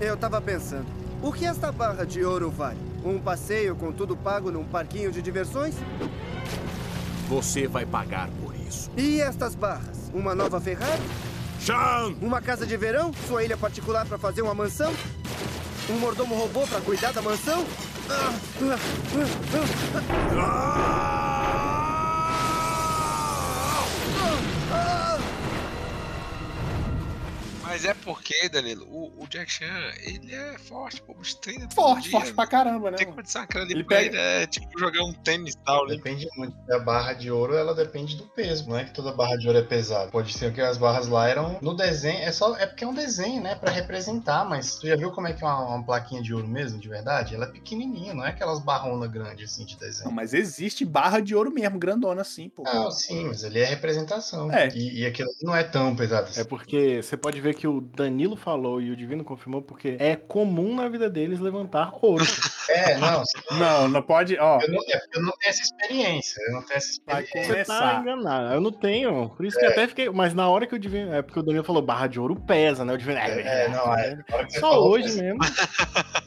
Eu 0.00 0.16
tava 0.16 0.40
pensando, 0.40 0.86
o 1.20 1.30
que 1.30 1.44
esta 1.44 1.70
barra 1.70 2.06
de 2.06 2.24
ouro 2.24 2.50
vale? 2.50 2.78
Um 3.04 3.20
passeio 3.20 3.76
com 3.76 3.92
tudo 3.92 4.16
pago 4.16 4.50
num 4.50 4.64
parquinho 4.64 5.12
de 5.12 5.20
diversões? 5.20 5.74
Você 7.28 7.68
vai 7.68 7.84
pagar 7.84 8.30
por 8.42 8.54
isso. 8.66 8.90
E 8.96 9.20
estas 9.20 9.54
barras? 9.54 10.10
Uma 10.14 10.34
nova 10.34 10.58
Ferrari? 10.58 11.02
Sean! 11.60 12.14
Uma 12.22 12.40
casa 12.40 12.66
de 12.66 12.74
verão? 12.78 13.12
Sua 13.28 13.44
ilha 13.44 13.58
particular 13.58 14.06
para 14.06 14.16
fazer 14.16 14.40
uma 14.40 14.54
mansão? 14.54 14.90
Um 15.90 15.98
mordomo 15.98 16.34
robô 16.34 16.66
para 16.66 16.80
cuidar 16.80 17.12
da 17.12 17.20
mansão? 17.20 17.62
Ah, 18.08 18.32
ah, 18.62 18.78
ah, 20.38 20.80
Mas 27.70 27.84
é 27.84 27.94
porque, 27.94 28.48
Danilo, 28.48 28.84
o, 28.90 29.22
o 29.22 29.28
Jack 29.28 29.48
Chan, 29.48 29.92
ele 30.02 30.34
é 30.34 30.58
forte, 30.58 31.00
pô, 31.02 31.14
os 31.16 31.34
treina 31.34 31.68
Forte, 31.70 32.02
dia, 32.02 32.10
forte 32.10 32.34
pra 32.34 32.44
caramba, 32.44 32.90
né? 32.90 32.96
Tem 32.96 33.06
condição 33.06 33.42
aquela 33.42 33.64
ali 33.64 33.74
ele 33.74 33.84
pra 33.84 33.98
pega... 33.98 34.08
ele 34.08 34.42
é 34.42 34.46
tipo 34.48 34.76
jogar 34.76 35.04
um 35.04 35.12
tênis 35.12 35.54
e 35.54 35.58
tal, 35.58 35.86
né? 35.86 35.94
Depende 35.94 36.26
muito. 36.36 36.56
A 36.68 36.80
barra 36.80 37.12
de 37.12 37.30
ouro, 37.30 37.54
ela 37.54 37.72
depende 37.72 38.16
do 38.16 38.24
peso, 38.24 38.68
não 38.68 38.76
é 38.76 38.84
que 38.84 38.92
toda 38.92 39.12
barra 39.12 39.36
de 39.36 39.46
ouro 39.46 39.60
é 39.60 39.62
pesada. 39.62 40.10
Pode 40.10 40.32
ser 40.32 40.52
que 40.52 40.60
as 40.60 40.78
barras 40.78 41.06
lá 41.06 41.28
eram 41.28 41.60
no 41.62 41.72
desenho, 41.72 42.18
é 42.18 42.32
só 42.32 42.56
é 42.56 42.66
porque 42.66 42.82
é 42.82 42.86
um 42.88 42.92
desenho, 42.92 43.40
né, 43.40 43.54
pra 43.54 43.70
representar, 43.70 44.44
mas 44.44 44.74
tu 44.74 44.88
já 44.88 44.96
viu 44.96 45.12
como 45.12 45.28
é 45.28 45.32
que 45.32 45.44
é 45.44 45.46
uma, 45.46 45.76
uma 45.76 45.84
plaquinha 45.84 46.20
de 46.20 46.34
ouro 46.34 46.48
mesmo, 46.48 46.80
de 46.80 46.88
verdade? 46.88 47.36
Ela 47.36 47.44
é 47.44 47.52
pequenininha, 47.52 48.12
não 48.12 48.26
é 48.26 48.30
aquelas 48.30 48.58
barronas 48.58 49.08
grandes 49.12 49.52
assim 49.52 49.64
de 49.64 49.76
desenho. 49.76 50.06
Não, 50.06 50.12
mas 50.12 50.34
existe 50.34 50.84
barra 50.84 51.20
de 51.20 51.36
ouro 51.36 51.52
mesmo, 51.52 51.78
grandona 51.78 52.22
assim, 52.22 52.48
pô. 52.48 52.64
Ah, 52.66 52.90
sim, 52.90 53.26
mas 53.28 53.44
ele 53.44 53.60
é 53.60 53.64
representação. 53.64 54.50
É. 54.50 54.66
E, 54.74 55.02
e 55.02 55.06
aquilo 55.06 55.30
não 55.40 55.54
é 55.54 55.62
tão 55.62 55.94
pesado 55.94 56.30
assim. 56.30 56.40
É 56.40 56.44
porque 56.44 57.00
você 57.00 57.16
pode 57.16 57.40
ver 57.40 57.59
que 57.59 57.59
o 57.66 57.80
Danilo 57.80 58.36
falou 58.36 58.80
e 58.80 58.90
o 58.90 58.96
Divino 58.96 59.24
confirmou, 59.24 59.62
porque 59.62 59.96
é 59.98 60.16
comum 60.16 60.74
na 60.74 60.88
vida 60.88 61.08
deles 61.08 61.40
levantar 61.40 61.92
ouro. 62.00 62.24
É, 62.70 62.96
não. 62.98 63.24
não, 63.58 63.88
não 63.88 64.00
pode. 64.00 64.38
Ó. 64.38 64.60
Eu 64.60 64.68
não, 64.70 64.78
é 64.78 65.00
eu 65.12 65.22
não 65.22 65.32
tenho 65.32 65.50
essa 65.50 65.62
experiência. 65.62 66.40
Eu 66.46 66.52
não 66.52 66.62
tenho 66.62 66.76
essa 66.76 66.90
experiência. 66.90 67.44
Você 67.44 67.64
tá 67.64 68.00
enganado. 68.00 68.54
Eu 68.54 68.60
não 68.60 68.70
tenho. 68.70 69.28
Por 69.30 69.44
isso 69.44 69.58
é. 69.58 69.60
que 69.60 69.66
até 69.66 69.88
fiquei. 69.88 70.08
Mas 70.08 70.34
na 70.34 70.48
hora 70.48 70.68
que 70.68 70.76
o 70.76 70.78
Divino. 70.78 71.12
É 71.12 71.20
porque 71.20 71.40
o 71.40 71.42
Danilo 71.42 71.64
falou 71.64 71.82
barra 71.82 72.06
de 72.06 72.20
ouro 72.20 72.36
pesa, 72.36 72.84
né? 72.84 72.92
O 72.92 72.96
Divino. 72.96 73.18
É, 73.18 73.40
é, 73.40 73.64
é 73.64 73.68
não, 73.70 73.92
é. 73.92 74.16
Só 74.50 74.80
hoje 74.80 75.20
mesmo. 75.20 75.40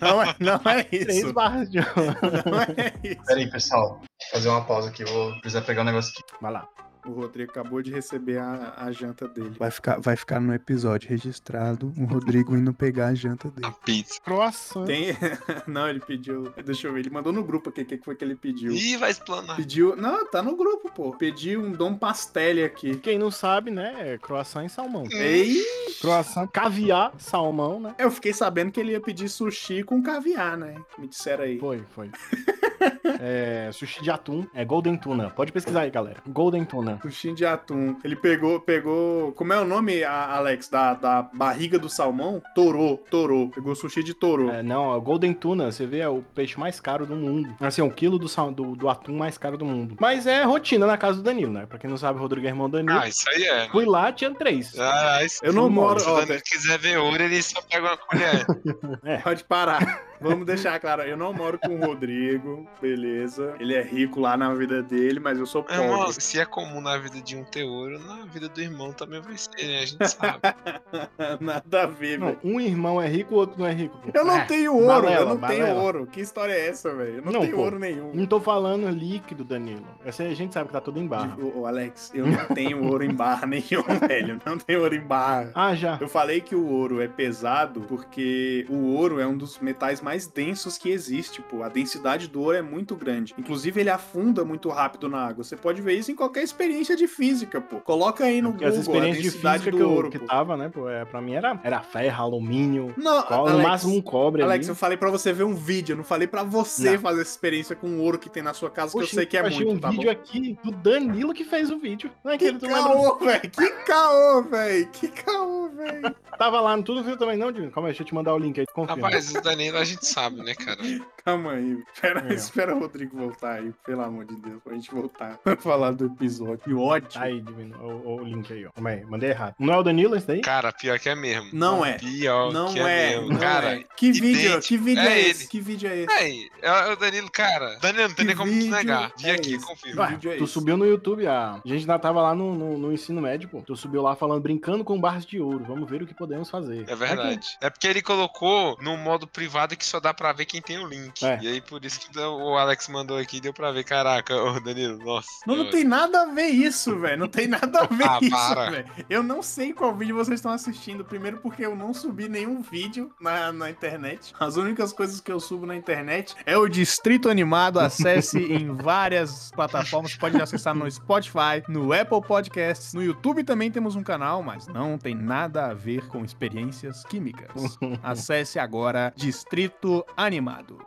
Não 0.01 0.21
é, 0.21 0.35
não 0.37 0.59
é 0.69 0.85
isso. 0.91 1.05
Três 1.05 1.31
barras 1.31 1.69
de 1.69 1.79
ouro. 1.79 2.17
Não 2.45 2.59
é 2.59 2.93
isso. 3.03 3.23
Peraí, 3.25 3.49
pessoal. 3.49 3.99
Vou 3.99 4.01
fazer 4.33 4.49
uma 4.49 4.65
pausa 4.65 4.89
aqui. 4.89 5.05
Vou 5.05 5.31
precisar 5.39 5.61
pegar 5.61 5.83
um 5.83 5.85
negócio 5.85 6.11
aqui. 6.11 6.23
Vai 6.41 6.51
lá. 6.51 6.67
O 7.05 7.11
Rodrigo 7.11 7.51
acabou 7.51 7.81
de 7.81 7.91
receber 7.91 8.37
a, 8.37 8.73
a 8.77 8.91
janta 8.91 9.27
dele. 9.27 9.55
Vai 9.59 9.69
ficar, 9.69 9.99
vai 9.99 10.15
ficar 10.15 10.39
no 10.39 10.53
episódio 10.53 11.09
registrado 11.09 11.93
o 11.97 12.05
Rodrigo 12.05 12.55
indo 12.55 12.73
pegar 12.73 13.07
a 13.07 13.15
janta 13.15 13.49
dele. 13.49 13.67
A 13.67 13.71
pizza. 13.71 14.19
Croissant. 14.21 14.85
Tem... 14.85 15.07
Não, 15.67 15.89
ele 15.89 15.99
pediu. 15.99 16.53
Deixa 16.63 16.87
eu 16.87 16.93
ver. 16.93 17.01
Ele 17.01 17.09
mandou 17.09 17.33
no 17.33 17.43
grupo 17.43 17.69
aqui 17.69 17.81
o 17.81 17.85
que, 17.85 17.97
que 17.97 18.05
foi 18.05 18.15
que 18.15 18.23
ele 18.23 18.35
pediu. 18.35 18.71
Ih, 18.71 18.97
vai 18.97 19.11
explanar. 19.11 19.57
Pediu. 19.57 19.95
Não, 19.95 20.25
tá 20.25 20.41
no 20.41 20.55
grupo, 20.55 20.91
pô. 20.91 21.11
Pediu 21.17 21.61
um 21.61 21.71
Dom 21.71 21.95
Pastelli 21.95 22.63
aqui. 22.63 22.95
Quem 22.97 23.17
não 23.17 23.29
sabe, 23.29 23.69
né? 23.69 24.13
É 24.13 24.17
croissant 24.17 24.65
e 24.65 24.69
salmão. 24.69 25.05
Ei! 25.11 25.61
Croissant, 25.99 26.47
caviar, 26.47 27.13
salmão, 27.17 27.79
né? 27.79 27.95
Eu 27.97 28.09
fiquei 28.11 28.33
sabendo 28.33 28.71
que 28.71 28.79
ele 28.79 28.91
ia 28.91 29.01
pedir 29.01 29.29
sushi 29.29 29.83
com 29.83 30.01
caviar, 30.01 30.57
né? 30.57 30.75
Me 30.97 31.07
disseram 31.07 31.43
aí. 31.43 31.59
Foi, 31.59 31.83
foi. 31.93 32.09
é, 33.19 33.69
sushi 33.71 34.01
de 34.01 34.11
atum. 34.11 34.45
É 34.53 34.65
Golden 34.65 34.97
Tuna. 34.97 35.29
Pode 35.29 35.51
pesquisar 35.51 35.81
aí, 35.81 35.91
galera. 35.91 36.17
Golden 36.27 36.65
Tuna. 36.65 36.99
Sushi 37.01 37.33
de 37.33 37.45
atum. 37.45 37.95
Ele 38.03 38.15
pegou, 38.15 38.59
pegou. 38.59 39.31
Como 39.33 39.53
é 39.53 39.59
o 39.59 39.65
nome, 39.65 40.03
Alex? 40.03 40.69
Da, 40.69 40.93
da 40.93 41.21
barriga 41.21 41.77
do 41.79 41.89
salmão? 41.89 42.41
Torô, 42.55 42.97
torô. 43.09 43.49
Pegou 43.49 43.75
sushi 43.75 44.03
de 44.03 44.13
torô. 44.13 44.49
É, 44.49 44.63
não, 44.63 44.93
a 44.93 44.99
Golden 44.99 45.33
Tuna, 45.33 45.71
você 45.71 45.85
vê, 45.85 45.99
é 45.99 46.09
o 46.09 46.23
peixe 46.33 46.59
mais 46.59 46.79
caro 46.79 47.05
do 47.05 47.15
mundo. 47.15 47.55
Assim, 47.59 47.81
um 47.81 47.89
quilo 47.89 48.17
do, 48.17 48.27
do, 48.51 48.75
do 48.75 48.89
atum 48.89 49.15
mais 49.15 49.37
caro 49.37 49.57
do 49.57 49.65
mundo. 49.65 49.95
Mas 49.99 50.27
é 50.27 50.43
rotina 50.43 50.85
na 50.85 50.97
casa 50.97 51.17
do 51.17 51.23
Danilo, 51.23 51.51
né? 51.51 51.65
Pra 51.65 51.77
quem 51.77 51.89
não 51.89 51.97
sabe, 51.97 52.19
o 52.19 52.21
Rodrigo 52.21 52.45
é 52.45 52.49
irmão 52.49 52.69
do 52.69 52.77
Danilo. 52.77 52.99
Ah, 52.99 53.07
isso 53.07 53.29
aí 53.29 53.43
é. 53.43 53.69
Fui 53.69 53.85
lá, 53.85 54.11
tinha 54.11 54.33
três. 54.33 54.77
Ah, 54.79 55.23
isso 55.23 55.39
Eu 55.43 55.53
não 55.53 55.69
moro. 55.69 55.99
Se 55.99 56.09
o 56.09 56.15
Danilo 56.15 56.41
quiser 56.43 56.77
ver 56.79 56.97
ouro, 56.97 57.21
ele 57.21 57.41
só 57.41 57.61
pega 57.61 57.87
uma 57.87 57.97
colher. 57.97 58.45
é. 59.03 59.17
Pode 59.17 59.43
parar. 59.43 60.12
Vamos 60.23 60.45
deixar 60.45 60.79
claro, 60.79 61.01
eu 61.01 61.17
não 61.17 61.33
moro 61.33 61.59
com 61.59 61.75
o 61.75 61.85
Rodrigo, 61.85 62.65
beleza. 62.81 63.55
Ele 63.59 63.73
é 63.73 63.81
rico 63.81 64.21
lá 64.21 64.37
na 64.37 64.53
vida 64.53 64.81
dele, 64.81 65.19
mas 65.19 65.37
eu 65.37 65.45
sou 65.45 65.61
pobre. 65.61 65.83
Irmão, 65.83 66.11
se 66.13 66.39
é 66.39 66.45
comum 66.45 66.79
na 66.79 66.97
vida 66.97 67.19
de 67.21 67.35
um 67.35 67.43
ter 67.43 67.63
ouro, 67.63 67.99
na 67.99 68.25
vida 68.25 68.47
do 68.47 68.61
irmão 68.61 68.93
também 68.93 69.19
vai 69.21 69.37
ser, 69.37 69.67
né? 69.67 69.79
A 69.79 69.85
gente 69.85 70.07
sabe. 70.07 70.39
Nada 71.41 71.83
a 71.83 71.85
ver, 71.85 72.19
velho. 72.19 72.39
Um 72.41 72.59
irmão 72.59 73.01
é 73.01 73.07
rico, 73.07 73.35
o 73.35 73.37
outro 73.37 73.59
não 73.59 73.67
é 73.67 73.73
rico. 73.73 73.97
Pô. 73.97 74.11
Eu 74.13 74.23
não 74.23 74.37
é. 74.37 74.45
tenho 74.45 74.73
ouro, 74.73 74.87
balela, 74.87 75.15
eu 75.15 75.25
não 75.25 75.37
balela. 75.37 75.65
tenho 75.65 75.77
ouro. 75.77 76.07
Que 76.07 76.21
história 76.21 76.53
é 76.53 76.69
essa, 76.69 76.93
velho? 76.93 77.17
Eu 77.17 77.21
não, 77.25 77.31
não 77.33 77.41
tenho 77.41 77.55
pô, 77.55 77.61
ouro 77.63 77.79
nenhum. 77.79 78.13
Não 78.13 78.25
tô 78.25 78.39
falando 78.39 78.89
líquido, 78.89 79.43
Danilo. 79.43 79.85
Essa 80.05 80.23
a 80.23 80.33
gente 80.33 80.53
sabe 80.53 80.67
que 80.67 80.73
tá 80.73 80.81
tudo 80.81 80.99
em 80.99 81.07
barra. 81.07 81.35
Ô, 81.37 81.65
Alex, 81.65 82.11
eu 82.13 82.25
não 82.25 82.45
tenho 82.47 82.81
ouro 82.85 83.03
em 83.03 83.13
barra 83.13 83.45
nenhum, 83.47 83.83
velho. 84.07 84.39
Não 84.45 84.57
tenho 84.57 84.81
ouro 84.81 84.95
em 84.95 85.01
barra. 85.01 85.51
Ah, 85.53 85.75
já. 85.75 85.97
Eu 85.99 86.07
falei 86.07 86.39
que 86.39 86.55
o 86.55 86.65
ouro 86.65 87.01
é 87.01 87.07
pesado 87.07 87.81
porque 87.81 88.65
o 88.69 88.93
ouro 88.93 89.19
é 89.19 89.27
um 89.27 89.35
dos 89.35 89.59
metais 89.59 90.01
mais 90.01 90.12
densos 90.27 90.77
que 90.77 90.89
existe, 90.89 91.41
pô. 91.41 91.63
A 91.63 91.69
densidade 91.69 92.27
do 92.27 92.41
ouro 92.41 92.57
é 92.57 92.61
muito 92.61 92.95
grande. 92.95 93.33
Inclusive, 93.37 93.79
ele 93.81 93.89
afunda 93.89 94.45
muito 94.45 94.69
rápido 94.69 95.09
na 95.09 95.25
água. 95.25 95.43
Você 95.43 95.55
pode 95.55 95.81
ver 95.81 95.93
isso 95.93 96.11
em 96.11 96.15
qualquer 96.15 96.43
experiência 96.43 96.95
de 96.95 97.07
física, 97.07 97.59
pô. 97.59 97.79
Coloca 97.79 98.23
aí 98.23 98.41
no 98.41 98.51
Porque 98.51 98.65
Google 98.65 98.79
as 98.79 98.87
experiências 98.87 99.23
de 99.23 99.31
física 99.31 99.71
do 99.71 99.77
que, 99.77 99.83
ouro, 99.83 100.09
que 100.09 100.19
tava, 100.19 100.55
né, 100.55 100.69
pô, 100.69 100.89
é, 100.89 101.05
pra 101.05 101.21
mim 101.21 101.33
era, 101.33 101.59
era 101.63 101.81
ferro, 101.81 102.23
alumínio, 102.23 102.93
não, 102.97 103.21
cobre, 103.23 103.51
Alex, 103.51 103.57
no 103.57 103.63
máximo 103.63 103.95
um 103.95 104.01
cobre 104.01 104.41
Alex, 104.41 104.65
ali. 104.65 104.71
eu 104.71 104.75
falei 104.75 104.97
pra 104.97 105.09
você 105.09 105.33
ver 105.33 105.43
um 105.43 105.53
vídeo, 105.53 105.93
eu 105.93 105.97
não 105.97 106.03
falei 106.03 106.27
pra 106.27 106.43
você 106.43 106.91
não. 106.91 106.99
fazer 106.99 107.21
essa 107.21 107.31
experiência 107.31 107.75
com 107.75 107.87
o 107.87 107.99
ouro 107.99 108.19
que 108.19 108.29
tem 108.29 108.43
na 108.43 108.53
sua 108.53 108.69
casa, 108.69 108.97
Oxi, 108.97 109.09
que 109.09 109.15
eu 109.15 109.19
sei 109.19 109.25
que 109.25 109.37
é 109.37 109.49
muito, 109.49 109.69
um 109.69 109.79
tá 109.79 109.89
vídeo 109.89 110.09
aqui 110.09 110.57
do 110.63 110.71
Danilo 110.71 111.33
que 111.33 111.43
fez 111.43 111.69
o 111.69 111.79
vídeo. 111.79 112.11
Não 112.23 112.31
é 112.31 112.37
que, 112.37 112.53
que 112.53 112.67
caô, 112.67 113.17
velho, 113.19 113.49
que 113.49 113.69
caô, 113.85 114.41
velho, 114.43 114.87
que 114.89 115.07
caô, 115.09 115.69
velho. 115.69 116.15
Tava 116.37 116.59
lá 116.59 116.75
no 116.75 116.83
Tudo 116.83 117.03
Viu 117.03 117.15
também, 117.15 117.37
não, 117.37 117.51
Dino? 117.51 117.69
Calma 117.71 117.89
aí, 117.89 117.91
deixa 117.91 118.03
eu 118.03 118.07
te 118.07 118.15
mandar 118.15 118.33
o 118.33 118.39
link 118.39 118.59
aí, 118.59 118.65
confirma. 118.73 119.07
Rapaz, 119.07 119.33
o 119.33 119.41
Danilo 119.41 119.77
a 119.77 119.83
gente 119.83 120.02
sabe, 120.03 120.43
né, 120.43 120.53
cara? 120.55 120.79
Calma 121.25 121.53
aí. 121.53 121.81
Espera, 121.93 122.25
é. 122.29 122.33
espera 122.33 122.75
o 122.75 122.79
Rodrigo 122.79 123.17
voltar 123.17 123.53
aí, 123.53 123.73
pelo 123.85 124.01
amor 124.01 124.25
de 124.25 124.35
Deus, 124.35 124.61
pra 124.61 124.73
gente 124.73 124.91
voltar 124.91 125.39
a 125.45 125.55
falar 125.55 125.91
do 125.91 126.07
episódio. 126.07 126.57
Que 126.57 126.73
ótimo. 126.73 127.23
Aí, 127.23 127.41
Divino, 127.41 127.77
o, 127.81 128.15
o, 128.15 128.23
link 128.23 128.51
aí, 128.51 128.65
ó. 128.65 128.71
Calma 128.71 128.89
aí, 128.89 129.05
mandei 129.05 129.29
errado. 129.29 129.55
Não 129.57 129.73
é 129.73 129.77
o 129.77 129.83
Danilo 129.83 130.15
esse 130.15 130.27
daí? 130.27 130.41
Cara, 130.41 130.73
pior 130.73 130.99
que 130.99 131.07
é 131.07 131.15
mesmo. 131.15 131.49
Não 131.53 131.85
é. 131.85 131.93
Pior 131.93 132.51
não 132.51 132.73
que 132.73 132.79
é, 132.79 132.83
é 132.83 133.15
mesmo. 133.15 133.33
Não 133.33 133.39
cara, 133.39 133.75
é. 133.79 133.83
Que 133.95 134.11
vídeo, 134.11 134.59
que 134.61 134.77
vídeo 134.77 135.01
é, 135.01 135.13
é 135.13 135.29
esse? 135.29 135.47
Que 135.47 135.61
vídeo 135.61 135.89
é 135.89 135.97
esse? 135.99 136.49
É, 136.61 136.67
é 136.67 136.91
o 136.91 136.95
Danilo, 136.97 137.31
cara. 137.31 137.77
Danilo, 137.79 138.09
não 138.09 138.15
tem 138.15 138.25
nem 138.25 138.35
como 138.35 138.51
te 138.51 138.67
negar. 138.69 139.13
Dia 139.15 139.31
é 139.31 139.35
aqui, 139.35 139.57
confirma. 139.59 140.19
Ué, 140.25 140.37
tu 140.37 140.47
subiu 140.47 140.75
no 140.75 140.85
YouTube, 140.85 141.25
a... 141.25 141.53
a 141.53 141.61
gente 141.65 141.81
ainda 141.81 141.99
tava 141.99 142.21
lá 142.21 142.35
no, 142.35 142.53
no, 142.53 142.77
no, 142.77 142.91
ensino 142.91 143.21
médio, 143.21 143.47
pô. 143.47 143.61
Tu 143.61 143.75
subiu 143.77 144.01
lá 144.01 144.15
falando, 144.15 144.41
brincando 144.41 144.83
com 144.83 144.99
barras 144.99 145.25
de 145.25 145.39
ouro. 145.39 145.63
Vamos 145.65 145.89
ver 145.89 146.01
o 146.01 146.07
que 146.07 146.13
podemos 146.13 146.49
fazer. 146.49 146.83
É 146.89 146.95
verdade. 146.95 147.57
É 147.61 147.69
porque 147.69 147.87
ele 147.87 148.01
colocou 148.01 148.77
no 148.81 148.97
modo 148.97 149.25
privado 149.25 149.75
que 149.77 149.82
só 149.85 149.99
dá 149.99 150.13
pra 150.13 150.33
ver 150.33 150.45
quem 150.45 150.61
tem 150.61 150.79
o 150.79 150.87
link. 150.87 151.23
É. 151.23 151.39
E 151.41 151.47
aí, 151.47 151.61
por 151.61 151.83
isso 151.83 151.99
que 151.99 152.19
o 152.19 152.57
Alex 152.57 152.87
mandou 152.87 153.17
aqui, 153.17 153.39
deu 153.39 153.53
pra 153.53 153.71
ver. 153.71 153.83
Caraca, 153.83 154.35
ô 154.41 154.59
Danilo, 154.59 154.97
nossa. 155.03 155.27
Não, 155.45 155.55
não 155.55 155.69
tem 155.69 155.83
nada 155.83 156.23
a 156.23 156.25
ver 156.25 156.47
isso, 156.47 156.97
velho. 156.99 157.17
Não 157.17 157.27
tem 157.27 157.47
nada 157.47 157.81
a 157.81 157.85
ver 157.85 158.07
ah, 158.07 158.19
isso, 158.21 158.71
velho. 158.71 158.85
Eu 159.09 159.23
não 159.23 159.41
sei 159.41 159.73
qual 159.73 159.95
vídeo 159.95 160.15
vocês 160.15 160.39
estão 160.39 160.51
assistindo. 160.51 161.03
Primeiro 161.03 161.37
porque 161.37 161.65
eu 161.65 161.75
não 161.75 161.93
subi 161.93 162.27
nenhum 162.27 162.61
vídeo 162.61 163.11
na, 163.19 163.51
na 163.51 163.69
internet. 163.69 164.33
As 164.39 164.55
únicas 164.55 164.93
coisas 164.93 165.19
que 165.19 165.31
eu 165.31 165.39
subo 165.39 165.65
na 165.65 165.75
internet 165.75 166.35
é 166.45 166.57
o 166.57 166.67
Distrito 166.67 167.29
Animado. 167.29 167.79
Acesse 167.79 168.39
em 168.53 168.73
várias 168.73 169.51
plataformas. 169.51 170.15
Pode 170.15 170.41
acessar 170.41 170.75
no 170.75 170.89
Spotify, 170.89 171.63
no 171.67 171.93
Apple 171.93 172.21
Podcasts, 172.21 172.93
no 172.93 173.03
YouTube 173.03 173.43
também 173.43 173.71
temos 173.71 173.95
um 173.95 174.03
canal, 174.03 174.41
mas 174.41 174.67
não 174.67 174.97
tem 174.97 175.15
nada 175.15 175.67
a 175.67 175.73
ver 175.73 176.07
com 176.07 176.23
experiências 176.23 177.03
químicas. 177.03 177.77
Acesse 178.03 178.59
agora 178.59 179.13
Distrito 179.15 179.72
Animado. 180.17 180.85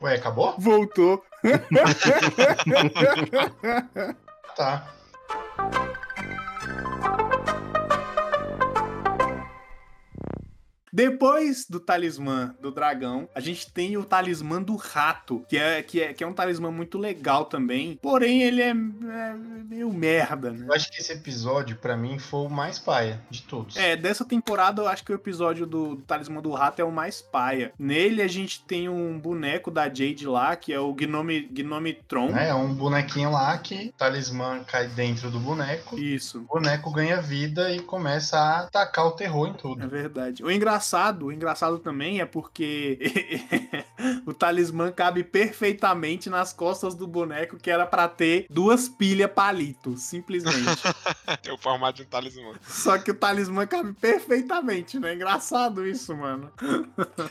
Ué, 0.00 0.14
acabou? 0.14 0.54
Voltou. 0.58 1.22
tá. 4.56 4.88
Depois 11.00 11.64
do 11.66 11.80
talismã 11.80 12.54
do 12.60 12.70
dragão, 12.70 13.26
a 13.34 13.40
gente 13.40 13.70
tem 13.72 13.96
o 13.96 14.04
talismã 14.04 14.60
do 14.60 14.76
rato, 14.76 15.42
que 15.48 15.56
é, 15.56 15.82
que 15.82 16.02
é, 16.02 16.12
que 16.12 16.22
é 16.22 16.26
um 16.26 16.34
talismã 16.34 16.70
muito 16.70 16.98
legal 16.98 17.46
também. 17.46 17.98
Porém, 18.02 18.42
ele 18.42 18.60
é, 18.60 18.68
é 18.68 18.74
meio 19.66 19.90
merda, 19.92 20.50
né? 20.50 20.66
Eu 20.68 20.74
acho 20.74 20.90
que 20.90 21.00
esse 21.00 21.10
episódio, 21.12 21.76
pra 21.76 21.96
mim, 21.96 22.18
foi 22.18 22.40
o 22.40 22.50
mais 22.50 22.78
paia 22.78 23.18
de 23.30 23.42
todos. 23.42 23.76
É, 23.76 23.96
dessa 23.96 24.26
temporada 24.26 24.82
eu 24.82 24.88
acho 24.88 25.02
que 25.02 25.10
o 25.10 25.14
episódio 25.14 25.66
do, 25.66 25.96
do 25.96 26.02
Talismã 26.02 26.42
do 26.42 26.50
Rato 26.50 26.82
é 26.82 26.84
o 26.84 26.92
mais 26.92 27.22
paia. 27.22 27.72
Nele 27.78 28.20
a 28.20 28.28
gente 28.28 28.62
tem 28.64 28.86
um 28.88 29.18
boneco 29.18 29.70
da 29.70 29.84
Jade 29.84 30.26
lá, 30.26 30.54
que 30.54 30.70
é 30.70 30.78
o 30.78 30.92
Gnome, 30.92 31.48
Gnome 31.50 31.94
Tron. 32.06 32.36
É, 32.36 32.52
um 32.54 32.74
bonequinho 32.74 33.30
lá 33.30 33.56
que 33.56 33.88
o 33.88 33.92
talismã 33.92 34.62
cai 34.64 34.86
dentro 34.88 35.30
do 35.30 35.40
boneco. 35.40 35.98
Isso. 35.98 36.40
O 36.40 36.54
boneco 36.54 36.90
ganha 36.92 37.22
vida 37.22 37.72
e 37.72 37.80
começa 37.80 38.38
a 38.38 38.60
atacar 38.64 39.06
o 39.06 39.12
terror 39.12 39.48
em 39.48 39.52
É 39.52 39.54
tudo. 39.54 39.88
verdade. 39.88 40.44
O 40.44 40.50
engraçado, 40.50 40.89
o 41.26 41.32
engraçado 41.32 41.78
também 41.78 42.20
é 42.20 42.26
porque 42.26 42.98
o 44.26 44.32
talismã 44.32 44.90
cabe 44.92 45.22
perfeitamente 45.24 46.30
nas 46.30 46.52
costas 46.52 46.94
do 46.94 47.06
boneco 47.06 47.56
que 47.56 47.70
era 47.70 47.86
pra 47.86 48.08
ter 48.08 48.46
duas 48.50 48.88
pilhas 48.88 49.30
palito, 49.32 49.96
simplesmente. 49.96 50.82
Tem 51.42 51.52
o 51.52 51.58
formato 51.58 51.96
de 51.98 52.02
um 52.02 52.06
talismã. 52.06 52.52
Só 52.66 52.98
que 52.98 53.10
o 53.10 53.14
talismã 53.14 53.66
cabe 53.66 53.92
perfeitamente, 53.92 54.98
né? 54.98 55.14
Engraçado 55.14 55.86
isso, 55.86 56.16
mano. 56.16 56.50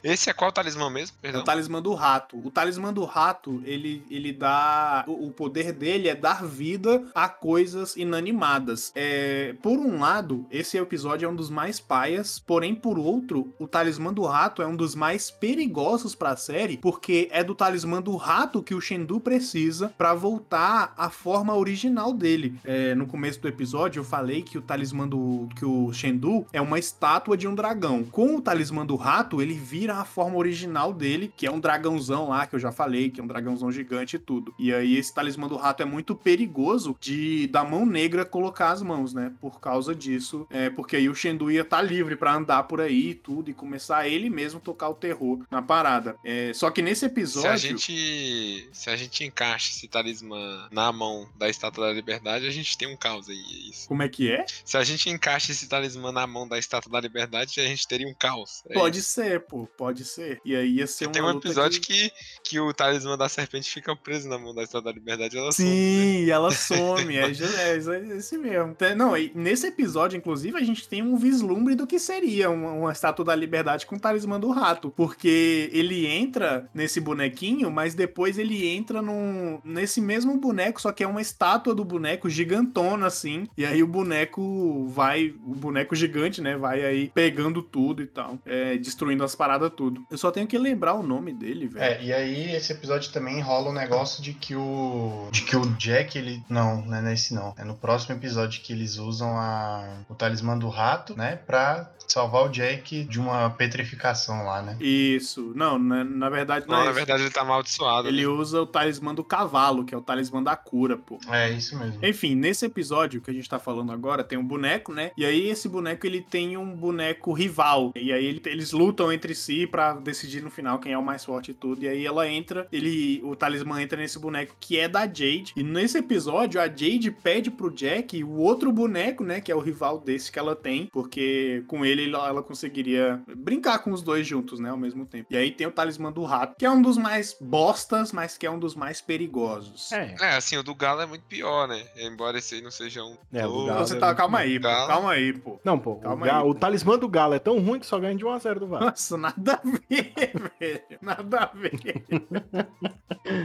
Esse 0.03 0.29
é 0.29 0.33
qual 0.33 0.51
talismã 0.51 0.89
mesmo? 0.89 1.17
É 1.19 1.21
Perdão. 1.23 1.41
o 1.41 1.43
talismã 1.43 1.81
do 1.81 1.93
rato. 1.93 2.37
O 2.37 2.51
talismã 2.51 2.93
do 2.93 3.05
rato, 3.05 3.61
ele, 3.65 4.03
ele 4.09 4.31
dá. 4.33 5.03
O, 5.07 5.27
o 5.27 5.31
poder 5.31 5.71
dele 5.71 6.07
é 6.07 6.15
dar 6.15 6.45
vida 6.45 7.03
a 7.13 7.27
coisas 7.29 7.95
inanimadas. 7.95 8.91
É, 8.95 9.55
por 9.61 9.79
um 9.79 9.99
lado, 9.99 10.45
esse 10.51 10.77
episódio 10.77 11.25
é 11.25 11.29
um 11.29 11.35
dos 11.35 11.49
mais 11.49 11.79
paias, 11.79 12.39
porém, 12.39 12.75
por 12.75 12.97
outro, 12.97 13.53
o 13.59 13.67
talismã 13.67 14.13
do 14.13 14.23
rato 14.23 14.61
é 14.61 14.67
um 14.67 14.75
dos 14.75 14.95
mais 14.95 15.31
perigosos 15.31 16.15
pra 16.15 16.35
série, 16.35 16.58
porque 16.77 17.27
é 17.31 17.43
do 17.43 17.55
talismã 17.55 18.01
do 18.01 18.15
rato 18.15 18.61
que 18.61 18.75
o 18.75 18.81
Shendu 18.81 19.19
precisa 19.19 19.93
pra 19.97 20.13
voltar 20.13 20.93
à 20.97 21.09
forma 21.09 21.55
original 21.55 22.13
dele. 22.13 22.55
É, 22.63 22.93
no 22.95 23.07
começo 23.07 23.39
do 23.39 23.47
episódio, 23.47 23.99
eu 23.99 24.03
falei 24.03 24.41
que 24.41 24.57
o 24.57 24.61
talismã 24.61 25.07
do. 25.07 25.47
que 25.55 25.65
o 25.65 25.91
Shendu 25.93 26.45
é 26.51 26.61
uma 26.61 26.79
estátua 26.79 27.37
de 27.37 27.47
um 27.47 27.55
dragão. 27.55 28.03
Com 28.03 28.35
o 28.35 28.41
talismã 28.41 28.85
do 28.85 28.95
rato, 28.95 29.41
ele 29.41 29.53
vira 29.53 29.95
a 29.95 30.05
forma 30.05 30.37
original 30.37 30.93
dele, 30.93 31.31
que 31.35 31.45
é 31.45 31.51
um 31.51 31.59
dragãozão 31.59 32.29
lá, 32.29 32.45
que 32.45 32.55
eu 32.55 32.59
já 32.59 32.71
falei, 32.71 33.09
que 33.09 33.19
é 33.19 33.23
um 33.23 33.27
dragãozão 33.27 33.71
gigante 33.71 34.15
e 34.15 34.19
tudo. 34.19 34.53
E 34.57 34.73
aí, 34.73 34.97
esse 34.97 35.13
talismã 35.13 35.47
do 35.47 35.55
rato 35.55 35.83
é 35.83 35.85
muito 35.85 36.15
perigoso 36.15 36.95
de 36.99 37.47
da 37.47 37.63
mão 37.63 37.85
negra 37.85 38.25
colocar 38.25 38.71
as 38.71 38.81
mãos, 38.81 39.13
né? 39.13 39.31
Por 39.39 39.59
causa 39.59 39.95
disso. 39.95 40.45
É, 40.49 40.69
porque 40.69 40.95
aí 40.95 41.09
o 41.09 41.15
Shendu 41.15 41.49
ia 41.51 41.61
estar 41.61 41.81
livre 41.81 42.15
pra 42.15 42.35
andar 42.35 42.63
por 42.63 42.81
aí 42.81 43.09
e 43.09 43.15
tudo, 43.15 43.49
e 43.49 43.53
começar 43.53 44.07
ele 44.07 44.29
mesmo 44.29 44.59
tocar 44.59 44.89
o 44.89 44.93
terror 44.93 45.39
na 45.49 45.61
parada. 45.61 46.15
É, 46.23 46.48
só 46.53 46.69
que 46.71 46.81
nesse 46.81 46.99
Se 47.01 47.05
a 47.05 47.07
episódio. 47.09 47.57
gente. 47.57 48.69
Se 48.71 48.89
a 48.89 48.95
gente 48.95 49.23
encaixa 49.23 49.71
esse 49.71 49.87
talismã 49.87 50.67
na 50.71 50.91
mão 50.91 51.27
da 51.37 51.49
Estátua 51.49 51.87
da 51.87 51.93
Liberdade, 51.93 52.47
a 52.47 52.51
gente 52.51 52.77
tem 52.77 52.87
um 52.87 52.97
caos 52.97 53.29
aí. 53.29 53.37
É 53.37 53.69
isso. 53.69 53.87
Como 53.87 54.03
é 54.03 54.09
que 54.09 54.31
é? 54.31 54.45
Se 54.65 54.77
a 54.77 54.83
gente 54.83 55.09
encaixa 55.09 55.51
esse 55.51 55.67
talismã 55.67 56.11
na 56.11 56.25
mão 56.27 56.47
da 56.47 56.57
Estátua 56.57 56.91
da 56.91 56.99
Liberdade, 57.01 57.59
a 57.59 57.65
gente 57.65 57.87
teria 57.87 58.07
um 58.07 58.13
caos. 58.13 58.63
É 58.69 58.73
Pode 58.73 58.99
isso. 58.99 59.09
ser, 59.09 59.41
pô, 59.41 59.67
pode 59.77 60.03
ser. 60.05 60.39
E 60.45 60.55
aí 60.55 60.75
ia 60.75 60.87
ser 60.87 61.05
uma 61.05 61.11
Tem 61.13 61.21
um 61.21 61.29
episódio 61.31 61.81
que... 61.81 62.11
Que, 62.43 62.59
o 62.59 62.73
talismã 62.73 63.17
da 63.17 63.29
serpente 63.29 63.69
fica 63.69 63.95
preso 63.95 64.27
na 64.27 64.37
mão 64.37 64.53
da 64.55 64.63
Estátua 64.63 64.91
da 64.91 64.91
Liberdade 64.91 65.35
e 65.35 65.39
ela 65.39 65.51
some. 65.51 65.69
Sim, 65.69 66.23
e 66.25 66.31
ela 66.31 66.51
some. 66.51 67.15
é, 67.15 67.21
é, 67.25 68.13
é 68.13 68.17
esse 68.17 68.37
mesmo. 68.37 68.73
Tem- 68.75 68.95
Não, 68.95 69.13
nesse 69.35 69.67
episódio, 69.67 70.17
inclusive, 70.17 70.57
a 70.57 70.63
gente 70.63 70.87
tem 70.87 71.01
um 71.03 71.15
vislumbre 71.17 71.75
do 71.75 71.85
que 71.85 71.99
seria 71.99 72.49
uma, 72.49 72.71
uma 72.71 72.91
estátua 72.91 73.23
da 73.25 73.35
liberdade 73.35 73.85
com 73.85 73.95
o 73.95 73.99
talismã 73.99 74.39
do 74.39 74.49
rato. 74.51 74.89
Porque 74.95 75.69
ele 75.73 76.05
entra 76.07 76.38
nesse 76.73 76.99
bonequinho, 76.99 77.71
mas 77.71 77.93
depois 77.93 78.37
ele 78.37 78.67
entra 78.67 79.01
num, 79.01 79.59
nesse 79.63 80.01
mesmo 80.01 80.37
boneco, 80.37 80.81
só 80.81 80.91
que 80.91 81.03
é 81.03 81.07
uma 81.07 81.21
estátua 81.21 81.73
do 81.73 81.83
boneco 81.85 82.29
gigantona, 82.29 83.07
assim. 83.07 83.47
E 83.57 83.65
aí 83.65 83.81
o 83.83 83.87
boneco 83.87 84.87
vai. 84.87 85.33
O 85.45 85.55
boneco 85.55 85.95
gigante, 85.95 86.41
né? 86.41 86.57
Vai 86.57 86.83
aí 86.83 87.11
pegando 87.13 87.61
tudo 87.61 88.01
e 88.01 88.07
tal. 88.07 88.37
é, 88.45 88.77
destruindo 88.77 89.23
as 89.23 89.35
paradas 89.35 89.71
tudo. 89.75 90.05
Eu 90.09 90.17
só 90.17 90.31
tenho 90.31 90.47
que 90.47 90.57
lembrar 90.57 90.93
o 90.93 91.03
nome 91.03 91.33
dele, 91.33 91.67
velho. 91.67 91.83
É, 91.83 92.03
e 92.03 92.13
aí 92.13 92.55
esse 92.55 92.71
episódio 92.73 93.11
também 93.11 93.39
rola 93.41 93.69
um 93.69 93.73
negócio 93.73 94.21
de 94.23 94.33
que 94.33 94.55
o. 94.55 95.27
De 95.31 95.41
que 95.43 95.55
o 95.55 95.65
Jack, 95.75 96.17
ele. 96.17 96.43
Não, 96.49 96.81
não 96.85 96.97
é 96.97 97.01
nesse 97.01 97.33
não. 97.33 97.53
É 97.57 97.63
no 97.63 97.75
próximo 97.75 98.15
episódio 98.15 98.61
que 98.61 98.73
eles 98.73 98.97
usam 98.97 99.37
a, 99.37 100.03
o 100.09 100.15
talismã 100.15 100.57
do 100.57 100.69
rato, 100.69 101.15
né? 101.17 101.35
Pra 101.35 101.89
salvar 102.13 102.45
o 102.45 102.49
Jack 102.49 103.03
de 103.03 103.19
uma 103.19 103.49
petrificação 103.51 104.43
lá, 104.45 104.61
né? 104.61 104.77
Isso. 104.79 105.51
Não, 105.55 105.77
na, 105.79 106.03
na 106.03 106.29
verdade 106.29 106.65
não, 106.67 106.75
Não, 106.75 106.81
é 106.81 106.85
na 106.85 106.91
isso. 106.91 106.97
verdade 106.97 107.23
ele 107.23 107.31
tá 107.31 107.41
amaldiçoado. 107.41 108.07
Ele 108.07 108.21
né? 108.21 108.27
usa 108.27 108.61
o 108.61 108.65
talismã 108.65 109.13
do 109.13 109.23
cavalo, 109.23 109.83
que 109.85 109.93
é 109.93 109.97
o 109.97 110.01
talismã 110.01 110.41
da 110.43 110.55
cura, 110.55 110.97
pô. 110.97 111.19
É 111.29 111.49
isso 111.51 111.77
mesmo. 111.77 111.99
Enfim, 112.03 112.35
nesse 112.35 112.65
episódio 112.65 113.21
que 113.21 113.29
a 113.31 113.33
gente 113.33 113.47
tá 113.49 113.59
falando 113.59 113.91
agora, 113.91 114.23
tem 114.23 114.37
um 114.37 114.45
boneco, 114.45 114.93
né? 114.93 115.11
E 115.17 115.25
aí 115.25 115.49
esse 115.49 115.67
boneco 115.69 116.05
ele 116.05 116.21
tem 116.21 116.57
um 116.57 116.75
boneco 116.75 117.33
rival. 117.33 117.91
E 117.95 118.11
aí 118.11 118.25
ele- 118.25 118.41
eles 118.45 118.71
lutam 118.71 119.11
entre 119.11 119.33
si 119.35 119.67
pra 119.67 119.93
decidir 119.93 120.41
no 120.43 120.49
final 120.49 120.79
quem 120.79 120.93
é 120.93 120.97
o 120.97 121.03
mais 121.03 121.23
forte 121.25 121.51
e 121.51 121.53
tudo. 121.53 121.83
E 121.83 121.87
aí 121.87 122.05
ela 122.05 122.27
entra, 122.27 122.67
ele 122.71 123.21
o 123.23 123.35
talismã 123.35 123.81
entra 123.81 123.99
nesse 123.99 124.19
boneco 124.19 124.55
que 124.59 124.77
é 124.79 124.87
da 124.87 125.01
Jade. 125.05 125.53
E 125.55 125.63
nesse 125.63 125.97
episódio 125.97 126.59
a 126.59 126.65
Jade 126.67 127.11
pede 127.11 127.51
pro 127.51 127.69
Jack 127.71 128.23
o 128.23 128.37
outro 128.37 128.71
boneco, 128.71 129.23
né, 129.23 129.41
que 129.41 129.51
é 129.51 129.55
o 129.55 129.59
rival 129.59 129.99
desse 129.99 130.31
que 130.31 130.39
ela 130.39 130.55
tem, 130.55 130.87
porque 130.91 131.63
com 131.67 131.85
ele 131.85 131.98
ela, 132.07 132.27
ela 132.27 132.43
conseguiria 132.43 133.21
brincar 133.35 133.79
com 133.79 133.91
os 133.91 134.01
dois 134.01 134.25
juntos, 134.25 134.59
né, 134.59 134.69
ao 134.69 134.77
mesmo 134.77 135.05
tempo. 135.05 135.27
E 135.29 135.37
aí 135.37 135.51
tem 135.51 135.67
o 135.67 135.71
talismã 135.71 136.11
do 136.11 136.23
rato, 136.23 136.55
que 136.57 136.65
é 136.65 136.71
um 136.71 136.81
dos 136.81 136.97
mais 136.97 137.35
bostas, 137.39 138.11
mas 138.11 138.37
que 138.37 138.45
é 138.45 138.51
um 138.51 138.59
dos 138.59 138.75
mais 138.75 139.01
perigosos. 139.01 139.91
É. 139.91 140.15
É, 140.21 140.35
assim, 140.35 140.57
o 140.57 140.63
do 140.63 140.73
Galo 140.75 141.01
é 141.01 141.05
muito 141.05 141.23
pior, 141.25 141.67
né? 141.67 141.83
Embora 141.97 142.37
esse 142.37 142.55
aí 142.55 142.61
não 142.61 142.71
seja 142.71 143.03
um. 143.03 143.17
É, 143.33 143.45
o 143.45 143.65
Galo 143.65 143.79
Você 143.87 143.95
é 143.95 143.99
tá, 143.99 144.07
muito 144.07 144.17
calma 144.17 144.39
aí, 144.39 144.59
pô, 144.59 144.67
calma 144.67 145.11
aí, 145.11 145.33
pô. 145.33 145.59
Não, 145.63 145.79
pô, 145.79 145.91
o, 145.93 145.99
Calma 146.01 146.25
ga- 146.25 146.39
aí. 146.41 146.47
o 146.47 146.53
talismã 146.53 146.97
do 146.97 147.07
Galo 147.07 147.33
é 147.33 147.39
tão 147.39 147.59
ruim 147.59 147.79
que 147.79 147.85
só 147.85 147.99
ganha 147.99 148.15
de 148.15 148.23
1x0 148.23 148.59
do 148.59 148.67
Vasco. 148.67 148.85
Nossa, 148.85 149.17
nada 149.17 149.53
a 149.53 149.61
ver, 149.89 150.13
velho. 150.59 150.99
Nada 151.01 151.39
a 151.39 151.45
ver. 151.57 151.81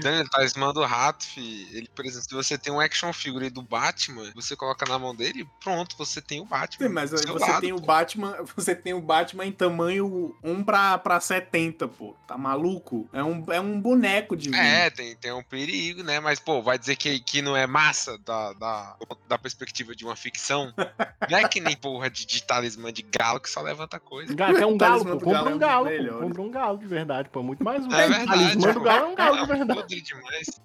Daniel, 0.03 0.29
talismã 0.31 0.73
do 0.73 0.83
rato, 0.85 1.25
fi. 1.25 1.69
Ele, 1.73 1.89
por 1.95 2.05
exemplo, 2.05 2.25
se 2.29 2.35
você 2.35 2.57
tem 2.59 2.73
um 2.73 2.81
action 2.81 3.13
figure 3.13 3.51
do 3.51 3.63
Batman, 3.63 4.31
você 4.35 4.57
coloca 4.57 4.87
na 4.87 4.99
mão 4.99 5.15
dele, 5.15 5.47
pronto, 5.63 5.97
você 5.97 6.21
tem 6.21 6.41
o 6.41 6.45
Batman. 6.45 6.87
Sim, 6.89 6.93
mas 6.95 7.13
aí 7.13 7.27
você 7.27 7.51
lado, 7.51 7.61
tem 7.61 7.73
o 7.73 7.77
pô. 7.81 7.87
Batman, 7.87 8.44
você 8.57 8.75
tem 8.75 8.95
o 8.95 9.01
Batman 9.01 9.47
em 9.47 9.53
tamanho 9.53 10.35
1 10.43 10.65
pra, 10.65 10.99
pra 10.99 11.21
70, 11.21 11.89
pô. 11.89 12.15
Tá 12.27 12.37
maluco? 12.39 13.09
É 13.13 13.23
um, 13.23 13.45
é 13.53 13.61
um 13.61 13.81
boneco 13.81 14.37
de 14.37 14.55
É, 14.55 14.91
tem, 14.91 15.15
tem 15.17 15.33
um 15.33 15.43
perigo, 15.43 16.03
né? 16.03 16.21
Mas, 16.21 16.39
pô, 16.41 16.63
vai 16.63 16.79
dizer 16.79 16.97
que, 16.97 17.19
que 17.21 17.43
não 17.43 17.57
é 17.57 17.67
massa 17.67 18.19
da, 18.19 18.53
da, 18.55 18.97
da 19.29 19.39
perspectiva 19.39 19.95
de 19.95 20.05
uma 20.05 20.17
ficção? 20.17 20.73
Não 21.31 21.39
é 21.39 21.49
que 21.49 21.59
nem 21.59 21.75
porra 21.75 22.11
de, 22.11 22.27
de 22.27 22.43
talismã 22.43 22.93
de 22.93 23.01
galo 23.03 23.41
que 23.41 23.49
só 23.49 23.63
levanta 23.63 23.99
coisa. 23.99 24.35
Ga- 24.35 24.53
Quer 24.55 24.67
um 24.67 24.77
galo, 24.79 25.05
pô. 25.05 25.13
Compra 25.19 25.33
galo 25.33 25.49
é 25.49 25.53
um 25.53 25.55
um 25.55 25.59
galo, 25.59 25.85
pô. 25.87 25.91
melhores. 25.91 26.21
Compra 26.29 26.43
um 26.43 26.51
galo 26.51 26.79
de 26.79 26.87
verdade, 26.87 27.29
pô. 27.31 27.41
É 27.41 27.43
muito 27.43 27.65
mais 27.65 27.85
útil. 27.85 27.97
É 27.99 28.05
O 28.05 28.09
verdade. 28.09 28.27
talismã 28.29 28.73
do 28.73 28.75
pô. 28.75 28.81
galo 28.85 29.05
é 29.05 29.09
um 29.09 29.15
galo 29.15 29.37
de 29.37 29.43
É 29.53 29.57
verdade. 29.57 30.01
demais. 30.03 30.61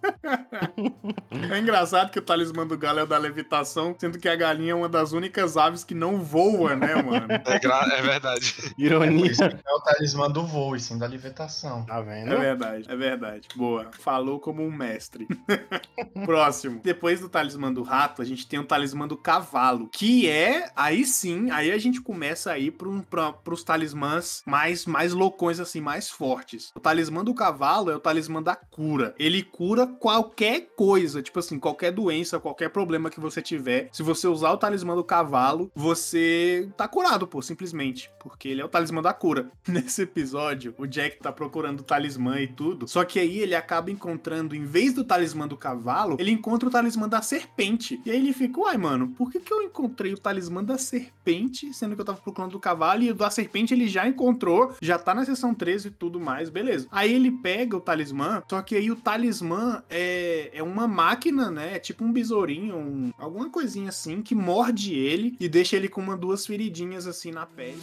É 1.52 1.60
engraçado 1.60 2.12
que 2.12 2.20
o 2.20 2.22
talismã 2.22 2.66
do 2.68 2.78
galo 2.78 3.00
é 3.00 3.04
o 3.04 3.08
da 3.08 3.18
levitação, 3.18 3.96
sendo 3.98 4.18
que 4.20 4.28
a 4.28 4.36
galinha 4.36 4.72
é 4.72 4.76
uma 4.76 4.90
das 4.90 5.12
únicas 5.14 5.56
aves 5.58 5.84
que 5.84 5.94
não 5.94 6.22
voa, 6.22 6.76
né, 6.76 6.96
mano? 7.02 7.28
É, 7.46 7.60
gra- 7.70 7.98
é 7.98 8.02
verdade. 8.02 8.56
Ironia. 8.78 9.32
que 9.32 9.40
não 9.40 9.48
é 9.48 9.74
o 9.76 9.80
talismã 9.82 10.30
do 10.30 10.46
voo, 10.46 10.76
e 10.76 10.80
sim 10.80 10.98
da 10.98 11.08
libertação. 11.08 11.86
Tá 11.86 12.02
vendo? 12.02 12.34
É 12.34 12.38
verdade, 12.38 12.86
é 12.90 12.96
verdade. 12.96 13.48
Boa. 13.56 13.90
Falou 14.00 14.40
como 14.40 14.64
um 14.64 14.72
mestre. 14.72 15.28
Próximo. 16.26 16.82
Depois 16.84 17.20
do 17.20 17.30
talismã 17.30 17.72
do 17.72 17.84
rato, 17.84 18.22
a 18.22 18.26
gente 18.26 18.48
tem 18.48 18.60
o 18.60 18.64
talismã 18.66 19.08
do 19.08 19.18
cavalo, 19.18 19.90
que 19.92 20.28
é, 20.30 20.70
aí 20.76 21.06
sim, 21.06 21.50
aí 21.52 21.72
a 21.72 21.78
gente 21.78 22.02
começa 22.02 22.52
a 22.52 22.58
ir 22.58 22.72
pro, 22.72 23.02
pra, 23.04 23.32
pros 23.34 23.64
talismãs 23.64 24.42
mais, 24.46 24.86
mais 24.86 25.14
loucões, 25.14 25.60
assim, 25.60 25.82
mais 25.82 26.10
fortes. 26.10 26.72
O 26.76 26.80
talismã 26.80 27.24
do 27.24 27.34
cavalo 27.34 27.90
é 27.92 27.96
o 27.96 28.00
talismã 28.00 28.42
da 28.42 28.56
cura. 28.56 29.14
Ele 29.18 29.44
cura 29.44 29.86
qualquer 29.88 30.70
coisa, 30.76 31.22
tipo 31.22 31.40
assim, 31.40 31.60
qualquer 31.60 31.92
doença, 31.92 32.40
qualquer 32.40 32.70
problema 32.70 33.10
que 33.10 33.20
você 33.20 33.42
tiver. 33.42 33.90
Se 33.92 34.04
você 34.04 34.28
usar 34.28 34.52
o 34.52 34.58
talismã 34.58 34.96
do 34.96 35.04
cavalo, 35.04 35.72
você 35.76 36.70
tá 36.78 36.88
curado, 36.88 37.28
pô, 37.28 37.42
simplesmente. 37.50 38.10
Porque 38.20 38.48
ele 38.48 38.62
é 38.62 38.66
o 38.66 38.70
talismã 38.70 39.02
da 39.02 39.14
cura. 39.14 39.52
Nesse 39.68 40.04
episódio, 40.04 40.74
o 40.78 40.86
Jack 40.88 41.18
tá 41.20 41.32
procurando 41.32 41.82
o 41.82 41.84
talismã 41.84 42.40
e 42.40 42.48
tudo. 42.48 42.88
Só 42.88 43.04
que 43.04 43.20
aí 43.20 43.40
ele 43.40 43.56
acaba 43.56 43.92
encontrando, 43.92 44.56
em 44.56 44.64
vez 44.66 44.94
do 44.94 45.04
talismã 45.04 45.48
do 45.48 45.58
cavalo, 45.58 46.16
ele 46.20 46.32
encontra 46.32 46.68
o 46.70 46.72
talismã 46.72 47.08
da 47.10 47.22
serpente. 47.22 48.00
E 48.06 48.12
aí 48.12 48.18
ele 48.18 48.34
fica, 48.34 48.60
uai, 48.60 48.78
mano, 48.78 49.10
por 49.18 49.32
que, 49.32 49.40
que 49.40 49.54
eu 49.54 49.62
encontrei 49.62 50.14
o 50.14 50.18
talismã 50.18 50.64
da 50.64 50.78
serpente, 50.78 51.74
sendo 51.74 51.96
que 51.96 52.02
eu 52.02 52.06
tava 52.06 52.20
procurando 52.20 52.52
do 52.52 52.60
cavalo? 52.60 53.04
E 53.04 53.12
o 53.12 53.16
da 53.16 53.30
serpente 53.30 53.74
ele 53.74 53.88
já 53.88 54.08
encontrou, 54.08 54.76
já 54.82 54.98
tá 54.98 55.14
na 55.16 55.26
seção 55.26 55.54
13 55.54 55.88
e 55.88 55.92
tudo 55.92 56.20
mais, 56.20 56.50
beleza. 56.50 56.88
Aí 56.92 57.14
ele 57.14 57.32
pega 57.32 57.76
o 57.76 57.82
talismã, 57.82 58.44
só 58.50 58.62
que 58.62 58.76
aí 58.76 58.92
o 58.92 58.96
talismã 58.96 59.84
é, 59.90 60.50
é 60.54 60.64
uma 60.64 60.88
máquina, 60.88 61.50
né? 61.50 61.76
É 61.76 61.80
tipo 61.80 62.04
um 62.04 62.12
besourinho, 62.12 62.76
um- 62.78 63.12
alguma 63.18 63.50
coisinha 63.50 63.90
assim, 63.90 64.22
que 64.22 64.36
morde 64.36 64.94
ele 64.94 65.36
e 65.40 65.48
deixa 65.50 65.76
ele 65.76 65.88
com 65.90 66.02
uma 66.02 66.16
duas 66.18 66.46
feridinhas 66.46 67.08
assim 67.08 67.32
na 67.40 67.46
pele. 67.46 67.82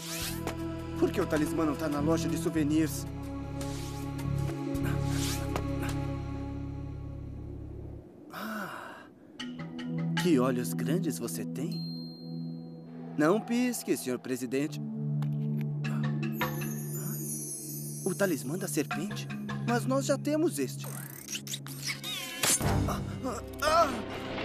Por 0.99 1.11
que 1.11 1.19
o 1.19 1.27
talismã 1.27 1.65
não 1.65 1.75
tá 1.75 1.89
na 1.89 2.01
loja 2.01 2.29
de 2.29 2.37
souvenirs? 2.37 3.07
Ah, 8.31 9.07
que 10.23 10.39
olhos 10.39 10.75
grandes 10.75 11.19
você 11.19 11.43
tem. 11.43 11.83
Não 13.17 13.41
pisque, 13.41 13.97
senhor 13.97 14.19
presidente. 14.19 14.79
O 18.05 18.15
talismã 18.15 18.59
da 18.59 18.69
serpente? 18.69 19.27
Mas 19.67 19.87
nós 19.87 20.05
já 20.05 20.19
temos 20.19 20.59
este. 20.59 20.87
Ah, 22.87 23.01
ah, 23.25 23.43
ah! 23.63 24.36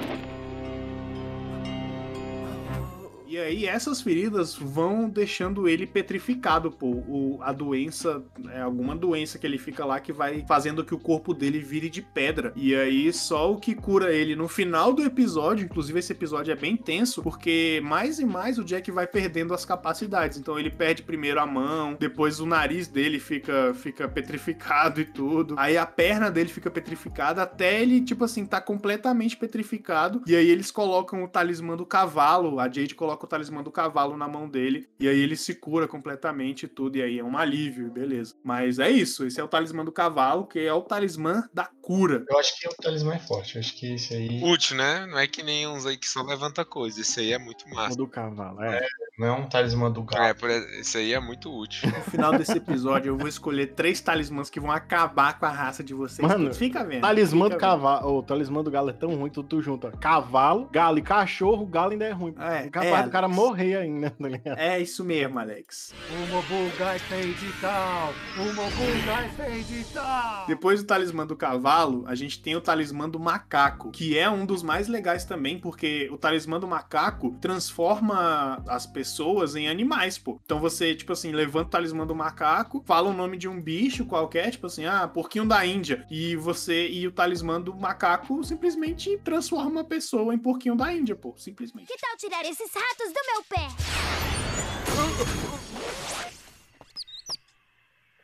E 3.32 3.38
aí 3.38 3.66
essas 3.66 4.02
feridas 4.02 4.58
vão 4.58 5.10
deixando 5.10 5.66
ele 5.66 5.88
petrificado, 5.88 6.70
pô. 6.70 6.88
O, 6.88 7.40
a 7.42 7.54
doença, 7.54 8.22
é 8.54 8.60
alguma 8.60 8.94
doença 8.94 9.40
que 9.40 9.48
ele 9.48 9.58
fica 9.58 9.86
lá 9.86 10.02
que 10.02 10.12
vai 10.12 10.44
fazendo 10.46 10.84
que 10.84 10.94
o 10.94 11.00
corpo 11.00 11.34
dele 11.34 11.60
vire 11.60 11.90
de 11.90 12.02
pedra. 12.02 12.52
E 12.58 12.76
aí 12.76 13.14
só 13.14 13.54
o 13.54 13.58
que 13.58 13.74
cura 13.74 14.14
ele 14.14 14.36
no 14.36 14.50
final 14.50 14.92
do 14.92 15.02
episódio, 15.02 15.64
inclusive 15.64 15.98
esse 15.98 16.12
episódio 16.12 16.52
é 16.52 16.58
bem 16.58 16.76
tenso, 16.76 17.24
porque 17.24 17.80
mais 17.86 18.20
e 18.20 18.26
mais 18.26 18.60
o 18.60 18.66
Jack 18.66 18.92
vai 18.92 19.08
perdendo 19.08 19.54
as 19.54 19.64
capacidades. 19.64 20.38
Então 20.38 20.60
ele 20.60 20.70
perde 20.70 21.02
primeiro 21.02 21.40
a 21.40 21.48
mão, 21.48 21.96
depois 21.98 22.42
o 22.42 22.46
nariz 22.46 22.90
dele 22.90 23.18
fica, 23.18 23.74
fica 23.74 24.10
petrificado 24.10 25.00
e 25.00 25.06
tudo. 25.06 25.56
Aí 25.58 25.78
a 25.78 25.86
perna 25.86 26.30
dele 26.30 26.50
fica 26.50 26.70
petrificada 26.70 27.44
até 27.44 27.82
ele, 27.82 28.02
tipo 28.02 28.26
assim, 28.26 28.46
tá 28.46 28.60
completamente 28.60 29.38
petrificado. 29.38 30.22
E 30.28 30.36
aí 30.36 30.50
eles 30.50 30.70
colocam 30.70 31.24
o 31.24 31.30
talismã 31.30 31.78
do 31.78 31.86
cavalo, 31.86 32.60
a 32.60 32.66
Jade 32.66 32.94
coloca 32.94 33.21
coloca 33.22 33.26
o 33.26 33.28
talismã 33.28 33.64
do 33.64 33.72
cavalo 33.72 34.18
na 34.18 34.28
mão 34.28 34.50
dele, 34.50 34.90
e 35.00 35.08
aí 35.08 35.20
ele 35.20 35.36
se 35.36 35.56
cura 35.56 35.88
completamente 35.88 36.64
e 36.64 36.68
tudo, 36.68 36.98
e 36.98 37.02
aí 37.02 37.20
é 37.20 37.24
um 37.24 37.38
alívio, 37.38 37.92
beleza. 37.92 38.36
Mas 38.44 38.80
é 38.80 38.90
isso, 38.90 39.26
esse 39.26 39.40
é 39.40 39.44
o 39.44 39.48
talismã 39.48 39.86
do 39.86 39.92
cavalo, 39.92 40.46
que 40.46 40.60
é 40.60 40.74
o 40.74 40.82
talismã 40.82 41.44
da 41.54 41.70
cura. 41.82 42.26
Eu 42.30 42.40
acho 42.40 42.60
que 42.60 42.68
o 42.68 42.74
talismã 42.74 43.16
é 43.16 43.20
forte, 43.20 43.56
eu 43.56 43.60
acho 43.60 43.76
que 43.76 43.94
esse 43.94 44.14
aí. 44.14 44.42
Útil, 44.44 44.78
né? 44.78 45.06
Não 45.06 45.20
é 45.20 45.28
que 45.28 45.44
nem 45.44 45.68
uns 45.68 45.86
aí 45.86 45.98
que 45.98 46.08
só 46.08 46.22
levanta 46.22 46.64
coisa. 46.66 47.02
Esse 47.02 47.20
aí 47.20 47.34
é 47.34 47.38
muito 47.38 47.66
O 47.66 47.76
massa. 47.76 47.98
do 47.98 48.08
cavalo, 48.08 48.64
é. 48.64 48.78
É, 48.78 48.88
não 49.20 49.28
é 49.28 49.32
um 49.32 49.48
talismã 49.48 49.92
do 49.92 50.04
gato. 50.04 50.22
É, 50.22 50.34
por... 50.34 50.50
esse 50.50 50.98
aí 50.98 51.14
é 51.14 51.20
muito 51.20 51.54
útil. 51.54 51.90
No 51.90 52.02
final 52.04 52.38
desse 52.38 52.58
episódio, 52.58 53.10
eu 53.10 53.18
vou 53.18 53.28
escolher 53.28 53.74
três 53.74 54.02
talismãs 54.02 54.50
que 54.50 54.60
vão 54.60 54.72
acabar 54.72 55.38
com 55.38 55.46
a 55.46 55.50
raça 55.50 55.84
de 55.84 55.94
vocês. 55.94 56.28
Mano, 56.28 56.54
fica 56.54 56.84
vendo. 56.84 57.02
Talismã 57.02 57.46
fica 57.46 57.58
do 57.58 57.60
cavalo. 57.60 58.18
O 58.18 58.24
talismã 58.24 58.64
do 58.64 58.72
galo 58.72 58.90
é 58.90 58.94
tão 58.94 59.16
ruim, 59.16 59.30
tu, 59.30 59.44
tu 59.44 59.62
junta 59.62 59.92
cavalo, 59.92 60.70
galo 60.72 60.98
e 60.98 61.02
cachorro, 61.02 61.64
o 61.64 61.68
galo 61.68 61.92
ainda 61.92 62.06
é 62.06 62.12
ruim. 62.12 62.34
É, 62.40 62.68
é, 62.68 63.08
cara 63.12 63.28
morrer 63.28 63.76
ainda, 63.76 64.10
tá 64.10 64.28
ligado? 64.28 64.58
É 64.58 64.80
isso 64.80 65.04
mesmo, 65.04 65.38
Alex. 65.40 65.94
O 66.10 66.34
Mobugai 66.34 67.00
fez 67.00 67.40
de 67.40 67.52
tal, 67.60 68.14
o 68.38 68.54
Mobugai 68.54 69.30
fez 69.36 69.68
de 69.68 69.84
tal. 69.94 70.46
Depois 70.48 70.82
do 70.82 70.88
talismã 70.88 71.26
do 71.26 71.36
cavalo, 71.36 72.04
a 72.08 72.16
gente 72.16 72.42
tem 72.42 72.56
o 72.56 72.62
talismã 72.62 73.10
do 73.10 73.20
macaco, 73.20 73.92
que 73.92 74.18
é 74.18 74.30
um 74.30 74.46
dos 74.46 74.64
mais 74.64 74.88
legais 74.88 75.26
também, 75.26 75.60
porque 75.60 76.10
o 76.12 76.18
talismã 76.18 76.60
do 76.60 76.68
macaco 76.68 77.36
transforma 77.42 78.64
as 78.68 78.86
pessoas 78.86 79.56
em 79.56 79.68
animais, 79.68 80.18
pô. 80.18 80.40
Então 80.46 80.60
você, 80.60 80.96
tipo 80.96 81.14
assim, 81.14 81.32
levanta 81.32 81.68
o 81.68 81.72
talismã 81.72 82.06
do 82.06 82.16
macaco, 82.16 82.84
fala 82.86 83.10
o 83.10 83.14
nome 83.14 83.38
de 83.38 83.48
um 83.48 83.62
bicho 83.62 84.06
qualquer, 84.06 84.52
tipo 84.52 84.68
assim, 84.68 84.86
ah, 84.86 85.08
porquinho 85.08 85.46
da 85.46 85.66
Índia, 85.66 86.06
e 86.10 86.36
você 86.36 86.88
e 86.88 87.08
o 87.08 87.12
talismã 87.12 87.60
do 87.60 87.76
macaco 87.76 88.44
simplesmente 88.44 89.18
transforma 89.24 89.82
a 89.82 89.84
pessoa 89.84 90.34
em 90.34 90.38
porquinho 90.38 90.76
da 90.76 90.94
Índia, 90.94 91.16
pô, 91.16 91.34
simplesmente. 91.38 91.88
Que 91.88 91.98
tal 91.98 92.16
tirar 92.18 92.46
esses 92.46 92.72
ratos 92.74 93.01
do 93.10 93.22
meu 93.26 93.44
pé? 93.50 93.68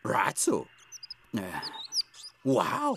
Ratso? 0.05 0.65
É. 1.37 1.61
Uau! 2.45 2.95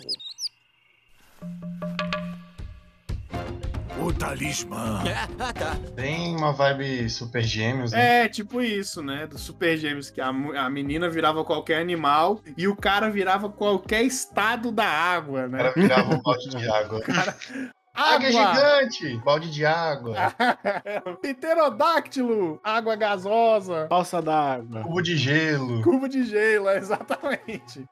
O 3.99 4.13
talismã. 4.13 5.03
É, 5.05 5.27
ah, 5.39 5.53
tá. 5.53 5.75
Tem 5.95 6.35
uma 6.35 6.53
vibe 6.53 7.09
super 7.09 7.43
gêmeos, 7.43 7.91
né? 7.91 8.23
É, 8.23 8.29
tipo 8.29 8.61
isso, 8.61 9.01
né? 9.03 9.27
Do 9.27 9.37
Super 9.37 9.77
Gêmeos, 9.77 10.09
que 10.09 10.19
a, 10.19 10.29
a 10.29 10.69
menina 10.69 11.07
virava 11.09 11.43
qualquer 11.43 11.79
animal 11.81 12.41
e 12.57 12.67
o 12.67 12.75
cara 12.75 13.09
virava 13.11 13.49
qualquer 13.49 14.01
estado 14.03 14.71
da 14.71 14.87
água, 14.87 15.45
O 15.45 15.49
né? 15.49 15.57
cara 15.59 15.73
virava 15.75 16.15
um 16.15 16.21
balde 16.21 16.49
de 16.49 16.69
água. 16.69 17.01
Águia 17.05 17.80
Água! 17.93 18.31
gigante! 18.31 19.17
Balde 19.23 19.51
de 19.51 19.65
água. 19.65 20.15
Pterodáctilo! 21.21 22.59
Água 22.63 22.95
gasosa! 22.95 23.87
Balsa 23.89 24.21
d'água. 24.21 24.81
Cubo 24.81 25.01
de 25.01 25.15
gelo. 25.17 25.81
Cubo 25.83 26.07
de 26.07 26.23
gelo, 26.23 26.69
exatamente. 26.71 27.85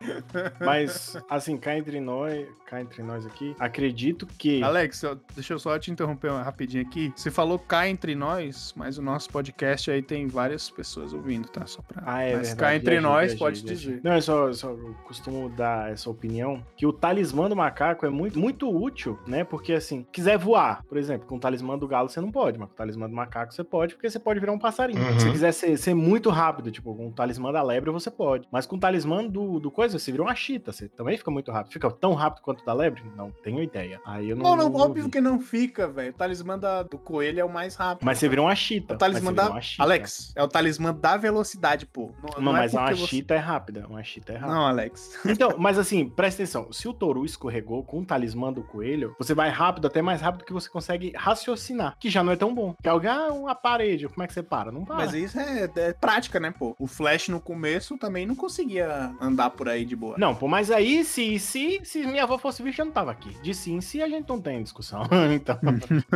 Mas, 0.59 1.17
assim, 1.29 1.57
cá 1.57 1.77
entre 1.77 1.99
nós, 1.99 2.47
cá 2.65 2.81
entre 2.81 3.03
nós 3.03 3.25
aqui, 3.25 3.55
acredito 3.59 4.25
que. 4.25 4.63
Alex, 4.63 5.03
eu- 5.03 5.19
deixa 5.35 5.53
eu 5.53 5.59
só 5.59 5.77
te 5.77 5.91
interromper 5.91 6.31
rapidinho 6.31 6.83
aqui. 6.85 7.11
Você 7.15 7.29
falou 7.29 7.59
cá 7.59 7.87
entre 7.87 8.15
nós, 8.15 8.73
mas 8.75 8.97
o 8.97 9.01
nosso 9.01 9.29
podcast 9.29 9.91
aí 9.91 10.01
tem 10.01 10.27
várias 10.27 10.69
pessoas 10.69 11.13
ouvindo, 11.13 11.47
tá? 11.49 11.65
Só 11.65 11.81
pra. 11.81 12.01
Ah, 12.05 12.21
é 12.23 12.35
mas 12.35 12.47
verdade. 12.49 12.59
cá 12.59 12.75
entre 12.75 12.91
viajei, 12.91 13.09
nós, 13.09 13.19
viajei, 13.31 13.37
pode 13.37 13.61
viajei. 13.63 13.75
dizer. 13.95 14.01
Não, 14.03 14.15
eu 14.15 14.21
só, 14.21 14.47
eu 14.47 14.53
só 14.53 14.75
costumo 15.03 15.49
dar 15.49 15.91
essa 15.91 16.09
opinião 16.09 16.63
que 16.77 16.85
o 16.85 16.93
talismã 16.93 17.49
do 17.49 17.55
macaco 17.55 18.05
é 18.05 18.09
muito, 18.09 18.39
muito 18.39 18.69
útil, 18.69 19.19
né? 19.27 19.43
Porque, 19.43 19.73
assim, 19.73 19.98
quiser 20.03 20.37
voar, 20.37 20.83
por 20.87 20.97
exemplo, 20.97 21.27
com 21.27 21.35
o 21.35 21.39
talismã 21.39 21.77
do 21.77 21.87
galo 21.87 22.09
você 22.09 22.19
não 22.21 22.31
pode, 22.31 22.57
mas 22.59 22.67
com 22.69 22.73
o 22.73 22.77
talismã 22.77 23.09
do 23.09 23.15
macaco 23.15 23.53
você 23.53 23.63
pode, 23.63 23.95
porque 23.95 24.09
você 24.09 24.19
pode 24.19 24.39
virar 24.39 24.51
um 24.53 24.59
passarinho. 24.59 25.01
Uhum. 25.01 25.19
Se 25.19 25.31
quiser 25.31 25.51
ser, 25.51 25.77
ser 25.77 25.93
muito 25.93 26.29
rápido, 26.29 26.71
tipo, 26.71 26.93
com 26.95 27.07
o 27.07 27.11
talismã 27.11 27.51
da 27.51 27.61
lebre 27.61 27.89
você 27.91 28.09
pode. 28.11 28.47
Mas 28.51 28.65
com 28.65 28.75
o 28.75 28.79
talismã 28.79 29.25
do, 29.25 29.59
do 29.59 29.71
coisa, 29.71 29.97
você 29.97 30.11
vira 30.11 30.23
uma 30.23 30.35
chita, 30.35 30.71
você 30.71 30.87
também 30.89 31.17
fica 31.17 31.31
muito 31.31 31.51
rápido. 31.51 31.73
Fica 31.73 31.89
tão 31.91 32.13
rápido 32.13 32.41
quanto 32.43 32.61
o 32.61 32.65
da 32.65 32.73
lebre? 32.73 33.03
Não 33.15 33.31
tenho 33.31 33.61
ideia. 33.61 33.99
Aí 34.05 34.29
eu 34.29 34.35
não. 34.35 34.43
Não, 34.43 34.55
não, 34.55 34.69
não 34.69 34.79
óbvio 34.79 35.05
vi. 35.05 35.09
que 35.11 35.21
não 35.21 35.39
fica, 35.39 35.87
velho. 35.87 36.11
O 36.11 36.13
talismã 36.13 36.57
da- 36.57 36.83
do 36.83 36.97
coelho 36.97 37.39
é 37.39 37.43
o 37.45 37.49
mais 37.51 37.75
rápido. 37.75 38.05
Mas 38.05 38.17
você 38.17 38.27
vira 38.29 38.41
uma 38.41 38.55
chita. 38.55 38.93
É 38.93 38.95
o 38.95 38.99
talismã 38.99 39.33
da. 39.33 39.49
uma 39.49 39.61
chita. 39.61 39.83
Alex, 39.83 40.33
é 40.35 40.43
o 40.43 40.47
talismã 40.47 40.93
da 40.93 41.17
velocidade, 41.17 41.85
pô. 41.85 42.11
Não, 42.35 42.41
Não, 42.43 42.57
é 42.57 42.61
mas 42.61 42.73
uma 42.73 42.81
porque 42.85 42.95
você- 43.01 43.07
chita 43.07 43.33
é 43.33 43.37
rápida. 43.37 43.85
Uma 43.87 44.03
chita 44.03 44.33
é 44.33 44.35
rápida. 44.37 44.53
Não, 44.53 44.65
Alex. 44.67 45.19
Então, 45.25 45.53
mas 45.57 45.77
assim, 45.77 46.07
presta 46.09 46.43
atenção. 46.43 46.71
Se 46.71 46.87
o 46.87 46.93
touro 46.93 47.25
escorregou 47.25 47.83
com 47.83 47.99
o 48.01 48.05
talismã 48.05 48.51
do 48.51 48.63
coelho, 48.63 49.15
você 49.19 49.33
vai 49.33 49.49
rápido, 49.49 49.78
até 49.87 50.01
mais 50.01 50.21
rápido 50.21 50.45
que 50.45 50.53
você 50.53 50.69
consegue 50.69 51.13
raciocinar, 51.15 51.95
que 51.99 52.09
já 52.09 52.23
não 52.23 52.31
é 52.31 52.35
tão 52.35 52.53
bom. 52.53 52.75
Que 52.81 52.89
alguém, 52.89 53.09
ah, 53.09 53.31
uma 53.31 53.55
parede, 53.55 54.07
como 54.07 54.23
é 54.23 54.27
que 54.27 54.33
você 54.33 54.43
para? 54.43 54.71
Não 54.71 54.85
para. 54.85 54.97
Mas 54.97 55.13
isso 55.13 55.39
é, 55.39 55.69
é 55.75 55.93
prática, 55.93 56.39
né, 56.39 56.53
pô? 56.57 56.75
O 56.79 56.87
Flash 56.87 57.29
no 57.29 57.39
começo 57.39 57.97
também 57.97 58.25
não 58.25 58.35
conseguia 58.35 59.11
andar 59.21 59.49
por 59.51 59.69
aí 59.69 59.85
de 59.85 59.95
boa. 59.95 60.15
Não, 60.17 60.35
pô, 60.35 60.47
mas 60.47 60.71
aí, 60.71 61.03
se, 61.03 61.39
se, 61.39 61.81
se 61.83 62.05
minha 62.05 62.23
avó 62.23 62.37
fosse 62.37 62.63
bicha, 62.63 62.81
eu 62.81 62.85
não 62.85 62.91
tava 62.91 63.11
aqui. 63.11 63.29
De 63.41 63.53
sim, 63.53 63.81
se 63.81 64.01
a 64.01 64.07
gente 64.07 64.27
não 64.27 64.39
tem 64.39 64.61
discussão. 64.63 65.03
então. 65.33 65.59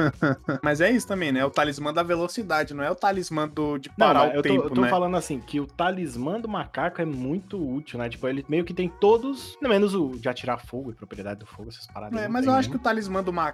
Mas 0.62 0.82
é 0.82 0.92
isso 0.92 1.08
também, 1.08 1.32
né? 1.32 1.40
É 1.42 1.46
o 1.46 1.50
talismã 1.50 1.94
da 1.94 2.04
velocidade, 2.04 2.74
não 2.74 2.84
é 2.84 2.90
o 2.90 2.96
talismã 2.96 3.48
do, 3.48 3.78
de 3.78 3.90
Não, 3.90 4.08
parar 4.08 4.20
mas 4.28 4.34
o 4.34 4.36
eu 4.36 4.42
tô, 4.42 4.50
tempo, 4.50 4.64
eu 4.64 4.70
tô 4.70 4.82
né? 4.82 4.90
falando 4.90 5.18
assim, 5.18 5.40
que 5.40 5.60
o 5.60 5.68
talismã 5.68 6.40
do 6.40 6.48
macaco 6.48 7.02
é 7.02 7.06
muito 7.06 7.58
útil, 7.58 8.00
né? 8.00 8.10
Tipo, 8.10 8.28
ele 8.28 8.46
meio 8.48 8.64
que 8.64 8.74
tem 8.74 8.88
todos, 8.88 9.58
no 9.62 9.70
menos 9.70 9.94
o 9.94 10.12
de 10.18 10.30
atirar 10.30 10.60
fogo 10.60 10.92
e 10.92 10.94
propriedade 10.94 11.40
do 11.40 11.46
fogo, 11.46 11.70
essas 11.70 11.88
paradas. 11.88 12.20
É, 12.20 12.26
não 12.26 12.32
mas 12.32 12.46
eu 12.46 12.54
acho 12.54 12.70
que 12.70 12.76
o 12.76 12.80
talismã 12.80 13.24
do 13.24 13.34
macaco 13.34 13.53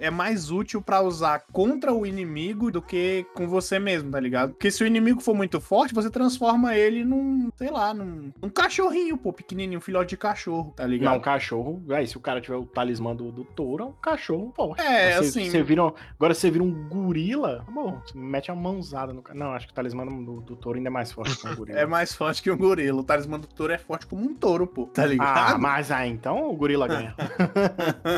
é 0.00 0.10
mais 0.10 0.50
útil 0.50 0.80
pra 0.82 1.00
usar 1.02 1.44
contra 1.52 1.92
o 1.92 2.06
inimigo 2.06 2.70
do 2.70 2.80
que 2.80 3.26
com 3.34 3.46
você 3.48 3.78
mesmo, 3.78 4.10
tá 4.10 4.20
ligado? 4.20 4.50
Porque 4.52 4.70
se 4.70 4.82
o 4.82 4.86
inimigo 4.86 5.20
for 5.20 5.34
muito 5.34 5.60
forte, 5.60 5.94
você 5.94 6.10
transforma 6.10 6.74
ele 6.76 7.04
num, 7.04 7.50
sei 7.56 7.70
lá, 7.70 7.92
num, 7.94 8.32
num 8.40 8.48
cachorrinho, 8.48 9.16
pô, 9.16 9.32
pequenininho, 9.32 9.78
um 9.78 9.82
filhote 9.82 10.10
de 10.10 10.16
cachorro, 10.16 10.72
tá 10.76 10.86
ligado? 10.86 11.10
Não, 11.12 11.18
um 11.18 11.22
cachorro. 11.22 11.82
Aí, 11.90 12.06
se 12.06 12.16
o 12.16 12.20
cara 12.20 12.40
tiver 12.40 12.56
o 12.56 12.64
talismã 12.64 13.14
do, 13.14 13.30
do 13.30 13.44
touro, 13.44 13.84
é 13.84 13.86
um 13.86 13.92
cachorro 13.92 14.52
forte. 14.56 14.80
É, 14.82 15.12
você, 15.12 15.28
assim- 15.28 15.50
Você 15.50 15.62
vira, 15.62 15.84
um- 15.84 15.92
agora 16.14 16.34
você 16.34 16.50
vira 16.50 16.64
um 16.64 16.88
gorila, 16.88 17.64
bom, 17.70 18.00
você 18.04 18.16
mete 18.18 18.50
a 18.50 18.54
mãozada 18.54 19.12
no 19.12 19.22
cara. 19.22 19.38
Não, 19.38 19.52
acho 19.52 19.66
que 19.66 19.72
o 19.72 19.74
talismã 19.74 20.04
do, 20.06 20.40
do 20.40 20.56
touro 20.56 20.78
ainda 20.78 20.88
é 20.88 20.92
mais 20.92 21.12
forte 21.12 21.36
que 21.36 21.46
um 21.48 21.54
gorila. 21.54 21.78
É 21.80 21.86
mais 21.86 22.14
forte 22.14 22.42
que 22.42 22.50
um 22.50 22.56
gorila. 22.56 23.00
O 23.00 23.04
talismã 23.04 23.38
do 23.38 23.46
touro 23.46 23.72
é 23.72 23.78
forte 23.78 24.06
como 24.06 24.24
um 24.24 24.34
touro, 24.34 24.66
pô, 24.66 24.86
tá 24.86 25.06
ligado? 25.06 25.54
Ah, 25.54 25.58
mas 25.58 25.90
aí 25.90 26.10
então 26.10 26.50
o 26.50 26.56
gorila 26.56 26.86
ganha. 26.88 27.14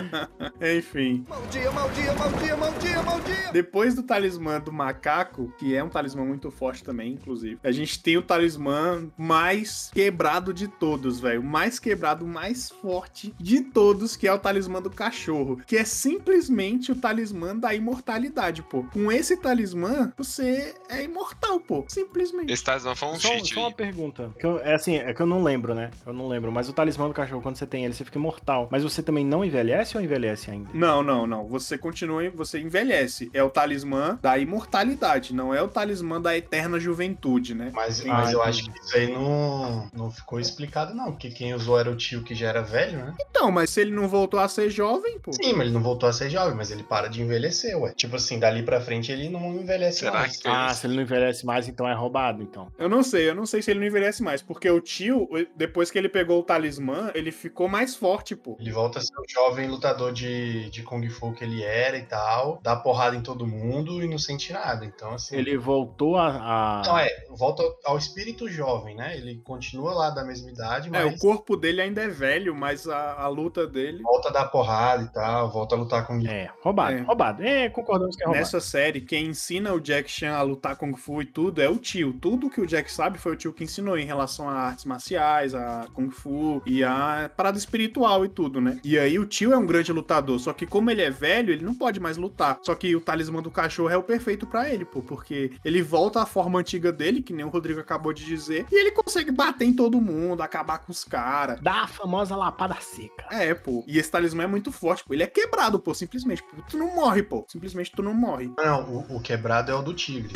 Enfim. 0.76 1.21
Mau 1.28 1.42
dia, 1.50 1.70
mau 1.70 1.88
dia, 1.90 2.12
mau 2.14 2.30
dia, 2.32 2.56
mau 2.56 2.72
dia, 2.78 3.02
mau 3.02 3.20
dia! 3.20 3.52
Depois 3.52 3.94
do 3.94 4.02
talismã 4.02 4.58
do 4.60 4.72
macaco, 4.72 5.52
que 5.58 5.74
é 5.74 5.84
um 5.84 5.88
talismã 5.88 6.24
muito 6.24 6.50
forte 6.50 6.82
também, 6.82 7.12
inclusive, 7.12 7.58
a 7.62 7.70
gente 7.70 8.02
tem 8.02 8.16
o 8.16 8.22
talismã 8.22 9.06
mais 9.16 9.90
quebrado 9.92 10.54
de 10.54 10.68
todos, 10.68 11.20
velho. 11.20 11.40
O 11.40 11.44
mais 11.44 11.78
quebrado, 11.78 12.24
o 12.24 12.28
mais 12.28 12.70
forte 12.70 13.34
de 13.38 13.60
todos, 13.60 14.16
que 14.16 14.26
é 14.26 14.32
o 14.32 14.38
talismã 14.38 14.80
do 14.80 14.90
cachorro. 14.90 15.60
Que 15.66 15.76
é 15.76 15.84
simplesmente 15.84 16.92
o 16.92 16.96
talismã 16.96 17.54
da 17.54 17.74
imortalidade, 17.74 18.62
pô. 18.62 18.84
Com 18.84 19.12
esse 19.12 19.36
talismã, 19.36 20.12
você 20.16 20.74
é 20.88 21.04
imortal, 21.04 21.60
pô. 21.60 21.84
Simplesmente. 21.88 22.50
Esse 22.52 22.64
talismã 22.64 22.94
foi 22.94 23.08
um 23.08 23.14
Só, 23.20 23.28
cheat 23.28 23.54
só 23.54 23.60
uma 23.60 23.72
pergunta. 23.72 24.30
Que 24.38 24.46
eu- 24.46 24.58
é 24.60 24.74
assim, 24.74 24.96
é 24.96 25.12
que 25.12 25.20
eu 25.20 25.26
não 25.26 25.42
lembro, 25.42 25.74
né? 25.74 25.90
Eu 26.06 26.12
não 26.14 26.26
lembro. 26.26 26.50
Mas 26.50 26.68
o 26.68 26.72
talismã 26.72 27.06
do 27.06 27.14
cachorro, 27.14 27.42
quando 27.42 27.56
você 27.56 27.66
tem 27.66 27.84
ele, 27.84 27.92
você 27.92 28.04
fica 28.04 28.18
imortal. 28.18 28.68
Mas 28.72 28.82
você 28.82 29.02
também 29.02 29.26
não 29.26 29.44
envelhece 29.44 29.96
ou 29.96 30.02
envelhece 30.02 30.50
ainda? 30.50 30.70
Não, 30.72 31.02
não, 31.02 31.11
não. 31.26 31.46
Você 31.46 31.76
continua, 31.78 32.28
você 32.30 32.60
envelhece. 32.60 33.30
É 33.32 33.42
o 33.42 33.50
talismã 33.50 34.18
da 34.22 34.38
imortalidade, 34.38 35.34
não 35.34 35.54
é 35.54 35.62
o 35.62 35.68
talismã 35.68 36.20
da 36.20 36.36
eterna 36.36 36.78
juventude, 36.78 37.54
né? 37.54 37.70
Mas, 37.74 38.00
Tem- 38.00 38.10
mas 38.10 38.32
eu 38.32 38.42
acho 38.42 38.64
que 38.64 38.78
isso 38.78 38.96
aí 38.96 39.12
não, 39.12 39.88
não 39.92 40.10
ficou 40.10 40.40
explicado, 40.40 40.94
não. 40.94 41.12
Porque 41.12 41.30
quem 41.30 41.54
usou 41.54 41.78
era 41.78 41.90
o 41.90 41.96
tio 41.96 42.22
que 42.22 42.34
já 42.34 42.48
era 42.48 42.62
velho, 42.62 42.98
né? 42.98 43.14
Então, 43.30 43.50
mas 43.50 43.70
se 43.70 43.80
ele 43.80 43.90
não 43.90 44.08
voltou 44.08 44.40
a 44.40 44.48
ser 44.48 44.70
jovem, 44.70 45.18
pô. 45.18 45.32
Sim, 45.32 45.52
mas 45.52 45.62
ele 45.66 45.72
não 45.74 45.82
voltou 45.82 46.08
a 46.08 46.12
ser 46.12 46.30
jovem, 46.30 46.54
mas 46.54 46.70
ele 46.70 46.82
para 46.82 47.08
de 47.08 47.22
envelhecer, 47.22 47.76
ué. 47.78 47.92
Tipo 47.94 48.16
assim, 48.16 48.38
dali 48.38 48.62
pra 48.62 48.80
frente 48.80 49.10
ele 49.10 49.28
não 49.28 49.54
envelhece 49.56 50.00
Será 50.00 50.20
mais. 50.20 50.36
que 50.36 50.48
Ah, 50.48 50.72
se 50.74 50.86
ele 50.86 50.96
não 50.96 51.02
envelhece 51.02 51.44
mais, 51.44 51.68
então 51.68 51.88
é 51.88 51.94
roubado, 51.94 52.42
então. 52.42 52.68
Eu 52.78 52.88
não 52.88 53.02
sei, 53.02 53.28
eu 53.28 53.34
não 53.34 53.46
sei 53.46 53.62
se 53.62 53.70
ele 53.70 53.80
não 53.80 53.86
envelhece 53.86 54.22
mais, 54.22 54.42
porque 54.42 54.70
o 54.70 54.80
tio, 54.80 55.28
depois 55.56 55.90
que 55.90 55.98
ele 55.98 56.08
pegou 56.08 56.40
o 56.40 56.42
talismã, 56.42 57.10
ele 57.14 57.30
ficou 57.32 57.68
mais 57.68 57.94
forte, 57.96 58.34
pô. 58.36 58.56
Ele 58.60 58.70
volta 58.70 58.98
a 58.98 59.02
ser 59.02 59.14
o 59.18 59.24
jovem 59.28 59.68
lutador 59.68 60.12
de, 60.12 60.70
de 60.70 60.82
Kung 60.82 61.01
Fu 61.08 61.32
que 61.32 61.44
ele 61.44 61.62
era 61.62 61.96
e 61.96 62.02
tal, 62.02 62.60
dá 62.62 62.76
porrada 62.76 63.16
em 63.16 63.22
todo 63.22 63.46
mundo 63.46 64.02
e 64.02 64.08
não 64.08 64.18
sente 64.18 64.52
nada. 64.52 64.84
Então, 64.84 65.12
assim. 65.14 65.36
Ele 65.36 65.56
voltou 65.56 66.16
a. 66.16 66.28
a- 66.28 66.82
Não, 66.86 66.98
é, 66.98 67.08
volta 67.30 67.62
ao 67.84 67.96
espírito 67.98 68.48
jovem, 68.48 68.94
né? 68.96 69.16
Ele 69.16 69.36
continua 69.44 69.92
lá 69.94 70.10
da 70.10 70.24
mesma 70.24 70.50
idade, 70.50 70.88
É, 70.88 70.90
mas 70.90 71.14
o 71.14 71.18
corpo 71.18 71.56
dele 71.56 71.80
ainda 71.80 72.02
é 72.02 72.08
velho, 72.08 72.54
mas 72.54 72.86
a, 72.88 73.14
a 73.22 73.28
luta 73.28 73.66
dele. 73.66 74.02
volta 74.02 74.28
a 74.28 74.32
dar 74.32 74.46
porrada 74.46 75.02
e 75.02 75.08
tal, 75.12 75.50
volta 75.50 75.74
a 75.74 75.78
lutar 75.78 76.06
com 76.06 76.20
É, 76.26 76.50
roubado, 76.62 76.96
É. 76.96 77.00
roubado. 77.02 77.42
É, 77.42 77.68
concordamos 77.68 78.16
que 78.16 78.22
é 78.22 78.26
roubado. 78.26 78.44
Nessa 78.44 78.60
série, 78.60 79.00
quem 79.00 79.26
ensina 79.26 79.72
o 79.72 79.80
Jack 79.80 80.10
Chan 80.10 80.32
a 80.34 80.42
lutar 80.42 80.76
Kung 80.76 80.94
Fu 80.96 81.22
e 81.22 81.26
tudo 81.26 81.60
é 81.60 81.68
o 81.68 81.76
tio. 81.76 82.12
Tudo 82.14 82.50
que 82.50 82.60
o 82.60 82.66
Jack 82.66 82.90
sabe 82.90 83.18
foi 83.18 83.32
o 83.32 83.36
tio 83.36 83.52
que 83.52 83.64
ensinou 83.64 83.96
em 83.98 84.04
relação 84.06 84.48
a 84.48 84.54
artes 84.54 84.84
marciais, 84.84 85.54
a 85.54 85.86
Kung 85.94 86.10
Fu 86.10 86.62
e 86.66 86.82
a 86.84 87.30
parada 87.36 87.58
espiritual 87.58 88.24
e 88.24 88.28
tudo, 88.28 88.60
né? 88.60 88.78
E 88.84 88.98
aí 88.98 89.18
o 89.18 89.26
tio 89.26 89.52
é 89.52 89.56
um 89.56 89.66
grande 89.66 89.92
lutador, 89.92 90.38
só 90.38 90.52
que 90.52 90.66
como 90.66 90.90
ele 90.92 91.02
é 91.02 91.10
velho, 91.10 91.52
ele 91.52 91.64
não 91.64 91.74
pode 91.74 91.98
mais 91.98 92.16
lutar. 92.16 92.58
Só 92.62 92.74
que 92.74 92.94
o 92.94 93.00
talismã 93.00 93.42
do 93.42 93.50
cachorro 93.50 93.90
é 93.90 93.96
o 93.96 94.02
perfeito 94.02 94.46
pra 94.46 94.70
ele, 94.70 94.84
pô, 94.84 95.02
porque 95.02 95.52
ele 95.64 95.82
volta 95.82 96.22
à 96.22 96.26
forma 96.26 96.58
antiga 96.58 96.92
dele, 96.92 97.22
que 97.22 97.32
nem 97.32 97.44
o 97.44 97.48
Rodrigo 97.48 97.80
acabou 97.80 98.12
de 98.12 98.24
dizer, 98.24 98.66
e 98.70 98.74
ele 98.78 98.92
consegue 98.92 99.30
bater 99.30 99.64
em 99.64 99.72
todo 99.72 100.00
mundo, 100.00 100.42
acabar 100.42 100.78
com 100.78 100.92
os 100.92 101.04
caras. 101.04 101.60
Dá 101.60 101.82
a 101.82 101.86
famosa 101.86 102.36
lapada 102.36 102.76
seca. 102.80 103.26
É, 103.30 103.54
pô. 103.54 103.84
E 103.86 103.98
esse 103.98 104.10
talismã 104.10 104.44
é 104.44 104.46
muito 104.46 104.70
forte, 104.70 105.04
pô. 105.04 105.14
Ele 105.14 105.22
é 105.22 105.26
quebrado, 105.26 105.78
pô, 105.78 105.94
simplesmente. 105.94 106.42
Pô, 106.42 106.62
Tu 106.68 106.76
não 106.78 106.94
morre, 106.94 107.22
pô. 107.22 107.44
Simplesmente 107.48 107.92
tu 107.92 108.02
não 108.02 108.14
morre. 108.14 108.50
Não, 108.56 109.06
o, 109.08 109.16
o 109.16 109.20
quebrado 109.20 109.70
é 109.70 109.74
o 109.74 109.82
do 109.82 109.92
tigre. 109.94 110.32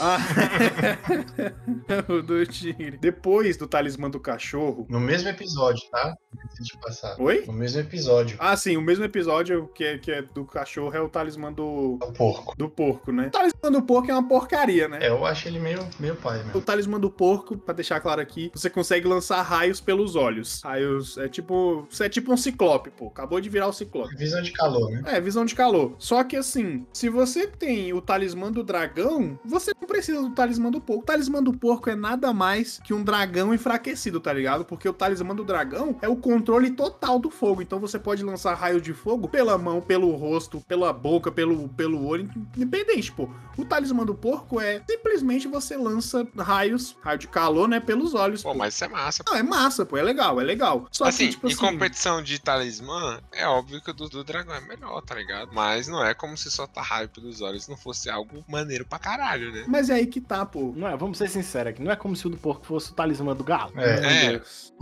Ah. 0.00 0.18
o 2.08 2.22
do 2.22 2.44
tigre. 2.46 2.96
Depois 2.98 3.56
do 3.56 3.66
talismã 3.66 4.10
do 4.10 4.20
cachorro. 4.20 4.86
No 4.88 5.00
mesmo 5.00 5.28
episódio, 5.28 5.82
tá? 5.90 6.14
De 6.60 6.78
passar. 6.80 7.16
Oi? 7.20 7.44
No 7.46 7.52
mesmo 7.52 7.80
episódio. 7.80 8.36
Ah, 8.40 8.56
sim, 8.56 8.76
o 8.76 8.82
mesmo 8.82 9.04
episódio 9.04 9.68
que 9.74 9.84
é, 9.84 9.98
que 9.98 10.10
é 10.10 10.22
do 10.22 10.44
cachorro 10.44 10.94
é 10.94 11.00
o 11.00 11.08
talismã 11.08 11.52
do, 11.52 11.98
O 12.02 12.12
porco. 12.12 12.54
do 12.56 12.68
porco, 12.68 13.12
né? 13.12 13.26
O 13.28 13.30
talismã 13.30 13.70
do 13.72 13.82
porco 13.82 14.10
é 14.10 14.14
uma 14.14 14.26
porcaria, 14.28 14.88
né? 14.88 14.98
É, 15.02 15.08
eu 15.08 15.24
acho 15.24 15.48
ele 15.48 15.58
meio, 15.58 15.86
meio 15.98 16.16
pai 16.16 16.40
O 16.40 16.44
mesmo. 16.46 16.60
talismã 16.62 16.98
do 17.00 17.10
porco, 17.10 17.56
pra 17.56 17.74
deixar 17.74 18.00
claro 18.00 18.20
aqui, 18.20 18.50
você 18.54 18.68
consegue 18.68 19.06
lançar 19.06 19.42
raios 19.42 19.80
pelos 19.80 20.16
olhos. 20.16 20.60
Raios 20.62 21.16
é 21.18 21.28
tipo. 21.28 21.86
Você 21.90 22.04
é 22.06 22.08
tipo 22.08 22.32
um 22.32 22.36
ciclope, 22.36 22.90
pô. 22.90 23.08
Acabou 23.08 23.40
de 23.40 23.48
virar 23.48 23.68
o 23.68 23.72
ciclope. 23.72 24.14
Visão 24.16 24.42
de 24.42 24.52
calor, 24.52 24.90
né? 24.90 25.02
É, 25.06 25.20
visão 25.20 25.44
de 25.44 25.54
calor. 25.54 25.94
Só 25.98 26.22
que 26.24 26.36
assim, 26.36 26.86
se 26.92 27.08
você 27.08 27.46
tem 27.46 27.92
o 27.92 28.00
talismã 28.00 28.50
do 28.52 28.62
dragão, 28.62 29.38
você 29.44 29.57
não 29.66 29.86
precisa 29.86 30.20
do 30.20 30.30
talismã 30.30 30.70
do 30.70 30.80
porco. 30.80 31.02
O 31.02 31.06
talismã 31.06 31.42
do 31.42 31.52
porco 31.52 31.90
é 31.90 31.94
nada 31.94 32.32
mais 32.32 32.80
que 32.82 32.94
um 32.94 33.02
dragão 33.02 33.52
enfraquecido, 33.52 34.20
tá 34.20 34.32
ligado? 34.32 34.64
Porque 34.64 34.88
o 34.88 34.92
talismã 34.92 35.34
do 35.34 35.44
dragão 35.44 35.96
é 36.00 36.08
o 36.08 36.16
controle 36.16 36.70
total 36.70 37.18
do 37.18 37.30
fogo. 37.30 37.62
Então 37.62 37.78
você 37.78 37.98
pode 37.98 38.22
lançar 38.22 38.54
raio 38.54 38.80
de 38.80 38.92
fogo 38.92 39.28
pela 39.28 39.58
mão, 39.58 39.80
pelo 39.80 40.10
rosto, 40.14 40.60
pela 40.66 40.92
boca, 40.92 41.30
pelo, 41.30 41.68
pelo 41.70 42.06
olho, 42.06 42.30
independente, 42.56 43.12
pô. 43.12 43.28
O 43.58 43.64
talismã 43.64 44.04
do 44.04 44.14
porco 44.14 44.60
é 44.60 44.80
simplesmente 44.88 45.48
você 45.48 45.76
lança 45.76 46.26
raios, 46.38 46.96
raio 47.00 47.18
de 47.18 47.26
calor, 47.26 47.68
né, 47.68 47.80
pelos 47.80 48.14
olhos. 48.14 48.42
Pô, 48.42 48.52
pô. 48.52 48.58
mas 48.58 48.74
isso 48.74 48.84
é 48.84 48.88
massa. 48.88 49.24
Não, 49.26 49.34
é 49.34 49.42
massa, 49.42 49.84
pô, 49.84 49.96
é 49.96 50.02
legal, 50.02 50.40
é 50.40 50.44
legal. 50.44 50.86
Só 50.92 51.04
assim, 51.06 51.26
que, 51.26 51.32
tipo 51.32 51.48
em 51.48 51.52
assim... 51.52 51.60
competição 51.60 52.22
de 52.22 52.38
talismã, 52.40 53.20
é 53.32 53.46
óbvio 53.46 53.82
que 53.82 53.90
o 53.90 53.94
do, 53.94 54.08
do 54.08 54.22
dragão 54.22 54.54
é 54.54 54.60
melhor, 54.60 55.02
tá 55.02 55.14
ligado? 55.14 55.50
Mas 55.52 55.88
não 55.88 56.04
é 56.04 56.14
como 56.14 56.36
se 56.36 56.50
soltar 56.50 56.84
raio 56.84 57.08
pelos 57.08 57.40
olhos 57.40 57.66
não 57.66 57.76
fosse 57.76 58.08
algo 58.08 58.44
maneiro 58.48 58.84
pra 58.86 58.98
caralho, 58.98 59.52
né? 59.52 59.64
Mas 59.66 59.90
é 59.90 59.94
aí 59.94 60.06
que 60.06 60.20
tá, 60.20 60.46
pô. 60.46 60.72
Não 60.76 60.86
é, 60.86 60.96
vamos 60.96 61.18
ser 61.18 61.28
sinceros 61.28 61.70
aqui, 61.70 61.82
não 61.82 61.90
é 61.90 61.96
como 61.96 62.14
se 62.14 62.26
o 62.26 62.30
do 62.30 62.36
porco 62.36 62.64
fosse 62.64 62.92
o 62.92 62.94
talismã 62.94 63.34
do 63.34 63.42
galo. 63.42 63.72
É, 63.76 64.00
Meu 64.00 64.10
É. 64.10 64.30
Deus. 64.30 64.72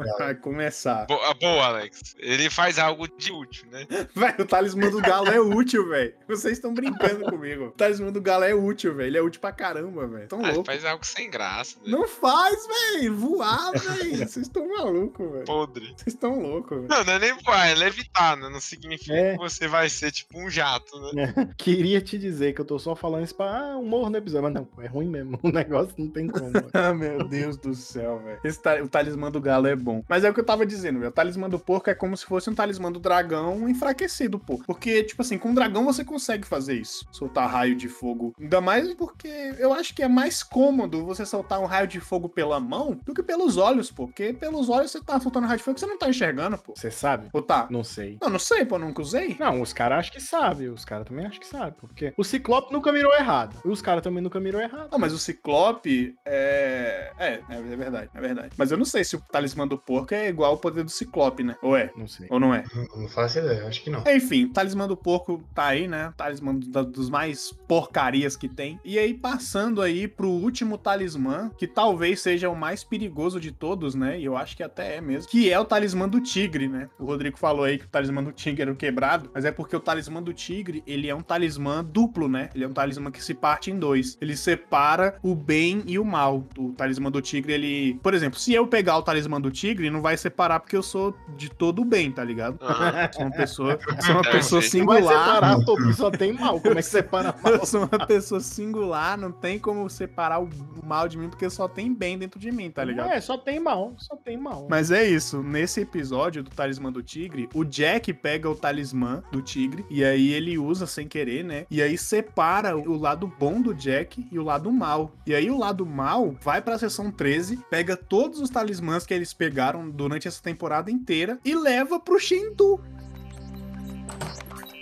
é. 0.00 0.18
Vai 0.18 0.34
começar. 0.34 1.06
Boa, 1.06 1.34
boa, 1.34 1.64
Alex. 1.66 2.14
Ele 2.18 2.48
faz 2.48 2.78
algo 2.78 3.08
de 3.08 3.32
útil, 3.32 3.66
né? 3.70 3.86
Véi, 4.14 4.34
o 4.38 4.44
talismã 4.44 4.90
do 4.90 5.00
galo 5.00 5.28
é 5.28 5.40
útil, 5.40 5.88
velho. 5.88 6.14
Vocês 6.28 6.54
estão 6.54 6.72
brincando 6.72 7.24
comigo. 7.24 7.63
O 7.68 7.70
talismã 7.72 8.10
do 8.12 8.20
galo 8.20 8.44
é 8.44 8.54
útil, 8.54 8.94
velho. 8.94 9.08
Ele 9.08 9.18
é 9.18 9.22
útil 9.22 9.40
pra 9.40 9.52
caramba, 9.52 10.06
velho. 10.06 10.28
Tão 10.28 10.44
Ah, 10.44 10.50
louco. 10.50 10.64
faz 10.66 10.84
algo 10.84 11.04
sem 11.04 11.30
graça, 11.30 11.76
né? 11.84 11.90
Não 11.90 12.06
faz, 12.08 12.66
velho. 12.66 13.16
Voar, 13.16 13.72
velho. 13.72 14.16
Vocês 14.28 14.36
estão 14.46 14.68
malucos, 14.68 15.30
velho. 15.30 15.44
Podre. 15.44 15.86
Vocês 15.96 16.14
estão 16.14 16.40
loucos, 16.40 16.76
velho. 16.78 16.88
Não, 16.88 17.04
não 17.04 17.12
é 17.12 17.18
nem 17.18 17.34
voar, 17.42 17.66
é 17.68 17.74
levitar, 17.74 18.36
né? 18.36 18.48
Não 18.48 18.60
significa 18.60 19.14
É. 19.14 19.32
que 19.32 19.38
você 19.38 19.66
vai 19.68 19.88
ser 19.88 20.10
tipo 20.12 20.38
um 20.38 20.48
jato, 20.50 20.98
né? 21.14 21.32
Queria 21.56 22.00
te 22.00 22.18
dizer 22.18 22.52
que 22.54 22.60
eu 22.60 22.64
tô 22.64 22.78
só 22.78 22.94
falando 22.94 23.24
isso 23.24 23.34
pra 23.34 23.46
ah, 23.72 23.76
humor 23.76 24.10
no 24.10 24.16
episódio, 24.16 24.44
mas 24.44 24.54
não, 24.54 24.68
é 24.82 24.86
ruim 24.86 25.08
mesmo. 25.08 25.38
O 25.42 25.50
negócio 25.50 25.94
não 25.98 26.08
tem 26.08 26.26
como. 26.28 26.52
Ah, 26.72 26.92
meu 26.94 27.26
Deus 27.28 27.56
do 27.56 27.74
céu, 27.74 28.20
velho. 28.24 28.40
Ta- 28.62 28.82
O 28.82 28.88
talismã 28.88 29.30
do 29.30 29.40
galo 29.40 29.66
é 29.66 29.76
bom. 29.76 30.02
Mas 30.08 30.24
é 30.24 30.30
o 30.30 30.34
que 30.34 30.40
eu 30.40 30.44
tava 30.44 30.64
dizendo, 30.66 30.98
velho. 30.98 31.10
O 31.10 31.14
talismã 31.14 31.48
do 31.48 31.58
porco 31.58 31.90
é 31.90 31.94
como 31.94 32.16
se 32.16 32.24
fosse 32.24 32.48
um 32.50 32.54
talismã 32.54 32.90
do 32.90 32.98
dragão 32.98 33.68
enfraquecido, 33.68 34.38
pô. 34.38 34.58
Porque, 34.66 35.02
tipo 35.04 35.20
assim, 35.22 35.38
com 35.38 35.50
o 35.52 35.54
dragão 35.54 35.84
você 35.84 36.04
consegue 36.04 36.46
fazer 36.46 36.74
isso. 36.74 37.06
Soltar 37.12 37.48
raio 37.54 37.76
de 37.76 37.88
fogo. 37.88 38.34
Ainda 38.40 38.60
mais 38.60 38.92
porque 38.94 39.54
eu 39.58 39.72
acho 39.72 39.94
que 39.94 40.02
é 40.02 40.08
mais 40.08 40.42
cômodo 40.42 41.04
você 41.04 41.24
soltar 41.24 41.60
um 41.60 41.66
raio 41.66 41.86
de 41.86 42.00
fogo 42.00 42.28
pela 42.28 42.58
mão 42.58 42.98
do 43.04 43.14
que 43.14 43.22
pelos 43.22 43.56
olhos, 43.56 43.92
pô. 43.92 44.06
Porque 44.08 44.32
pelos 44.32 44.68
olhos 44.68 44.90
você 44.90 45.00
tá 45.00 45.20
soltando 45.20 45.46
raio 45.46 45.58
de 45.58 45.64
fogo 45.64 45.74
que 45.74 45.80
você 45.80 45.86
não 45.86 45.98
tá 45.98 46.08
enxergando, 46.08 46.58
pô. 46.58 46.74
Você 46.74 46.90
sabe? 46.90 47.28
Ou 47.32 47.40
tá? 47.40 47.68
Não 47.70 47.84
sei. 47.84 48.18
Eu 48.20 48.28
não 48.28 48.40
sei, 48.40 48.64
pô. 48.64 48.76
Nunca 48.76 49.00
usei. 49.00 49.36
Não, 49.38 49.60
os 49.60 49.72
caras 49.72 50.00
acham 50.00 50.12
que 50.14 50.20
sabem. 50.20 50.68
Os 50.68 50.84
caras 50.84 51.06
também 51.06 51.26
acham 51.26 51.40
que 51.40 51.46
sabem. 51.46 51.74
Porque 51.78 52.12
o 52.16 52.24
Ciclope 52.24 52.72
nunca 52.72 52.90
mirou 52.92 53.14
errado. 53.14 53.56
E 53.64 53.68
os 53.68 53.80
caras 53.80 54.02
também 54.02 54.22
nunca 54.22 54.40
mirou 54.40 54.60
errado. 54.60 54.88
Não, 54.90 54.98
mas 54.98 55.12
o 55.12 55.18
Ciclope 55.18 56.16
é... 56.24 57.12
é. 57.18 57.40
É 57.48 57.76
verdade, 57.76 58.10
é 58.12 58.20
verdade. 58.20 58.50
Mas 58.56 58.70
eu 58.70 58.76
não 58.76 58.84
sei 58.84 59.04
se 59.04 59.14
o 59.14 59.20
talismã 59.20 59.66
do 59.66 59.78
porco 59.78 60.12
é 60.12 60.28
igual 60.28 60.52
ao 60.52 60.58
poder 60.58 60.82
do 60.82 60.90
Ciclope, 60.90 61.44
né? 61.44 61.56
Ou 61.62 61.76
é? 61.76 61.92
Não 61.96 62.08
sei. 62.08 62.26
Ou 62.30 62.40
não 62.40 62.52
é? 62.52 62.64
Não, 62.74 63.02
não 63.02 63.08
faço 63.08 63.38
ideia, 63.38 63.66
acho 63.66 63.82
que 63.82 63.90
não. 63.90 64.02
Enfim, 64.06 64.46
o 64.46 64.52
talismã 64.52 64.88
do 64.88 64.96
porco 64.96 65.42
tá 65.54 65.66
aí, 65.66 65.86
né? 65.86 66.12
Talismã 66.16 66.54
dos 66.54 67.08
mais 67.08 67.43
porcarias 67.52 68.36
que 68.36 68.48
tem. 68.48 68.78
E 68.84 68.98
aí, 68.98 69.14
passando 69.14 69.82
aí 69.82 70.06
pro 70.08 70.28
último 70.28 70.78
talismã, 70.78 71.50
que 71.56 71.66
talvez 71.66 72.20
seja 72.20 72.48
o 72.48 72.56
mais 72.56 72.84
perigoso 72.84 73.40
de 73.40 73.50
todos, 73.52 73.94
né? 73.94 74.18
E 74.18 74.24
eu 74.24 74.36
acho 74.36 74.56
que 74.56 74.62
até 74.62 74.96
é 74.96 75.00
mesmo. 75.00 75.28
Que 75.30 75.50
é 75.50 75.58
o 75.58 75.64
talismã 75.64 76.08
do 76.08 76.20
tigre, 76.20 76.68
né? 76.68 76.88
O 76.98 77.04
Rodrigo 77.04 77.38
falou 77.38 77.64
aí 77.64 77.78
que 77.78 77.84
o 77.84 77.88
talismã 77.88 78.22
do 78.22 78.32
tigre 78.32 78.62
era 78.62 78.72
o 78.72 78.76
quebrado, 78.76 79.30
mas 79.34 79.44
é 79.44 79.52
porque 79.52 79.74
o 79.76 79.80
talismã 79.80 80.22
do 80.22 80.32
tigre, 80.32 80.82
ele 80.86 81.08
é 81.08 81.14
um 81.14 81.20
talismã 81.22 81.84
duplo, 81.84 82.28
né? 82.28 82.50
Ele 82.54 82.64
é 82.64 82.68
um 82.68 82.72
talismã 82.72 83.10
que 83.10 83.22
se 83.22 83.34
parte 83.34 83.70
em 83.70 83.78
dois. 83.78 84.16
Ele 84.20 84.36
separa 84.36 85.18
o 85.22 85.34
bem 85.34 85.82
e 85.86 85.98
o 85.98 86.04
mal. 86.04 86.46
O 86.58 86.72
talismã 86.72 87.10
do 87.10 87.20
tigre, 87.20 87.52
ele... 87.52 87.98
Por 88.02 88.14
exemplo, 88.14 88.38
se 88.38 88.52
eu 88.52 88.66
pegar 88.66 88.98
o 88.98 89.02
talismã 89.02 89.40
do 89.40 89.50
tigre, 89.50 89.90
não 89.90 90.00
vai 90.02 90.16
separar 90.16 90.60
porque 90.60 90.76
eu 90.76 90.82
sou 90.82 91.14
de 91.36 91.48
todo 91.50 91.82
o 91.82 91.84
bem, 91.84 92.10
tá 92.10 92.22
ligado? 92.24 92.58
Ah, 92.62 93.10
Sou 93.12 93.22
uma 93.24 93.30
pessoa, 93.30 93.78
sou 94.00 94.14
uma 94.14 94.22
É, 94.26 94.32
pessoa 94.32 94.62
sei. 94.62 94.80
Não 94.80 94.86
vai 94.86 95.02
singular. 95.02 95.24
separar, 95.24 95.94
só 95.94 96.10
tem 96.10 96.32
mal. 96.32 96.60
Como 96.60 96.72
é 96.78 96.82
que 96.82 96.82
separa 96.82 97.23
Eu 97.44 97.66
sou 97.66 97.80
uma 97.84 98.06
pessoa 98.06 98.40
singular, 98.40 99.16
não 99.16 99.32
tem 99.32 99.58
como 99.58 99.88
separar 99.88 100.42
o 100.42 100.48
mal 100.82 101.08
de 101.08 101.18
mim, 101.18 101.28
porque 101.28 101.48
só 101.48 101.68
tem 101.68 101.92
bem 101.92 102.18
dentro 102.18 102.38
de 102.38 102.50
mim, 102.50 102.70
tá 102.70 102.84
ligado? 102.84 103.10
É, 103.10 103.20
só 103.20 103.38
tem 103.38 103.60
mal. 103.60 103.94
Só 103.98 104.16
tem 104.16 104.36
mal. 104.36 104.66
Mas 104.68 104.90
é 104.90 105.04
isso, 105.04 105.42
nesse 105.42 105.80
episódio 105.80 106.42
do 106.42 106.50
Talismã 106.50 106.92
do 106.92 107.02
Tigre, 107.02 107.48
o 107.54 107.64
Jack 107.64 108.12
pega 108.12 108.48
o 108.48 108.54
talismã 108.54 109.22
do 109.30 109.42
tigre 109.42 109.84
e 109.90 110.04
aí 110.04 110.32
ele 110.32 110.58
usa 110.58 110.86
sem 110.86 111.06
querer, 111.06 111.44
né? 111.44 111.66
E 111.70 111.82
aí 111.82 111.98
separa 111.98 112.76
o 112.76 112.96
lado 112.96 113.26
bom 113.38 113.60
do 113.60 113.74
Jack 113.74 114.26
e 114.30 114.38
o 114.38 114.42
lado 114.42 114.70
mal. 114.72 115.12
E 115.26 115.34
aí 115.34 115.50
o 115.50 115.58
lado 115.58 115.84
mal 115.84 116.34
vai 116.40 116.60
pra 116.62 116.78
seção 116.78 117.10
13, 117.10 117.58
pega 117.70 117.96
todos 117.96 118.40
os 118.40 118.50
talismãs 118.50 119.06
que 119.06 119.14
eles 119.14 119.32
pegaram 119.32 119.88
durante 119.90 120.28
essa 120.28 120.42
temporada 120.42 120.90
inteira 120.90 121.38
e 121.44 121.54
leva 121.54 122.00
pro 122.00 122.18
Shindu. 122.18 122.80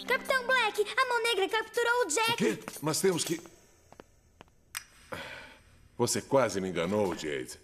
Capitão 0.07 0.46
Black, 0.46 0.84
a 0.96 1.09
mão 1.09 1.22
negra 1.22 1.48
capturou 1.48 1.92
o 2.03 2.07
O 2.07 2.09
Jack. 2.09 2.36
quê? 2.36 2.59
Mas 2.80 3.00
temos 3.00 3.24
que. 3.24 3.40
Você 5.96 6.20
quase 6.20 6.61
me 6.61 6.68
enganou, 6.68 7.14
Jade. 7.16 7.61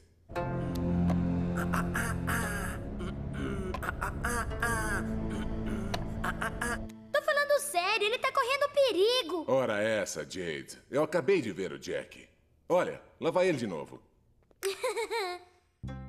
Tô 7.12 7.22
falando 7.22 7.60
sério, 7.60 8.06
ele 8.06 8.18
tá 8.18 8.30
correndo 8.32 8.68
perigo. 8.74 9.44
Ora 9.48 9.80
essa, 9.82 10.22
Jade. 10.28 10.78
Eu 10.90 11.02
acabei 11.02 11.40
de 11.40 11.52
ver 11.52 11.72
o 11.72 11.78
Jack. 11.78 12.28
Olha, 12.68 13.00
lá 13.20 13.30
vai 13.30 13.48
ele 13.48 13.58
de 13.58 13.66
novo. 13.66 14.00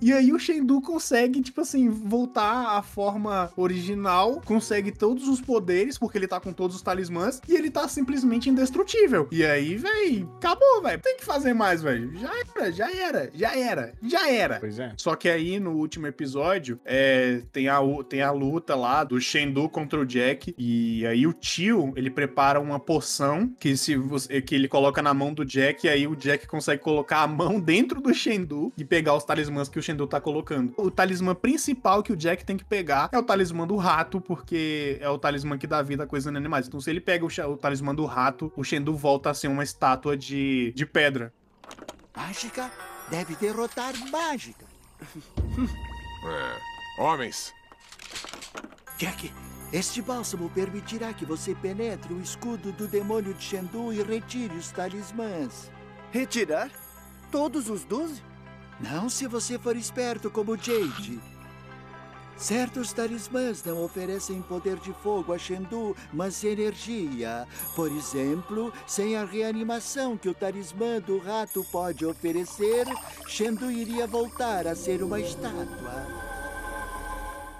E 0.01 0.13
aí 0.13 0.31
o 0.31 0.39
Shendu 0.39 0.81
consegue, 0.81 1.41
tipo 1.41 1.59
assim, 1.59 1.89
voltar 1.89 2.77
à 2.77 2.81
forma 2.81 3.51
original, 3.57 4.41
consegue 4.45 4.93
todos 4.93 5.27
os 5.27 5.41
poderes, 5.41 5.97
porque 5.97 6.17
ele 6.17 6.27
tá 6.27 6.39
com 6.39 6.53
todos 6.53 6.77
os 6.77 6.81
talismãs, 6.81 7.41
e 7.47 7.53
ele 7.53 7.69
tá 7.69 7.85
simplesmente 7.87 8.49
indestrutível. 8.49 9.27
E 9.29 9.43
aí, 9.43 9.75
véi, 9.75 10.25
acabou, 10.37 10.81
velho. 10.81 11.01
Tem 11.01 11.17
que 11.17 11.25
fazer 11.25 11.53
mais, 11.53 11.81
velho. 11.81 12.17
Já 12.17 12.31
era, 12.55 12.71
já 12.71 12.91
era, 12.91 13.31
já 13.33 13.57
era, 13.57 13.93
já 14.01 14.31
era. 14.31 14.59
Pois 14.59 14.79
é. 14.79 14.93
Só 14.95 15.15
que 15.15 15.27
aí, 15.27 15.59
no 15.59 15.71
último 15.71 16.07
episódio, 16.07 16.79
é, 16.85 17.41
tem, 17.51 17.67
a, 17.67 17.79
tem 18.07 18.21
a 18.21 18.31
luta 18.31 18.75
lá 18.75 19.03
do 19.03 19.19
Shendu 19.19 19.67
contra 19.67 19.99
o 19.99 20.05
Jack. 20.05 20.55
E 20.57 21.05
aí 21.05 21.27
o 21.27 21.33
tio, 21.33 21.91
ele 21.97 22.09
prepara 22.09 22.59
uma 22.59 22.79
poção 22.79 23.53
que, 23.59 23.75
se 23.75 23.97
você, 23.97 24.41
que 24.41 24.55
ele 24.55 24.69
coloca 24.69 25.01
na 25.01 25.13
mão 25.13 25.33
do 25.33 25.43
Jack. 25.43 25.85
E 25.85 25.89
aí 25.89 26.07
o 26.07 26.15
Jack 26.15 26.47
consegue 26.47 26.81
colocar 26.81 27.21
a 27.21 27.27
mão 27.27 27.59
dentro 27.59 27.99
do 27.99 28.13
Shendu 28.13 28.71
e 28.77 28.85
pegar 28.85 29.13
os 29.13 29.25
talismãs 29.25 29.58
que 29.67 29.79
o 29.79 29.81
Shendu 29.81 30.07
tá 30.07 30.21
colocando. 30.21 30.73
O 30.77 30.91
talismã 30.91 31.33
principal 31.33 32.03
que 32.03 32.13
o 32.13 32.15
Jack 32.15 32.45
tem 32.45 32.55
que 32.55 32.63
pegar 32.63 33.09
é 33.11 33.17
o 33.17 33.23
talismã 33.23 33.65
do 33.65 33.75
rato, 33.75 34.21
porque 34.21 34.97
é 35.01 35.09
o 35.09 35.17
talismã 35.17 35.57
que 35.57 35.67
dá 35.67 35.81
vida 35.81 36.03
a 36.03 36.07
coisas 36.07 36.33
animais. 36.33 36.67
Então, 36.67 36.79
se 36.79 36.89
ele 36.89 37.01
pega 37.01 37.25
o, 37.25 37.51
o 37.51 37.57
talismã 37.57 37.93
do 37.93 38.05
rato, 38.05 38.53
o 38.55 38.63
Shendu 38.63 38.95
volta 38.95 39.31
a 39.31 39.33
ser 39.33 39.47
uma 39.47 39.63
estátua 39.63 40.15
de, 40.15 40.71
de 40.75 40.85
pedra. 40.85 41.33
Mágica 42.15 42.71
deve 43.09 43.35
derrotar 43.35 43.93
mágica. 44.11 44.65
É. 46.21 47.01
Homens, 47.01 47.53
Jack, 48.97 49.31
este 49.71 50.01
bálsamo 50.01 50.49
permitirá 50.49 51.13
que 51.13 51.23
você 51.23 51.55
penetre 51.55 52.13
o 52.13 52.19
escudo 52.19 52.73
do 52.73 52.85
demônio 52.85 53.33
de 53.33 53.41
Shendu 53.41 53.93
e 53.93 54.03
retire 54.03 54.53
os 54.57 54.69
talismãs. 54.71 55.71
Retirar? 56.11 56.69
Todos 57.31 57.69
os 57.69 57.85
12? 57.85 58.21
Não 58.79 59.09
se 59.09 59.27
você 59.27 59.59
for 59.59 59.75
esperto 59.75 60.31
como 60.31 60.55
Jade. 60.55 61.19
Certos 62.37 62.93
talismãs 62.93 63.61
não 63.65 63.83
oferecem 63.83 64.41
poder 64.41 64.77
de 64.77 64.93
fogo 64.93 65.33
a 65.33 65.37
Shendu, 65.37 65.93
mas 66.13 66.41
energia. 66.45 67.45
Por 67.75 67.91
exemplo, 67.91 68.71
sem 68.87 69.17
a 69.17 69.25
reanimação 69.25 70.17
que 70.17 70.29
o 70.29 70.33
talismã 70.33 71.01
do 71.01 71.17
rato 71.17 71.65
pode 71.69 72.05
oferecer, 72.05 72.85
Shendu 73.27 73.69
iria 73.69 74.07
voltar 74.07 74.67
a 74.67 74.75
ser 74.75 75.03
uma 75.03 75.19
estátua. 75.19 76.28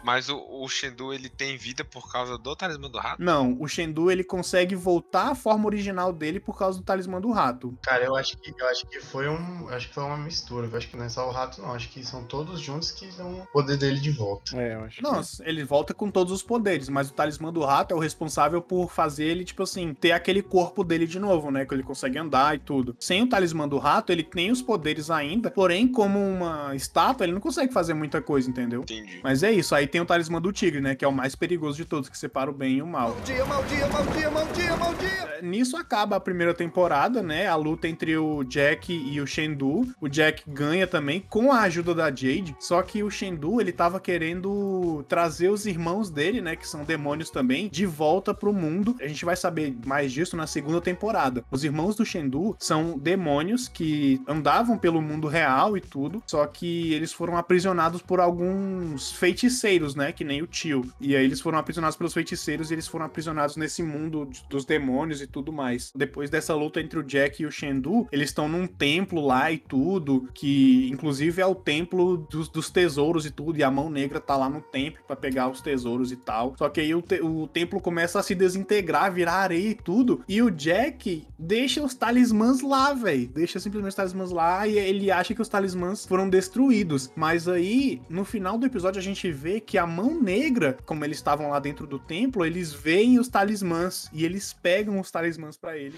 Mas 0.09 0.27
o, 0.27 0.43
o 0.49 0.67
Shendu, 0.67 1.13
ele 1.13 1.29
tem 1.29 1.55
vida 1.55 1.85
por 1.85 2.11
causa 2.11 2.35
do 2.35 2.55
talismã 2.55 2.89
do 2.89 2.97
rato? 2.97 3.21
Não, 3.21 3.55
o 3.59 3.67
Shendu 3.67 4.09
ele 4.09 4.23
consegue 4.23 4.73
voltar 4.75 5.29
à 5.29 5.35
forma 5.35 5.67
original 5.67 6.11
dele 6.11 6.39
por 6.39 6.57
causa 6.57 6.79
do 6.79 6.83
talismã 6.83 7.21
do 7.21 7.29
rato. 7.29 7.77
Cara, 7.83 8.05
eu 8.05 8.15
acho 8.15 8.35
que 8.35 8.51
eu 8.59 8.67
acho 8.69 8.87
que 8.87 8.99
foi 8.99 9.29
um. 9.29 9.69
Acho 9.69 9.87
que 9.87 9.93
foi 9.93 10.03
uma 10.03 10.17
mistura. 10.17 10.65
Eu 10.65 10.75
acho 10.75 10.89
que 10.89 10.97
não 10.97 11.05
é 11.05 11.09
só 11.09 11.27
o 11.27 11.31
rato, 11.31 11.61
não. 11.61 11.75
Acho 11.75 11.89
que 11.89 12.03
são 12.03 12.23
todos 12.23 12.59
juntos 12.59 12.89
que 12.89 13.05
dão 13.15 13.41
o 13.41 13.45
poder 13.53 13.77
dele 13.77 13.99
de 13.99 14.09
volta. 14.09 14.59
É, 14.59 14.73
eu 14.73 14.85
acho 14.85 14.99
Nossa, 14.99 15.47
ele 15.47 15.63
volta 15.63 15.93
com 15.93 16.09
todos 16.09 16.33
os 16.33 16.41
poderes, 16.41 16.89
mas 16.89 17.11
o 17.11 17.13
talismã 17.13 17.53
do 17.53 17.63
rato 17.63 17.93
é 17.93 17.95
o 17.95 17.99
responsável 17.99 18.63
por 18.63 18.89
fazer 18.89 19.25
ele, 19.25 19.45
tipo 19.45 19.61
assim, 19.61 19.93
ter 19.93 20.13
aquele 20.13 20.41
corpo 20.41 20.83
dele 20.83 21.05
de 21.05 21.19
novo, 21.19 21.51
né? 21.51 21.67
Que 21.67 21.73
ele 21.75 21.83
consegue 21.83 22.17
andar 22.17 22.55
e 22.55 22.59
tudo. 22.59 22.95
Sem 22.99 23.21
o 23.21 23.29
talismã 23.29 23.67
do 23.67 23.77
rato, 23.77 24.11
ele 24.11 24.23
tem 24.23 24.49
os 24.49 24.59
poderes 24.59 25.11
ainda, 25.11 25.51
porém, 25.51 25.87
como 25.87 26.17
uma 26.17 26.75
estátua, 26.75 27.25
ele 27.25 27.33
não 27.33 27.39
consegue 27.39 27.71
fazer 27.71 27.93
muita 27.93 28.19
coisa, 28.19 28.49
entendeu? 28.49 28.81
Entendi. 28.81 29.19
Mas 29.23 29.43
é 29.43 29.51
isso, 29.51 29.75
aí 29.75 29.85
tem 29.85 29.98
o 30.01 30.05
talismã 30.05 30.41
do 30.41 30.51
tigre, 30.51 30.81
né? 30.81 30.95
Que 30.95 31.05
é 31.05 31.07
o 31.07 31.11
mais 31.11 31.35
perigoso 31.35 31.77
de 31.77 31.85
todos, 31.85 32.09
que 32.09 32.17
separa 32.17 32.49
o 32.49 32.53
bem 32.53 32.77
e 32.77 32.81
o 32.81 32.87
mal. 32.87 33.09
Maldia, 33.09 33.45
maldia, 33.45 33.87
maldia, 33.87 34.31
maldia, 34.31 34.77
maldia! 34.77 35.09
É, 35.09 35.41
Nisso 35.41 35.77
acaba 35.77 36.15
a 36.15 36.19
primeira 36.19 36.53
temporada, 36.53 37.21
né? 37.21 37.47
A 37.47 37.55
luta 37.55 37.87
entre 37.87 38.17
o 38.17 38.43
Jack 38.43 38.93
e 38.93 39.19
o 39.21 39.27
Shendu. 39.27 39.87
O 39.99 40.07
Jack 40.07 40.43
ganha 40.47 40.85
também 40.85 41.23
com 41.29 41.51
a 41.51 41.61
ajuda 41.61 41.93
da 41.95 42.07
Jade. 42.07 42.55
Só 42.59 42.81
que 42.81 43.03
o 43.03 43.09
Shendu, 43.09 43.61
ele 43.61 43.71
tava 43.71 43.99
querendo 43.99 45.03
trazer 45.07 45.49
os 45.49 45.65
irmãos 45.65 46.09
dele, 46.09 46.41
né? 46.41 46.55
Que 46.55 46.67
são 46.67 46.83
demônios 46.83 47.29
também, 47.29 47.69
de 47.69 47.85
volta 47.85 48.33
pro 48.33 48.53
mundo. 48.53 48.95
A 49.01 49.07
gente 49.07 49.25
vai 49.25 49.35
saber 49.35 49.75
mais 49.85 50.11
disso 50.11 50.35
na 50.35 50.47
segunda 50.47 50.81
temporada. 50.81 51.43
Os 51.49 51.63
irmãos 51.63 51.95
do 51.95 52.05
Shendu 52.05 52.55
são 52.59 52.97
demônios 52.97 53.67
que 53.67 54.21
andavam 54.27 54.77
pelo 54.77 55.01
mundo 55.01 55.27
real 55.27 55.77
e 55.77 55.81
tudo. 55.81 56.21
Só 56.25 56.45
que 56.45 56.93
eles 56.93 57.13
foram 57.13 57.37
aprisionados 57.37 58.01
por 58.01 58.19
alguns 58.19 59.11
feiticeiros, 59.11 59.78
né? 59.95 60.11
Que 60.11 60.23
nem 60.23 60.41
o 60.41 60.47
tio. 60.47 60.83
E 60.99 61.15
aí 61.15 61.23
eles 61.23 61.41
foram 61.41 61.57
aprisionados 61.57 61.97
pelos 61.97 62.13
feiticeiros 62.13 62.69
e 62.69 62.73
eles 62.73 62.87
foram 62.87 63.05
aprisionados 63.05 63.55
nesse 63.55 63.81
mundo 63.83 64.29
dos 64.49 64.65
demônios 64.65 65.21
e 65.21 65.27
tudo 65.27 65.51
mais. 65.51 65.91
Depois 65.95 66.29
dessa 66.29 66.53
luta 66.55 66.79
entre 66.81 66.99
o 66.99 67.03
Jack 67.03 67.41
e 67.41 67.45
o 67.45 67.51
Shendu, 67.51 68.07
eles 68.11 68.29
estão 68.29 68.47
num 68.47 68.67
templo 68.67 69.25
lá 69.25 69.51
e 69.51 69.57
tudo, 69.57 70.27
que 70.33 70.89
inclusive 70.91 71.41
é 71.41 71.45
o 71.45 71.55
templo 71.55 72.17
dos, 72.29 72.49
dos 72.49 72.69
tesouros 72.69 73.25
e 73.25 73.31
tudo, 73.31 73.57
e 73.57 73.63
a 73.63 73.71
mão 73.71 73.89
negra 73.89 74.19
tá 74.19 74.35
lá 74.35 74.49
no 74.49 74.61
templo 74.61 75.01
pra 75.07 75.15
pegar 75.15 75.49
os 75.49 75.61
tesouros 75.61 76.11
e 76.11 76.15
tal. 76.15 76.55
Só 76.57 76.69
que 76.69 76.79
aí 76.81 76.93
o, 76.93 77.01
te- 77.01 77.21
o 77.21 77.47
templo 77.47 77.79
começa 77.79 78.19
a 78.19 78.23
se 78.23 78.35
desintegrar, 78.35 79.11
virar 79.13 79.33
areia 79.35 79.69
e 79.69 79.75
tudo, 79.75 80.23
e 80.27 80.41
o 80.41 80.49
Jack 80.49 81.25
deixa 81.37 81.83
os 81.83 81.93
talismãs 81.93 82.61
lá, 82.61 82.93
velho. 82.93 83.27
Deixa 83.29 83.59
simplesmente 83.59 83.89
os 83.91 83.95
talismãs 83.95 84.31
lá 84.31 84.67
e 84.67 84.77
ele 84.77 85.11
acha 85.11 85.33
que 85.33 85.41
os 85.41 85.49
talismãs 85.49 86.05
foram 86.05 86.29
destruídos. 86.29 87.11
Mas 87.15 87.47
aí, 87.47 88.01
no 88.09 88.23
final 88.25 88.57
do 88.57 88.65
episódio, 88.65 88.99
a 88.99 89.03
gente 89.03 89.31
vê 89.31 89.59
que 89.69 89.77
a 89.77 89.85
mão 89.85 90.19
negra, 90.19 90.79
como 90.83 91.05
eles 91.05 91.17
estavam 91.17 91.51
lá 91.51 91.59
dentro 91.59 91.85
do 91.85 91.99
templo, 91.99 92.43
eles 92.43 92.73
veem 92.73 93.19
os 93.19 93.27
talismãs 93.27 94.09
e 94.11 94.25
eles 94.25 94.51
pegam 94.51 94.99
os 94.99 95.11
talismãs 95.11 95.57
pra 95.57 95.77
ele. 95.77 95.95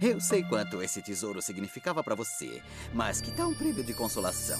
Eu 0.00 0.18
sei 0.22 0.42
quanto 0.42 0.80
esse 0.80 1.02
tesouro 1.02 1.42
significava 1.42 2.02
pra 2.02 2.14
você, 2.14 2.62
mas 2.94 3.20
que 3.20 3.30
tal 3.30 3.50
um 3.50 3.54
prêmio 3.54 3.84
de 3.84 3.92
consolação? 3.92 4.58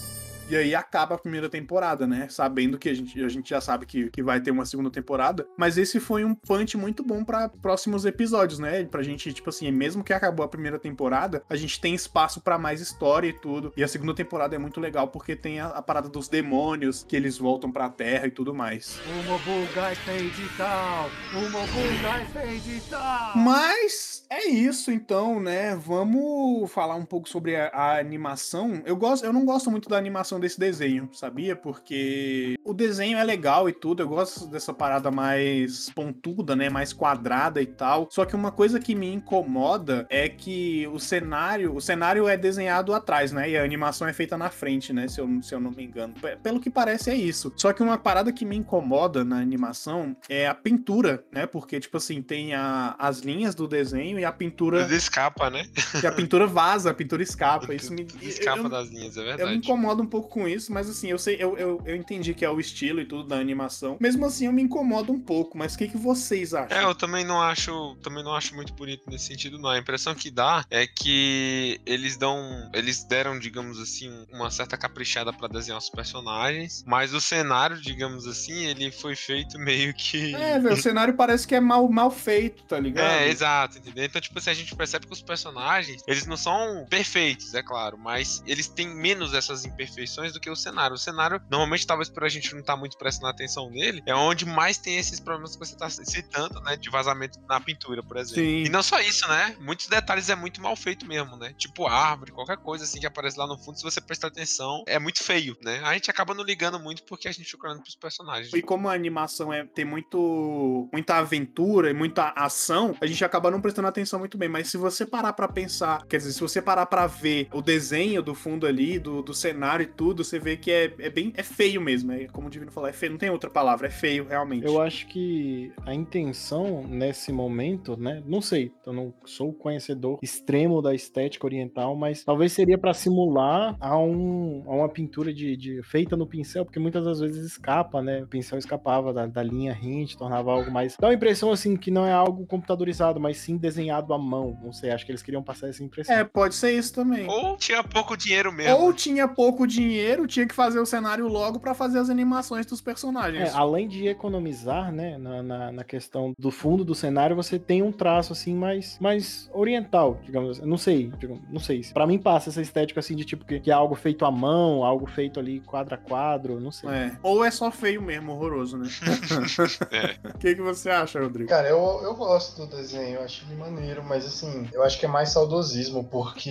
E 0.51 0.57
aí 0.57 0.75
acaba 0.75 1.15
a 1.15 1.19
primeira 1.19 1.49
temporada, 1.49 2.07
né? 2.07 2.27
Sabendo 2.31 2.79
que 2.79 2.89
a 2.89 2.95
gente, 2.95 3.23
a 3.23 3.29
gente 3.29 3.51
já 3.51 3.61
sabe 3.61 3.85
que, 3.85 4.09
que 4.09 4.23
vai 4.23 4.41
ter 4.41 4.51
uma 4.51 4.65
segunda 4.65 4.91
temporada. 4.91 5.47
Mas 5.59 5.77
esse 5.77 6.01
foi 6.01 6.25
um 6.25 6.35
punch 6.35 6.75
muito 6.75 7.03
bom 7.03 7.23
pra 7.23 7.51
próximos 7.51 8.07
episódios, 8.07 8.59
né? 8.59 8.85
Pra 8.85 9.03
gente, 9.03 9.31
tipo 9.31 9.51
assim, 9.51 9.71
mesmo 9.71 10.03
que 10.03 10.13
acabou 10.13 10.43
a 10.45 10.49
primeira 10.49 10.79
temporada, 10.79 11.43
a 11.51 11.57
gente 11.57 11.79
tem 11.79 11.95
espaço 11.95 12.41
pra 12.41 12.57
mais 12.57 12.81
história 12.81 13.29
e 13.29 13.33
tudo. 13.33 13.75
E 13.77 13.85
a 13.85 13.89
segunda 13.89 14.15
temporada 14.15 14.57
é 14.57 14.59
muito 14.59 14.81
legal 14.81 15.09
porque 15.09 15.37
tem 15.37 15.61
a, 15.61 15.67
a 15.67 15.83
parada 15.83 16.09
dos 16.09 16.29
demônios, 16.29 17.05
que 17.07 17.15
eles 17.15 17.37
voltam 17.37 17.71
pra 17.71 17.91
terra 17.91 18.27
e 18.27 18.31
tudo 18.31 18.55
mais. 18.55 18.99
O 19.07 19.23
Mobugai 19.25 19.95
fade 19.97 20.49
tal. 20.57 21.11
O 21.35 21.51
Mobugai 21.51 22.25
fade 22.33 22.83
tal. 22.89 23.37
Mas 23.37 24.25
é 24.31 24.47
isso 24.47 24.91
então, 24.91 25.41
né? 25.41 25.77
Vamos 25.77 26.71
falar 26.73 26.95
um 26.95 27.05
pouco 27.05 27.29
sobre 27.29 27.55
a, 27.55 27.69
a 27.69 27.99
animação. 27.99 28.83
Eu 28.87 28.97
gosto, 28.97 29.27
eu 29.27 29.33
não 29.33 29.45
gosto 29.45 29.71
muito 29.71 29.91
da 29.91 29.99
animação 29.99 30.38
desse 30.39 30.59
desenho, 30.59 31.09
sabia? 31.13 31.55
Porque 31.57 32.57
o 32.65 32.73
desenho 32.75 33.19
é 33.19 33.25
legal 33.25 33.69
e 33.69 33.73
tudo. 33.73 34.03
Eu 34.03 34.09
gosto 34.09 34.47
dessa 34.47 34.73
parada 34.73 35.11
mais 35.11 35.91
pontuda, 35.91 36.55
né? 36.57 36.69
Mais 36.69 36.93
quadrada 36.93 37.61
e 37.63 37.67
tal. 37.67 38.09
Só 38.11 38.25
que 38.25 38.35
uma 38.37 38.51
coisa 38.53 38.79
que 38.81 38.95
me 38.95 39.13
incomoda 39.13 40.07
é 40.11 40.29
que 40.29 40.87
o 40.93 40.99
cenário, 40.99 41.75
o 41.75 41.81
cenário 41.81 42.29
é 42.29 42.37
desenhado 42.37 42.95
atrás, 42.95 43.33
né? 43.33 43.51
E 43.51 43.57
a 43.57 43.63
animação 43.65 44.07
é 44.09 44.13
feita 44.13 44.37
na 44.37 44.51
frente, 44.51 44.93
né? 44.93 45.09
Se 45.09 45.21
eu, 45.21 45.29
se 45.43 45.55
eu 45.55 45.61
não 45.61 45.71
me 45.71 45.85
engano. 45.85 46.15
Pelo 46.43 46.61
que 46.61 46.71
parece 46.71 47.11
é 47.11 47.15
isso. 47.15 47.53
Só 47.57 47.73
que 47.73 47.83
uma 47.83 47.99
parada 47.99 48.33
que 48.33 48.45
me 48.45 48.57
incomoda 48.57 49.25
na 49.25 49.39
animação 49.39 50.17
é 50.29 50.47
a 50.47 50.55
pintura, 50.55 51.25
né? 51.33 51.47
Porque 51.47 51.79
tipo 51.81 51.97
assim 51.97 52.23
tem 52.23 52.55
a- 52.55 52.95
as 52.99 53.21
linhas 53.21 53.55
do 53.55 53.67
desenho 53.69 54.19
e 54.19 54.25
a 54.25 54.33
pintura 54.33 54.87
escapa, 54.95 55.51
né? 55.51 55.65
e 56.03 56.07
a 56.07 56.13
pintura 56.13 56.47
vaza, 56.47 56.91
a 56.91 56.95
pintura 56.95 57.23
escapa. 57.23 57.73
Isso 57.75 57.93
me 57.93 58.07
escapa 58.23 58.59
eu- 58.61 58.69
das 58.69 58.89
linhas, 58.89 59.17
é 59.17 59.21
eu 59.21 59.25
me 59.25 59.37
verdade. 59.37 59.57
incomodo 59.59 60.03
um 60.03 60.07
pouco 60.07 60.28
com 60.29 60.47
isso, 60.47 60.73
mas 60.73 60.89
assim, 60.89 61.09
eu 61.11 61.19
sei, 61.19 61.37
eu, 61.39 61.57
eu, 61.57 61.83
eu 61.85 61.97
entendi 61.97 62.35
que 62.35 62.45
é 62.45 62.51
o 62.51 62.61
estilo 62.61 63.01
e 63.01 63.05
tudo 63.05 63.29
da 63.29 63.37
animação. 63.37 63.97
Mesmo 64.01 64.27
assim, 64.27 64.47
eu 64.47 64.53
me 64.53 64.63
incomodo 64.63 65.13
um 65.13 65.21
pouco, 65.21 65.57
mas 65.57 65.75
o 65.75 65.79
que, 65.79 65.89
que 65.89 65.97
vocês 65.97 66.55
acham? 66.55 66.77
É, 66.77 66.85
eu 66.85 66.95
também 66.95 67.25
não 67.25 67.41
acho, 67.41 67.97
também 68.03 68.23
não 68.23 68.35
acho 68.35 68.55
muito 68.55 68.73
bonito 68.73 69.11
nesse 69.11 69.27
sentido, 69.27 69.59
não. 69.59 69.71
A 69.71 69.79
impressão 69.79 70.15
que 70.15 70.31
dá 70.31 70.65
é 70.71 70.87
que 70.87 71.81
eles 71.85 72.17
dão, 72.17 72.71
eles 72.75 73.05
deram, 73.05 73.39
digamos 73.39 73.81
assim, 73.81 74.27
uma 74.33 74.51
certa 74.51 74.77
caprichada 74.77 75.33
pra 75.33 75.49
desenhar 75.49 75.79
os 75.79 75.91
personagens, 75.91 76.85
mas 76.87 77.15
o 77.15 77.21
cenário, 77.21 77.81
digamos 77.81 78.27
assim, 78.27 78.67
ele 78.67 78.91
foi 78.91 79.17
feito 79.17 79.59
meio 79.59 79.93
que 79.95 80.35
É, 80.35 80.59
velho, 80.59 80.75
o 80.75 80.77
cenário 80.77 81.15
parece 81.15 81.47
que 81.47 81.55
é 81.55 81.61
mal, 81.61 81.89
mal 81.89 82.11
feito, 82.11 82.63
tá 82.65 82.79
ligado? 82.79 83.07
É, 83.07 83.29
exato, 83.29 83.79
entendeu? 83.79 84.05
Então, 84.05 84.21
tipo 84.21 84.39
assim, 84.39 84.51
a 84.51 84.55
gente 84.55 84.75
percebe 84.75 85.07
que 85.07 85.13
os 85.13 85.23
personagens, 85.23 86.03
eles 86.07 86.27
não 86.27 86.37
são 86.37 86.87
perfeitos, 86.89 87.55
é 87.55 87.63
claro, 87.63 87.99
mas 87.99 88.43
eles 88.47 88.69
têm 88.69 88.89
menos 88.89 89.35
essas 89.35 89.65
imperfeições 89.65 90.18
do 90.33 90.41
que 90.41 90.51
o 90.51 90.57
cenário. 90.57 90.95
O 90.95 90.99
cenário, 90.99 91.41
normalmente, 91.51 91.87
talvez 91.87 92.09
por 92.09 92.25
a 92.25 92.29
gente 92.29 92.53
não 92.53 92.61
estar 92.61 92.75
tá 92.75 92.79
muito 92.79 92.97
prestando 92.99 93.29
atenção 93.29 93.71
nele, 93.71 94.03
é 94.07 94.15
onde 94.15 94.45
mais 94.45 94.79
tem 94.79 94.99
esses 94.99 95.21
problemas 95.21 95.55
que 95.55 95.59
você 95.59 95.75
está 95.75 95.89
citando, 95.89 96.61
né? 96.61 96.77
De 96.77 96.91
vazamento 96.91 97.39
na 97.49 97.61
pintura, 97.61 98.03
por 98.03 98.17
exemplo. 98.17 98.43
Sim. 98.43 98.65
E 98.65 98.69
não 98.69 98.83
só 98.83 99.01
isso, 99.01 99.27
né? 99.29 99.57
Muitos 99.61 99.87
detalhes 99.89 100.29
é 100.29 100.35
muito 100.35 100.61
mal 100.61 100.75
feito 100.77 101.07
mesmo, 101.07 101.37
né? 101.37 101.55
Tipo 101.57 101.87
árvore, 101.87 102.33
qualquer 102.33 102.59
coisa 102.59 102.85
assim 102.85 103.01
que 103.01 103.07
aparece 103.07 103.39
lá 103.39 103.47
no 103.47 103.59
fundo, 103.59 103.79
se 103.79 103.85
você 103.85 104.01
prestar 104.01 104.29
atenção, 104.29 104.85
é 104.87 104.99
muito 104.99 105.23
feio, 105.23 105.57
né? 105.63 105.81
A 105.85 105.95
gente 105.95 106.11
acaba 106.11 106.35
não 106.35 106.45
ligando 106.45 106.79
muito 106.79 107.03
porque 107.05 107.29
a 107.29 107.33
gente 107.33 107.51
fica 107.51 107.67
olhando 107.67 107.83
pros 107.83 107.95
personagens. 107.95 108.53
E 108.53 108.63
como 108.63 108.89
a 108.89 108.95
animação 108.95 109.53
é, 109.53 109.65
tem 109.65 109.85
muito, 109.85 110.89
muita 110.93 111.17
aventura 111.17 111.91
e 111.91 111.95
muita 111.95 112.33
ação, 112.37 112.97
a 113.01 113.07
gente 113.07 113.25
acaba 113.25 113.51
não 113.51 113.61
prestando 113.61 113.89
atenção 113.89 114.19
muito 114.19 114.37
bem. 114.37 114.49
Mas 114.49 114.69
se 114.69 114.77
você 114.77 115.07
parar 115.07 115.33
pra 115.33 115.49
pensar, 115.49 116.07
quer 116.07 116.19
dizer, 116.19 116.33
se 116.33 116.41
você 116.41 116.61
parar 116.61 116.87
pra 116.87 117.07
ver 117.07 117.49
o 117.53 117.63
desenho 117.63 118.23
do 118.23 118.35
fundo 118.35 118.67
ali, 118.67 118.99
do, 118.99 119.23
do 119.23 119.35
cenário 119.35 119.85
e 119.85 119.87
tudo, 119.99 120.23
você 120.23 120.39
vê 120.39 120.57
que 120.57 120.71
é, 120.71 120.95
é 121.01 121.11
bem. 121.11 121.33
É 121.37 121.43
feio 121.43 121.81
mesmo. 121.81 122.13
É 122.13 122.29
como 122.29 122.47
o 122.47 122.51
Divino 122.51 122.71
falou, 122.71 122.89
é 122.89 122.93
feio. 122.93 123.11
Não 123.11 123.19
tem 123.19 123.31
outra 123.31 123.51
palavra, 123.51 123.89
é 123.89 123.91
feio, 123.91 124.29
realmente. 124.29 124.65
Eu 124.65 124.81
acho 124.81 125.09
que 125.09 125.73
a 125.85 125.93
intenção 125.93 126.85
nesse 126.87 127.33
momento, 127.33 127.97
né? 127.97 128.23
Não 128.25 128.41
sei, 128.41 128.73
eu 128.87 128.93
não 128.93 129.13
sou 129.25 129.53
conhecedor 129.53 130.21
extremo 130.23 130.81
da 130.81 130.95
estética 130.95 131.45
oriental, 131.45 131.97
mas 131.97 132.23
talvez 132.23 132.53
seria 132.53 132.79
para 132.79 132.95
simular 132.95 133.77
a, 133.81 133.99
um, 133.99 134.63
a 134.69 134.75
uma 134.77 134.89
pintura 134.89 135.35
de, 135.35 135.57
de, 135.57 135.83
feita 135.83 136.17
no 136.17 136.27
pincel, 136.27 136.65
porque 136.65 136.79
muitas 136.79 137.05
das 137.05 137.19
vezes 137.19 137.45
escapa, 137.45 138.01
né? 138.01 138.23
O 138.23 138.29
pincel 138.29 138.59
escapava 138.59 139.13
da, 139.13 139.27
da 139.27 139.43
linha 139.43 139.73
rente, 139.73 140.17
tornava 140.17 140.53
algo 140.53 140.71
mais. 140.71 140.97
Dá 140.97 141.09
uma 141.09 141.15
impressão 141.15 141.51
assim 141.51 141.77
que 141.77 141.91
não 141.91 142.07
é 142.07 142.13
algo 142.13 142.47
computadorizado, 142.47 143.19
mas 143.19 143.39
sim 143.39 143.57
desenhado 143.57 144.15
à 144.15 144.19
mão. 144.19 144.57
Não 144.63 144.73
sei, 144.73 144.91
acho 144.91 145.05
que 145.05 145.11
eles 145.11 145.23
queriam 145.23 145.43
passar 145.43 145.69
essa 145.69 145.83
impressão. 145.83 146.15
É, 146.15 146.23
pode 146.23 146.55
ser 146.55 146.71
isso 146.79 146.95
também. 146.95 147.29
Ou 147.29 147.57
tinha 147.57 147.83
pouco 147.83 148.17
dinheiro 148.17 148.53
mesmo. 148.53 148.77
Ou 148.77 148.93
tinha 148.93 149.27
pouco 149.27 149.67
dinheiro, 149.67 149.88
tinha 150.27 150.47
que 150.47 150.55
fazer 150.55 150.79
o 150.79 150.87
cenário 150.87 151.27
logo 151.29 151.59
para 151.59 151.75
fazer 151.75 151.99
as 151.99 152.11
animações 152.11 152.67
dos 152.67 152.81
personagens. 152.81 153.51
É, 153.51 153.57
além 153.57 153.89
de 153.89 154.07
economizar, 154.07 154.93
né, 154.93 155.17
na, 155.19 155.43
na, 155.43 155.73
na, 155.73 155.85
questão 155.85 156.33
do 156.39 156.51
fundo 156.51 156.85
do 156.85 156.95
cenário, 156.95 157.35
você 157.35 157.59
tem 157.59 157.83
um 157.83 157.93
traço 157.93 158.33
assim 158.33 158.55
mais, 158.55 158.99
mais 159.01 159.49
oriental, 159.53 160.21
digamos 160.25 160.59
assim. 160.59 160.69
Não 160.69 160.79
sei, 160.79 161.13
digamos, 161.19 161.43
não 161.51 161.61
sei. 161.61 161.83
Para 161.93 162.07
mim 162.07 162.19
passa 162.19 162.51
essa 162.51 162.61
estética 162.61 163.01
assim 163.01 163.17
de 163.17 163.25
tipo 163.25 163.45
que, 163.45 163.61
que, 163.61 163.71
é 163.71 163.75
algo 163.75 163.95
feito 163.95 164.25
à 164.25 164.31
mão, 164.31 164.85
algo 164.85 165.07
feito 165.07 165.41
ali 165.41 165.61
quadro 165.61 165.95
a 165.95 165.99
quadro, 165.99 166.61
não 166.61 166.71
sei. 166.71 166.89
É. 166.91 167.13
Ou 167.23 167.45
é 167.45 167.51
só 167.51 167.71
feio 167.71 168.03
mesmo, 168.03 168.33
horroroso, 168.33 168.77
né? 168.77 168.89
é. 169.91 170.29
O 170.29 170.39
que, 170.39 170.55
que 170.55 170.63
você 170.63 170.91
acha, 170.91 171.21
Rodrigo? 171.21 171.49
Cara, 171.49 171.69
eu, 171.69 172.01
eu 172.03 172.15
gosto 172.15 172.67
do 172.67 172.77
desenho, 172.77 173.17
eu 173.17 173.23
acho 173.23 173.45
ele 173.47 173.59
maneiro, 173.59 174.03
mas 174.05 174.27
assim, 174.27 174.69
eu 174.73 174.83
acho 174.83 174.99
que 174.99 175.07
é 175.07 175.09
mais 175.09 175.31
saudosismo, 175.31 176.05
porque 176.05 176.51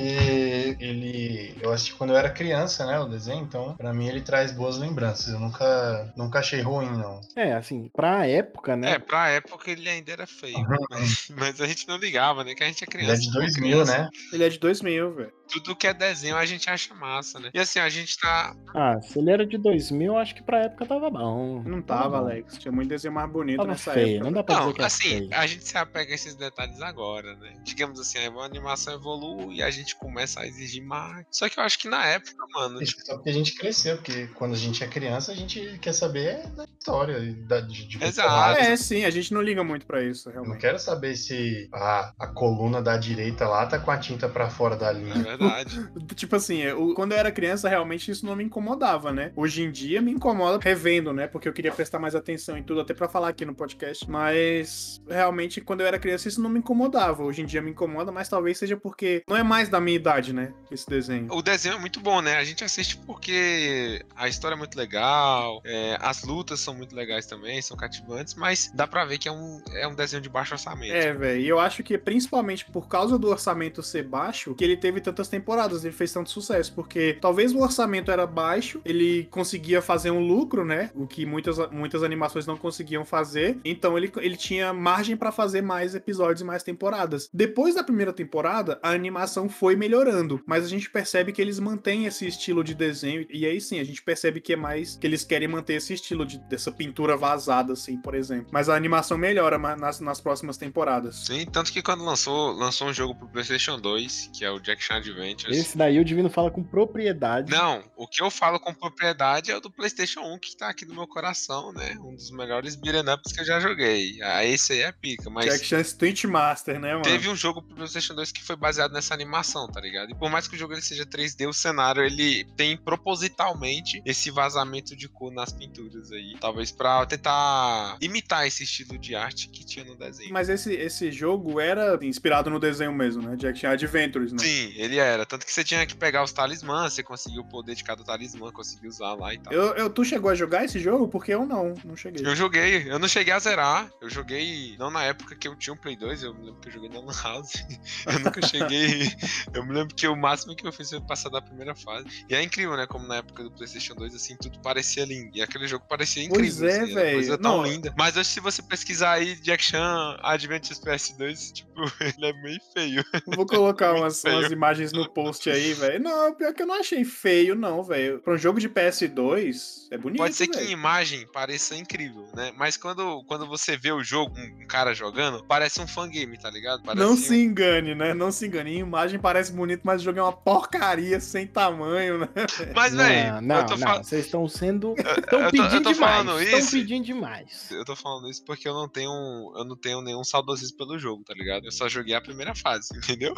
ele. 0.79 1.55
Eu 1.61 1.71
assisti 1.71 1.95
quando 1.95 2.11
eu 2.11 2.17
era 2.17 2.29
criança, 2.29 2.85
né? 2.85 2.99
O 2.99 3.05
desenho, 3.05 3.26
então, 3.35 3.75
para 3.75 3.93
mim 3.93 4.07
ele 4.07 4.21
traz 4.21 4.51
boas 4.51 4.77
lembranças. 4.77 5.33
Eu 5.33 5.39
nunca, 5.39 6.13
nunca 6.15 6.39
achei 6.39 6.61
ruim, 6.61 6.89
não. 6.89 7.21
É, 7.35 7.53
assim, 7.53 7.89
pra 7.93 8.27
época, 8.27 8.75
né? 8.75 8.91
É, 8.91 8.99
pra 8.99 9.29
época 9.29 9.71
ele 9.71 9.87
ainda 9.87 10.11
era 10.11 10.27
feio. 10.27 10.57
Uhum. 10.57 10.77
Mas, 10.89 11.29
mas, 11.35 11.61
a 11.61 11.67
gente 11.67 11.87
não 11.87 11.97
ligava, 11.97 12.43
né? 12.43 12.55
Que 12.55 12.63
a 12.63 12.67
gente 12.67 12.83
é 12.83 12.87
criança. 12.87 13.13
Ele 13.13 13.21
é 13.21 13.25
de 13.25 13.31
2000, 13.31 13.85
né? 13.85 14.09
Ele 14.33 14.43
é 14.43 14.49
de 14.49 14.59
2000, 14.59 15.15
velho. 15.15 15.33
Tudo 15.47 15.75
que 15.75 15.87
é 15.87 15.93
desenho 15.93 16.35
a 16.35 16.45
gente 16.45 16.69
acha 16.69 16.93
massa, 16.93 17.39
né? 17.39 17.49
E 17.53 17.59
assim, 17.59 17.79
a 17.79 17.89
gente 17.89 18.17
tá. 18.17 18.55
Ah, 18.75 18.99
se 19.01 19.19
ele 19.19 19.31
era 19.31 19.45
de 19.45 19.57
2000, 19.57 20.17
acho 20.17 20.35
que 20.35 20.43
pra 20.43 20.63
época 20.63 20.85
tava 20.85 21.09
bom. 21.09 21.63
Não 21.63 21.81
tava, 21.81 22.17
Alex. 22.17 22.57
Tinha 22.57 22.71
muito 22.71 22.89
desenho 22.89 23.13
mais 23.13 23.29
bonito 23.31 23.57
tava 23.57 23.69
nessa 23.69 23.93
feio. 23.93 24.15
época. 24.15 24.23
Não 24.25 24.31
dá 24.31 24.43
pra 24.43 24.55
não, 24.55 24.61
dizer 24.63 24.73
que 24.75 24.81
é 24.81 24.85
assim, 24.85 25.09
feio. 25.09 25.29
a 25.33 25.47
gente 25.47 25.67
se 25.67 25.77
apega 25.77 26.11
a 26.11 26.15
esses 26.15 26.35
detalhes 26.35 26.81
agora, 26.81 27.35
né? 27.35 27.53
Digamos 27.63 27.99
assim, 27.99 28.17
a 28.17 28.43
animação 28.43 28.93
evolui 28.93 29.55
e 29.55 29.63
a 29.63 29.69
gente 29.69 29.95
começa 29.95 30.41
a 30.41 30.47
exigir 30.47 30.83
mais. 30.83 31.25
Só 31.31 31.47
que 31.47 31.59
eu 31.59 31.63
acho 31.63 31.79
que 31.79 31.87
na 31.87 32.05
época, 32.05 32.45
mano. 32.53 32.79
Porque 33.17 33.29
a 33.29 33.33
gente 33.33 33.55
cresceu, 33.55 33.97
porque 33.97 34.27
quando 34.35 34.53
a 34.53 34.57
gente 34.57 34.83
é 34.83 34.87
criança, 34.87 35.31
a 35.31 35.35
gente 35.35 35.77
quer 35.79 35.93
saber 35.93 36.47
da 36.55 36.65
história, 36.79 37.19
da, 37.47 37.59
de, 37.61 37.85
de 37.87 38.03
Exato. 38.03 38.59
É, 38.59 38.75
sim, 38.75 39.03
a 39.05 39.09
gente 39.09 39.33
não 39.33 39.41
liga 39.41 39.63
muito 39.63 39.85
pra 39.85 40.01
isso, 40.03 40.29
Eu 40.29 40.35
não 40.35 40.41
realmente. 40.43 40.61
quero 40.61 40.79
saber 40.79 41.15
se 41.15 41.67
a, 41.73 42.13
a 42.19 42.27
coluna 42.27 42.81
da 42.81 42.97
direita 42.97 43.47
lá 43.47 43.65
tá 43.65 43.77
com 43.79 43.91
a 43.91 43.97
tinta 43.97 44.27
pra 44.29 44.49
fora 44.49 44.75
da 44.75 44.89
É 44.89 44.93
linha. 44.93 45.15
verdade. 45.23 45.87
Tipo 46.15 46.35
assim, 46.35 46.57
eu- 46.61 46.93
quando 46.95 47.11
eu 47.11 47.17
era 47.17 47.31
criança, 47.31 47.67
realmente 47.69 48.09
isso 48.09 48.25
não 48.25 48.35
me 48.35 48.43
incomodava, 48.43 49.11
né? 49.11 49.31
Hoje 49.35 49.63
em 49.63 49.71
dia 49.71 50.01
me 50.01 50.11
incomoda 50.11 50.57
revendo, 50.63 51.11
né? 51.13 51.27
Porque 51.27 51.47
eu 51.47 51.53
queria 51.53 51.71
prestar 51.71 51.99
mais 51.99 52.15
atenção 52.15 52.57
em 52.57 52.63
tudo, 52.63 52.81
até 52.81 52.93
pra 52.93 53.07
falar 53.09 53.29
aqui 53.29 53.45
no 53.45 53.53
podcast. 53.53 54.09
Mas 54.09 55.01
realmente, 55.07 55.61
quando 55.61 55.81
eu 55.81 55.87
era 55.87 55.99
criança, 55.99 56.27
isso 56.27 56.41
não 56.41 56.49
me 56.49 56.59
incomodava. 56.59 57.23
Hoje 57.23 57.41
em 57.41 57.45
dia 57.45 57.61
me 57.61 57.71
incomoda, 57.71 58.11
mas 58.11 58.29
talvez 58.29 58.57
seja 58.57 58.77
porque 58.77 59.21
não 59.27 59.35
é 59.37 59.43
mais 59.43 59.69
da 59.69 59.79
minha 59.79 59.95
idade, 59.95 60.33
né? 60.33 60.53
Esse 60.71 60.87
desenho. 60.89 61.27
O 61.31 61.41
desenho 61.41 61.75
é 61.75 61.79
muito 61.79 61.99
bom, 61.99 62.21
né? 62.21 62.37
A 62.37 62.43
gente 62.43 62.63
assiste 62.63 62.97
porque 63.07 64.05
a 64.15 64.27
história 64.27 64.53
é 64.53 64.57
muito 64.57 64.77
legal, 64.77 65.61
é, 65.63 65.97
as 66.01 66.23
lutas 66.23 66.59
são 66.59 66.75
muito 66.75 66.93
legais 66.93 67.25
também, 67.25 67.61
são 67.61 67.77
cativantes, 67.77 68.35
mas 68.35 68.69
dá 68.75 68.85
pra 68.85 69.05
ver 69.05 69.17
que 69.17 69.29
é 69.29 69.31
um, 69.31 69.61
é 69.73 69.87
um 69.87 69.95
desenho 69.95 70.21
de 70.21 70.29
baixo 70.29 70.53
orçamento. 70.53 70.93
É, 70.93 71.13
velho. 71.13 71.41
E 71.41 71.47
eu 71.47 71.57
acho 71.57 71.83
que 71.83 71.97
principalmente 71.97 72.65
por 72.65 72.89
causa 72.89 73.17
do 73.17 73.29
orçamento 73.29 73.81
ser 73.81 74.03
baixo, 74.03 74.53
que 74.53 74.63
ele 74.63 74.75
teve 74.75 74.99
tantas 74.99 75.29
temporadas, 75.29 75.85
ele 75.85 75.93
fez 75.93 76.11
tanto 76.11 76.29
sucesso. 76.29 76.73
Porque 76.73 77.17
talvez 77.21 77.53
o 77.53 77.59
orçamento 77.59 78.11
era 78.11 78.27
baixo, 78.27 78.81
ele 78.83 79.23
conseguia 79.31 79.81
fazer 79.81 80.11
um 80.11 80.19
lucro, 80.19 80.65
né? 80.65 80.91
O 80.93 81.07
que 81.07 81.25
muitas, 81.25 81.57
muitas 81.71 82.03
animações 82.03 82.45
não 82.45 82.57
conseguiam 82.57 83.05
fazer. 83.05 83.57
Então 83.63 83.97
ele, 83.97 84.11
ele 84.17 84.35
tinha 84.35 84.73
margem 84.73 85.15
pra 85.15 85.31
fazer 85.31 85.61
mais 85.61 85.95
episódios 85.95 86.41
e 86.41 86.45
mais 86.45 86.61
temporadas. 86.61 87.29
Depois 87.33 87.75
da 87.75 87.83
primeira 87.83 88.11
temporada, 88.11 88.77
a 88.83 88.89
animação 88.89 89.47
foi 89.47 89.77
melhorando. 89.77 90.41
Mas 90.45 90.65
a 90.65 90.67
gente 90.67 90.89
percebe 90.89 91.31
que 91.31 91.41
eles 91.41 91.57
mantêm 91.57 92.05
esse 92.05 92.27
estilo 92.27 92.63
de 92.63 92.73
desenho. 92.73 92.96
E 93.03 93.45
aí 93.45 93.59
sim, 93.59 93.79
a 93.79 93.83
gente 93.83 94.01
percebe 94.01 94.41
que 94.41 94.53
é 94.53 94.55
mais 94.55 94.95
que 94.95 95.05
eles 95.05 95.23
querem 95.23 95.47
manter 95.47 95.73
esse 95.73 95.93
estilo 95.93 96.25
de, 96.25 96.37
dessa 96.47 96.71
pintura 96.71 97.17
vazada, 97.17 97.73
assim, 97.73 97.97
por 97.97 98.15
exemplo. 98.15 98.47
Mas 98.51 98.69
a 98.69 98.75
animação 98.75 99.17
melhora 99.17 99.57
nas, 99.75 99.99
nas 99.99 100.21
próximas 100.21 100.57
temporadas. 100.57 101.25
Sim, 101.25 101.45
tanto 101.45 101.71
que 101.71 101.81
quando 101.81 102.03
lançou, 102.03 102.51
lançou 102.51 102.87
um 102.87 102.93
jogo 102.93 103.15
pro 103.15 103.27
PlayStation 103.27 103.79
2, 103.79 104.31
que 104.33 104.45
é 104.45 104.51
o 104.51 104.59
Jack 104.59 104.83
Chan 104.83 104.95
Adventures. 104.95 105.55
Esse 105.55 105.77
daí 105.77 105.99
o 105.99 106.05
Divino 106.05 106.29
fala 106.29 106.51
com 106.51 106.63
propriedade. 106.63 107.51
Não, 107.51 107.83
o 107.95 108.07
que 108.07 108.21
eu 108.21 108.29
falo 108.29 108.59
com 108.59 108.73
propriedade 108.73 109.51
é 109.51 109.57
o 109.57 109.61
do 109.61 109.71
PlayStation 109.71 110.21
1, 110.21 110.39
que 110.39 110.55
tá 110.55 110.69
aqui 110.69 110.85
no 110.85 110.93
meu 110.93 111.07
coração, 111.07 111.71
né? 111.73 111.95
Um 111.99 112.15
dos 112.15 112.31
melhores 112.31 112.75
beat'em 112.75 113.13
ups 113.13 113.31
que 113.31 113.41
eu 113.41 113.45
já 113.45 113.59
joguei. 113.59 114.21
Ah, 114.21 114.45
esse 114.45 114.73
aí 114.73 114.81
é 114.81 114.91
pica, 114.91 115.29
mas. 115.29 115.45
Jack 115.45 115.65
Chan 115.65 115.81
Street 115.81 116.25
Master, 116.25 116.79
né, 116.79 116.91
mano? 116.91 117.03
Teve 117.03 117.29
um 117.29 117.35
jogo 117.35 117.61
pro 117.61 117.75
PlayStation 117.75 118.15
2 118.15 118.31
que 118.31 118.43
foi 118.43 118.55
baseado 118.55 118.91
nessa 118.91 119.13
animação, 119.13 119.67
tá 119.67 119.79
ligado? 119.79 120.11
E 120.11 120.15
por 120.15 120.29
mais 120.29 120.47
que 120.47 120.55
o 120.55 120.59
jogo 120.59 120.73
ele 120.73 120.81
seja 120.81 121.05
3D, 121.05 121.47
o 121.47 121.53
cenário 121.53 122.03
ele 122.03 122.45
tem 122.55 122.77
propositalmente 122.87 124.01
esse 124.05 124.31
vazamento 124.31 124.95
de 124.95 125.09
cor 125.09 125.29
nas 125.29 125.51
pinturas 125.51 126.09
aí. 126.09 126.37
Talvez 126.39 126.71
pra 126.71 127.05
tentar 127.05 127.97
imitar 127.99 128.47
esse 128.47 128.63
estilo 128.63 128.97
de 128.97 129.13
arte 129.13 129.49
que 129.49 129.65
tinha 129.65 129.83
no 129.83 129.93
desenho. 129.93 130.31
Mas 130.31 130.47
esse, 130.47 130.73
esse 130.73 131.11
jogo 131.11 131.59
era 131.59 131.99
inspirado 132.01 132.49
no 132.49 132.61
desenho 132.61 132.93
mesmo, 132.93 133.21
né? 133.21 133.35
Jack 133.35 133.59
Chan 133.59 133.71
Adventures, 133.71 134.31
né? 134.31 134.39
Sim, 134.39 134.73
ele 134.77 134.95
era. 134.95 135.25
Tanto 135.25 135.45
que 135.45 135.51
você 135.51 135.65
tinha 135.65 135.85
que 135.85 135.97
pegar 135.97 136.23
os 136.23 136.31
talismãs, 136.31 136.93
você 136.93 137.03
conseguia 137.03 137.41
o 137.41 137.49
poder 137.49 137.75
de 137.75 137.83
cada 137.83 138.05
talismã, 138.05 138.53
conseguia 138.53 138.87
usar 138.87 139.15
lá 139.15 139.33
e 139.33 139.37
tal. 139.37 139.51
Eu, 139.51 139.75
eu, 139.75 139.89
tu 139.89 140.05
chegou 140.05 140.31
a 140.31 140.35
jogar 140.35 140.63
esse 140.63 140.79
jogo? 140.79 141.09
Porque 141.09 141.33
eu 141.33 141.45
não, 141.45 141.73
não 141.83 141.95
cheguei. 141.97 142.25
Eu 142.25 142.37
joguei, 142.37 142.89
eu 142.89 142.97
não 142.97 143.09
cheguei 143.09 143.33
a 143.33 143.39
zerar. 143.39 143.91
Eu 143.99 144.09
joguei, 144.09 144.77
não 144.79 144.89
na 144.89 145.03
época 145.03 145.35
que 145.35 145.49
eu 145.49 145.57
tinha 145.57 145.73
um 145.73 145.77
Play 145.77 145.97
2, 145.97 146.23
eu 146.23 146.33
me 146.33 146.45
lembro 146.45 146.61
que 146.61 146.69
eu 146.69 146.71
joguei 146.71 146.89
na 146.89 147.01
Lan 147.01 147.21
House. 147.21 147.51
Eu 148.07 148.19
nunca 148.19 148.45
cheguei. 148.47 149.11
eu 149.53 149.65
me 149.65 149.73
lembro 149.73 149.93
que 149.93 150.07
o 150.07 150.15
máximo 150.15 150.55
que 150.55 150.65
eu 150.65 150.71
fiz 150.71 150.89
foi 150.89 151.01
passar 151.01 151.29
da 151.29 151.41
primeira 151.41 151.75
fase. 151.75 152.07
E 152.29 152.35
é 152.35 152.41
incrível, 152.41 152.76
né? 152.77 152.87
Como 152.87 153.07
na 153.07 153.17
época 153.17 153.43
do 153.43 153.51
PlayStation 153.51 153.93
2, 153.95 154.15
assim, 154.15 154.35
tudo 154.37 154.59
parecia 154.59 155.05
lindo. 155.05 155.31
E 155.35 155.41
aquele 155.41 155.67
jogo 155.67 155.85
parecia 155.87 156.23
incrível. 156.23 156.59
Pois 156.59 156.61
é, 156.61 156.81
assim, 156.81 156.93
velho. 156.93 157.13
Coisa 157.15 157.37
tão 157.37 157.57
Não, 157.57 157.65
linda. 157.65 157.93
Mas 157.97 158.15
hoje, 158.15 158.29
se 158.29 158.39
você 158.39 158.61
pesquisar 158.61 159.13
aí 159.13 159.35
Jack 159.35 159.63
Chan 159.63 160.17
Adventures 160.21 160.79
PS2, 160.79 161.51
tipo, 161.51 161.69
ele 162.01 162.25
é 162.25 162.33
meio 162.41 162.59
feio. 162.73 163.03
Vou 163.35 163.45
colocar 163.45 163.93
umas, 163.95 164.23
umas 164.23 164.51
imagens 164.51 164.91
no 164.93 165.09
post 165.09 165.49
aí, 165.49 165.73
velho. 165.73 165.99
Não, 166.03 166.33
pior 166.35 166.53
que 166.53 166.61
eu 166.61 166.67
não 166.67 166.75
achei 166.79 167.03
feio, 167.03 167.55
não, 167.55 167.83
velho. 167.83 168.19
Pra 168.19 168.33
um 168.33 168.37
jogo 168.37 168.59
de 168.59 168.69
PS2, 168.69 169.87
é 169.91 169.97
bonito, 169.97 170.19
Pode 170.19 170.35
ser 170.35 170.47
que 170.47 170.59
em 170.59 170.71
imagem 170.71 171.25
pareça 171.31 171.75
incrível, 171.75 172.27
né? 172.35 172.51
Mas 172.57 172.77
quando, 172.77 173.23
quando 173.23 173.47
você 173.47 173.75
vê 173.77 173.91
o 173.91 174.03
jogo, 174.03 174.35
um, 174.37 174.63
um 174.63 174.67
cara 174.67 174.93
jogando, 174.93 175.43
parece 175.45 175.81
um 175.81 175.87
fangame, 175.87 176.37
tá 176.37 176.49
ligado? 176.49 176.83
Parece 176.83 177.03
Não 177.05 177.13
um- 177.13 177.17
se 177.17 177.35
engane, 177.35 177.95
né? 177.95 178.13
Não 178.13 178.31
se 178.31 178.45
engane. 178.45 178.75
Em 178.75 178.79
imagem 178.79 179.19
parece 179.19 179.51
bonito, 179.51 179.81
mas 179.83 180.01
o 180.01 180.05
jogo 180.05 180.19
é 180.19 180.21
uma 180.23 180.33
porcaria 180.33 181.19
sem 181.19 181.47
tamanho, 181.47 182.19
né? 182.19 182.27
Mas, 182.73 182.93
velho, 182.93 183.41
Não, 183.41 183.41
não, 183.41 183.65
eu 183.69 184.03
vocês 184.03 184.25
estão 184.25 184.47
sendo. 184.47 184.95
Eu 184.97 185.17
Estão 185.17 185.41
eu 185.41 185.51
pedindo 185.51 185.93
demais. 185.93 186.41
Estão 186.41 186.71
pedindo 186.71 187.05
demais. 187.05 187.71
Eu 187.71 187.83
tô 187.83 187.95
falando 187.95 188.29
isso 188.29 188.43
porque 188.45 188.67
eu 188.67 188.73
não 188.73 188.87
tenho. 188.87 189.11
Eu 189.55 189.65
não 189.65 189.75
tenho 189.75 190.01
nenhum 190.01 190.23
saudosismo 190.23 190.77
pelo 190.77 190.97
jogo, 190.97 191.23
tá 191.23 191.33
ligado? 191.33 191.65
Eu 191.65 191.71
só 191.71 191.89
joguei 191.89 192.15
a 192.15 192.21
primeira 192.21 192.55
fase, 192.55 192.89
entendeu? 192.97 193.33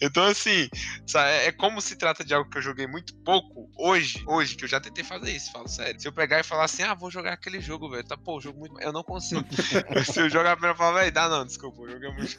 Então, 0.00 0.24
assim, 0.24 0.68
é 1.16 1.46
é 1.46 1.52
como 1.52 1.80
se 1.80 1.96
trata 1.96 2.24
de 2.24 2.34
algo 2.34 2.50
que 2.50 2.58
eu 2.58 2.62
joguei 2.62 2.86
muito 2.88 3.14
pouco 3.18 3.70
hoje, 3.76 4.22
hoje, 4.26 4.56
que 4.56 4.64
eu 4.64 4.68
já 4.68 4.80
tentei 4.80 5.04
fazer 5.04 5.30
isso, 5.30 5.52
falo 5.52 5.68
sério. 5.68 6.00
Se 6.00 6.08
eu 6.08 6.12
pegar 6.12 6.40
e 6.40 6.42
falar 6.42 6.64
assim, 6.64 6.82
ah, 6.82 6.92
vou 6.92 7.10
jogar 7.10 7.32
aquele 7.32 7.60
jogo, 7.60 7.88
velho, 7.88 8.04
tá, 8.04 8.16
pô, 8.16 8.40
jogo 8.40 8.58
muito. 8.58 8.80
Eu 8.80 8.92
não 8.92 9.04
consigo. 9.04 9.44
se 10.04 10.20
eu 10.20 10.28
jogar 10.28 10.52
a 10.52 10.56
primeira 10.56 10.76
fase, 10.76 10.98
velho, 10.98 11.12
dá 11.12 11.28
não, 11.28 11.44
desculpa, 11.44 11.82
o 11.82 11.88
jogo 11.88 12.04
é 12.04 12.12
muito. 12.12 12.36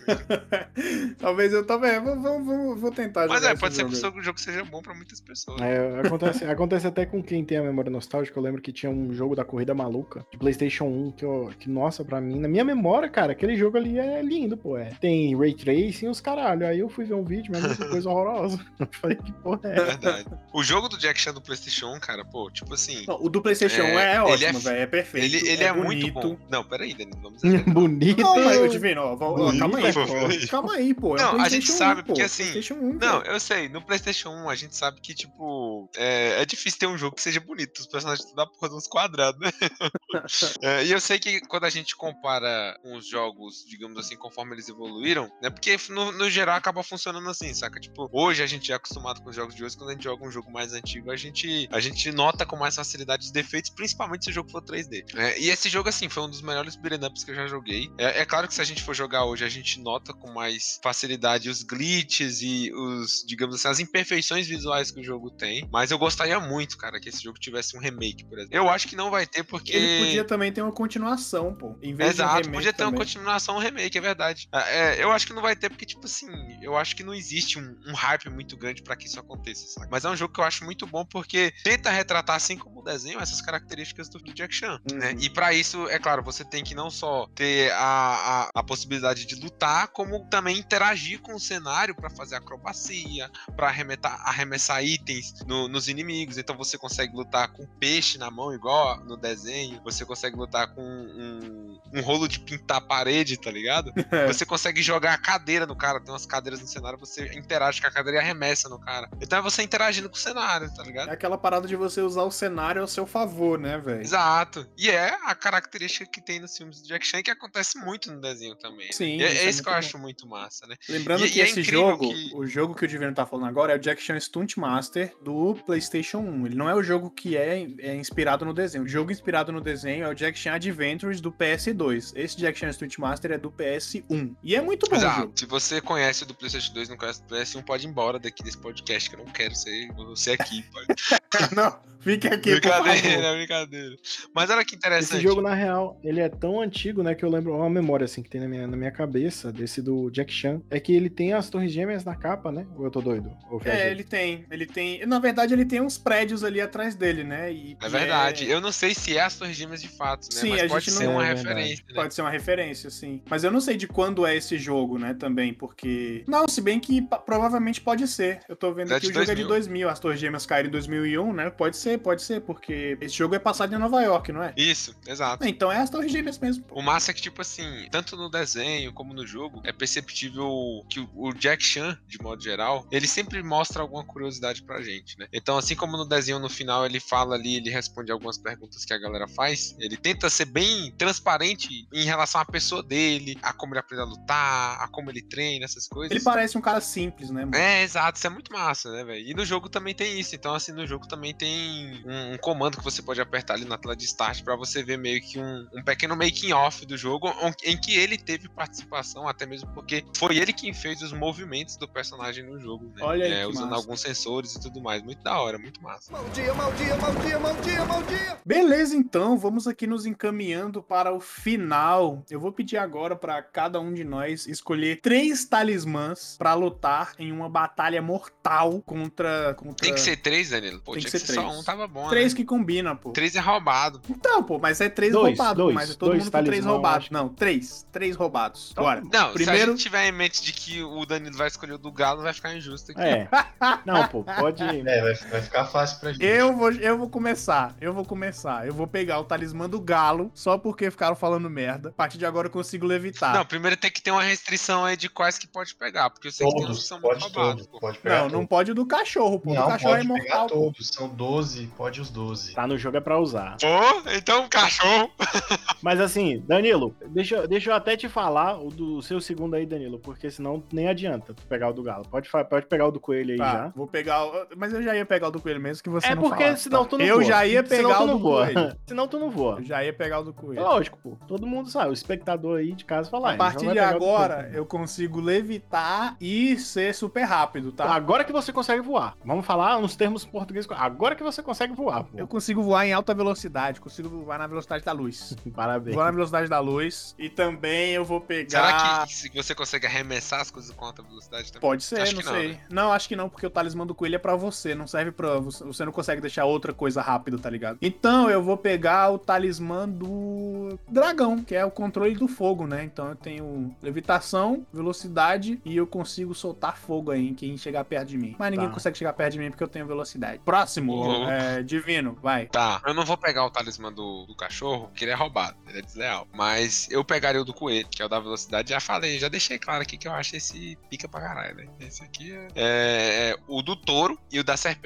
Talvez 1.18 1.54
eu 1.54 1.66
também. 1.66 2.00
Vou, 2.02 2.20
vou, 2.20 2.44
vou, 2.44 2.76
vou 2.76 2.92
tentar 2.92 3.28
Mas 3.28 3.38
jogar 3.38 3.50
é, 3.50 3.54
esse 3.54 3.62
pode 3.62 3.76
ser 3.76 3.86
que 3.86 3.94
o 3.94 3.96
seu 3.96 4.22
jogo 4.22 4.40
seja 4.40 4.64
bom 4.66 4.82
pra 4.82 4.94
muitas 4.94 5.22
pessoas. 5.22 5.62
É, 5.62 5.97
acontece, 6.06 6.46
acontece 6.46 6.88
até 6.88 7.06
com 7.06 7.22
quem 7.22 7.44
tem 7.44 7.58
a 7.58 7.64
memória 7.64 7.92
nostálgica. 7.92 8.38
Eu 8.38 8.44
lembro 8.44 8.62
que 8.62 8.72
tinha 8.72 8.92
um 8.92 9.14
jogo 9.14 9.36
da 9.36 9.44
Corrida 9.44 9.74
Maluca, 9.74 10.26
de 10.32 10.38
PlayStation 10.38 10.86
1, 10.86 11.12
que, 11.12 11.26
eu, 11.26 11.52
que 11.60 11.70
nossa, 11.70 12.04
pra 12.04 12.20
mim, 12.22 12.40
na 12.40 12.48
minha 12.48 12.64
memória, 12.64 13.10
cara, 13.10 13.32
aquele 13.32 13.56
jogo 13.56 13.78
ali 13.78 14.00
é 14.00 14.22
lindo, 14.22 14.58
pô. 14.58 14.78
É. 14.78 14.92
Tem 15.00 15.38
Ray 15.38 15.54
Tracing 15.54 16.06
e 16.06 16.10
os 16.10 16.22
caralho. 16.22 16.68
Aí 16.68 16.80
eu 16.80 16.90
fui 16.90 17.06
ver 17.06 17.14
um 17.14 17.24
vídeo, 17.24 17.52
mas 17.52 17.78
que 17.78 17.86
coisa 17.86 18.10
horrorosa. 18.10 18.60
Eu 18.80 18.88
falei, 18.92 19.18
que 19.18 19.32
porra 19.32 19.60
é 19.64 19.72
É 19.72 19.84
verdade. 19.84 20.26
O 20.54 20.64
jogo 20.64 20.88
do 20.88 20.98
Jack 20.98 21.20
Chan 21.20 21.34
do 21.34 21.42
PlayStation 21.42 21.94
1, 21.96 22.00
cara, 22.00 22.24
pô, 22.24 22.50
tipo 22.52 22.74
assim. 22.74 23.06
Não, 23.08 23.18
o 23.22 23.30
do 23.30 23.42
PlayStation 23.42 23.82
1 23.82 23.86
é, 24.00 24.16
ele 24.16 24.20
ótimo, 24.20 24.60
velho. 24.60 24.78
É 24.78 24.86
perfeito. 24.86 25.26
Ele, 25.26 25.50
ele 25.50 25.64
é, 25.64 25.74
muito 25.74 26.12
bonito. 26.12 26.14
bom. 26.14 26.38
Não, 26.50 26.64
peraí, 26.64 26.94
Danilo, 26.94 27.18
vamos 27.22 27.42
Bonito. 27.68 28.22
Não, 28.22 28.36
mas 28.36 28.56
eu 28.58 28.98
ó, 28.98 29.16
Bonito, 29.16 29.60
calma 29.60 29.78
aí, 29.80 29.94
pô. 29.94 30.48
Calma 30.50 30.74
aí, 30.74 30.94
pô. 30.94 31.16
é 31.16 31.22
Não, 31.22 31.42
a 31.42 31.50
gente 31.50 31.72
1, 31.72 31.76
sabe, 31.76 32.02
pô, 32.02 32.08
porque 32.08 32.22
assim. 32.22 32.60
1, 32.60 32.94
Não, 32.94 33.22
eu 33.24 33.40
sei, 33.40 33.70
no 33.70 33.82
PlayStation 33.82 34.30
1 34.30 34.50
a 34.50 34.56
gente 34.56 34.76
sabe 34.76 35.00
que, 35.02 35.14
tipo, 35.14 35.87
é, 35.96 36.42
é 36.42 36.46
difícil 36.46 36.80
ter 36.80 36.88
um 36.88 36.98
jogo 36.98 37.16
que 37.16 37.22
seja 37.22 37.40
bonito. 37.40 37.80
Os 37.80 37.88
personagens 37.88 38.26
tudo 38.26 38.36
da 38.36 38.46
porra 38.46 38.70
de 38.70 38.76
uns 38.76 38.88
quadrados, 38.88 39.40
né? 39.40 39.52
É, 40.62 40.86
e 40.86 40.92
eu 40.92 41.00
sei 41.00 41.20
que 41.20 41.42
quando 41.42 41.66
a 41.66 41.70
gente 41.70 41.96
compara 41.96 42.78
com 42.82 42.96
os 42.96 43.08
jogos, 43.08 43.66
digamos 43.68 43.98
assim, 43.98 44.16
conforme 44.16 44.56
eles 44.56 44.68
evoluíram, 44.68 45.32
né? 45.42 45.50
Porque 45.50 45.78
no, 45.90 46.12
no 46.12 46.30
geral 46.30 46.56
acaba 46.56 46.84
funcionando 46.84 47.30
assim, 47.30 47.54
saca? 47.54 47.80
Tipo, 47.80 48.10
hoje 48.12 48.42
a 48.42 48.48
gente 48.48 48.72
é 48.72 48.76
acostumado 48.76 49.22
com 49.22 49.30
os 49.30 49.36
jogos 49.36 49.56
de 49.56 49.64
hoje, 49.64 49.78
quando 49.78 49.90
a 49.90 49.94
gente 49.94 50.04
joga 50.04 50.26
um 50.26 50.32
jogo 50.32 50.52
mais 50.52 50.74
antigo, 50.74 51.12
a 51.12 51.16
gente, 51.16 51.68
a 51.72 51.80
gente 51.80 52.12
nota 52.12 52.46
com 52.46 52.56
mais 52.56 52.76
facilidade 52.76 53.26
os 53.26 53.32
defeitos, 53.32 53.70
principalmente 53.70 54.26
se 54.26 54.32
o 54.32 54.34
jogo 54.34 54.50
for 54.50 54.62
3D. 54.62 55.14
né? 55.14 55.40
E 55.40 55.50
esse 55.50 55.70
jogo, 55.70 55.90
assim, 55.90 56.10
foi 56.10 56.24
um 56.24 56.30
dos 56.30 56.42
melhores 56.42 56.76
beat'em 56.76 57.08
ups 57.08 57.24
que 57.24 57.32
eu 57.32 57.36
já 57.36 57.48
joguei. 57.48 57.90
É, 57.98 58.22
é 58.22 58.26
claro 58.26 58.48
que 58.48 58.54
se 58.54 58.62
a 58.62 58.66
gente 58.66 58.84
for 58.84 58.94
jogar 58.94 59.26
hoje, 59.26 59.44
a 59.44 59.50
gente 59.50 59.80
nota 59.80 60.14
com 60.14 60.32
mais 60.32 60.80
facilidade 60.82 61.50
os 61.50 61.64
glitches 61.64 62.42
e 62.42 62.72
os, 62.74 63.24
digamos 63.26 63.56
assim, 63.56 63.68
as 63.68 63.80
imperfeições 63.80 64.48
visuais 64.48 64.92
que 64.92 65.00
o 65.00 65.04
jogo 65.04 65.30
tem. 65.30 65.68
Mas 65.78 65.92
eu 65.92 66.00
gostaria 66.00 66.40
muito, 66.40 66.76
cara, 66.76 67.00
que 67.00 67.08
esse 67.08 67.24
jogo 67.24 67.38
tivesse 67.38 67.78
um 67.78 67.80
remake, 67.80 68.26
por 68.26 68.40
exemplo. 68.40 68.58
Eu 68.58 68.68
acho 68.68 68.88
que 68.88 68.96
não 68.96 69.12
vai 69.12 69.28
ter, 69.28 69.44
porque. 69.44 69.72
Ele 69.72 70.04
podia 70.06 70.24
também 70.26 70.52
ter 70.52 70.64
uma 70.64 70.72
continuação, 70.72 71.54
pô. 71.54 71.78
Em 71.84 71.94
vez 71.94 72.16
de 72.16 72.22
um 72.22 72.26
Exato, 72.26 72.36
remake 72.38 72.52
podia 72.56 72.74
ter 72.74 72.82
uma 72.84 72.92
também. 72.92 73.06
continuação, 73.06 73.58
um 73.58 73.60
remake, 73.60 73.96
é 73.96 74.02
verdade. 74.02 74.48
É, 74.52 75.04
eu 75.04 75.12
acho 75.12 75.28
que 75.28 75.34
não 75.34 75.42
vai 75.44 75.56
ter, 75.56 75.70
porque, 75.70 75.86
tipo 75.86 76.04
assim, 76.08 76.28
eu 76.64 76.76
acho 76.76 76.96
que 76.96 77.04
não 77.04 77.14
existe 77.14 77.60
um, 77.60 77.76
um 77.86 77.94
hype 77.94 78.28
muito 78.32 78.58
grande 78.58 78.82
pra 78.82 78.96
que 78.96 79.06
isso 79.06 79.20
aconteça, 79.20 79.68
sabe? 79.68 79.88
Mas 79.92 80.04
é 80.04 80.10
um 80.10 80.16
jogo 80.16 80.34
que 80.34 80.40
eu 80.40 80.46
acho 80.46 80.66
muito 80.66 80.88
bom 80.88 81.06
porque 81.06 81.54
tenta 81.64 81.92
retratar, 81.92 82.36
assim 82.38 82.58
como 82.58 82.80
o 82.80 82.84
desenho, 82.84 83.20
essas 83.20 83.40
características 83.40 84.10
do, 84.10 84.18
do 84.18 84.34
Jack 84.34 84.56
Chan, 84.56 84.80
né? 84.92 85.14
E 85.20 85.30
pra 85.30 85.54
isso, 85.54 85.88
é 85.90 86.00
claro, 86.00 86.24
você 86.24 86.44
tem 86.44 86.64
que 86.64 86.74
não 86.74 86.90
só 86.90 87.28
ter 87.36 87.72
a, 87.74 88.48
a, 88.48 88.50
a 88.56 88.64
possibilidade 88.64 89.28
de 89.28 89.36
lutar, 89.36 89.90
como 89.90 90.28
também 90.28 90.58
interagir 90.58 91.20
com 91.22 91.36
o 91.36 91.40
cenário 91.40 91.94
pra 91.96 92.10
fazer 92.10 92.36
acrobacia, 92.36 93.30
pra 93.56 93.68
arremetar, 93.68 94.20
arremessar 94.28 94.84
itens 94.84 95.34
no- 95.46 95.67
nos 95.68 95.88
inimigos. 95.88 96.38
Então 96.38 96.56
você 96.58 96.78
consegue 96.78 97.16
lutar 97.16 97.48
com 97.50 97.66
peixe 97.80 98.18
na 98.18 98.30
mão, 98.32 98.54
igual 98.54 99.04
no 99.04 99.18
desenho. 99.18 99.82
Você 99.84 100.06
consegue 100.06 100.36
lutar 100.36 100.74
com 100.74 100.82
um, 100.82 101.80
um 101.94 102.02
rolo 102.02 102.28
de 102.28 102.40
pintar 102.40 102.78
a 102.78 102.82
parede, 102.82 103.38
tá 103.38 103.52
ligado? 103.52 103.92
Você 104.28 104.46
consegue 104.46 104.82
jogar 104.82 105.14
a 105.14 105.18
cadeira 105.18 105.66
no 105.66 105.76
cara. 105.76 106.00
Tem 106.00 106.12
umas 106.12 106.26
cadeiras 106.26 106.60
no 106.62 106.68
cenário, 106.68 106.98
você 107.00 107.34
interage 107.36 107.82
com 107.82 107.88
a 107.88 107.92
cadeira 107.92 108.18
e 108.18 108.22
arremessa 108.22 108.68
no 108.70 108.80
cara. 108.80 109.10
Então 109.22 109.40
é 109.40 109.42
você 109.42 109.62
interagindo 109.64 110.10
com 110.10 110.16
o 110.16 110.20
cenário, 110.20 110.74
tá 110.74 110.84
ligado? 110.84 111.10
É 111.10 111.14
aquela 111.14 111.38
parada 111.38 111.68
de 111.68 111.76
você 111.76 112.02
usar 112.02 112.24
o 112.24 112.32
cenário 112.32 112.82
ao 112.82 112.88
seu 112.88 113.06
favor, 113.06 113.58
né, 113.60 113.78
velho? 113.78 114.02
Exato. 114.02 114.68
E 114.78 114.90
é 114.90 115.10
a 115.26 115.34
característica 115.36 116.06
que 116.06 116.22
tem 116.22 116.40
nos 116.40 116.56
filmes 116.58 116.82
do 116.82 116.88
Jack 116.88 117.06
Chan 117.06 117.22
que 117.24 117.32
acontece 117.32 117.78
muito 117.80 118.12
no 118.12 118.20
desenho 118.22 118.56
também. 118.56 118.88
né? 118.88 118.92
Sim, 118.92 119.18
E 119.18 119.24
é, 119.24 119.28
isso 119.34 119.42
é 119.42 119.46
é 119.46 119.50
isso 119.50 119.64
que 119.64 119.70
eu 119.70 119.74
muito 119.74 119.86
acho 119.86 119.98
muito 119.98 120.28
massa, 120.28 120.68
né? 120.68 120.76
Lembrando 120.90 121.26
E- 121.26 121.30
que 121.30 121.40
e 121.40 121.42
é 121.42 121.46
esse 121.46 121.60
incrível 121.62 121.80
jogo, 121.90 122.14
que- 122.14 122.32
o 122.36 122.46
jogo 122.48 122.76
que 122.76 122.86
o 122.86 122.88
Divino 122.88 123.14
tá 123.14 123.26
falando 123.26 123.48
agora 123.48 123.74
é 123.74 123.76
o 123.76 123.80
Jack 123.80 124.02
Chan 124.02 124.20
Stunt 124.20 124.58
Master 124.58 125.14
do 125.24 125.57
PlayStation 125.64 126.20
1. 126.20 126.46
Ele 126.48 126.56
não 126.56 126.70
é 126.70 126.76
o 126.76 126.84
jogo 126.84 127.10
que 127.10 127.38
é, 127.38 127.68
é 127.80 127.96
inspirado 127.96 128.46
no 128.46 128.54
desenho. 128.54 128.84
O 128.84 128.88
jogo 128.88 129.12
inspirado 129.12 129.52
no 129.52 129.62
desenho 129.62 130.06
é 130.06 130.10
o 130.10 130.14
Jack 130.14 130.38
Chan 130.38 130.54
Adventures 130.54 131.22
do 131.22 131.32
PS2. 131.32 132.14
Esse 132.16 132.38
Jack 132.38 132.58
Chan 132.58 132.72
Stunt 132.72 132.98
Master 132.98 133.32
é 133.32 133.38
do 133.38 133.52
PS1. 133.52 134.36
E 134.44 134.56
é 134.56 134.62
muito 134.62 134.90
bom 134.90 134.96
Exato. 134.96 135.32
Se 135.36 135.46
você 135.46 135.82
conhece 135.82 136.24
o 136.24 136.26
do 136.26 136.34
PlayStation 136.34 136.74
2 136.74 136.88
e 136.88 136.92
não 136.92 136.98
conhece 136.98 137.22
o 137.22 137.28
do 137.28 137.36
PS1, 137.36 137.64
pode 137.64 137.86
ir 137.86 137.90
embora 137.90 138.20
daqui 138.20 138.44
desse 138.44 138.58
podcast, 138.58 139.10
que 139.10 139.16
eu 139.16 139.20
não 139.20 139.32
quero 139.32 139.56
ser 139.56 139.92
você 139.94 140.32
aqui. 140.32 140.64
Pode. 140.72 140.88
não, 141.56 141.78
fique 142.00 142.28
aqui, 142.28 142.52
brincadeira, 142.52 143.22
favor. 143.22 143.36
brincadeira. 143.36 143.96
Mas 144.34 144.50
olha 144.50 144.66
que 144.66 144.76
interessante. 144.76 145.16
Esse 145.16 145.24
jogo, 145.24 145.42
na 145.42 145.54
real, 145.54 146.00
ele 146.04 146.20
é 146.20 146.30
tão 146.30 146.62
antigo, 146.62 147.04
né, 147.04 147.16
que 147.16 147.24
eu 147.24 147.30
lembro, 147.30 147.56
uma 147.56 147.70
memória, 147.70 148.06
assim, 148.06 148.22
que 148.22 148.30
tem 148.30 148.42
na 148.42 148.48
minha, 148.48 148.68
na 148.68 148.78
minha 148.78 148.92
cabeça, 148.92 149.52
desse 149.52 149.82
do 149.82 150.10
Jack 150.10 150.32
Chan, 150.32 150.62
é 150.70 150.80
que 150.80 150.94
ele 150.94 151.10
tem 151.10 151.34
as 151.34 151.50
torres 151.50 151.72
gêmeas 151.72 152.04
na 152.04 152.16
capa, 152.16 152.52
né? 152.52 152.66
Ou 152.76 152.86
eu 152.86 152.92
tô 152.92 153.02
doido? 153.02 153.32
Ou? 153.50 153.62
É, 153.66 153.92
ele 153.92 154.04
tem, 154.04 154.46
ele 154.50 154.66
tem. 154.66 155.06
Na 155.06 155.20
verdade, 155.20 155.47
ele 155.52 155.66
tem 155.66 155.82
uns 155.82 155.98
prédios 155.98 156.44
ali 156.44 156.60
atrás 156.62 156.96
dele, 156.96 157.24
né? 157.24 157.52
E, 157.52 157.78
É 157.82 157.90
verdade. 157.90 158.50
Eu 158.50 158.60
não 158.62 158.72
sei 158.72 158.94
se 158.94 159.18
é 159.18 159.22
as 159.22 159.36
Torres 159.38 159.56
Gêmeas 159.56 159.82
de 159.82 159.88
fato, 159.88 160.24
né? 160.34 160.42
Sim, 160.42 160.50
Mas 160.52 160.72
pode 160.72 160.92
ser 160.92 161.08
uma 161.08 161.26
É 161.26 161.34
referência, 161.34 161.86
né? 161.88 161.94
Pode 161.96 162.14
ser 162.14 162.22
uma 162.22 162.30
referência, 162.30 162.90
sim. 162.90 163.22
Mas 163.30 163.44
eu 163.44 163.52
não 163.52 163.62
sei 163.62 163.76
de 163.78 163.88
quando 163.88 164.26
é 164.26 164.36
esse 164.36 164.58
jogo, 164.58 164.98
né, 164.98 165.14
também, 165.14 165.54
porque... 165.54 166.24
Não, 166.28 166.48
se 166.48 166.62
bem 166.62 166.80
que 166.80 167.02
provavelmente 167.26 167.82
pode 167.82 168.08
ser. 168.08 168.40
Eu 168.48 168.56
tô 168.56 168.74
vendo 168.74 168.94
É 168.94 169.00
que 169.00 169.08
o 169.08 169.14
jogo 169.14 169.30
é 169.32 169.36
de 169.36 169.44
2000. 169.44 169.48
2000, 169.48 169.90
as 169.90 170.00
Torres 170.00 170.20
Gêmeas 170.20 170.46
caíram 170.46 170.70
em 170.70 170.72
2001, 170.72 171.34
né? 171.34 171.50
Pode 171.50 171.78
ser, 171.78 171.98
pode 172.00 172.22
ser, 172.22 172.42
porque 172.42 172.98
esse 173.02 173.16
jogo 173.16 173.36
é 173.36 173.40
passado 173.40 173.74
em 173.74 173.78
Nova 173.78 174.02
York, 174.02 174.32
não 174.32 174.44
é? 174.44 174.54
Isso, 174.56 174.96
exato. 175.08 175.46
Então 175.48 175.72
é 175.72 175.78
as 175.78 175.90
Torres 175.90 176.12
Gêmeas 176.12 176.38
mesmo. 176.40 176.64
O 176.72 176.82
massa 176.82 177.12
é 177.12 177.14
que, 177.14 177.22
tipo 177.22 177.42
assim, 177.42 177.88
tanto 177.92 178.16
no 178.16 178.30
desenho 178.30 178.94
como 178.94 179.14
no 179.14 179.26
jogo, 179.26 179.62
é 179.64 179.72
perceptível 179.72 180.86
que 180.90 181.00
o- 181.00 181.10
o 181.16 181.34
Jack 181.34 181.64
Chan, 181.64 181.98
de 182.08 182.20
modo 182.22 182.42
geral, 182.42 182.88
ele 182.92 183.08
sempre 183.08 183.42
mostra 183.44 183.82
alguma 183.82 184.04
curiosidade 184.04 184.64
pra 184.64 184.82
gente, 184.82 185.18
né? 185.18 185.28
Então, 185.38 185.58
assim 185.58 185.76
como 185.76 185.96
no 185.96 186.06
desenho, 186.06 186.40
no 186.40 186.50
final, 186.50 186.86
ele 186.86 187.00
fala 187.00 187.36
ali, 187.36 187.58
ele 187.58 187.70
responde 187.70 188.12
algumas 188.12 188.38
perguntas 188.38 188.84
que 188.84 188.94
a 188.94 188.98
galera 188.98 189.28
faz, 189.28 189.76
ele 189.80 189.96
tenta 189.96 190.30
ser 190.30 190.46
bem 190.46 190.92
transparente 190.98 191.88
em 191.94 192.04
relação 192.04 192.42
à 192.42 192.46
pessoa 192.46 192.82
dele, 192.82 193.38
a 193.44 193.54
como 193.54 193.74
ele 193.74 193.80
aprende 193.80 194.02
a 194.02 194.06
lutar, 194.06 194.82
a 194.82 194.88
como 194.88 195.10
ele 195.12 195.22
treina, 195.22 195.66
essas 195.66 195.88
coisas. 195.88 196.12
Ele 196.12 196.24
parece 196.24 196.58
um 196.58 196.62
cara 196.62 196.82
simples, 196.82 197.30
né, 197.30 197.46
mano? 197.46 197.56
É, 197.56 197.84
exato, 197.84 198.18
isso 198.18 198.28
é 198.28 198.30
muito 198.30 198.52
massa, 198.52 198.92
né, 198.92 199.04
velho? 199.04 199.26
E 199.28 199.34
no 199.34 199.46
jogo 199.46 199.70
também 199.70 199.94
tem 199.94 200.20
isso. 200.20 200.36
Então, 200.36 200.54
assim, 200.56 200.72
no 200.72 200.86
jogo 200.88 201.08
também 201.08 201.34
tem 201.36 202.04
um, 202.06 202.34
um 202.34 202.38
comando 202.38 202.78
que 202.78 202.84
você 202.84 203.02
pode 203.02 203.22
apertar 203.22 203.54
ali 203.54 203.66
na 203.66 203.78
tela 203.78 203.96
de 203.96 204.06
start 204.06 204.44
pra 204.44 204.56
você 204.56 204.84
ver 204.84 204.98
meio 204.98 205.22
que 205.22 205.40
um, 205.40 205.68
um 205.74 205.84
pequeno 205.84 206.16
making 206.16 206.52
off 206.54 206.86
do 206.86 206.98
jogo, 206.98 207.30
em 207.64 207.80
que 207.80 207.96
ele 207.96 208.18
teve 208.18 208.50
participação, 208.50 209.28
até 209.28 209.46
mesmo 209.46 209.70
porque 209.74 210.04
foi 210.18 210.38
ele 210.38 210.52
quem 210.54 210.74
fez 210.74 211.02
os 211.02 211.14
movimentos 211.14 211.78
do 211.78 211.88
personagem 211.88 212.44
no 212.44 212.60
jogo, 212.60 212.86
né? 212.96 213.02
Olha 213.02 213.26
aí 213.26 213.34
É, 213.34 213.48
usando 213.48 213.70
massa. 213.70 213.76
alguns 213.76 214.02
sensores 214.02 214.56
e 214.56 214.62
tudo 214.62 214.82
mais. 214.82 215.04
Muito 215.04 215.22
da 215.28 215.42
hora, 215.42 215.58
muito 215.58 215.84
massa. 215.84 216.10
Mau 216.10 216.24
dia, 216.30 216.54
mau 216.54 216.72
dia, 216.72 216.96
mau 216.96 217.14
dia, 217.16 217.38
mau 217.40 217.54
dia, 217.56 217.86
mau 217.86 218.04
dia. 218.04 218.38
Beleza, 218.46 218.96
então, 218.96 219.38
vamos 219.38 219.68
aqui 219.68 219.86
nos 219.86 220.06
encaminhando 220.06 220.82
para 220.82 221.12
o 221.12 221.20
final. 221.20 222.24
Eu 222.30 222.40
vou 222.40 222.50
pedir 222.50 222.78
agora 222.78 223.14
para 223.14 223.42
cada 223.44 223.78
um 223.78 223.94
de 223.94 224.06
nós 224.06 224.48
escolher 224.48 225.02
três 225.02 225.44
talismãs 225.44 226.38
para 226.38 226.54
lutar 226.54 227.12
em 227.20 227.34
uma 227.34 227.50
batalha 227.50 228.02
mortal 228.02 228.82
contra. 228.86 229.54
contra... 229.56 229.76
Tem 229.86 229.94
que 229.94 230.00
ser 230.00 230.16
três, 230.16 230.52
Danilo. 230.52 230.80
Pô, 230.80 230.94
Tem 230.94 231.02
que 231.02 231.12
que 231.12 231.20
ser 231.20 231.26
ser 231.26 231.34
só 231.34 231.42
três. 231.42 231.58
um, 231.60 231.64
tava 231.64 231.86
bom, 231.88 232.08
Três 232.08 232.32
né? 232.34 232.38
que 232.38 232.46
combina, 232.46 232.96
pô. 232.96 233.12
Três 233.12 233.36
é 233.36 233.42
roubado. 233.42 234.02
Então, 234.10 234.42
pô, 234.42 234.58
mas 234.58 234.80
é 234.80 234.88
três 234.88 235.12
Dois, 235.12 235.38
roubados, 235.38 235.58
dois, 235.58 235.76
mas 235.76 235.90
é 235.92 235.94
todo 235.96 236.10
dois 236.12 236.20
mundo 236.24 236.32
com 236.32 236.38
três 236.38 236.46
talismã, 236.50 236.70
eu 236.70 236.74
roubados. 236.76 237.10
Não, 237.10 237.28
três. 237.28 237.86
Três 237.92 238.16
roubados. 238.16 238.72
Bora. 238.74 239.02
Não, 239.02 239.10
se 239.10 239.18
a 239.20 239.32
Primeiro. 239.34 239.72
gente 239.74 239.84
tiver 239.84 240.08
em 240.08 240.12
mente 240.14 240.42
de 240.42 240.54
que 240.54 240.82
o 240.82 241.06
Danilo 241.06 241.36
vai 241.36 241.48
escolher 241.50 241.74
o 241.74 241.78
do 241.78 241.92
Galo, 241.92 242.22
vai 242.24 242.32
ficar 242.32 242.56
injusto 242.56 242.94
aqui. 242.94 243.02
É. 243.02 243.28
Não, 243.86 244.08
pô, 244.08 244.24
pode. 244.24 244.64
É, 244.64 245.07
vai, 245.14 245.30
vai 245.32 245.42
ficar 245.42 245.66
fácil 245.66 246.00
pra 246.00 246.12
gente. 246.12 246.26
Eu 246.26 246.56
vou, 246.56 246.72
eu 246.72 246.98
vou 246.98 247.10
começar, 247.10 247.76
eu 247.82 247.94
vou 247.94 248.06
começar. 248.06 248.66
Eu 248.68 248.74
vou 248.74 248.88
pegar 248.88 249.20
o 249.20 249.24
talismã 249.24 249.70
do 249.70 249.80
galo, 249.80 250.32
só 250.34 250.58
porque 250.58 250.90
ficaram 250.92 251.16
falando 251.16 251.50
merda. 251.50 251.90
A 251.90 251.94
partir 251.94 252.18
de 252.18 252.26
agora 252.26 252.48
eu 252.48 252.52
consigo 252.52 252.86
levitar. 252.86 253.34
Não, 253.34 253.46
primeiro 253.46 253.78
tem 253.78 253.92
que 253.92 254.02
ter 254.02 254.12
uma 254.12 254.24
restrição 254.24 254.86
aí 254.86 254.96
de 254.98 255.10
quais 255.10 255.38
que 255.38 255.48
pode 255.48 255.76
pegar, 255.76 256.10
porque 256.10 256.28
eu 256.28 256.32
sei 256.32 256.48
que 256.48 256.56
tem 256.56 256.66
uns 256.66 256.68
que 256.68 256.68
Todos, 256.68 256.88
são 256.88 257.00
muito 257.00 257.20
pode 257.20 257.34
roubados. 257.34 257.66
todos. 257.68 257.80
Pode 257.82 257.98
pegar 258.00 258.16
Não, 258.16 258.22
todos. 258.24 258.38
não 258.40 258.46
pode 258.46 258.72
o 258.72 258.76
do 258.76 258.86
cachorro, 258.86 259.40
pô. 259.40 259.52
O 259.52 259.54
do 259.54 259.60
Não, 259.60 259.68
cachorro 259.68 259.96
é 259.96 259.98
pode 260.06 260.08
pegar 260.22 260.36
imortal. 260.36 260.48
pô. 260.48 260.54
todos. 260.66 260.88
São 260.90 261.08
12, 261.10 261.68
pode 261.78 262.02
os 262.02 262.10
12. 262.10 262.54
Tá 262.54 262.68
no 262.68 262.78
jogo 262.78 262.98
é 262.98 263.02
pra 263.02 263.20
usar. 263.20 263.58
Pô, 263.60 264.10
então 264.12 264.48
cachorro. 264.50 265.10
Mas 265.82 266.00
assim, 266.00 266.44
Danilo, 266.48 266.96
deixa, 267.08 267.48
deixa 267.48 267.70
eu 267.70 267.76
até 267.76 267.96
te 267.96 268.10
falar 268.10 268.60
o 268.60 268.70
do 268.70 269.02
seu 269.02 269.20
segundo 269.22 269.56
aí, 269.56 269.66
Danilo, 269.66 270.00
porque 270.00 270.30
senão 270.32 270.64
nem 270.72 270.88
adianta 270.88 271.34
tu 271.34 271.44
pegar 271.48 271.70
o 271.70 271.74
do 271.74 271.84
Galo. 271.84 272.06
Pode, 272.10 272.30
pode 272.50 272.66
pegar 272.66 272.88
o 272.88 272.92
do 272.92 273.00
Coelho 273.00 273.32
aí 273.32 273.38
Tá, 273.38 273.52
já. 273.54 273.68
vou 273.76 273.88
pegar 273.88 274.26
o... 274.26 274.48
Mas 274.56 274.74
eu 274.74 274.82
já 274.82 274.96
ia 274.98 275.06
pegar 275.06 275.28
o 275.28 275.32
do 275.32 275.42
coelho 275.42 275.60
mesmo 275.62 275.82
que 275.84 275.90
você 275.90 276.08
É 276.08 276.16
não 276.16 276.22
porque 276.24 276.44
falasse, 276.44 276.64
senão 276.64 276.84
tá? 276.84 276.90
tu 276.90 276.98
não 276.98 277.06
Eu 277.06 277.16
voa. 277.16 277.24
já 277.26 277.46
ia 277.46 277.66
Senão 277.66 277.90
pegar 277.90 277.98
tu 277.98 278.04
o 278.04 278.08
do 278.08 278.20
voa. 278.20 278.46
coelho. 278.48 278.78
senão 278.88 279.08
tu 279.08 279.20
não 279.20 279.30
voa. 279.32 279.56
Eu 279.60 279.64
já 279.64 279.84
ia 279.84 279.94
pegar 279.94 280.20
o 280.20 280.24
do 280.24 280.30
É 280.32 280.34
coelho. 280.34 280.62
lógico, 280.64 280.98
pô. 281.02 281.18
Todo 281.28 281.46
mundo 281.48 281.70
sabe. 281.70 281.90
O 281.90 281.94
espectador 281.94 282.60
aí 282.60 282.74
de 282.74 282.86
casa 282.86 283.10
fala. 283.10 283.28
A 283.28 283.30
"Ah, 283.30 283.34
ele 283.34 283.38
partir 283.38 283.72
de 283.72 283.80
agora, 283.80 284.36
Coelho". 284.44 284.56
eu 284.58 284.66
consigo 284.66 285.20
levitar 285.20 286.16
e 286.20 286.58
ser 286.58 286.94
super 286.94 287.24
rápido, 287.24 287.72
tá? 287.72 287.86
Agora 287.94 288.24
que 288.24 288.32
você 288.32 288.52
consegue 288.54 288.82
voar. 288.82 289.16
Vamos 289.24 289.46
falar 289.46 289.80
nos 289.80 289.96
termos 289.96 290.26
portugueses. 290.26 290.70
Agora 290.72 291.16
que 291.16 291.24
você 291.24 291.42
consegue 291.42 291.74
voar, 291.74 292.04
pô. 292.04 292.18
Eu 292.18 292.28
consigo 292.28 292.62
voar 292.62 292.86
em 292.86 292.94
alta 292.94 293.14
velocidade, 293.14 293.80
consigo 293.82 294.10
voar 294.10 294.38
na 294.40 294.48
velocidade 294.48 294.84
da 294.84 294.92
luz. 294.92 295.36
Parabéns. 295.56 295.96
Voar 295.96 296.06
na 296.06 296.12
velocidade 296.12 296.50
da 296.50 296.60
luz. 296.60 297.16
E 297.18 297.30
também 297.30 297.92
eu 297.94 298.04
vou 298.06 298.20
pegar. 298.22 298.50
Será 298.50 299.06
que 299.06 299.14
se 299.14 299.30
você 299.30 299.54
consegue 299.56 299.86
arremessar 299.86 300.42
as 300.42 300.52
coisas 300.52 300.72
com 300.76 300.86
alta 300.86 301.02
velocidade 301.04 301.52
também? 301.52 301.62
Pode 301.62 301.84
ser, 301.84 302.02
Acho 302.02 302.16
não 302.16 302.22
que 302.22 302.26
não, 302.28 302.34
sei. 302.34 302.48
né? 302.50 302.60
Não, 302.70 302.92
acho 302.92 303.08
que 303.08 303.16
não, 303.16 303.30
porque 303.30 303.46
o 303.46 303.50
talismã 303.50 303.86
do 303.86 303.94
coelho 303.96 304.16
é 304.16 304.20
pra 304.20 304.36
você, 304.36 304.74
não 304.76 304.87
serve 304.88 305.12
pra. 305.12 305.40
Você 305.40 305.86
não 305.86 305.92
consegue 305.92 306.22
deixar 306.22 306.46
outra 306.46 306.74
coisa 306.74 307.02
rápido, 307.02 307.38
tá 307.40 307.50
ligado? 307.50 307.78
Então 307.82 308.30
eu 308.30 308.42
vou 308.42 308.58
pegar 308.58 309.12
o 309.12 309.18
talismã 309.20 309.88
do 309.88 310.78
dragão, 310.90 311.44
que 311.44 311.56
é 311.56 311.64
o 311.66 311.72
controle 311.72 312.16
do 312.16 312.28
fogo, 312.28 312.66
né? 312.66 312.84
Então 312.84 313.10
eu 313.10 313.16
tenho 313.16 313.76
levitação, 313.82 314.66
velocidade 314.74 315.60
e 315.66 315.76
eu 315.76 315.86
consigo 315.88 316.34
soltar 316.34 316.78
fogo 316.78 317.12
aí 317.12 317.28
em 317.30 317.34
quem 317.34 317.58
chegar 317.58 317.84
perto 317.84 318.08
de 318.10 318.18
mim. 318.18 318.36
Mas 318.40 318.52
ninguém 318.52 318.68
Tá. 318.68 318.74
consegue 318.74 318.98
chegar 318.98 319.14
perto 319.14 319.34
de 319.34 319.40
mim 319.40 319.50
porque 319.50 319.64
eu 319.64 319.68
tenho 319.68 319.86
velocidade. 319.86 320.40
Próximo, 320.44 321.28
é, 321.30 321.62
Divino, 321.64 322.18
vai. 322.22 322.48
Tá, 322.48 322.82
eu 322.86 322.94
não 322.94 323.06
vou 323.06 323.18
pegar 323.18 323.46
o 323.46 323.50
talismã 323.50 323.92
do, 323.92 324.26
do 324.26 324.36
cachorro, 324.36 324.88
porque 324.88 325.04
ele 325.06 325.12
é 325.12 325.16
roubado, 325.16 325.58
ele 325.68 325.80
é 325.80 325.82
desleal. 325.82 326.28
Mas 326.34 326.88
eu 326.92 327.04
pegaria 327.04 327.42
o 327.42 327.46
do 327.46 327.54
coelho, 327.54 327.88
que 327.90 328.02
é 328.02 328.06
o 328.06 328.10
da 328.10 328.20
velocidade. 328.20 328.70
Já 328.70 328.80
falei, 328.80 329.20
já 329.20 329.28
deixei 329.28 329.58
claro 329.58 329.82
aqui 329.82 329.98
que 329.98 330.08
eu 330.08 330.12
acho 330.14 330.36
esse 330.36 330.78
pica 330.90 331.08
pra 331.08 331.22
caralho, 331.22 331.56
né? 331.56 331.68
Esse 331.80 332.04
aqui 332.04 332.32
é, 332.34 332.48
é, 332.56 333.30
é 333.32 333.36
o 333.48 333.62
do 333.62 333.76
touro 333.76 334.18
e 334.32 334.40
o 334.40 334.44
da 334.44 334.56
serpente. 334.58 334.77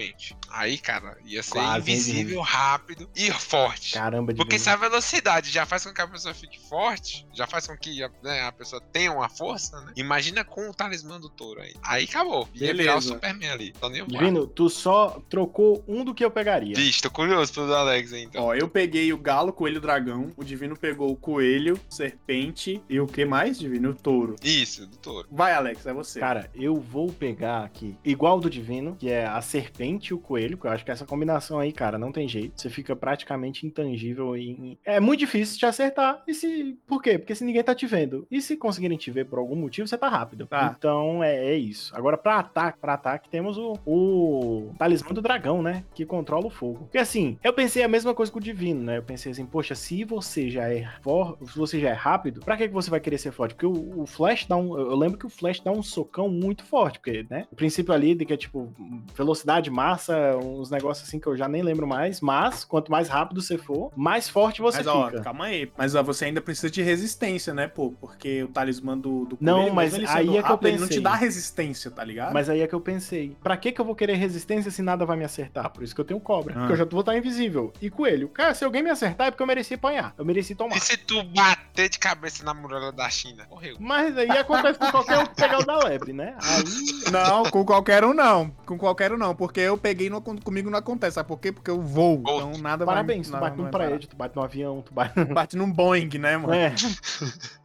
Aí, 0.49 0.77
cara, 0.77 1.17
ia 1.25 1.41
ser 1.43 1.51
Quase, 1.53 1.91
invisível, 1.91 2.41
rápido 2.41 3.09
e 3.15 3.31
forte. 3.31 3.93
Caramba, 3.93 4.33
Porque 4.33 4.57
Divino. 4.57 4.63
se 4.63 4.69
a 4.69 4.75
velocidade 4.75 5.51
já 5.51 5.65
faz 5.65 5.83
com 5.85 5.93
que 5.93 6.01
a 6.01 6.07
pessoa 6.07 6.33
fique 6.33 6.59
forte, 6.67 7.27
já 7.33 7.47
faz 7.47 7.67
com 7.67 7.77
que 7.77 7.99
né, 8.23 8.41
a 8.41 8.51
pessoa 8.51 8.81
tenha 8.81 9.11
uma 9.11 9.29
força, 9.29 9.79
né? 9.81 9.93
Imagina 9.95 10.43
com 10.43 10.69
o 10.69 10.73
talismã 10.73 11.19
do 11.19 11.29
touro 11.29 11.61
aí. 11.61 11.73
Aí 11.83 12.03
acabou. 12.05 12.47
Ia 12.53 12.73
virar 12.73 12.97
o. 12.97 13.01
Superman 13.01 13.49
ali. 13.49 13.73
Só 13.79 13.89
nem 13.89 14.01
o 14.01 14.07
Divino, 14.07 14.47
tu 14.47 14.69
só 14.69 15.21
trocou 15.29 15.83
um 15.87 16.03
do 16.03 16.13
que 16.13 16.23
eu 16.23 16.31
pegaria. 16.31 16.75
Vixe, 16.75 17.01
tô 17.01 17.09
curioso 17.09 17.53
pelo 17.53 17.67
do 17.67 17.75
Alex 17.75 18.13
aí, 18.13 18.23
então. 18.23 18.43
Ó, 18.43 18.53
eu 18.53 18.67
peguei 18.67 19.11
o 19.13 19.17
galo, 19.17 19.51
coelho, 19.53 19.81
dragão. 19.81 20.31
O 20.35 20.43
Divino 20.43 20.77
pegou 20.77 21.11
o 21.11 21.15
coelho, 21.15 21.79
serpente 21.89 22.81
e 22.89 22.99
o 22.99 23.07
que 23.07 23.25
mais, 23.25 23.57
Divino? 23.57 23.91
O 23.91 23.95
touro. 23.95 24.35
Isso, 24.43 24.85
do 24.87 24.97
touro. 24.97 25.27
Vai, 25.31 25.53
Alex, 25.53 25.85
é 25.85 25.93
você. 25.93 26.19
Cara, 26.19 26.49
eu 26.53 26.75
vou 26.75 27.11
pegar 27.11 27.63
aqui, 27.63 27.97
igual 28.03 28.39
do 28.39 28.49
Divino, 28.49 28.95
que 28.95 29.09
é 29.09 29.25
a 29.25 29.41
serpente 29.41 29.80
e 29.81 30.13
o 30.13 30.19
coelho, 30.19 30.57
que 30.57 30.65
eu 30.65 30.71
acho 30.71 30.85
que 30.85 30.91
essa 30.91 31.05
combinação 31.05 31.59
aí, 31.59 31.71
cara, 31.71 31.97
não 31.97 32.11
tem 32.11 32.27
jeito. 32.27 32.59
Você 32.59 32.69
fica 32.69 32.95
praticamente 32.95 33.65
intangível 33.65 34.35
em. 34.35 34.77
É 34.85 34.99
muito 34.99 35.19
difícil 35.19 35.57
te 35.57 35.65
acertar. 35.65 36.23
E 36.27 36.33
se. 36.33 36.77
Por 36.87 37.01
quê? 37.01 37.17
Porque 37.17 37.35
se 37.35 37.43
ninguém 37.43 37.63
tá 37.63 37.73
te 37.73 37.85
vendo. 37.85 38.27
E 38.29 38.41
se 38.41 38.55
conseguirem 38.57 38.97
te 38.97 39.11
ver 39.11 39.25
por 39.25 39.39
algum 39.39 39.55
motivo, 39.55 39.87
você 39.87 39.97
tá 39.97 40.07
rápido. 40.07 40.45
Tá. 40.47 40.75
Então 40.77 41.23
é, 41.23 41.35
é 41.35 41.55
isso. 41.55 41.95
Agora, 41.95 42.17
pra 42.17 42.39
ataque, 42.39 42.79
pra 42.79 42.93
ataque, 42.93 43.29
temos 43.29 43.57
o, 43.57 43.73
o 43.85 44.73
talismã 44.77 45.11
do 45.11 45.21
dragão, 45.21 45.61
né? 45.61 45.83
Que 45.93 46.05
controla 46.05 46.47
o 46.47 46.49
fogo. 46.49 46.85
Porque 46.85 46.97
assim, 46.97 47.37
eu 47.43 47.53
pensei 47.53 47.83
a 47.83 47.87
mesma 47.87 48.13
coisa 48.13 48.31
com 48.31 48.39
o 48.39 48.41
Divino, 48.41 48.83
né? 48.83 48.97
Eu 48.97 49.03
pensei 49.03 49.31
assim, 49.31 49.45
poxa, 49.45 49.75
se 49.75 50.03
você 50.03 50.49
já 50.49 50.71
é 50.71 50.87
for, 51.01 51.37
se 51.45 51.57
você 51.57 51.79
já 51.79 51.89
é 51.89 51.93
rápido, 51.93 52.41
pra 52.41 52.57
que, 52.57 52.67
que 52.67 52.73
você 52.73 52.89
vai 52.89 52.99
querer 52.99 53.17
ser 53.17 53.31
forte? 53.31 53.55
Porque 53.55 53.65
o, 53.65 54.01
o 54.01 54.05
Flash 54.05 54.45
dá 54.45 54.55
um. 54.55 54.77
Eu 54.77 54.95
lembro 54.95 55.17
que 55.17 55.25
o 55.25 55.29
Flash 55.29 55.59
dá 55.59 55.71
um 55.71 55.81
socão 55.81 56.29
muito 56.29 56.63
forte, 56.65 56.99
porque, 56.99 57.25
né? 57.29 57.47
O 57.51 57.55
princípio 57.55 57.93
ali 57.93 58.13
de 58.13 58.25
que 58.25 58.33
é 58.33 58.37
tipo 58.37 58.73
velocidade, 59.15 59.70
massa, 59.71 60.35
uns 60.37 60.69
negócios 60.69 61.07
assim 61.07 61.19
que 61.19 61.27
eu 61.27 61.35
já 61.37 61.47
nem 61.47 61.61
lembro 61.61 61.87
mais. 61.87 62.21
Mas 62.21 62.63
quanto 62.63 62.91
mais 62.91 63.07
rápido 63.07 63.41
você 63.41 63.57
for, 63.57 63.91
mais 63.95 64.29
forte 64.29 64.61
você 64.61 64.79
Mas, 64.79 64.87
ó, 64.87 65.07
fica. 65.07 65.21
calma 65.21 65.45
aí. 65.45 65.71
Mas 65.77 65.95
ó, 65.95 66.03
você 66.03 66.25
ainda 66.25 66.41
precisa 66.41 66.69
de 66.69 66.81
resistência, 66.81 67.53
né, 67.53 67.67
pô? 67.67 67.91
Porque 67.99 68.43
o 68.43 68.47
talismã 68.47 68.97
do, 68.97 69.25
do 69.25 69.37
Não, 69.39 69.59
coelho, 69.61 69.73
mas 69.75 69.93
aí 69.93 70.27
é 70.29 70.31
que 70.31 70.37
eu 70.37 70.41
rápido, 70.41 70.67
ele 70.67 70.77
não 70.77 70.85
te 70.87 70.89
pensei. 70.89 71.03
dá 71.03 71.15
resistência, 71.15 71.91
tá 71.91 72.03
ligado? 72.03 72.33
Mas 72.33 72.49
aí 72.49 72.61
é 72.61 72.67
que 72.67 72.75
eu 72.75 72.81
pensei, 72.81 73.35
pra 73.41 73.57
que 73.57 73.71
que 73.71 73.79
eu 73.81 73.85
vou 73.85 73.95
querer 73.95 74.15
resistência 74.15 74.69
se 74.71 74.81
nada 74.81 75.05
vai 75.05 75.17
me 75.17 75.23
acertar? 75.23 75.69
Por 75.71 75.83
isso 75.83 75.95
que 75.95 76.01
eu 76.01 76.05
tenho 76.05 76.19
cobra. 76.19 76.53
Ah. 76.55 76.59
Porque 76.59 76.73
eu 76.73 76.77
já 76.77 76.85
vou 76.85 76.99
estar 76.99 77.15
invisível. 77.17 77.71
E 77.81 77.89
coelho, 77.89 78.29
cara, 78.29 78.53
se 78.53 78.63
alguém 78.63 78.83
me 78.83 78.89
acertar 78.89 79.27
é 79.27 79.31
porque 79.31 79.41
eu 79.43 79.47
mereci 79.47 79.73
apanhar. 79.75 80.13
Eu 80.17 80.25
mereci 80.25 80.55
tomar. 80.55 80.75
E 80.75 80.79
se 80.79 80.97
tu 80.97 81.23
bater 81.23 81.89
de 81.89 81.97
cabeça 81.99 82.43
na 82.43 82.53
muralha 82.53 82.91
da 82.91 83.09
China? 83.09 83.45
Morreu. 83.49 83.75
Mas 83.79 84.17
aí 84.17 84.29
acontece 84.29 84.77
com 84.79 84.91
qualquer 84.91 85.19
um 85.19 85.25
que 85.25 85.35
pegar 85.35 85.59
o 85.59 85.65
da 85.65 85.77
lebre, 85.79 86.13
né? 86.13 86.35
Aí. 86.41 87.11
Não, 87.11 87.43
com 87.49 87.63
qualquer 87.65 88.03
um 88.03 88.13
não. 88.13 88.49
Com 88.65 88.77
qualquer 88.77 89.11
um 89.13 89.17
não. 89.17 89.35
Porque 89.35 89.60
eu 89.61 89.77
peguei 89.77 90.09
no, 90.09 90.21
comigo 90.21 90.69
não 90.69 90.79
acontece. 90.79 91.15
Sabe 91.15 91.27
por 91.27 91.39
quê? 91.39 91.51
Porque 91.51 91.69
eu 91.69 91.81
vou. 91.81 92.19
Então 92.19 92.53
nada 92.59 92.85
Parabéns, 92.85 93.27
tu 93.27 93.31
vai. 93.31 93.41
bate 93.41 93.57
num 93.57 93.69
prédio, 93.69 94.09
tu 94.09 94.15
bate 94.15 94.35
num 94.35 94.43
avião, 94.43 94.81
tu 94.81 94.93
bate. 94.93 95.23
Bate 95.25 95.57
num 95.57 95.71
Boeing, 95.71 96.17
né, 96.17 96.37
mano? 96.37 96.53
É. 96.53 96.73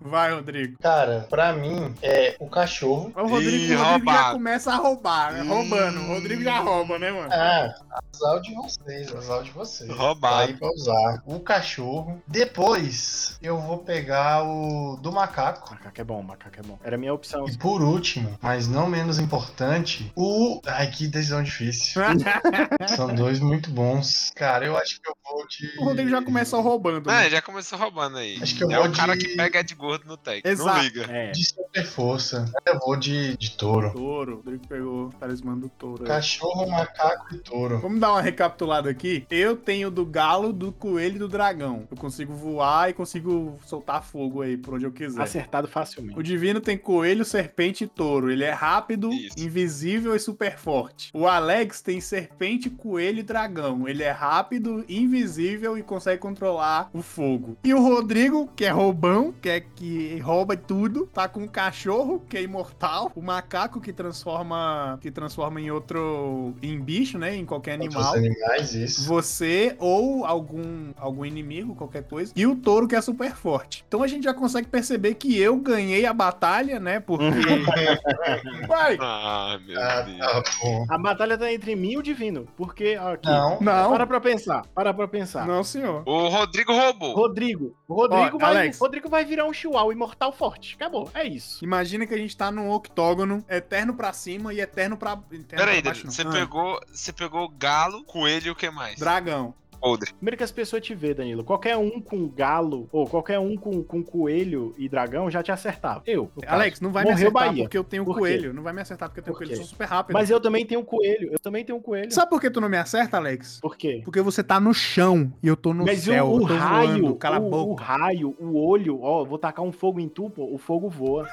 Vai, 0.00 0.32
Rodrigo. 0.32 0.76
Cara, 0.80 1.26
pra 1.28 1.52
mim 1.52 1.94
é 2.02 2.36
o 2.40 2.48
cachorro. 2.48 3.12
O 3.16 3.26
Rodrigo, 3.26 3.56
Ih, 3.72 3.74
o 3.76 3.82
Rodrigo 3.82 4.12
já 4.12 4.32
começa 4.32 4.72
a 4.72 4.76
roubar, 4.76 5.32
né? 5.32 5.42
Roubando. 5.42 6.00
O 6.00 6.06
Rodrigo 6.14 6.42
já 6.42 6.58
rouba, 6.60 6.98
né, 6.98 7.10
mano? 7.10 7.28
Ah, 7.32 7.74
azar 8.12 8.40
de 8.40 8.54
vocês, 8.54 9.14
azar 9.14 9.42
de 9.42 9.50
vocês. 9.50 9.90
Roubado. 9.90 10.36
Tá 10.36 10.40
aí 10.44 10.54
pra 10.54 10.68
usar. 10.70 11.22
O 11.26 11.40
cachorro. 11.40 12.22
Depois 12.26 13.38
eu 13.42 13.58
vou 13.60 13.78
pegar 13.78 14.42
o 14.44 14.96
do 15.02 15.12
macaco. 15.12 15.70
Macaco 15.72 16.00
é 16.00 16.04
bom, 16.04 16.22
macaco 16.22 16.56
é 16.58 16.62
bom. 16.62 16.78
Era 16.82 16.96
a 16.96 16.98
minha 16.98 17.12
opção. 17.12 17.46
E 17.48 17.56
por 17.56 17.82
último, 17.82 18.38
mas 18.40 18.66
não 18.68 18.86
menos 18.86 19.18
importante, 19.18 20.10
o. 20.16 20.60
Ai, 20.66 20.90
que 20.90 21.06
decisão 21.06 21.42
difícil. 21.42 22.00
São 22.96 23.14
dois 23.14 23.40
muito 23.40 23.70
bons. 23.70 24.30
Cara, 24.34 24.64
eu 24.64 24.76
acho 24.76 25.00
que 25.00 25.08
eu 25.08 25.14
vou 25.24 25.46
de. 25.46 25.78
O 25.80 25.84
Rodrigo 25.84 26.10
já 26.10 26.22
começou 26.22 26.60
roubando. 26.60 27.10
É, 27.10 27.24
né? 27.24 27.30
já 27.30 27.42
começou 27.42 27.78
roubando 27.78 28.18
aí. 28.18 28.38
Acho 28.40 28.54
que 28.56 28.64
eu 28.64 28.70
é 28.70 28.76
vou 28.76 28.86
o 28.86 28.92
cara 28.92 29.16
de- 29.16 29.24
que 29.26 29.36
pega 29.36 29.49
de 29.62 29.74
gordo 29.74 30.04
no. 30.06 30.16
Não 30.44 30.50
Exato. 30.50 30.80
liga. 30.82 31.02
É. 31.10 31.30
De 31.32 31.44
super 31.44 31.84
força. 31.86 32.50
Eu 32.66 32.78
vou 32.78 32.96
de, 32.96 33.36
de 33.36 33.56
touro. 33.56 33.92
Touro. 33.92 34.32
O 34.32 34.36
Rodrigo 34.36 34.66
pegou 34.68 35.06
o 35.06 35.12
talismã 35.12 35.56
do 35.56 35.68
touro. 35.68 36.02
aí. 36.02 36.08
Cachorro, 36.08 36.68
macaco 36.70 37.34
e 37.34 37.38
touro. 37.38 37.78
Vamos 37.80 38.00
dar 38.00 38.12
uma 38.12 38.22
recapitulada 38.22 38.88
aqui. 38.90 39.26
Eu 39.30 39.56
tenho 39.56 39.90
do 39.90 40.06
galo, 40.06 40.52
do 40.52 40.72
coelho 40.72 41.16
e 41.16 41.18
do 41.18 41.28
dragão. 41.28 41.86
Eu 41.90 41.96
consigo 41.96 42.32
voar 42.32 42.90
e 42.90 42.92
consigo 42.92 43.58
soltar 43.66 44.02
fogo 44.02 44.42
aí 44.42 44.56
por 44.56 44.74
onde 44.74 44.84
eu 44.84 44.92
quiser. 44.92 45.20
Acertado 45.22 45.66
O 45.66 45.70
facilmente. 45.70 46.22
Divino 46.22 46.60
tem 46.60 46.78
coelho, 46.78 47.24
serpente 47.24 47.84
e 47.84 47.86
touro. 47.86 48.30
Ele 48.30 48.44
é 48.44 48.52
rápido, 48.52 49.10
Isso. 49.12 49.38
invisível 49.38 50.14
e 50.14 50.18
super 50.18 50.56
forte. 50.58 51.10
O 51.12 51.26
Alex 51.26 51.80
tem 51.82 52.00
serpente, 52.00 52.70
coelho 52.70 53.18
e 53.20 53.22
dragão. 53.22 53.88
Ele 53.88 54.02
é 54.02 54.10
rápido, 54.10 54.84
invisível 54.88 55.76
e 55.76 55.82
consegue 55.82 56.20
controlar 56.20 56.88
o 56.92 57.02
fogo. 57.02 57.56
E 57.64 57.74
o 57.74 57.80
Rodrigo, 57.82 58.48
que 58.54 58.64
é 58.64 58.70
roubão, 58.70 59.32
que 59.40 59.48
é 59.48 59.60
que 59.60 60.18
rouba 60.18 60.56
tudo, 60.56 61.06
tá 61.12 61.28
com 61.28 61.44
o 61.44 61.48
cachorro, 61.48 62.20
que 62.28 62.36
é 62.36 62.42
imortal, 62.42 63.10
o 63.14 63.22
macaco 63.22 63.80
que 63.80 63.92
transforma 63.92 64.98
que 65.00 65.10
transforma 65.10 65.60
em 65.60 65.70
outro 65.70 66.54
em 66.62 66.78
bicho, 66.80 67.18
né, 67.18 67.34
em 67.36 67.44
qualquer 67.44 67.72
animal. 67.74 68.14
Animais, 68.14 68.74
isso. 68.74 69.06
Você 69.06 69.74
ou 69.78 70.24
algum, 70.24 70.92
algum 70.96 71.24
inimigo, 71.24 71.74
qualquer 71.74 72.02
coisa. 72.04 72.32
E 72.36 72.46
o 72.46 72.54
touro 72.56 72.86
que 72.86 72.94
é 72.96 73.00
super 73.00 73.34
forte. 73.34 73.84
Então 73.88 74.02
a 74.02 74.06
gente 74.06 74.24
já 74.24 74.34
consegue 74.34 74.68
perceber 74.68 75.14
que 75.14 75.38
eu 75.38 75.56
ganhei 75.56 76.04
a 76.06 76.12
batalha, 76.12 76.78
né? 76.78 77.00
Porque. 77.00 77.24
Vai! 78.68 78.96
Ah, 79.00 79.58
meu 79.66 79.80
Ah, 79.80 80.00
Deus. 80.02 80.18
tá 80.18 80.42
bom. 80.62 80.86
A 80.88 80.98
batalha 80.98 81.38
tá 81.38 81.52
entre 81.52 81.74
mim 81.76 81.92
e 81.92 81.98
o 81.98 82.02
Divino. 82.02 82.46
Porque 82.56 82.98
aqui. 83.00 83.28
Não. 83.28 83.58
Não, 83.60 83.90
Para 83.92 84.06
pra 84.06 84.20
pensar. 84.20 84.62
Para 84.74 84.92
pra 84.92 85.08
pensar. 85.08 85.46
não, 85.46 85.62
senhor. 85.64 86.02
O 86.06 86.28
Rodrigo 86.28 86.72
roubou. 86.72 87.14
Rodrigo. 87.14 87.74
O 87.88 87.94
Rodrigo, 87.94 88.36
Ó, 88.36 88.38
vai, 88.38 88.50
Alex. 88.56 88.78
Rodrigo 88.78 89.08
vai 89.08 89.24
virar 89.30 89.46
um 89.46 89.52
chihuahua 89.52 89.92
imortal 89.92 90.32
forte. 90.32 90.74
Acabou. 90.74 91.10
É 91.14 91.24
isso. 91.26 91.64
Imagina 91.64 92.06
que 92.06 92.12
a 92.14 92.18
gente 92.18 92.36
tá 92.36 92.50
num 92.50 92.70
octógono, 92.70 93.44
eterno 93.48 93.94
pra 93.94 94.12
cima 94.12 94.52
e 94.52 94.60
eterno 94.60 94.96
pra. 94.96 95.12
Eterno 95.12 95.44
Peraí, 95.48 95.80
pra 95.80 95.90
baixo, 95.92 96.06
Danilo, 96.06 96.06
não. 96.06 96.12
você 96.12 96.22
Ah, 96.22 96.30
pegou, 96.40 96.80
você 96.92 97.12
pegou 97.12 97.48
galo, 97.48 98.04
coelho 98.04 98.48
e 98.48 98.50
o 98.50 98.54
que 98.56 98.70
mais? 98.70 98.98
Dragão. 98.98 99.54
Podre. 99.80 100.12
Primeiro 100.12 100.36
que 100.36 100.44
as 100.44 100.50
pessoas 100.52 100.82
te 100.82 100.94
vê, 100.94 101.14
Danilo. 101.14 101.42
Qualquer 101.42 101.76
um 101.76 102.00
com 102.00 102.28
galo, 102.28 102.88
ou 102.92 103.06
qualquer 103.06 103.38
um 103.38 103.56
com, 103.56 103.82
com 103.82 104.02
coelho 104.02 104.74
e 104.76 104.88
dragão 104.88 105.30
já 105.30 105.42
te 105.42 105.50
acertava. 105.50 106.02
Eu. 106.06 106.30
Alex, 106.46 106.80
não 106.80 106.92
vai 106.92 107.04
me 107.04 107.10
Morreu 107.10 107.28
acertar 107.28 107.48
Bahia. 107.48 107.64
porque 107.64 107.78
eu 107.78 107.84
tenho 107.84 108.04
Por 108.04 108.18
coelho. 108.18 108.52
Não 108.52 108.62
vai 108.62 108.72
me 108.72 108.80
acertar 108.82 109.08
porque 109.08 109.20
eu 109.20 109.24
tenho 109.24 109.34
Por 109.34 109.38
coelho. 109.44 109.52
Eu 109.54 109.56
sou 109.58 109.66
super 109.66 109.86
rápido. 109.86 110.14
Mas 110.14 110.30
eu 110.30 110.40
também 110.40 110.66
tenho 110.66 110.84
coelho. 110.84 111.32
Eu 111.32 111.38
também 111.38 111.64
tenho 111.64 111.80
coelho. 111.80 112.12
Sabe 112.12 112.28
por 112.30 112.40
que 112.40 112.50
tu 112.50 112.60
não 112.60 112.68
me 112.68 112.76
acerta, 112.76 113.16
Alex? 113.16 113.58
Por 113.60 113.76
quê? 113.76 114.02
Porque 114.04 114.20
você 114.20 114.42
tá 114.44 114.60
no 114.60 114.74
chão 114.74 115.32
e 115.42 115.48
eu 115.48 115.56
tô 115.56 115.72
no 115.72 115.84
Mas 115.86 116.00
céu. 116.00 116.26
o, 116.26 116.40
o 116.40 116.44
raio, 116.44 116.88
voando. 117.02 117.16
Cala 117.16 117.36
a 117.36 117.40
o, 117.40 117.46
o 117.46 117.50
boca. 117.50 117.82
raio, 117.84 118.36
o 118.38 118.58
olho, 118.62 119.00
ó, 119.02 119.24
vou 119.24 119.38
tacar 119.38 119.64
um 119.64 119.72
fogo 119.72 119.98
em 119.98 120.08
tu, 120.08 120.28
pô, 120.28 120.44
o 120.52 120.58
fogo 120.58 120.88
voa. 120.90 121.26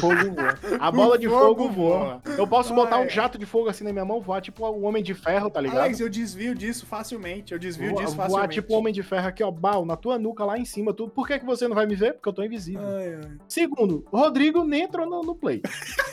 Fogo 0.00 0.34
voa. 0.34 0.58
A 0.80 0.90
bola 0.90 1.18
de 1.18 1.28
fogo 1.28 1.40
fogo 1.64 1.68
voa. 1.68 2.22
Eu 2.36 2.46
posso 2.46 2.70
Ai. 2.70 2.76
botar 2.76 2.98
um 2.98 3.08
jato 3.08 3.38
de 3.38 3.46
fogo 3.46 3.68
assim 3.68 3.84
na 3.84 3.92
minha 3.92 4.04
mão, 4.04 4.20
voar 4.20 4.40
tipo 4.40 4.66
o 4.66 4.82
Homem 4.82 5.02
de 5.02 5.14
Ferro, 5.14 5.48
tá 5.50 5.60
ligado? 5.60 5.78
Alex, 5.80 6.00
eu 6.00 6.08
desvio 6.08 6.54
disso 6.54 6.86
facilmente. 6.86 7.52
Eu 7.52 7.58
desvio 7.58 7.90
Voar, 7.92 8.04
disso 8.04 8.16
voar 8.16 8.26
facilmente. 8.28 8.54
tipo 8.54 8.74
o 8.74 8.76
Homem 8.78 8.92
de 8.92 9.02
Ferro 9.02 9.28
aqui, 9.28 9.42
ó, 9.42 9.50
bal, 9.50 9.84
na 9.84 9.96
tua 9.96 10.18
nuca, 10.18 10.44
lá 10.44 10.58
em 10.58 10.64
cima, 10.64 10.92
tudo. 10.92 11.10
Por 11.12 11.26
que, 11.26 11.38
que 11.38 11.44
você 11.46 11.66
não 11.68 11.74
vai 11.74 11.86
me 11.86 11.94
ver? 11.94 12.14
Porque 12.14 12.28
eu 12.28 12.32
tô 12.32 12.42
invisível. 12.42 12.82
Ai, 12.86 13.14
ai. 13.14 13.30
Segundo, 13.48 14.04
o 14.10 14.18
Rodrigo 14.18 14.64
nem 14.64 14.82
entrou 14.82 15.08
no, 15.08 15.22
no 15.22 15.34
play. 15.34 15.62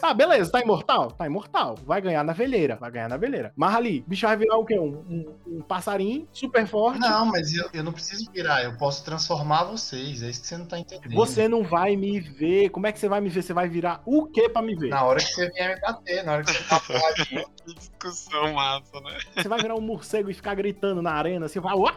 Tá, 0.02 0.14
beleza, 0.14 0.52
tá 0.52 0.62
imortal? 0.62 1.12
Tá 1.12 1.26
imortal. 1.26 1.76
Vai 1.86 2.02
ganhar 2.02 2.24
na 2.24 2.34
veleira, 2.34 2.76
vai 2.76 2.92
ganhar 2.92 3.10
na 3.10 3.18
veleira. 3.18 3.52
Mas 3.56 3.76
ali, 3.76 4.04
o 4.06 4.10
bicho 4.10 4.28
vai 4.28 4.38
virar 4.38 4.58
o 4.58 4.66
quê? 4.66 4.80
Um, 4.80 4.98
um- 5.10 5.36
um 5.58 5.62
passarinho 5.62 6.28
super 6.32 6.66
forte. 6.68 7.00
Não, 7.00 7.26
mas 7.26 7.54
eu, 7.54 7.68
eu 7.74 7.84
não 7.84 7.92
preciso 7.92 8.30
virar, 8.32 8.64
eu 8.64 8.76
posso 8.78 9.04
transformar 9.04 9.64
vocês. 9.64 10.22
É 10.22 10.30
isso 10.30 10.42
que 10.42 10.48
você 10.48 10.58
não 10.58 10.66
tá 10.66 10.78
entendendo. 10.80 11.14
Você 11.16 11.48
não 11.48 11.64
vai 11.64 11.96
me 11.96 12.20
ver. 12.20 12.70
Como 12.70 12.86
é 12.88 12.92
que 12.92 13.00
você 13.00 13.08
vai 13.10 13.20
me 13.22 13.30
ver? 13.30 13.42
Você 13.48 13.54
vai 13.54 13.68
virar 13.70 14.02
o 14.06 14.28
quê 14.28 14.50
pra 14.50 14.62
me 14.62 14.76
ver? 14.76 14.90
Na 14.90 15.04
hora 15.04 15.20
que 15.20 15.34
você 15.34 15.50
vier 15.50 15.76
me 15.76 15.82
bater, 15.82 16.24
na 16.24 16.34
hora 16.34 16.44
que 16.44 16.52
você 16.52 16.64
tá. 16.64 16.82
Que 17.68 17.74
discussão 17.74 18.54
massa, 18.54 19.02
né? 19.02 19.18
Você 19.36 19.48
vai 19.50 19.60
virar 19.62 19.76
um 19.76 19.82
morcego 19.82 20.30
e 20.30 20.34
ficar 20.34 20.56
gritando 20.56 21.02
na 21.02 21.12
arena, 21.12 21.48
assim, 21.48 21.60
vai, 21.60 21.76
uá, 21.76 21.92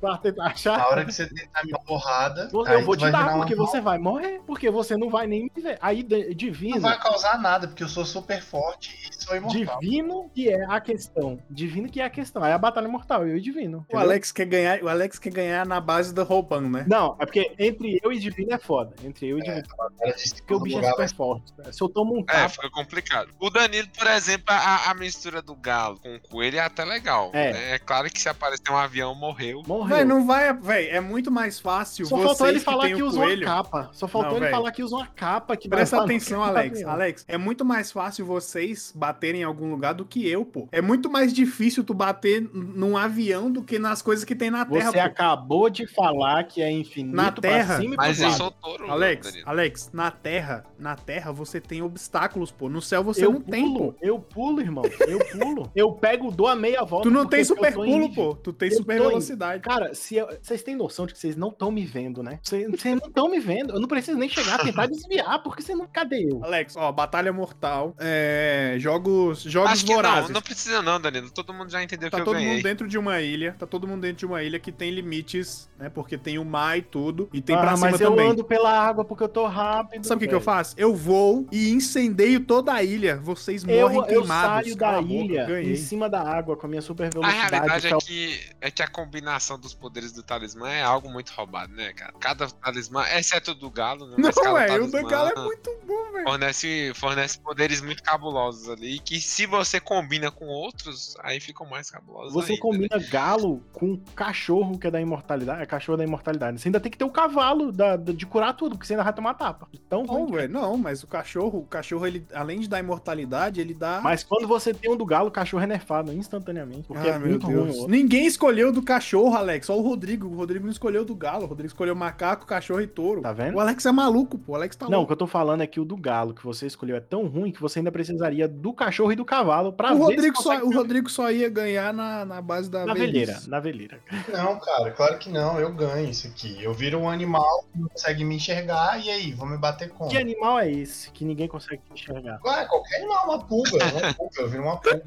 pra 0.00 0.16
tentar 0.16 0.46
achar. 0.46 0.78
Na 0.78 0.88
hora 0.88 1.04
que 1.04 1.12
você 1.12 1.26
tentar 1.26 1.64
me 1.64 1.72
dar 1.72 1.78
porrada, 1.80 2.48
Eu 2.52 2.82
vou 2.82 2.96
te 2.96 3.10
dar, 3.10 3.34
porque 3.34 3.54
você 3.54 3.80
vai 3.80 3.98
morrer, 3.98 4.40
porque 4.46 4.70
você 4.70 4.96
não 4.96 5.10
vai 5.10 5.26
nem 5.26 5.50
me 5.54 5.62
ver. 5.62 5.78
Aí, 5.82 6.02
divino. 6.02 6.76
Não 6.76 6.82
vai 6.82 6.98
causar 6.98 7.38
nada, 7.38 7.68
porque 7.68 7.82
eu 7.82 7.88
sou 7.88 8.06
super 8.06 8.40
forte 8.40 8.96
e 9.10 9.22
sou 9.22 9.36
imortal. 9.36 9.80
Divino 9.80 10.30
que 10.34 10.48
é 10.48 10.64
a 10.64 10.80
questão. 10.80 11.38
Divino 11.50 11.88
que 11.88 12.00
é 12.00 12.04
a 12.04 12.10
questão. 12.10 12.42
Aí 12.42 12.52
a 12.52 12.58
batalha 12.58 12.88
mortal, 12.88 13.26
eu 13.26 13.36
e 13.36 13.40
Divino. 13.40 13.78
O 13.78 13.82
entendeu? 13.82 14.00
Alex 14.00 14.32
quer 14.32 14.46
ganhar, 14.46 14.82
o 14.82 14.88
Alex 14.88 15.18
quer 15.18 15.30
ganhar 15.30 15.66
na 15.66 15.80
base 15.80 16.14
do 16.14 16.24
roupão, 16.24 16.62
né? 16.62 16.86
Não, 16.88 17.16
é 17.18 17.26
porque 17.26 17.52
entre 17.58 18.00
eu 18.02 18.12
e 18.12 18.18
Divino 18.18 18.54
é 18.54 18.58
foda. 18.58 18.94
Entre 19.04 19.28
eu 19.28 19.38
e 19.38 19.42
Divino. 19.42 19.62
Ela 20.00 20.12
disse 20.14 20.36
Porque 20.36 20.54
o 20.54 20.60
bicho 20.60 20.80
é 20.88 20.96
vai- 20.96 21.08
forte. 21.08 21.52
cara. 21.54 21.72
Se 21.72 21.82
eu 21.82 21.88
tomo 21.88 22.14
um 22.16 22.20
É, 22.20 22.24
tapa. 22.24 22.48
fica 22.48 22.70
complicado. 22.70 23.30
O 23.40 23.50
Danilo, 23.50 23.88
por 23.96 24.06
exemplo, 24.06 24.44
a, 24.48 24.90
a 24.90 24.94
mistura 24.94 25.40
do 25.42 25.54
galo 25.54 25.98
com 26.00 26.14
o 26.14 26.20
coelho 26.20 26.56
é 26.58 26.60
até 26.60 26.84
legal. 26.84 27.30
É. 27.32 27.52
né? 27.52 27.74
É 27.74 27.78
claro 27.78 28.08
que 28.10 28.20
se 28.20 28.28
aparecer 28.28 28.70
um 28.70 28.76
avião, 28.76 29.14
morreu. 29.14 29.62
Morreu. 29.66 29.96
Véi, 29.96 30.04
não 30.04 30.26
vai, 30.26 30.52
véi, 30.52 30.88
é 30.88 31.00
muito 31.00 31.30
mais 31.30 31.58
fácil 31.60 32.06
Só 32.06 32.18
faltou 32.18 32.48
ele 32.48 32.58
que 32.58 32.64
falar 32.64 32.88
que 32.88 33.02
o 33.02 33.06
usou 33.06 33.22
coelho. 33.24 33.46
uma 33.46 33.54
capa. 33.56 33.90
Só 33.92 34.06
faltou 34.08 34.30
Não, 34.32 34.36
ele 34.38 34.46
véi. 34.46 34.54
falar 34.54 34.72
que 34.72 34.82
usou 34.82 34.98
uma 34.98 35.06
capa 35.06 35.56
que 35.56 35.68
Presta 35.68 36.02
atenção, 36.02 36.42
Alex. 36.42 36.82
Alex, 36.84 37.24
é 37.28 37.36
muito 37.38 37.64
mais 37.64 37.90
fácil 37.92 38.24
vocês 38.26 38.92
baterem 38.94 39.40
em 39.42 39.44
algum 39.44 39.70
lugar 39.70 39.94
do 39.94 40.04
que 40.04 40.28
eu, 40.28 40.44
pô. 40.44 40.68
É 40.72 40.80
muito 40.80 41.10
mais 41.10 41.32
difícil 41.32 41.84
tu 41.84 41.94
bater 41.94 42.40
num 42.52 42.96
avião 42.96 43.50
do 43.50 43.62
que 43.62 43.78
nas 43.78 44.02
coisas 44.02 44.24
que 44.24 44.34
tem 44.34 44.50
na 44.50 44.64
Terra, 44.64 44.90
Você 44.90 44.98
pô. 44.98 45.04
acabou 45.04 45.70
de 45.70 45.86
falar 45.86 46.44
que 46.44 46.62
é 46.62 46.70
infinito 46.70 47.14
Na 47.16 47.30
pra 47.32 47.40
Terra. 47.42 47.76
cima 47.78 47.94
e 47.94 47.96
Mas 47.96 48.20
eu 48.20 48.30
sou 48.32 48.50
touro, 48.50 48.90
Alex, 48.90 49.26
Danilo. 49.26 49.48
Alex, 49.48 49.90
na 49.92 50.10
Terra, 50.10 50.64
na 50.82 50.96
Terra 50.96 51.32
você 51.32 51.60
tem 51.60 51.80
obstáculos, 51.82 52.50
pô. 52.50 52.68
No 52.68 52.82
céu 52.82 53.02
você 53.04 53.24
eu 53.24 53.32
não 53.32 53.40
tem, 53.40 53.64
pulo, 53.72 53.92
pô. 53.92 53.98
eu 54.02 54.18
pulo, 54.18 54.60
irmão. 54.60 54.84
Eu 55.06 55.18
pulo. 55.26 55.70
eu 55.76 55.92
pego, 55.92 56.30
dou 56.30 56.48
a 56.48 56.56
meia 56.56 56.82
volta. 56.84 57.08
Tu 57.08 57.12
não 57.14 57.24
tem 57.26 57.44
super 57.44 57.70
em 57.70 57.74
pulo, 57.74 58.12
pô. 58.14 58.34
Tu 58.34 58.52
tem 58.52 58.68
Eu 58.70 58.76
super 58.76 58.98
tô 58.98 59.04
em- 59.04 59.08
velocidade. 59.08 59.62
Cara, 59.62 59.94
se 59.94 60.16
eu- 60.16 60.28
vocês 60.42 60.62
têm 60.62 60.74
noção 60.74 61.06
de 61.06 61.12
que 61.14 61.18
vocês 61.20 61.36
não 61.36 61.48
estão 61.48 61.70
me 61.70 61.84
vendo, 61.84 62.22
né? 62.22 62.40
Vocês 62.42 62.66
vocês 62.70 62.98
não 63.00 63.08
estão 63.08 63.28
me 63.30 63.38
vendo. 63.38 63.72
Eu 63.74 63.80
não 63.80 63.88
preciso 63.88 64.18
nem 64.18 64.28
chegar 64.28 64.56
a 64.56 64.64
tentar 64.64 64.86
desviar, 64.86 65.42
porque 65.42 65.62
você 65.62 65.74
não. 65.74 65.86
Cadê 65.86 66.28
eu? 66.30 66.44
Alex, 66.44 66.76
ó, 66.76 66.90
Batalha 66.90 67.32
Mortal, 67.32 67.94
é, 67.98 68.76
jogos, 68.78 69.42
jogos 69.42 69.72
Acho 69.72 69.86
que 69.86 69.94
vorazes. 69.94 70.28
não, 70.30 70.34
não 70.34 70.42
precisa 70.42 70.82
não, 70.82 71.00
Danilo. 71.00 71.30
Todo 71.30 71.52
mundo 71.52 71.70
já 71.70 71.82
entendeu 71.82 72.10
Tá 72.10 72.16
que 72.16 72.20
eu 72.22 72.24
todo 72.24 72.34
ganhei. 72.34 72.54
mundo 72.54 72.62
dentro 72.62 72.88
de 72.88 72.98
uma 72.98 73.20
ilha, 73.20 73.54
tá 73.58 73.66
todo 73.66 73.86
mundo 73.86 74.00
dentro 74.00 74.16
de 74.18 74.26
uma 74.26 74.42
ilha 74.42 74.58
que 74.58 74.72
tem 74.72 74.90
limites, 74.90 75.70
né? 75.78 75.88
Porque 75.88 76.16
tem 76.18 76.38
o 76.38 76.44
mar 76.44 76.78
e 76.78 76.82
tudo, 76.82 77.28
e 77.32 77.40
tem 77.40 77.54
ah, 77.56 77.60
pra 77.60 77.76
cima 77.76 77.90
mas 77.90 78.00
eu 78.00 78.10
também. 78.10 78.30
ando 78.30 78.42
pela 78.44 78.70
água 78.72 79.04
porque 79.04 79.22
eu 79.22 79.28
tô 79.28 79.46
rápido. 79.46 80.04
Sabe 80.06 80.16
o 80.16 80.20
que, 80.20 80.28
que 80.28 80.34
eu 80.34 80.40
velho. 80.40 80.44
Eu 80.76 80.94
vou 80.94 81.46
e 81.52 81.70
incendeio 81.70 82.40
toda 82.40 82.72
a 82.72 82.82
ilha. 82.82 83.16
Vocês 83.16 83.64
morrem 83.64 83.80
Eu, 83.80 83.92
eu 83.92 84.04
queimados. 84.04 84.64
saio 84.64 84.76
Cala 84.76 84.92
da 84.92 84.98
a 84.98 85.02
boca, 85.02 85.14
ilha 85.14 85.44
ganhei. 85.46 85.72
em 85.72 85.76
cima 85.76 86.08
da 86.08 86.22
água 86.22 86.56
com 86.56 86.66
a 86.66 86.68
minha 86.70 86.82
super 86.82 87.06
A 87.06 87.10
velocidade. 87.10 87.50
realidade 87.50 87.88
que 87.88 87.94
é 87.94 87.98
que, 87.98 88.40
é 88.62 88.70
que 88.70 88.82
a 88.82 88.88
combinação 88.88 89.58
dos 89.58 89.74
poderes 89.74 90.12
do 90.12 90.22
talismã 90.22 90.68
é 90.70 90.82
algo 90.82 91.10
muito 91.10 91.30
roubado, 91.30 91.72
né, 91.74 91.92
cara? 91.92 92.12
Cada 92.20 92.46
talismã, 92.48 93.04
exceto 93.16 93.52
o 93.52 93.54
do 93.54 93.70
galo, 93.70 94.06
né? 94.06 94.16
mas 94.18 94.34
Não, 94.36 94.54
velho, 94.54 94.84
o 94.84 94.90
do 94.90 95.06
Galo 95.06 95.30
é 95.30 95.40
muito 95.42 95.70
bom, 95.86 96.12
velho. 96.12 96.24
Fornece, 96.26 96.92
fornece 96.94 97.38
poderes 97.38 97.80
muito 97.80 98.02
cabulosos 98.02 98.68
ali, 98.68 98.98
que 98.98 99.20
se 99.20 99.46
você 99.46 99.80
combina 99.80 100.30
com 100.30 100.46
outros, 100.46 101.14
aí 101.22 101.40
ficam 101.40 101.66
mais 101.66 101.90
cabulosos 101.90 102.32
Você 102.32 102.52
ainda, 102.52 102.62
combina 102.62 102.96
né? 102.96 103.06
galo 103.10 103.62
com 103.72 103.96
cachorro, 104.14 104.78
que 104.78 104.86
é 104.86 104.90
da 104.90 105.00
imortalidade. 105.00 105.62
É 105.62 105.66
cachorro 105.66 105.98
da 105.98 106.04
imortalidade. 106.04 106.60
Você 106.60 106.68
ainda 106.68 106.80
tem 106.80 106.90
que 106.90 106.98
ter 106.98 107.04
o 107.04 107.10
cavalo 107.10 107.72
da, 107.72 107.96
da- 107.96 108.12
de 108.12 108.24
curar 108.26 108.54
tudo, 108.54 108.76
porque 108.76 108.86
você 108.86 108.94
ainda 108.94 109.04
vai 109.04 109.12
tomar 109.12 109.34
tapa. 109.34 109.68
Então, 109.72 110.04
ruim. 110.04 110.32
velho, 110.32 110.52
não, 110.62 110.76
mas 110.76 111.02
o 111.02 111.06
cachorro, 111.06 111.58
o 111.58 111.64
cachorro, 111.66 112.06
ele, 112.06 112.24
além 112.32 112.60
de 112.60 112.68
dar 112.68 112.78
imortalidade, 112.78 113.60
ele 113.60 113.74
dá. 113.74 114.00
Mas 114.02 114.22
quando 114.22 114.46
você 114.46 114.72
tem 114.72 114.90
um 114.90 114.96
do 114.96 115.04
galo, 115.04 115.28
o 115.28 115.30
cachorro 115.32 115.62
é 115.62 115.66
nerfado 115.66 116.12
instantaneamente. 116.12 116.84
Porque 116.86 117.08
Ah, 117.08 117.14
é 117.14 117.18
meu 117.18 117.28
muito 117.30 117.46
ruim 117.46 117.56
o 117.56 117.64
Deus. 117.64 117.76
outro. 117.78 117.90
Ninguém 117.90 118.26
escolheu 118.26 118.72
do 118.72 118.82
cachorro, 118.82 119.34
Alex. 119.36 119.66
Só 119.66 119.76
o 119.78 119.82
Rodrigo. 119.82 120.28
O 120.28 120.34
Rodrigo 120.36 120.64
não 120.64 120.72
escolheu 120.72 121.04
do 121.04 121.14
galo. 121.14 121.44
O 121.44 121.46
Rodrigo 121.46 121.66
escolheu 121.66 121.94
macaco, 121.96 122.46
cachorro 122.46 122.80
e 122.80 122.86
touro. 122.86 123.22
Tá 123.22 123.32
vendo? 123.32 123.56
O 123.56 123.60
Alex 123.60 123.84
é 123.84 123.92
maluco, 123.92 124.38
pô. 124.38 124.52
O 124.52 124.54
Alex 124.56 124.76
tá 124.76 124.86
Não, 124.86 124.92
o 124.92 124.96
louco. 124.98 125.08
que 125.08 125.12
eu 125.12 125.16
tô 125.16 125.26
falando 125.26 125.62
é 125.62 125.66
que 125.66 125.80
o 125.80 125.84
do 125.84 125.96
galo 125.96 126.32
que 126.34 126.44
você 126.44 126.66
escolheu 126.66 126.96
é 126.96 127.00
tão 127.00 127.26
ruim 127.26 127.50
que 127.50 127.60
você 127.60 127.80
ainda 127.80 127.90
precisaria 127.90 128.46
do 128.46 128.72
cachorro 128.72 129.12
e 129.12 129.16
do 129.16 129.24
cavalo 129.24 129.72
pra 129.72 129.92
O 129.92 129.96
ver 129.96 130.02
Rodrigo, 130.02 130.36
se 130.36 130.42
só, 130.42 130.58
o 130.62 130.72
Rodrigo 130.72 131.10
só 131.10 131.30
ia 131.30 131.48
ganhar 131.48 131.92
na, 131.92 132.24
na 132.24 132.40
base 132.40 132.70
da 132.70 132.86
Na 132.86 132.94
veleira, 132.94 133.40
na 133.48 133.58
veleira. 133.60 133.98
Não, 134.32 134.58
cara, 134.60 134.90
claro 134.92 135.18
que 135.18 135.28
não. 135.30 135.58
Eu 135.58 135.72
ganho 135.72 136.08
isso 136.10 136.26
aqui. 136.28 136.62
Eu 136.62 136.72
viro 136.72 136.98
um 136.98 137.08
animal 137.08 137.64
que 137.72 137.78
não 137.80 137.88
consegue 137.88 138.24
me 138.24 138.36
enxergar, 138.36 138.98
e 139.04 139.10
aí, 139.10 139.32
vou 139.32 139.46
me 139.48 139.56
bater 139.58 139.88
como? 139.90 140.10
Que 140.10 140.16
animal 140.16 140.41
é 140.58 140.70
esse 140.70 141.10
que 141.10 141.24
ninguém 141.24 141.48
consegue 141.48 141.82
enxergar? 141.92 142.40
Ué, 142.44 142.64
qualquer 142.66 142.96
animal, 142.98 143.24
uma 143.26 143.38
pulga. 143.46 143.84
Uma 143.84 144.14
pulga, 144.14 144.40
eu 144.40 144.48
viro 144.48 144.62
uma 144.62 144.76
pulga. 144.80 145.02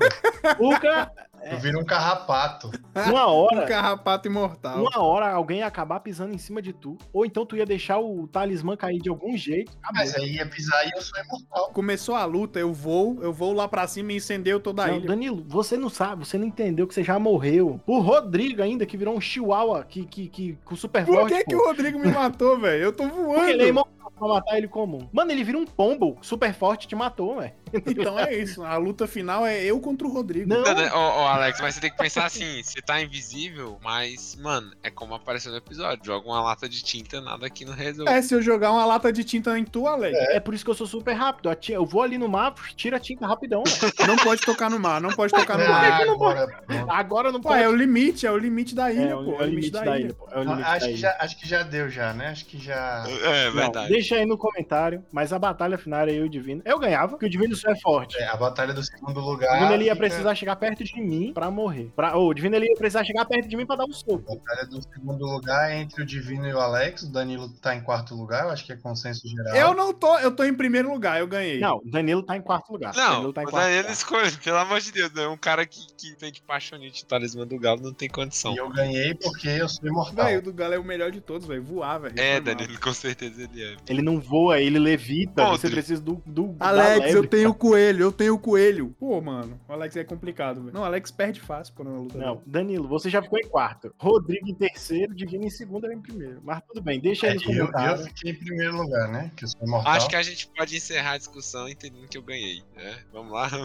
Pulga, 0.57 1.11
Eu 1.51 1.59
viro 1.59 1.79
um 1.79 1.85
carrapato. 1.85 2.71
uma 2.95 3.27
Um 3.27 3.33
hora, 3.35 3.65
carrapato 3.67 4.27
imortal. 4.27 4.79
uma 4.81 4.99
hora 5.01 5.29
alguém 5.31 5.59
ia 5.59 5.67
acabar 5.67 5.99
pisando 5.99 6.33
em 6.33 6.37
cima 6.37 6.61
de 6.61 6.73
tu, 6.73 6.97
ou 7.13 7.25
então 7.25 7.45
tu 7.45 7.55
ia 7.55 7.65
deixar 7.65 7.99
o 7.99 8.27
talismã 8.27 8.75
cair 8.77 8.99
de 8.99 9.09
algum 9.09 9.35
jeito. 9.37 9.71
acabou. 9.81 9.99
Mas 10.01 10.15
aí 10.15 10.35
ia 10.35 10.45
pisar 10.47 10.85
e 10.87 10.91
eu 10.95 11.01
sou 11.01 11.19
imortal. 11.23 11.71
Começou 11.71 12.15
a 12.15 12.25
luta, 12.25 12.59
eu 12.59 12.73
vou, 12.73 13.21
eu 13.21 13.31
vou 13.33 13.53
lá 13.53 13.67
pra 13.67 13.87
cima 13.87 14.13
e 14.13 14.17
incendeio 14.17 14.59
toda 14.59 14.83
a 14.83 14.87
Não, 14.87 14.97
ilha. 14.97 15.07
Danilo, 15.07 15.43
você 15.47 15.77
não 15.77 15.89
sabe, 15.89 16.25
você 16.25 16.37
não 16.37 16.45
entendeu 16.47 16.87
que 16.87 16.93
você 16.93 17.03
já 17.03 17.19
morreu. 17.19 17.79
O 17.85 17.99
Rodrigo 17.99 18.61
ainda, 18.61 18.85
que 18.85 18.97
virou 18.97 19.15
um 19.15 19.21
chihuahua 19.21 19.83
que, 19.83 20.05
que, 20.05 20.27
que, 20.29 20.57
com 20.65 20.75
super 20.75 21.05
Por 21.05 21.15
forte, 21.15 21.35
que, 21.35 21.43
que 21.45 21.55
o 21.55 21.65
Rodrigo 21.65 21.99
me 21.99 22.11
matou, 22.11 22.59
velho? 22.59 22.83
Eu 22.85 22.93
tô 22.93 23.07
voando. 23.07 23.35
Porque 23.35 23.51
ele 23.51 23.63
é 23.63 23.67
imortal 23.67 23.94
pra 24.15 24.27
matar 24.27 24.57
ele 24.57 24.67
comum. 24.67 25.07
Mano, 25.11 25.31
ele 25.31 25.43
vira 25.43 25.57
um 25.57 25.65
pombo 25.65 26.17
super 26.21 26.53
forte 26.53 26.87
te 26.87 26.95
matou, 26.95 27.39
velho. 27.39 27.53
Então 27.73 28.19
é 28.19 28.33
isso. 28.35 28.63
A 28.63 28.77
luta 28.77 29.07
final 29.07 29.45
é 29.45 29.63
eu 29.63 29.79
contra 29.79 30.07
o 30.07 30.11
Rodrigo. 30.11 30.47
Não, 30.49 30.61
Não, 30.63 30.73
né? 30.73 30.91
Ô, 30.93 30.97
ô, 30.97 31.27
Alex, 31.27 31.59
mas 31.61 31.75
você 31.75 31.81
tem 31.81 31.91
que 31.91 31.97
pensar 31.97 32.25
assim, 32.25 32.61
você 32.63 32.81
tá 32.81 33.01
invisível, 33.01 33.77
mas, 33.83 34.35
mano, 34.35 34.71
é 34.83 34.89
como 34.89 35.13
apareceu 35.15 35.51
no 35.51 35.57
episódio. 35.57 36.05
Joga 36.05 36.27
uma 36.27 36.41
lata 36.41 36.67
de 36.69 36.83
tinta, 36.83 37.19
nada 37.21 37.45
aqui 37.47 37.65
não 37.65 37.73
resolve. 37.73 38.11
É, 38.11 38.21
se 38.21 38.33
eu 38.33 38.41
jogar 38.41 38.71
uma 38.71 38.85
lata 38.85 39.11
de 39.11 39.23
tinta 39.23 39.57
em 39.57 39.63
tu, 39.65 39.87
Alex. 39.87 40.17
É 40.29 40.39
por 40.39 40.53
isso 40.53 40.63
que 40.63 40.71
eu 40.71 40.75
sou 40.75 40.87
super 40.87 41.13
rápido. 41.13 41.49
Eu 41.69 41.85
vou 41.85 42.01
ali 42.01 42.17
no 42.17 42.27
mapa, 42.29 42.61
tira 42.75 42.97
a 42.97 42.99
tinta 42.99 43.25
rapidão. 43.27 43.63
velho. 43.63 43.93
Não 44.07 44.15
pode 44.17 44.41
tocar 44.41 44.69
no 44.69 44.79
mar, 44.79 45.01
não 45.01 45.09
pode 45.09 45.33
tocar 45.33 45.57
no 45.57 45.63
Ah, 45.65 45.69
mar. 45.69 46.01
agora, 46.01 46.47
pronto. 46.67 46.91
Agora 46.91 47.31
não 47.31 47.41
Pô, 47.41 47.49
pode. 47.49 47.61
é 47.63 47.67
o 47.67 47.75
limite, 47.75 48.25
é 48.27 48.31
o 48.31 48.37
limite 48.37 48.75
da 48.75 48.91
ilha, 48.91 49.09
É, 49.11 49.15
pô. 49.15 49.35
é 49.39 49.43
o 49.43 49.45
limite 49.45 49.71
da 49.71 49.97
ilha, 49.99 50.13
pô. 50.13 50.27
É 50.31 50.39
o 50.39 50.43
limite 50.43 50.61
acho, 50.63 50.71
da 50.71 50.79
que 50.79 50.85
ilha. 50.91 50.97
já, 50.97 51.17
acho 51.19 51.37
que 51.39 51.47
já 51.47 51.63
deu 51.63 51.89
já, 51.89 52.13
né? 52.13 52.27
Acho 52.29 52.45
que 52.45 52.57
já... 52.57 53.03
É, 53.07 53.45
Não, 53.47 53.53
verdade. 53.53 53.89
deixa 53.89 54.15
aí 54.15 54.25
no 54.25 54.37
comentário, 54.37 55.03
mas 55.11 55.33
a 55.33 55.39
batalha 55.39 55.77
final 55.77 56.01
era 56.01 56.11
eu 56.11 56.23
e 56.23 56.27
o 56.27 56.29
Divino. 56.29 56.61
Eu 56.65 56.77
ganhava, 56.79 57.09
porque 57.09 57.25
o 57.25 57.29
Divino 57.29 57.54
só 57.55 57.69
é 57.71 57.75
forte. 57.79 58.17
É, 58.17 58.27
a 58.27 58.35
batalha 58.35 58.73
do 58.73 58.83
segundo 58.83 59.19
O 59.19 59.23
lugar... 59.31 59.53
Divino 59.53 59.73
ele 59.73 59.85
ia 59.85 59.93
fica- 59.95 60.07
precisar 60.07 60.35
chegar 60.35 60.55
perto 60.55 60.83
de 60.83 61.01
mim 61.01 61.31
pra 61.33 61.49
morrer. 61.51 61.91
Pra... 61.95 62.17
ô, 62.17 62.27
o 62.27 62.33
Divino 62.33 62.55
ele 62.55 62.67
ia 62.67 62.75
precisar 62.75 63.03
chegar 63.03 63.25
perto 63.25 63.47
de 63.47 63.55
mim 63.57 63.65
pra 63.65 63.75
dar 63.75 63.85
um 63.85 63.93
soco. 63.93 64.23
A 64.31 64.35
batalha 64.35 64.67
do 64.67 64.81
segundo 64.81 65.25
lugar 65.25 65.71
é 65.71 65.79
entre 65.79 66.01
o 66.01 66.05
Divino 66.05 66.47
e 66.47 66.53
o 66.53 66.59
Alex. 66.59 67.03
O 67.03 67.11
Danilo 67.11 67.49
tá 67.61 67.75
em 67.75 67.81
quarto 67.81 68.15
lugar, 68.15 68.45
eu 68.45 68.49
acho 68.51 68.65
que 68.65 68.73
é 68.73 68.75
consenso 68.75 69.27
geral. 69.27 69.55
Eu 69.55 69.73
não 69.73 69.93
tô, 69.93 70.17
eu 70.19 70.31
tô 70.31 70.43
em 70.43 70.53
primeiro 70.53 70.91
lugar, 70.91 71.19
eu 71.19 71.27
ganhei. 71.27 71.59
Não, 71.59 71.77
o 71.77 71.89
Danilo 71.89 72.23
tá 72.23 72.35
em 72.37 72.41
quarto 72.41 72.71
lugar. 72.71 72.93
Não, 72.95 73.11
Danilo 73.15 73.33
tá 73.33 73.41
em 73.43 73.45
o 73.45 73.49
quarto 73.49 73.63
Daniel 73.65 73.81
lugar. 73.81 73.93
escolhe, 73.93 74.31
pelo 74.43 74.57
amor 74.57 74.79
de 74.79 74.91
Deus, 74.91 75.11
né? 75.13 75.27
Um 75.27 75.37
cara 75.37 75.65
que, 75.65 75.79
que 75.97 76.15
tem 76.15 76.31
que 76.31 76.41
paixonite 76.41 77.03
o 77.03 77.05
talismã 77.05 77.45
do 77.45 77.57
galo 77.59 77.81
não 77.81 77.93
tem 77.93 78.09
condição. 78.09 78.53
E 78.53 78.57
eu 78.57 78.69
ganhei 78.69 79.13
porque 79.15 79.47
eu 79.47 79.67
sou 79.69 79.87
imortal. 79.87 80.25
Velho, 80.25 80.39
o 80.39 80.41
do 80.41 80.53
Galo 80.53 80.73
é 80.73 80.79
o 80.79 80.83
melhor 80.83 81.11
de 81.11 81.19
todos, 81.21 81.47
velho. 81.47 81.63
Voar, 81.63 81.99
velho. 81.99 82.15
É. 82.17 82.39
Danilo, 82.39 82.79
com 82.79 82.93
certeza 82.93 83.41
ele 83.43 83.63
é. 83.63 83.75
Ele 83.87 84.01
não 84.01 84.19
voa, 84.19 84.59
ele 84.59 84.79
levita. 84.79 85.43
Outro. 85.43 85.57
Você 85.61 85.69
precisa 85.69 86.01
do. 86.01 86.21
do 86.25 86.55
Alex, 86.59 87.13
eu 87.13 87.21
lebre, 87.21 87.27
tenho 87.45 87.51
o 87.51 87.55
coelho, 87.55 88.01
eu 88.03 88.11
tenho 88.11 88.33
o 88.35 88.39
coelho. 88.39 88.95
Pô, 88.99 89.19
mano, 89.21 89.59
o 89.67 89.73
Alex 89.73 89.95
é 89.95 90.03
complicado, 90.03 90.61
velho. 90.61 90.73
Não, 90.73 90.81
o 90.81 90.85
Alex 90.85 91.11
perde 91.11 91.39
fácil 91.41 91.73
quando 91.75 91.91
na 91.91 91.99
luta. 91.99 92.17
Não, 92.17 92.41
Danilo, 92.45 92.87
você 92.87 93.09
já 93.09 93.21
ficou 93.21 93.39
em 93.39 93.47
quarto. 93.47 93.93
Rodrigo 93.99 94.47
em 94.49 94.53
terceiro, 94.55 95.13
Divino 95.13 95.45
em 95.45 95.49
segundo, 95.49 95.85
era 95.85 95.93
em 95.93 96.01
primeiro. 96.01 96.41
Mas 96.43 96.61
tudo 96.67 96.81
bem, 96.81 96.99
deixa 96.99 97.27
aí 97.27 97.33
É, 97.33 97.35
eu, 97.35 97.41
eu 97.55 97.67
comentários. 97.67 98.07
fiquei 98.07 98.31
em 98.31 98.35
primeiro 98.35 98.75
lugar, 98.77 99.07
né? 99.09 99.31
Que 99.35 99.45
eu 99.45 99.49
sou 99.49 99.61
imortal. 99.67 99.93
Acho 99.93 100.07
que 100.09 100.15
a 100.15 100.23
gente 100.23 100.47
pode 100.47 100.75
encerrar 100.75 101.11
a 101.11 101.17
discussão 101.17 101.69
entendendo 101.69 102.07
que 102.07 102.17
eu 102.17 102.23
ganhei, 102.23 102.63
né? 102.75 102.95
Vamos 103.13 103.31
lá? 103.31 103.49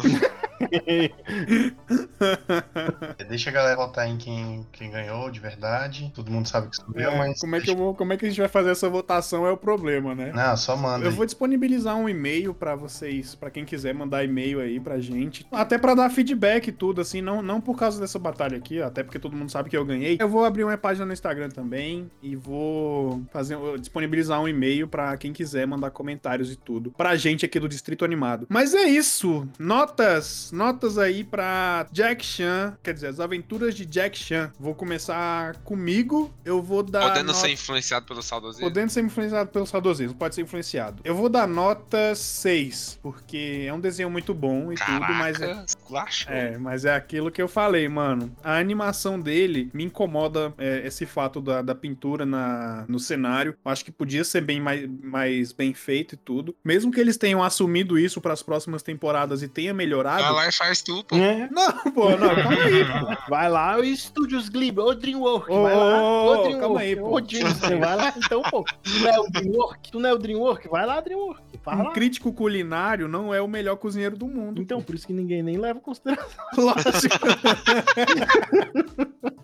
Deixa 3.29 3.51
a 3.51 3.53
galera 3.53 3.77
votar 3.77 4.09
em 4.09 4.17
quem, 4.17 4.67
quem 4.73 4.91
ganhou 4.91 5.31
de 5.31 5.41
verdade. 5.41 6.11
Todo 6.15 6.31
mundo 6.31 6.49
sabe 6.49 6.69
que 6.69 6.77
sou 6.77 6.87
eu, 6.95 7.11
É, 7.11 7.19
mas. 7.19 7.41
como, 7.41 7.57
é 7.57 7.61
que 7.61 7.71
eu 7.71 7.77
vou, 7.77 7.95
como 7.95 8.13
é 8.13 8.17
que 8.17 8.27
a 8.27 8.29
gente 8.29 8.41
vai 8.41 8.49
fazer 8.49 8.71
essa 8.71 8.89
votação 8.89 9.47
é 9.47 9.53
o 9.53 9.57
problema, 9.57 10.15
né? 10.15 10.33
Não, 10.35 10.57
só 10.57 10.77
manda. 10.77 11.05
Eu 11.05 11.11
aí. 11.11 11.17
vou 11.17 11.25
disponibilizar 11.25 11.97
um 11.97 12.09
e-mail 12.09 12.53
pra 12.53 12.75
vocês, 12.75 13.35
pra 13.35 13.51
quem 13.51 13.65
quiser 13.71 13.95
mandar 13.95 14.25
e-mail 14.25 14.61
aí 14.61 14.79
pra 14.81 14.99
gente, 15.01 15.47
até 15.53 15.79
pra 15.79 15.95
dar 15.95 16.11
feedback 16.11 16.69
e 16.69 16.73
tudo, 16.73 17.01
assim, 17.01 17.21
não, 17.23 17.41
não 17.41 17.61
por 17.61 17.77
causa 17.79 18.01
dessa 18.01 18.19
batalha 18.19 18.57
aqui, 18.59 18.83
até 18.83 19.03
porque 19.03 19.19
todo 19.19 19.37
mundo 19.37 19.51
sabe 19.51 19.71
que 19.71 19.77
eu 19.77 19.85
ganhei. 19.85 20.17
Eu 20.21 20.29
vou 20.29 20.45
abrir 20.45 20.65
uma 20.65 20.77
página 20.77 21.07
no 21.07 21.13
Instagram 21.13 21.49
também 21.49 22.11
e 22.23 22.35
vou 22.37 23.23
fazer 23.33 23.57
disponibilizar 23.79 24.41
um 24.41 24.49
e-mail 24.49 24.89
pra 24.89 25.17
quem 25.17 25.33
quiser 25.33 25.67
mandar 25.67 25.91
comentários 25.91 26.51
e 26.53 26.57
tudo 26.57 26.91
pra 26.91 27.15
gente 27.17 27.45
aqui 27.45 27.59
do 27.61 27.69
Distrito 27.69 28.05
Animado. 28.05 28.47
Mas 28.49 28.75
é 28.75 28.83
isso, 28.85 29.47
notas, 29.59 30.51
notas 30.53 30.99
aí 30.99 31.23
pra 31.25 31.87
Jack 31.93 32.25
Chan, 32.25 32.77
quer 32.83 32.93
dizer, 32.95 33.07
As 33.09 33.21
Aventuras 33.21 33.75
de 33.75 33.87
Jack 33.87 34.19
Chan. 34.19 34.53
Vou 34.59 34.75
começar 34.75 35.57
comigo. 35.65 36.33
Eu 36.45 36.61
vou 36.63 36.83
dar. 36.83 37.09
Podendo 37.09 37.29
nota- 37.29 37.39
ser 37.39 37.51
influenciado 37.51 38.07
pelo 38.07 38.23
saudosismo. 38.23 38.67
Podendo 38.67 38.91
ser 38.91 39.03
influenciado 39.05 39.51
pelo 39.51 39.67
saudosismo, 39.67 40.17
pode 40.17 40.35
ser 40.35 40.43
influenciado. 40.43 41.01
Eu 41.05 41.15
vou 41.15 41.29
dar 41.29 41.47
nota 41.47 42.15
6, 42.15 42.99
porque 43.03 43.60
é 43.67 43.73
um 43.75 43.81
desenho 43.81 44.11
muito 44.11 44.33
bom 44.35 44.73
e 44.73 44.77
tudo, 44.77 45.01
mas 45.01 45.41
é, 45.41 45.65
Caraca, 45.89 46.11
é, 46.29 46.59
mas 46.59 46.85
é 46.85 46.95
aquilo 46.95 47.31
que 47.31 47.41
eu 47.43 47.49
falei, 47.49 47.89
mano. 47.89 48.35
A 48.43 48.57
animação 48.59 49.21
dele 49.21 49.71
me 49.73 49.85
incomoda 49.85 50.53
é, 50.59 50.87
esse 50.87 51.05
fato 51.07 51.41
da, 51.41 51.63
da 51.63 51.75
pintura 51.75 52.25
na, 52.25 52.85
no 52.89 52.99
cenário. 52.99 53.57
Eu 53.65 53.71
acho 53.71 53.85
que 53.85 53.91
podia 53.91 54.25
ser 54.25 54.41
bem 54.41 54.61
mais, 54.61 54.89
mais 55.03 55.53
bem 55.53 55.75
feito 55.75 56.15
e 56.15 56.17
tudo. 56.19 56.55
Mesmo 56.65 56.91
que 56.93 57.01
eles 57.01 57.17
tenham 57.17 57.43
assumido 57.43 57.99
isso 57.99 58.21
para 58.21 58.33
as 58.33 58.43
próximas 58.43 58.83
temporadas 58.83 59.43
e 59.43 59.49
tenha 59.49 59.75
melhorado. 59.75 60.23
Vai 60.23 60.33
lá 60.33 60.49
e 60.49 60.53
faz 60.53 60.83
tu, 60.83 61.03
pô. 61.05 61.17
É. 61.17 61.49
Não, 61.53 61.73
pô, 61.93 62.11
não, 62.11 62.35
calma 62.35 62.63
aí, 62.63 62.85
pô. 62.85 63.21
Vai 63.31 63.49
lá, 63.49 63.77
o 63.79 63.85
Estúdios 63.85 64.49
Ghibli, 64.49 64.81
o 64.83 64.95
DreamWorks, 64.95 65.49
Ô, 65.55 65.63
vai 65.63 65.75
lá, 65.77 65.85
ô, 65.85 66.01
ô, 66.01 66.31
ô, 66.31 66.43
DreamWorks, 66.43 66.61
calma 66.61 66.81
aí, 66.81 66.97
pô. 66.97 67.15
ô, 67.17 67.21
Disney, 67.21 67.79
vai 67.79 67.97
lá, 67.97 68.15
então, 68.17 68.43
pô, 68.43 68.65
tu 68.83 68.91
não 69.01 69.09
é 69.09 69.21
o 69.21 69.31
DreamWorks, 69.31 69.91
tu 69.91 70.01
não 70.01 70.09
é 70.11 70.13
o 70.15 70.19
DreamWorks, 70.19 70.71
vai 70.71 70.87
lá, 70.87 71.01
DreamWorks, 71.01 71.43
vai 71.65 71.77
Um 71.77 71.83
lá. 71.85 71.91
crítico 71.93 72.33
culinário 72.33 73.09
não 73.09 73.33
é 73.35 73.41
o 73.41 73.49
melhor 73.51 73.77
cozinheiro 73.77 74.17
do 74.17 74.27
mundo. 74.27 74.61
Então, 74.61 74.81
por 74.81 74.95
isso 74.95 75.07
que 75.07 75.13
ninguém 75.13 75.43
nem 75.43 75.59
leva 75.59 75.81
consideração. 75.81 76.45
Lógico. 76.57 77.19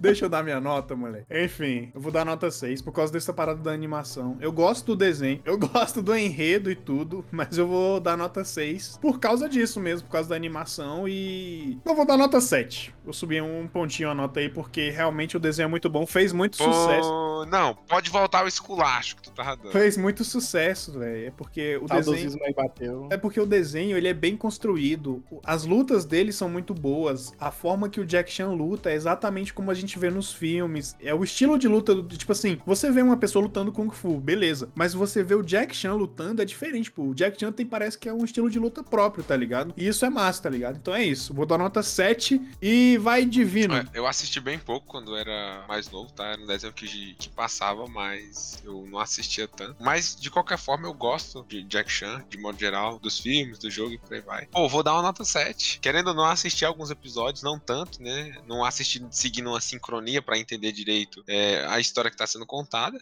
Deixa 0.01 0.27
eu 0.27 0.28
dar 0.28 0.43
minha 0.43 0.61
nota, 0.61 0.95
moleque. 0.95 1.27
Enfim, 1.31 1.91
eu 1.95 2.01
vou 2.01 2.12
dar 2.12 2.24
nota 2.24 2.51
6 2.51 2.83
por 2.83 2.93
causa 2.93 3.12
dessa 3.12 3.33
parada 3.33 3.61
da 3.61 3.73
animação. 3.73 4.37
Eu 4.41 4.53
gosto 4.53 4.87
do 4.87 4.97
desenho, 4.97 5.41
eu 5.45 5.59
gosto 5.59 6.01
do 6.03 6.15
enredo 6.15 6.70
e 6.70 6.77
tudo, 6.77 7.24
mas 7.31 7.59
eu 7.59 7.66
vou 7.66 7.99
dar 7.99 8.16
nota 8.16 8.45
6 8.45 8.99
por 9.01 9.19
causa 9.19 9.49
disso 9.49 9.81
mesmo, 9.81 10.07
por 10.07 10.12
causa 10.12 10.28
da 10.28 10.37
animação 10.37 11.09
e. 11.09 11.78
Eu 11.85 11.95
vou 11.95 12.07
dar 12.07 12.16
nota 12.16 12.41
7. 12.41 12.95
Eu 13.07 13.12
subi 13.12 13.41
um 13.41 13.69
pontinho 13.69 14.11
a 14.11 14.15
nota 14.15 14.41
aí 14.41 14.49
porque 14.49 14.91
realmente 14.91 15.37
o 15.37 15.41
desenho 15.41 15.66
é 15.66 15.69
muito 15.69 15.89
bom, 15.89 16.05
fez 16.05 16.33
muito 16.33 16.57
sucesso. 16.57 17.09
Pô, 17.09 17.47
não, 17.47 17.73
pode 17.73 18.11
voltar 18.11 18.41
ao 18.41 18.49
esculacho 18.49 19.16
que 19.16 19.23
tu 19.23 19.31
tava 19.31 19.57
dando. 19.57 19.70
Fez 19.70 19.97
muito 19.97 20.24
sucesso, 20.24 20.99
velho. 20.99 21.28
É 21.28 21.31
porque 21.31 21.77
o 21.77 21.87
desenho. 21.87 22.05
Saudosismo 22.05 22.45
aí 22.45 22.53
bateu. 22.53 23.09
É 23.11 23.16
porque 23.16 23.41
o 23.41 23.47
desenho 23.47 23.97
ele 23.97 24.09
é 24.09 24.15
bem 24.15 24.37
construído. 24.37 25.23
As 25.45 25.65
lutas 25.65 26.05
dele 26.05 26.33
são 26.33 26.49
muito 26.49 26.74
boas. 26.74 27.33
A 27.39 27.53
forma 27.53 27.89
que 27.89 28.01
o 28.01 28.05
Jack 28.05 28.33
Chan 28.33 28.49
luta 28.49 28.91
é 28.91 28.95
exatamente 28.95 29.55
como 29.55 29.70
a 29.70 29.74
gente 29.74 29.99
vê 29.99 30.11
nos 30.11 30.33
filmes. 30.33 30.97
É 31.01 31.15
o 31.15 31.23
estilo 31.23 31.59
de 31.59 31.69
luta 31.69 31.95
tipo 32.03 32.33
assim, 32.33 32.59
você 32.66 32.91
vê 32.91 33.03
uma 33.03 33.16
pessoa 33.16 33.45
lutando 33.45 33.70
kung 33.70 33.91
fu, 33.91 34.19
beleza. 34.19 34.69
Mas 34.74 34.95
você 34.95 35.23
vê 35.23 35.37
o 35.37 35.43
Jack 35.43 35.77
Chan 35.77 35.95
lutando 35.95 36.43
é 36.43 36.45
diferente, 36.45 36.91
pô. 36.91 37.05
O 37.05 37.15
Jack 37.15 37.39
Chan 37.39 37.53
tem 37.53 37.65
parece 37.65 37.97
que 37.97 38.09
é 38.09 38.12
um 38.12 38.24
estilo 38.24 38.51
de 38.51 38.59
luta 38.59 38.83
próprio, 38.83 39.23
tá 39.23 39.37
ligado? 39.37 39.73
E 39.77 39.87
isso 39.87 40.05
é 40.05 40.11
massa, 40.11 40.43
tá 40.43 40.51
ligado? 40.51 40.77
Então 40.77 40.95
é 40.95 41.05
isso. 41.05 41.33
Vou 41.33 41.47
dar 41.47 41.59
nota 41.59 41.83
7 41.83 42.41
e 42.61 42.95
vai 42.98 43.24
divino. 43.24 43.77
É, 43.77 43.85
Eu 43.94 44.06
assisti 44.06 44.40
bem 44.40 44.59
pouco 44.59 44.86
quando 44.86 45.16
era 45.16 45.64
mais 45.68 45.90
novo, 45.90 46.12
tá? 46.12 46.27
Era 46.27 46.40
um 46.40 46.47
desenho 46.47 46.73
que, 46.73 47.14
que 47.14 47.28
passava, 47.28 47.86
mas 47.86 48.62
eu 48.64 48.86
não 48.86 48.98
assistia 48.98 49.47
tanto. 49.48 49.77
Mas, 49.82 50.16
de 50.16 50.31
qualquer 50.31 50.59
forma, 50.59 50.86
eu 50.86 50.94
gosto 50.94 51.44
de 51.48 51.62
Jack 51.62 51.90
Chan, 51.90 52.24
de 52.28 52.39
modo 52.39 52.59
geral, 52.59 52.98
dos 52.98 53.18
filmes, 53.18 53.59
do 53.59 53.70
jogo 53.70 53.93
e 53.93 53.98
por 53.98 54.14
aí 54.14 54.20
vai. 54.20 54.47
Pô, 54.47 54.68
vou 54.68 54.82
dar 54.82 54.94
uma 54.94 55.02
nota 55.02 55.24
7. 55.24 55.81
Querendo 55.81 56.09
ou 56.09 56.14
não, 56.14 56.24
assistir 56.24 56.64
alguns 56.64 56.90
episódios, 56.90 57.43
não 57.43 57.59
tanto, 57.59 58.02
né? 58.02 58.36
Não 58.47 58.64
assisti 58.64 59.05
seguindo 59.10 59.48
uma 59.51 59.60
sincronia 59.60 60.23
pra 60.23 60.39
entender 60.39 60.73
direito 60.73 61.23
é, 61.27 61.64
a 61.68 61.78
história 61.81 62.10
que 62.10 62.16
tá 62.16 62.27
sendo 62.27 62.47
contada. 62.47 62.98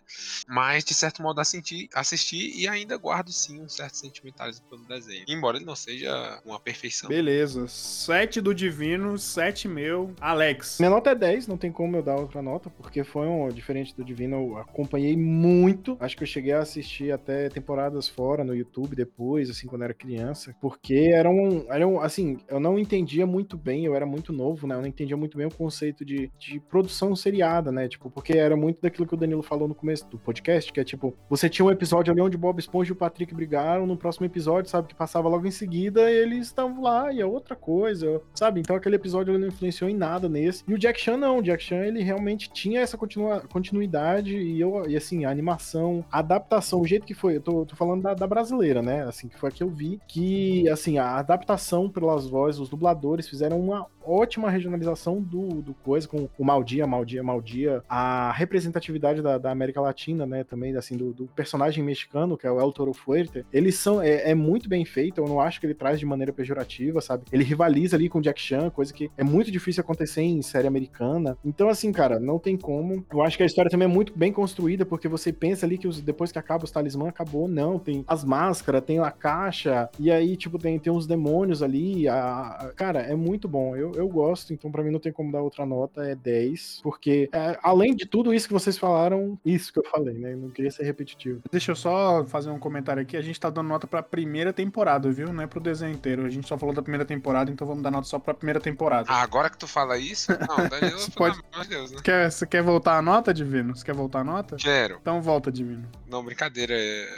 Mas, 0.46 0.84
de 0.84 0.94
certo 0.94 1.22
modo, 1.22 1.40
assisti, 1.40 1.88
assisti 1.94 2.58
e 2.58 2.68
ainda 2.68 2.96
guardo, 2.96 3.32
sim, 3.32 3.60
um 3.60 3.68
certo 3.68 3.96
sentimentalismo 3.96 4.64
pelo 4.68 4.84
desenho. 4.84 5.24
Embora 5.28 5.56
ele 5.56 5.64
não 5.66 5.76
seja 5.76 6.40
uma 6.44 6.58
perfeição. 6.60 7.08
Beleza. 7.08 7.66
7 7.68 8.40
do 8.40 8.54
divino, 8.54 9.18
7 9.18 9.68
meu. 9.84 10.10
Alex. 10.20 10.78
Minha 10.78 10.90
nota 10.90 11.10
é 11.10 11.14
10, 11.14 11.46
não 11.46 11.58
tem 11.58 11.70
como 11.70 11.96
eu 11.96 12.02
dar 12.02 12.16
outra 12.16 12.40
nota, 12.40 12.70
porque 12.70 13.04
foi 13.04 13.26
um 13.26 13.48
diferente 13.48 13.94
do 13.94 14.02
Divino, 14.02 14.36
eu 14.36 14.56
acompanhei 14.56 15.16
muito. 15.16 15.96
Acho 16.00 16.16
que 16.16 16.22
eu 16.22 16.26
cheguei 16.26 16.52
a 16.52 16.60
assistir 16.60 17.12
até 17.12 17.50
temporadas 17.50 18.08
fora 18.08 18.42
no 18.42 18.54
YouTube 18.54 18.96
depois, 18.96 19.50
assim, 19.50 19.66
quando 19.66 19.82
era 19.82 19.92
criança, 19.92 20.54
porque 20.60 21.10
eram, 21.12 21.66
eram 21.68 22.00
assim, 22.00 22.38
eu 22.48 22.58
não 22.58 22.78
entendia 22.78 23.26
muito 23.26 23.56
bem, 23.56 23.84
eu 23.84 23.94
era 23.94 24.06
muito 24.06 24.32
novo, 24.32 24.66
né? 24.66 24.74
Eu 24.74 24.80
não 24.80 24.88
entendia 24.88 25.16
muito 25.16 25.36
bem 25.36 25.46
o 25.46 25.54
conceito 25.54 26.04
de, 26.04 26.30
de 26.38 26.58
produção 26.60 27.14
seriada, 27.14 27.70
né? 27.70 27.86
Tipo, 27.86 28.10
porque 28.10 28.32
era 28.32 28.56
muito 28.56 28.80
daquilo 28.80 29.06
que 29.06 29.14
o 29.14 29.18
Danilo 29.18 29.42
falou 29.42 29.68
no 29.68 29.74
começo 29.74 30.08
do 30.08 30.18
podcast, 30.18 30.72
que 30.72 30.80
é 30.80 30.84
tipo, 30.84 31.14
você 31.28 31.48
tinha 31.48 31.66
um 31.66 31.70
episódio 31.70 32.10
ali 32.10 32.22
onde 32.22 32.38
Bob 32.38 32.58
Esponja 32.58 32.90
e 32.90 32.92
o 32.92 32.96
Patrick 32.96 33.34
brigaram, 33.34 33.86
no 33.86 33.96
próximo 33.96 34.24
episódio, 34.24 34.70
sabe, 34.70 34.88
que 34.88 34.94
passava 34.94 35.28
logo 35.28 35.46
em 35.46 35.50
seguida, 35.50 36.10
eles 36.10 36.46
estavam 36.46 36.82
lá 36.82 37.12
e 37.12 37.20
é 37.20 37.26
outra 37.26 37.54
coisa, 37.54 38.22
sabe? 38.34 38.60
Então 38.60 38.74
aquele 38.74 38.96
episódio 38.96 39.38
não 39.38 39.48
influenciou 39.74 39.90
em 39.90 39.94
nada 39.94 40.28
nesse. 40.28 40.62
E 40.66 40.72
o 40.72 40.78
Jack 40.78 41.00
Chan 41.00 41.16
não, 41.16 41.38
o 41.38 41.42
Jack 41.42 41.62
Chan 41.62 41.84
ele 41.84 42.02
realmente 42.02 42.50
tinha 42.50 42.80
essa 42.80 42.96
continua, 42.96 43.40
continuidade 43.40 44.36
e 44.36 44.60
eu 44.60 44.88
e 44.88 44.96
assim, 44.96 45.24
a 45.24 45.30
animação, 45.30 46.04
a 46.10 46.20
adaptação, 46.20 46.80
o 46.80 46.86
jeito 46.86 47.06
que 47.06 47.14
foi, 47.14 47.36
eu 47.36 47.40
tô, 47.40 47.66
tô 47.66 47.76
falando 47.76 48.02
da, 48.02 48.14
da 48.14 48.26
brasileira, 48.26 48.80
né? 48.80 49.02
Assim, 49.04 49.28
que 49.28 49.38
foi 49.38 49.48
a 49.48 49.52
que 49.52 49.62
eu 49.62 49.68
vi, 49.68 50.00
que 50.06 50.68
assim, 50.68 50.98
a 50.98 51.16
adaptação 51.16 51.90
pelas 51.90 52.26
vozes, 52.26 52.60
os 52.60 52.68
dubladores 52.68 53.28
fizeram 53.28 53.60
uma 53.60 53.86
ótima 54.04 54.50
regionalização 54.50 55.20
do, 55.20 55.62
do 55.62 55.74
coisa, 55.74 56.06
com 56.06 56.28
o 56.38 56.44
Maldia, 56.44 56.86
Maldia, 56.86 57.22
Maldia, 57.22 57.82
a 57.88 58.32
representatividade 58.32 59.22
da, 59.22 59.38
da 59.38 59.50
América 59.50 59.80
Latina, 59.80 60.26
né, 60.26 60.44
também, 60.44 60.76
assim, 60.76 60.96
do, 60.96 61.12
do 61.12 61.26
personagem 61.28 61.82
mexicano, 61.82 62.36
que 62.36 62.46
é 62.46 62.50
o 62.50 62.60
El 62.60 62.72
Toro 62.72 62.92
Fuerte, 62.92 63.44
eles 63.52 63.76
são, 63.76 64.02
é, 64.02 64.30
é 64.30 64.34
muito 64.34 64.68
bem 64.68 64.84
feito, 64.84 65.20
eu 65.20 65.26
não 65.26 65.40
acho 65.40 65.58
que 65.58 65.66
ele 65.66 65.74
traz 65.74 65.98
de 65.98 66.06
maneira 66.06 66.32
pejorativa, 66.32 67.00
sabe? 67.00 67.24
Ele 67.32 67.44
rivaliza 67.44 67.96
ali 67.96 68.08
com 68.08 68.18
o 68.18 68.22
Jack 68.22 68.40
Chan, 68.40 68.70
coisa 68.70 68.92
que 68.92 69.10
é 69.16 69.24
muito 69.24 69.50
difícil 69.50 69.63
acontecer 69.80 70.22
em 70.22 70.42
série 70.42 70.66
americana. 70.66 71.36
Então, 71.44 71.68
assim, 71.68 71.92
cara, 71.92 72.18
não 72.18 72.38
tem 72.38 72.56
como. 72.56 73.04
Eu 73.12 73.22
acho 73.22 73.36
que 73.36 73.42
a 73.42 73.46
história 73.46 73.70
também 73.70 73.86
é 73.88 73.90
muito 73.90 74.12
bem 74.16 74.32
construída, 74.32 74.84
porque 74.84 75.08
você 75.08 75.32
pensa 75.32 75.66
ali 75.66 75.78
que 75.78 75.88
os- 75.88 76.00
depois 76.00 76.30
que 76.32 76.38
acaba 76.38 76.64
os 76.64 76.70
talismã, 76.70 77.08
acabou. 77.08 77.48
Não, 77.48 77.78
tem 77.78 78.04
as 78.06 78.24
máscaras, 78.24 78.82
tem 78.84 78.98
a 78.98 79.10
caixa, 79.10 79.88
e 79.98 80.10
aí, 80.10 80.36
tipo, 80.36 80.58
tem, 80.58 80.78
tem 80.78 80.92
uns 80.92 81.06
demônios 81.06 81.62
ali. 81.62 82.08
a- 82.08 82.14
a- 82.60 82.72
cara, 82.74 83.00
é 83.00 83.14
muito 83.14 83.46
bom. 83.48 83.74
Eu, 83.76 83.92
eu 83.92 84.08
gosto, 84.08 84.52
então 84.52 84.70
pra 84.70 84.82
mim 84.82 84.90
não 84.90 84.98
tem 85.00 85.12
como 85.12 85.30
dar 85.32 85.42
outra 85.42 85.64
nota, 85.66 86.02
é 86.04 86.14
10. 86.14 86.80
Porque, 86.82 87.28
é, 87.32 87.58
além 87.62 87.94
de 87.94 88.06
tudo 88.06 88.32
isso 88.34 88.46
que 88.46 88.52
vocês 88.52 88.76
falaram, 88.78 89.38
isso 89.44 89.72
que 89.72 89.78
eu 89.78 89.84
falei, 89.90 90.14
né? 90.18 90.32
Eu 90.32 90.36
não 90.38 90.50
queria 90.50 90.70
ser 90.70 90.84
repetitivo. 90.84 91.40
Deixa 91.50 91.72
eu 91.72 91.76
só 91.76 92.24
fazer 92.24 92.50
um 92.50 92.58
comentário 92.58 93.02
aqui. 93.02 93.16
A 93.16 93.22
gente 93.22 93.38
tá 93.40 93.50
dando 93.50 93.68
nota 93.68 93.86
pra 93.86 94.02
primeira 94.02 94.52
temporada, 94.52 95.10
viu? 95.10 95.32
Não 95.32 95.42
é 95.42 95.46
pro 95.46 95.60
desenho 95.60 95.92
inteiro. 95.92 96.24
A 96.24 96.30
gente 96.30 96.46
só 96.48 96.56
falou 96.58 96.74
da 96.74 96.82
primeira 96.82 97.04
temporada, 97.04 97.50
então 97.50 97.66
vamos 97.66 97.82
dar 97.82 97.90
nota 97.90 98.06
só 98.06 98.18
pra 98.18 98.34
primeira 98.34 98.60
temporada. 98.60 99.06
Ah, 99.10 99.22
agora 99.22 99.43
que 99.50 99.58
tu 99.58 99.66
fala 99.66 99.96
isso? 99.98 100.32
Não, 100.32 100.68
Danilo, 100.68 100.98
Você 100.98 101.10
pelo 101.10 101.16
pode- 101.30 101.40
amor 101.52 101.62
de 101.64 101.68
Deus, 101.70 101.90
né? 101.92 101.98
Quer, 102.02 102.30
você 102.30 102.46
quer 102.46 102.62
voltar 102.62 102.98
a 102.98 103.02
nota, 103.02 103.32
Divino? 103.34 103.74
Você 103.76 103.84
quer 103.84 103.94
voltar 103.94 104.20
a 104.20 104.24
nota? 104.24 104.56
Quero. 104.56 104.98
Então 105.00 105.20
volta, 105.22 105.50
Divino. 105.52 105.88
Não, 106.08 106.24
brincadeira. 106.24 106.74
é- 106.76 107.08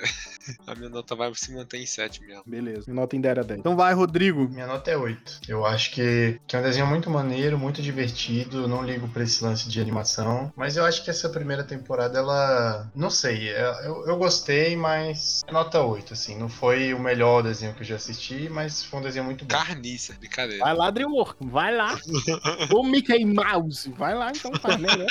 A 0.67 0.77
minha 0.77 0.89
nota 0.89 1.17
vai 1.17 1.33
se 1.35 1.53
manter 1.53 1.79
em 1.79 1.87
7 1.87 2.21
mesmo. 2.25 2.45
Beleza. 2.47 2.85
Minha 2.87 3.01
nota 3.01 3.17
ainda 3.17 3.29
era 3.29 3.43
10. 3.43 3.59
Então 3.59 3.75
vai, 3.77 3.93
Rodrigo. 3.93 4.49
Minha 4.49 4.67
nota 4.69 4.91
é 4.93 4.97
8. 4.97 5.41
Eu 5.49 5.67
acho 5.67 5.91
que, 5.91 6.41
que 6.47 6.55
é 6.55 6.61
um 6.61 6.63
desenho 6.63 6.87
muito 6.87 7.11
maneiro, 7.11 7.59
muito 7.59 7.83
divertido. 7.83 8.59
eu 8.63 8.69
Não 8.69 8.85
ligo 8.85 9.09
pra 9.09 9.25
esse 9.25 9.43
lance 9.43 9.69
de 9.69 9.81
animação. 9.81 10.53
Mas 10.57 10.77
eu 10.77 10.85
acho 10.85 11.03
que 11.03 11.11
essa 11.11 11.29
primeira 11.29 11.65
temporada, 11.65 12.19
ela. 12.19 12.89
Não 12.95 13.11
sei. 13.11 13.49
é- 13.49 13.87
Eu, 13.87 14.07
eu 14.07 14.17
gostei, 14.17 14.77
mas. 14.77 15.43
é 15.49 15.53
Nota 15.53 15.81
8, 15.83 16.13
assim. 16.13 16.39
Não 16.39 16.49
foi 16.49 16.95
o 16.95 17.01
melhor 17.01 17.43
desenho 17.43 17.75
que 17.75 17.83
eu 17.83 17.87
já 17.87 17.97
assisti, 17.97 18.49
mas 18.49 18.85
foi 18.85 19.01
um 19.01 19.03
desenho 19.03 19.25
muito 19.25 19.45
bom. 19.45 19.49
Carniça, 19.57 20.15
brincadeira. 20.15 20.63
Vai 20.65 20.75
lá, 20.75 20.91
DreamWorks, 20.93 21.37
vai 21.41 21.75
lá. 21.75 21.99
Ô 22.75 22.83
Mickey 22.83 23.25
Mouse, 23.25 23.91
vai 23.97 24.15
lá 24.15 24.31
então, 24.31 24.53
faz 24.55 24.77
melhor. 24.79 25.07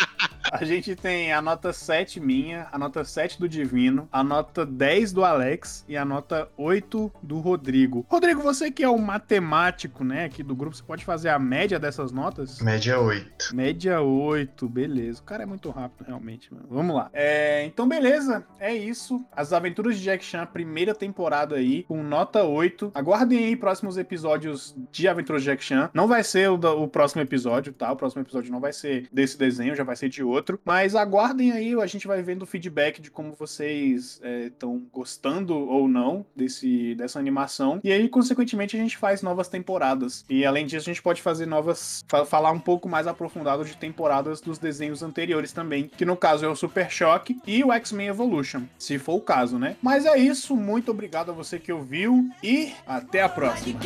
A 0.51 0.63
gente 0.63 0.95
tem 0.95 1.33
a 1.33 1.41
nota 1.41 1.73
7 1.73 2.19
minha, 2.19 2.67
a 2.71 2.77
nota 2.77 3.03
7 3.03 3.39
do 3.39 3.49
Divino, 3.49 4.07
a 4.11 4.23
nota 4.23 4.65
10 4.65 5.11
do 5.11 5.25
Alex 5.25 5.83
e 5.87 5.97
a 5.97 6.05
nota 6.05 6.47
8 6.55 7.11
do 7.21 7.39
Rodrigo. 7.39 8.05
Rodrigo, 8.07 8.41
você 8.41 8.69
que 8.71 8.83
é 8.83 8.89
o 8.89 8.97
matemático, 8.97 10.03
né, 10.03 10.25
aqui 10.25 10.43
do 10.43 10.55
grupo, 10.55 10.75
você 10.75 10.83
pode 10.83 11.03
fazer 11.03 11.29
a 11.29 11.39
média 11.39 11.79
dessas 11.79 12.11
notas? 12.11 12.59
Média 12.61 12.99
8. 12.99 13.55
Média 13.55 14.01
8, 14.01 14.69
beleza. 14.69 15.19
O 15.19 15.23
cara 15.23 15.43
é 15.43 15.45
muito 15.45 15.69
rápido, 15.71 16.05
realmente, 16.07 16.53
mano. 16.53 16.65
Vamos 16.69 16.95
lá. 16.95 17.09
É, 17.11 17.65
então, 17.65 17.87
beleza. 17.87 18.45
É 18.59 18.73
isso. 18.73 19.25
As 19.35 19.51
Aventuras 19.51 19.97
de 19.97 20.03
Jack 20.03 20.23
Chan, 20.23 20.45
primeira 20.45 20.93
temporada 20.93 21.55
aí, 21.55 21.83
com 21.83 22.03
nota 22.03 22.43
8. 22.43 22.91
Aguardem 22.93 23.39
aí 23.45 23.55
próximos 23.55 23.97
episódios 23.97 24.75
de 24.91 25.07
Aventuras 25.07 25.41
de 25.41 25.49
Jack 25.49 25.63
Chan. 25.63 25.89
Não 25.93 26.07
vai 26.07 26.23
ser 26.23 26.49
o, 26.51 26.57
da- 26.57 26.73
o 26.73 26.87
próximo 26.95 27.21
episódio, 27.21 27.73
tá? 27.73 27.91
O 27.91 27.95
próximo 27.97 28.21
episódio 28.21 28.49
não 28.53 28.61
vai 28.61 28.71
ser 28.71 29.09
desse 29.11 29.37
desenho, 29.37 29.75
já 29.75 29.83
vai 29.83 29.97
ser 29.97 30.07
de 30.07 30.23
outro. 30.23 30.57
Mas 30.63 30.95
aguardem 30.95 31.51
aí, 31.51 31.73
a 31.73 31.85
gente 31.85 32.07
vai 32.07 32.21
vendo 32.23 32.43
o 32.43 32.45
feedback 32.45 33.01
de 33.01 33.11
como 33.11 33.33
vocês 33.33 34.21
estão 34.23 34.81
gostando 34.93 35.57
ou 35.57 35.89
não 35.89 36.25
desse, 36.33 36.95
dessa 36.95 37.19
animação. 37.19 37.81
E 37.83 37.91
aí, 37.91 38.07
consequentemente, 38.07 38.77
a 38.77 38.79
gente 38.79 38.95
faz 38.95 39.21
novas 39.21 39.49
temporadas. 39.49 40.23
E 40.29 40.45
além 40.45 40.65
disso, 40.65 40.89
a 40.89 40.93
gente 40.93 41.01
pode 41.03 41.21
fazer 41.21 41.45
novas. 41.45 42.05
fa- 42.07 42.23
falar 42.25 42.51
um 42.51 42.59
pouco 42.61 42.87
mais 42.87 43.07
aprofundado 43.07 43.65
de 43.65 43.75
temporadas 43.75 44.39
dos 44.39 44.57
desenhos 44.57 45.03
anteriores 45.03 45.51
também. 45.51 45.89
Que 45.97 46.05
no 46.05 46.15
caso 46.15 46.45
é 46.45 46.47
o 46.47 46.55
Super 46.55 46.89
Choque 46.89 47.37
e 47.45 47.61
o 47.61 47.73
X-Men 47.73 48.07
Evolution. 48.07 48.61
Se 48.79 48.97
for 48.97 49.15
o 49.15 49.21
caso, 49.21 49.59
né? 49.59 49.75
Mas 49.81 50.05
é 50.05 50.17
isso. 50.17 50.55
Muito 50.55 50.91
obrigado 50.91 51.31
a 51.31 51.33
você 51.33 51.59
que 51.59 51.73
ouviu. 51.73 52.29
E 52.41 52.71
até 52.87 53.21
a 53.21 53.27
próxima. 53.27 53.79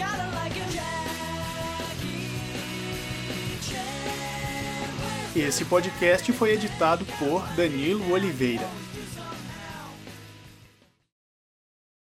Esse 5.35 5.63
podcast 5.63 6.31
foi 6.33 6.53
editado 6.53 7.05
por 7.19 7.45
Danilo 7.55 8.11
Oliveira. 8.11 8.67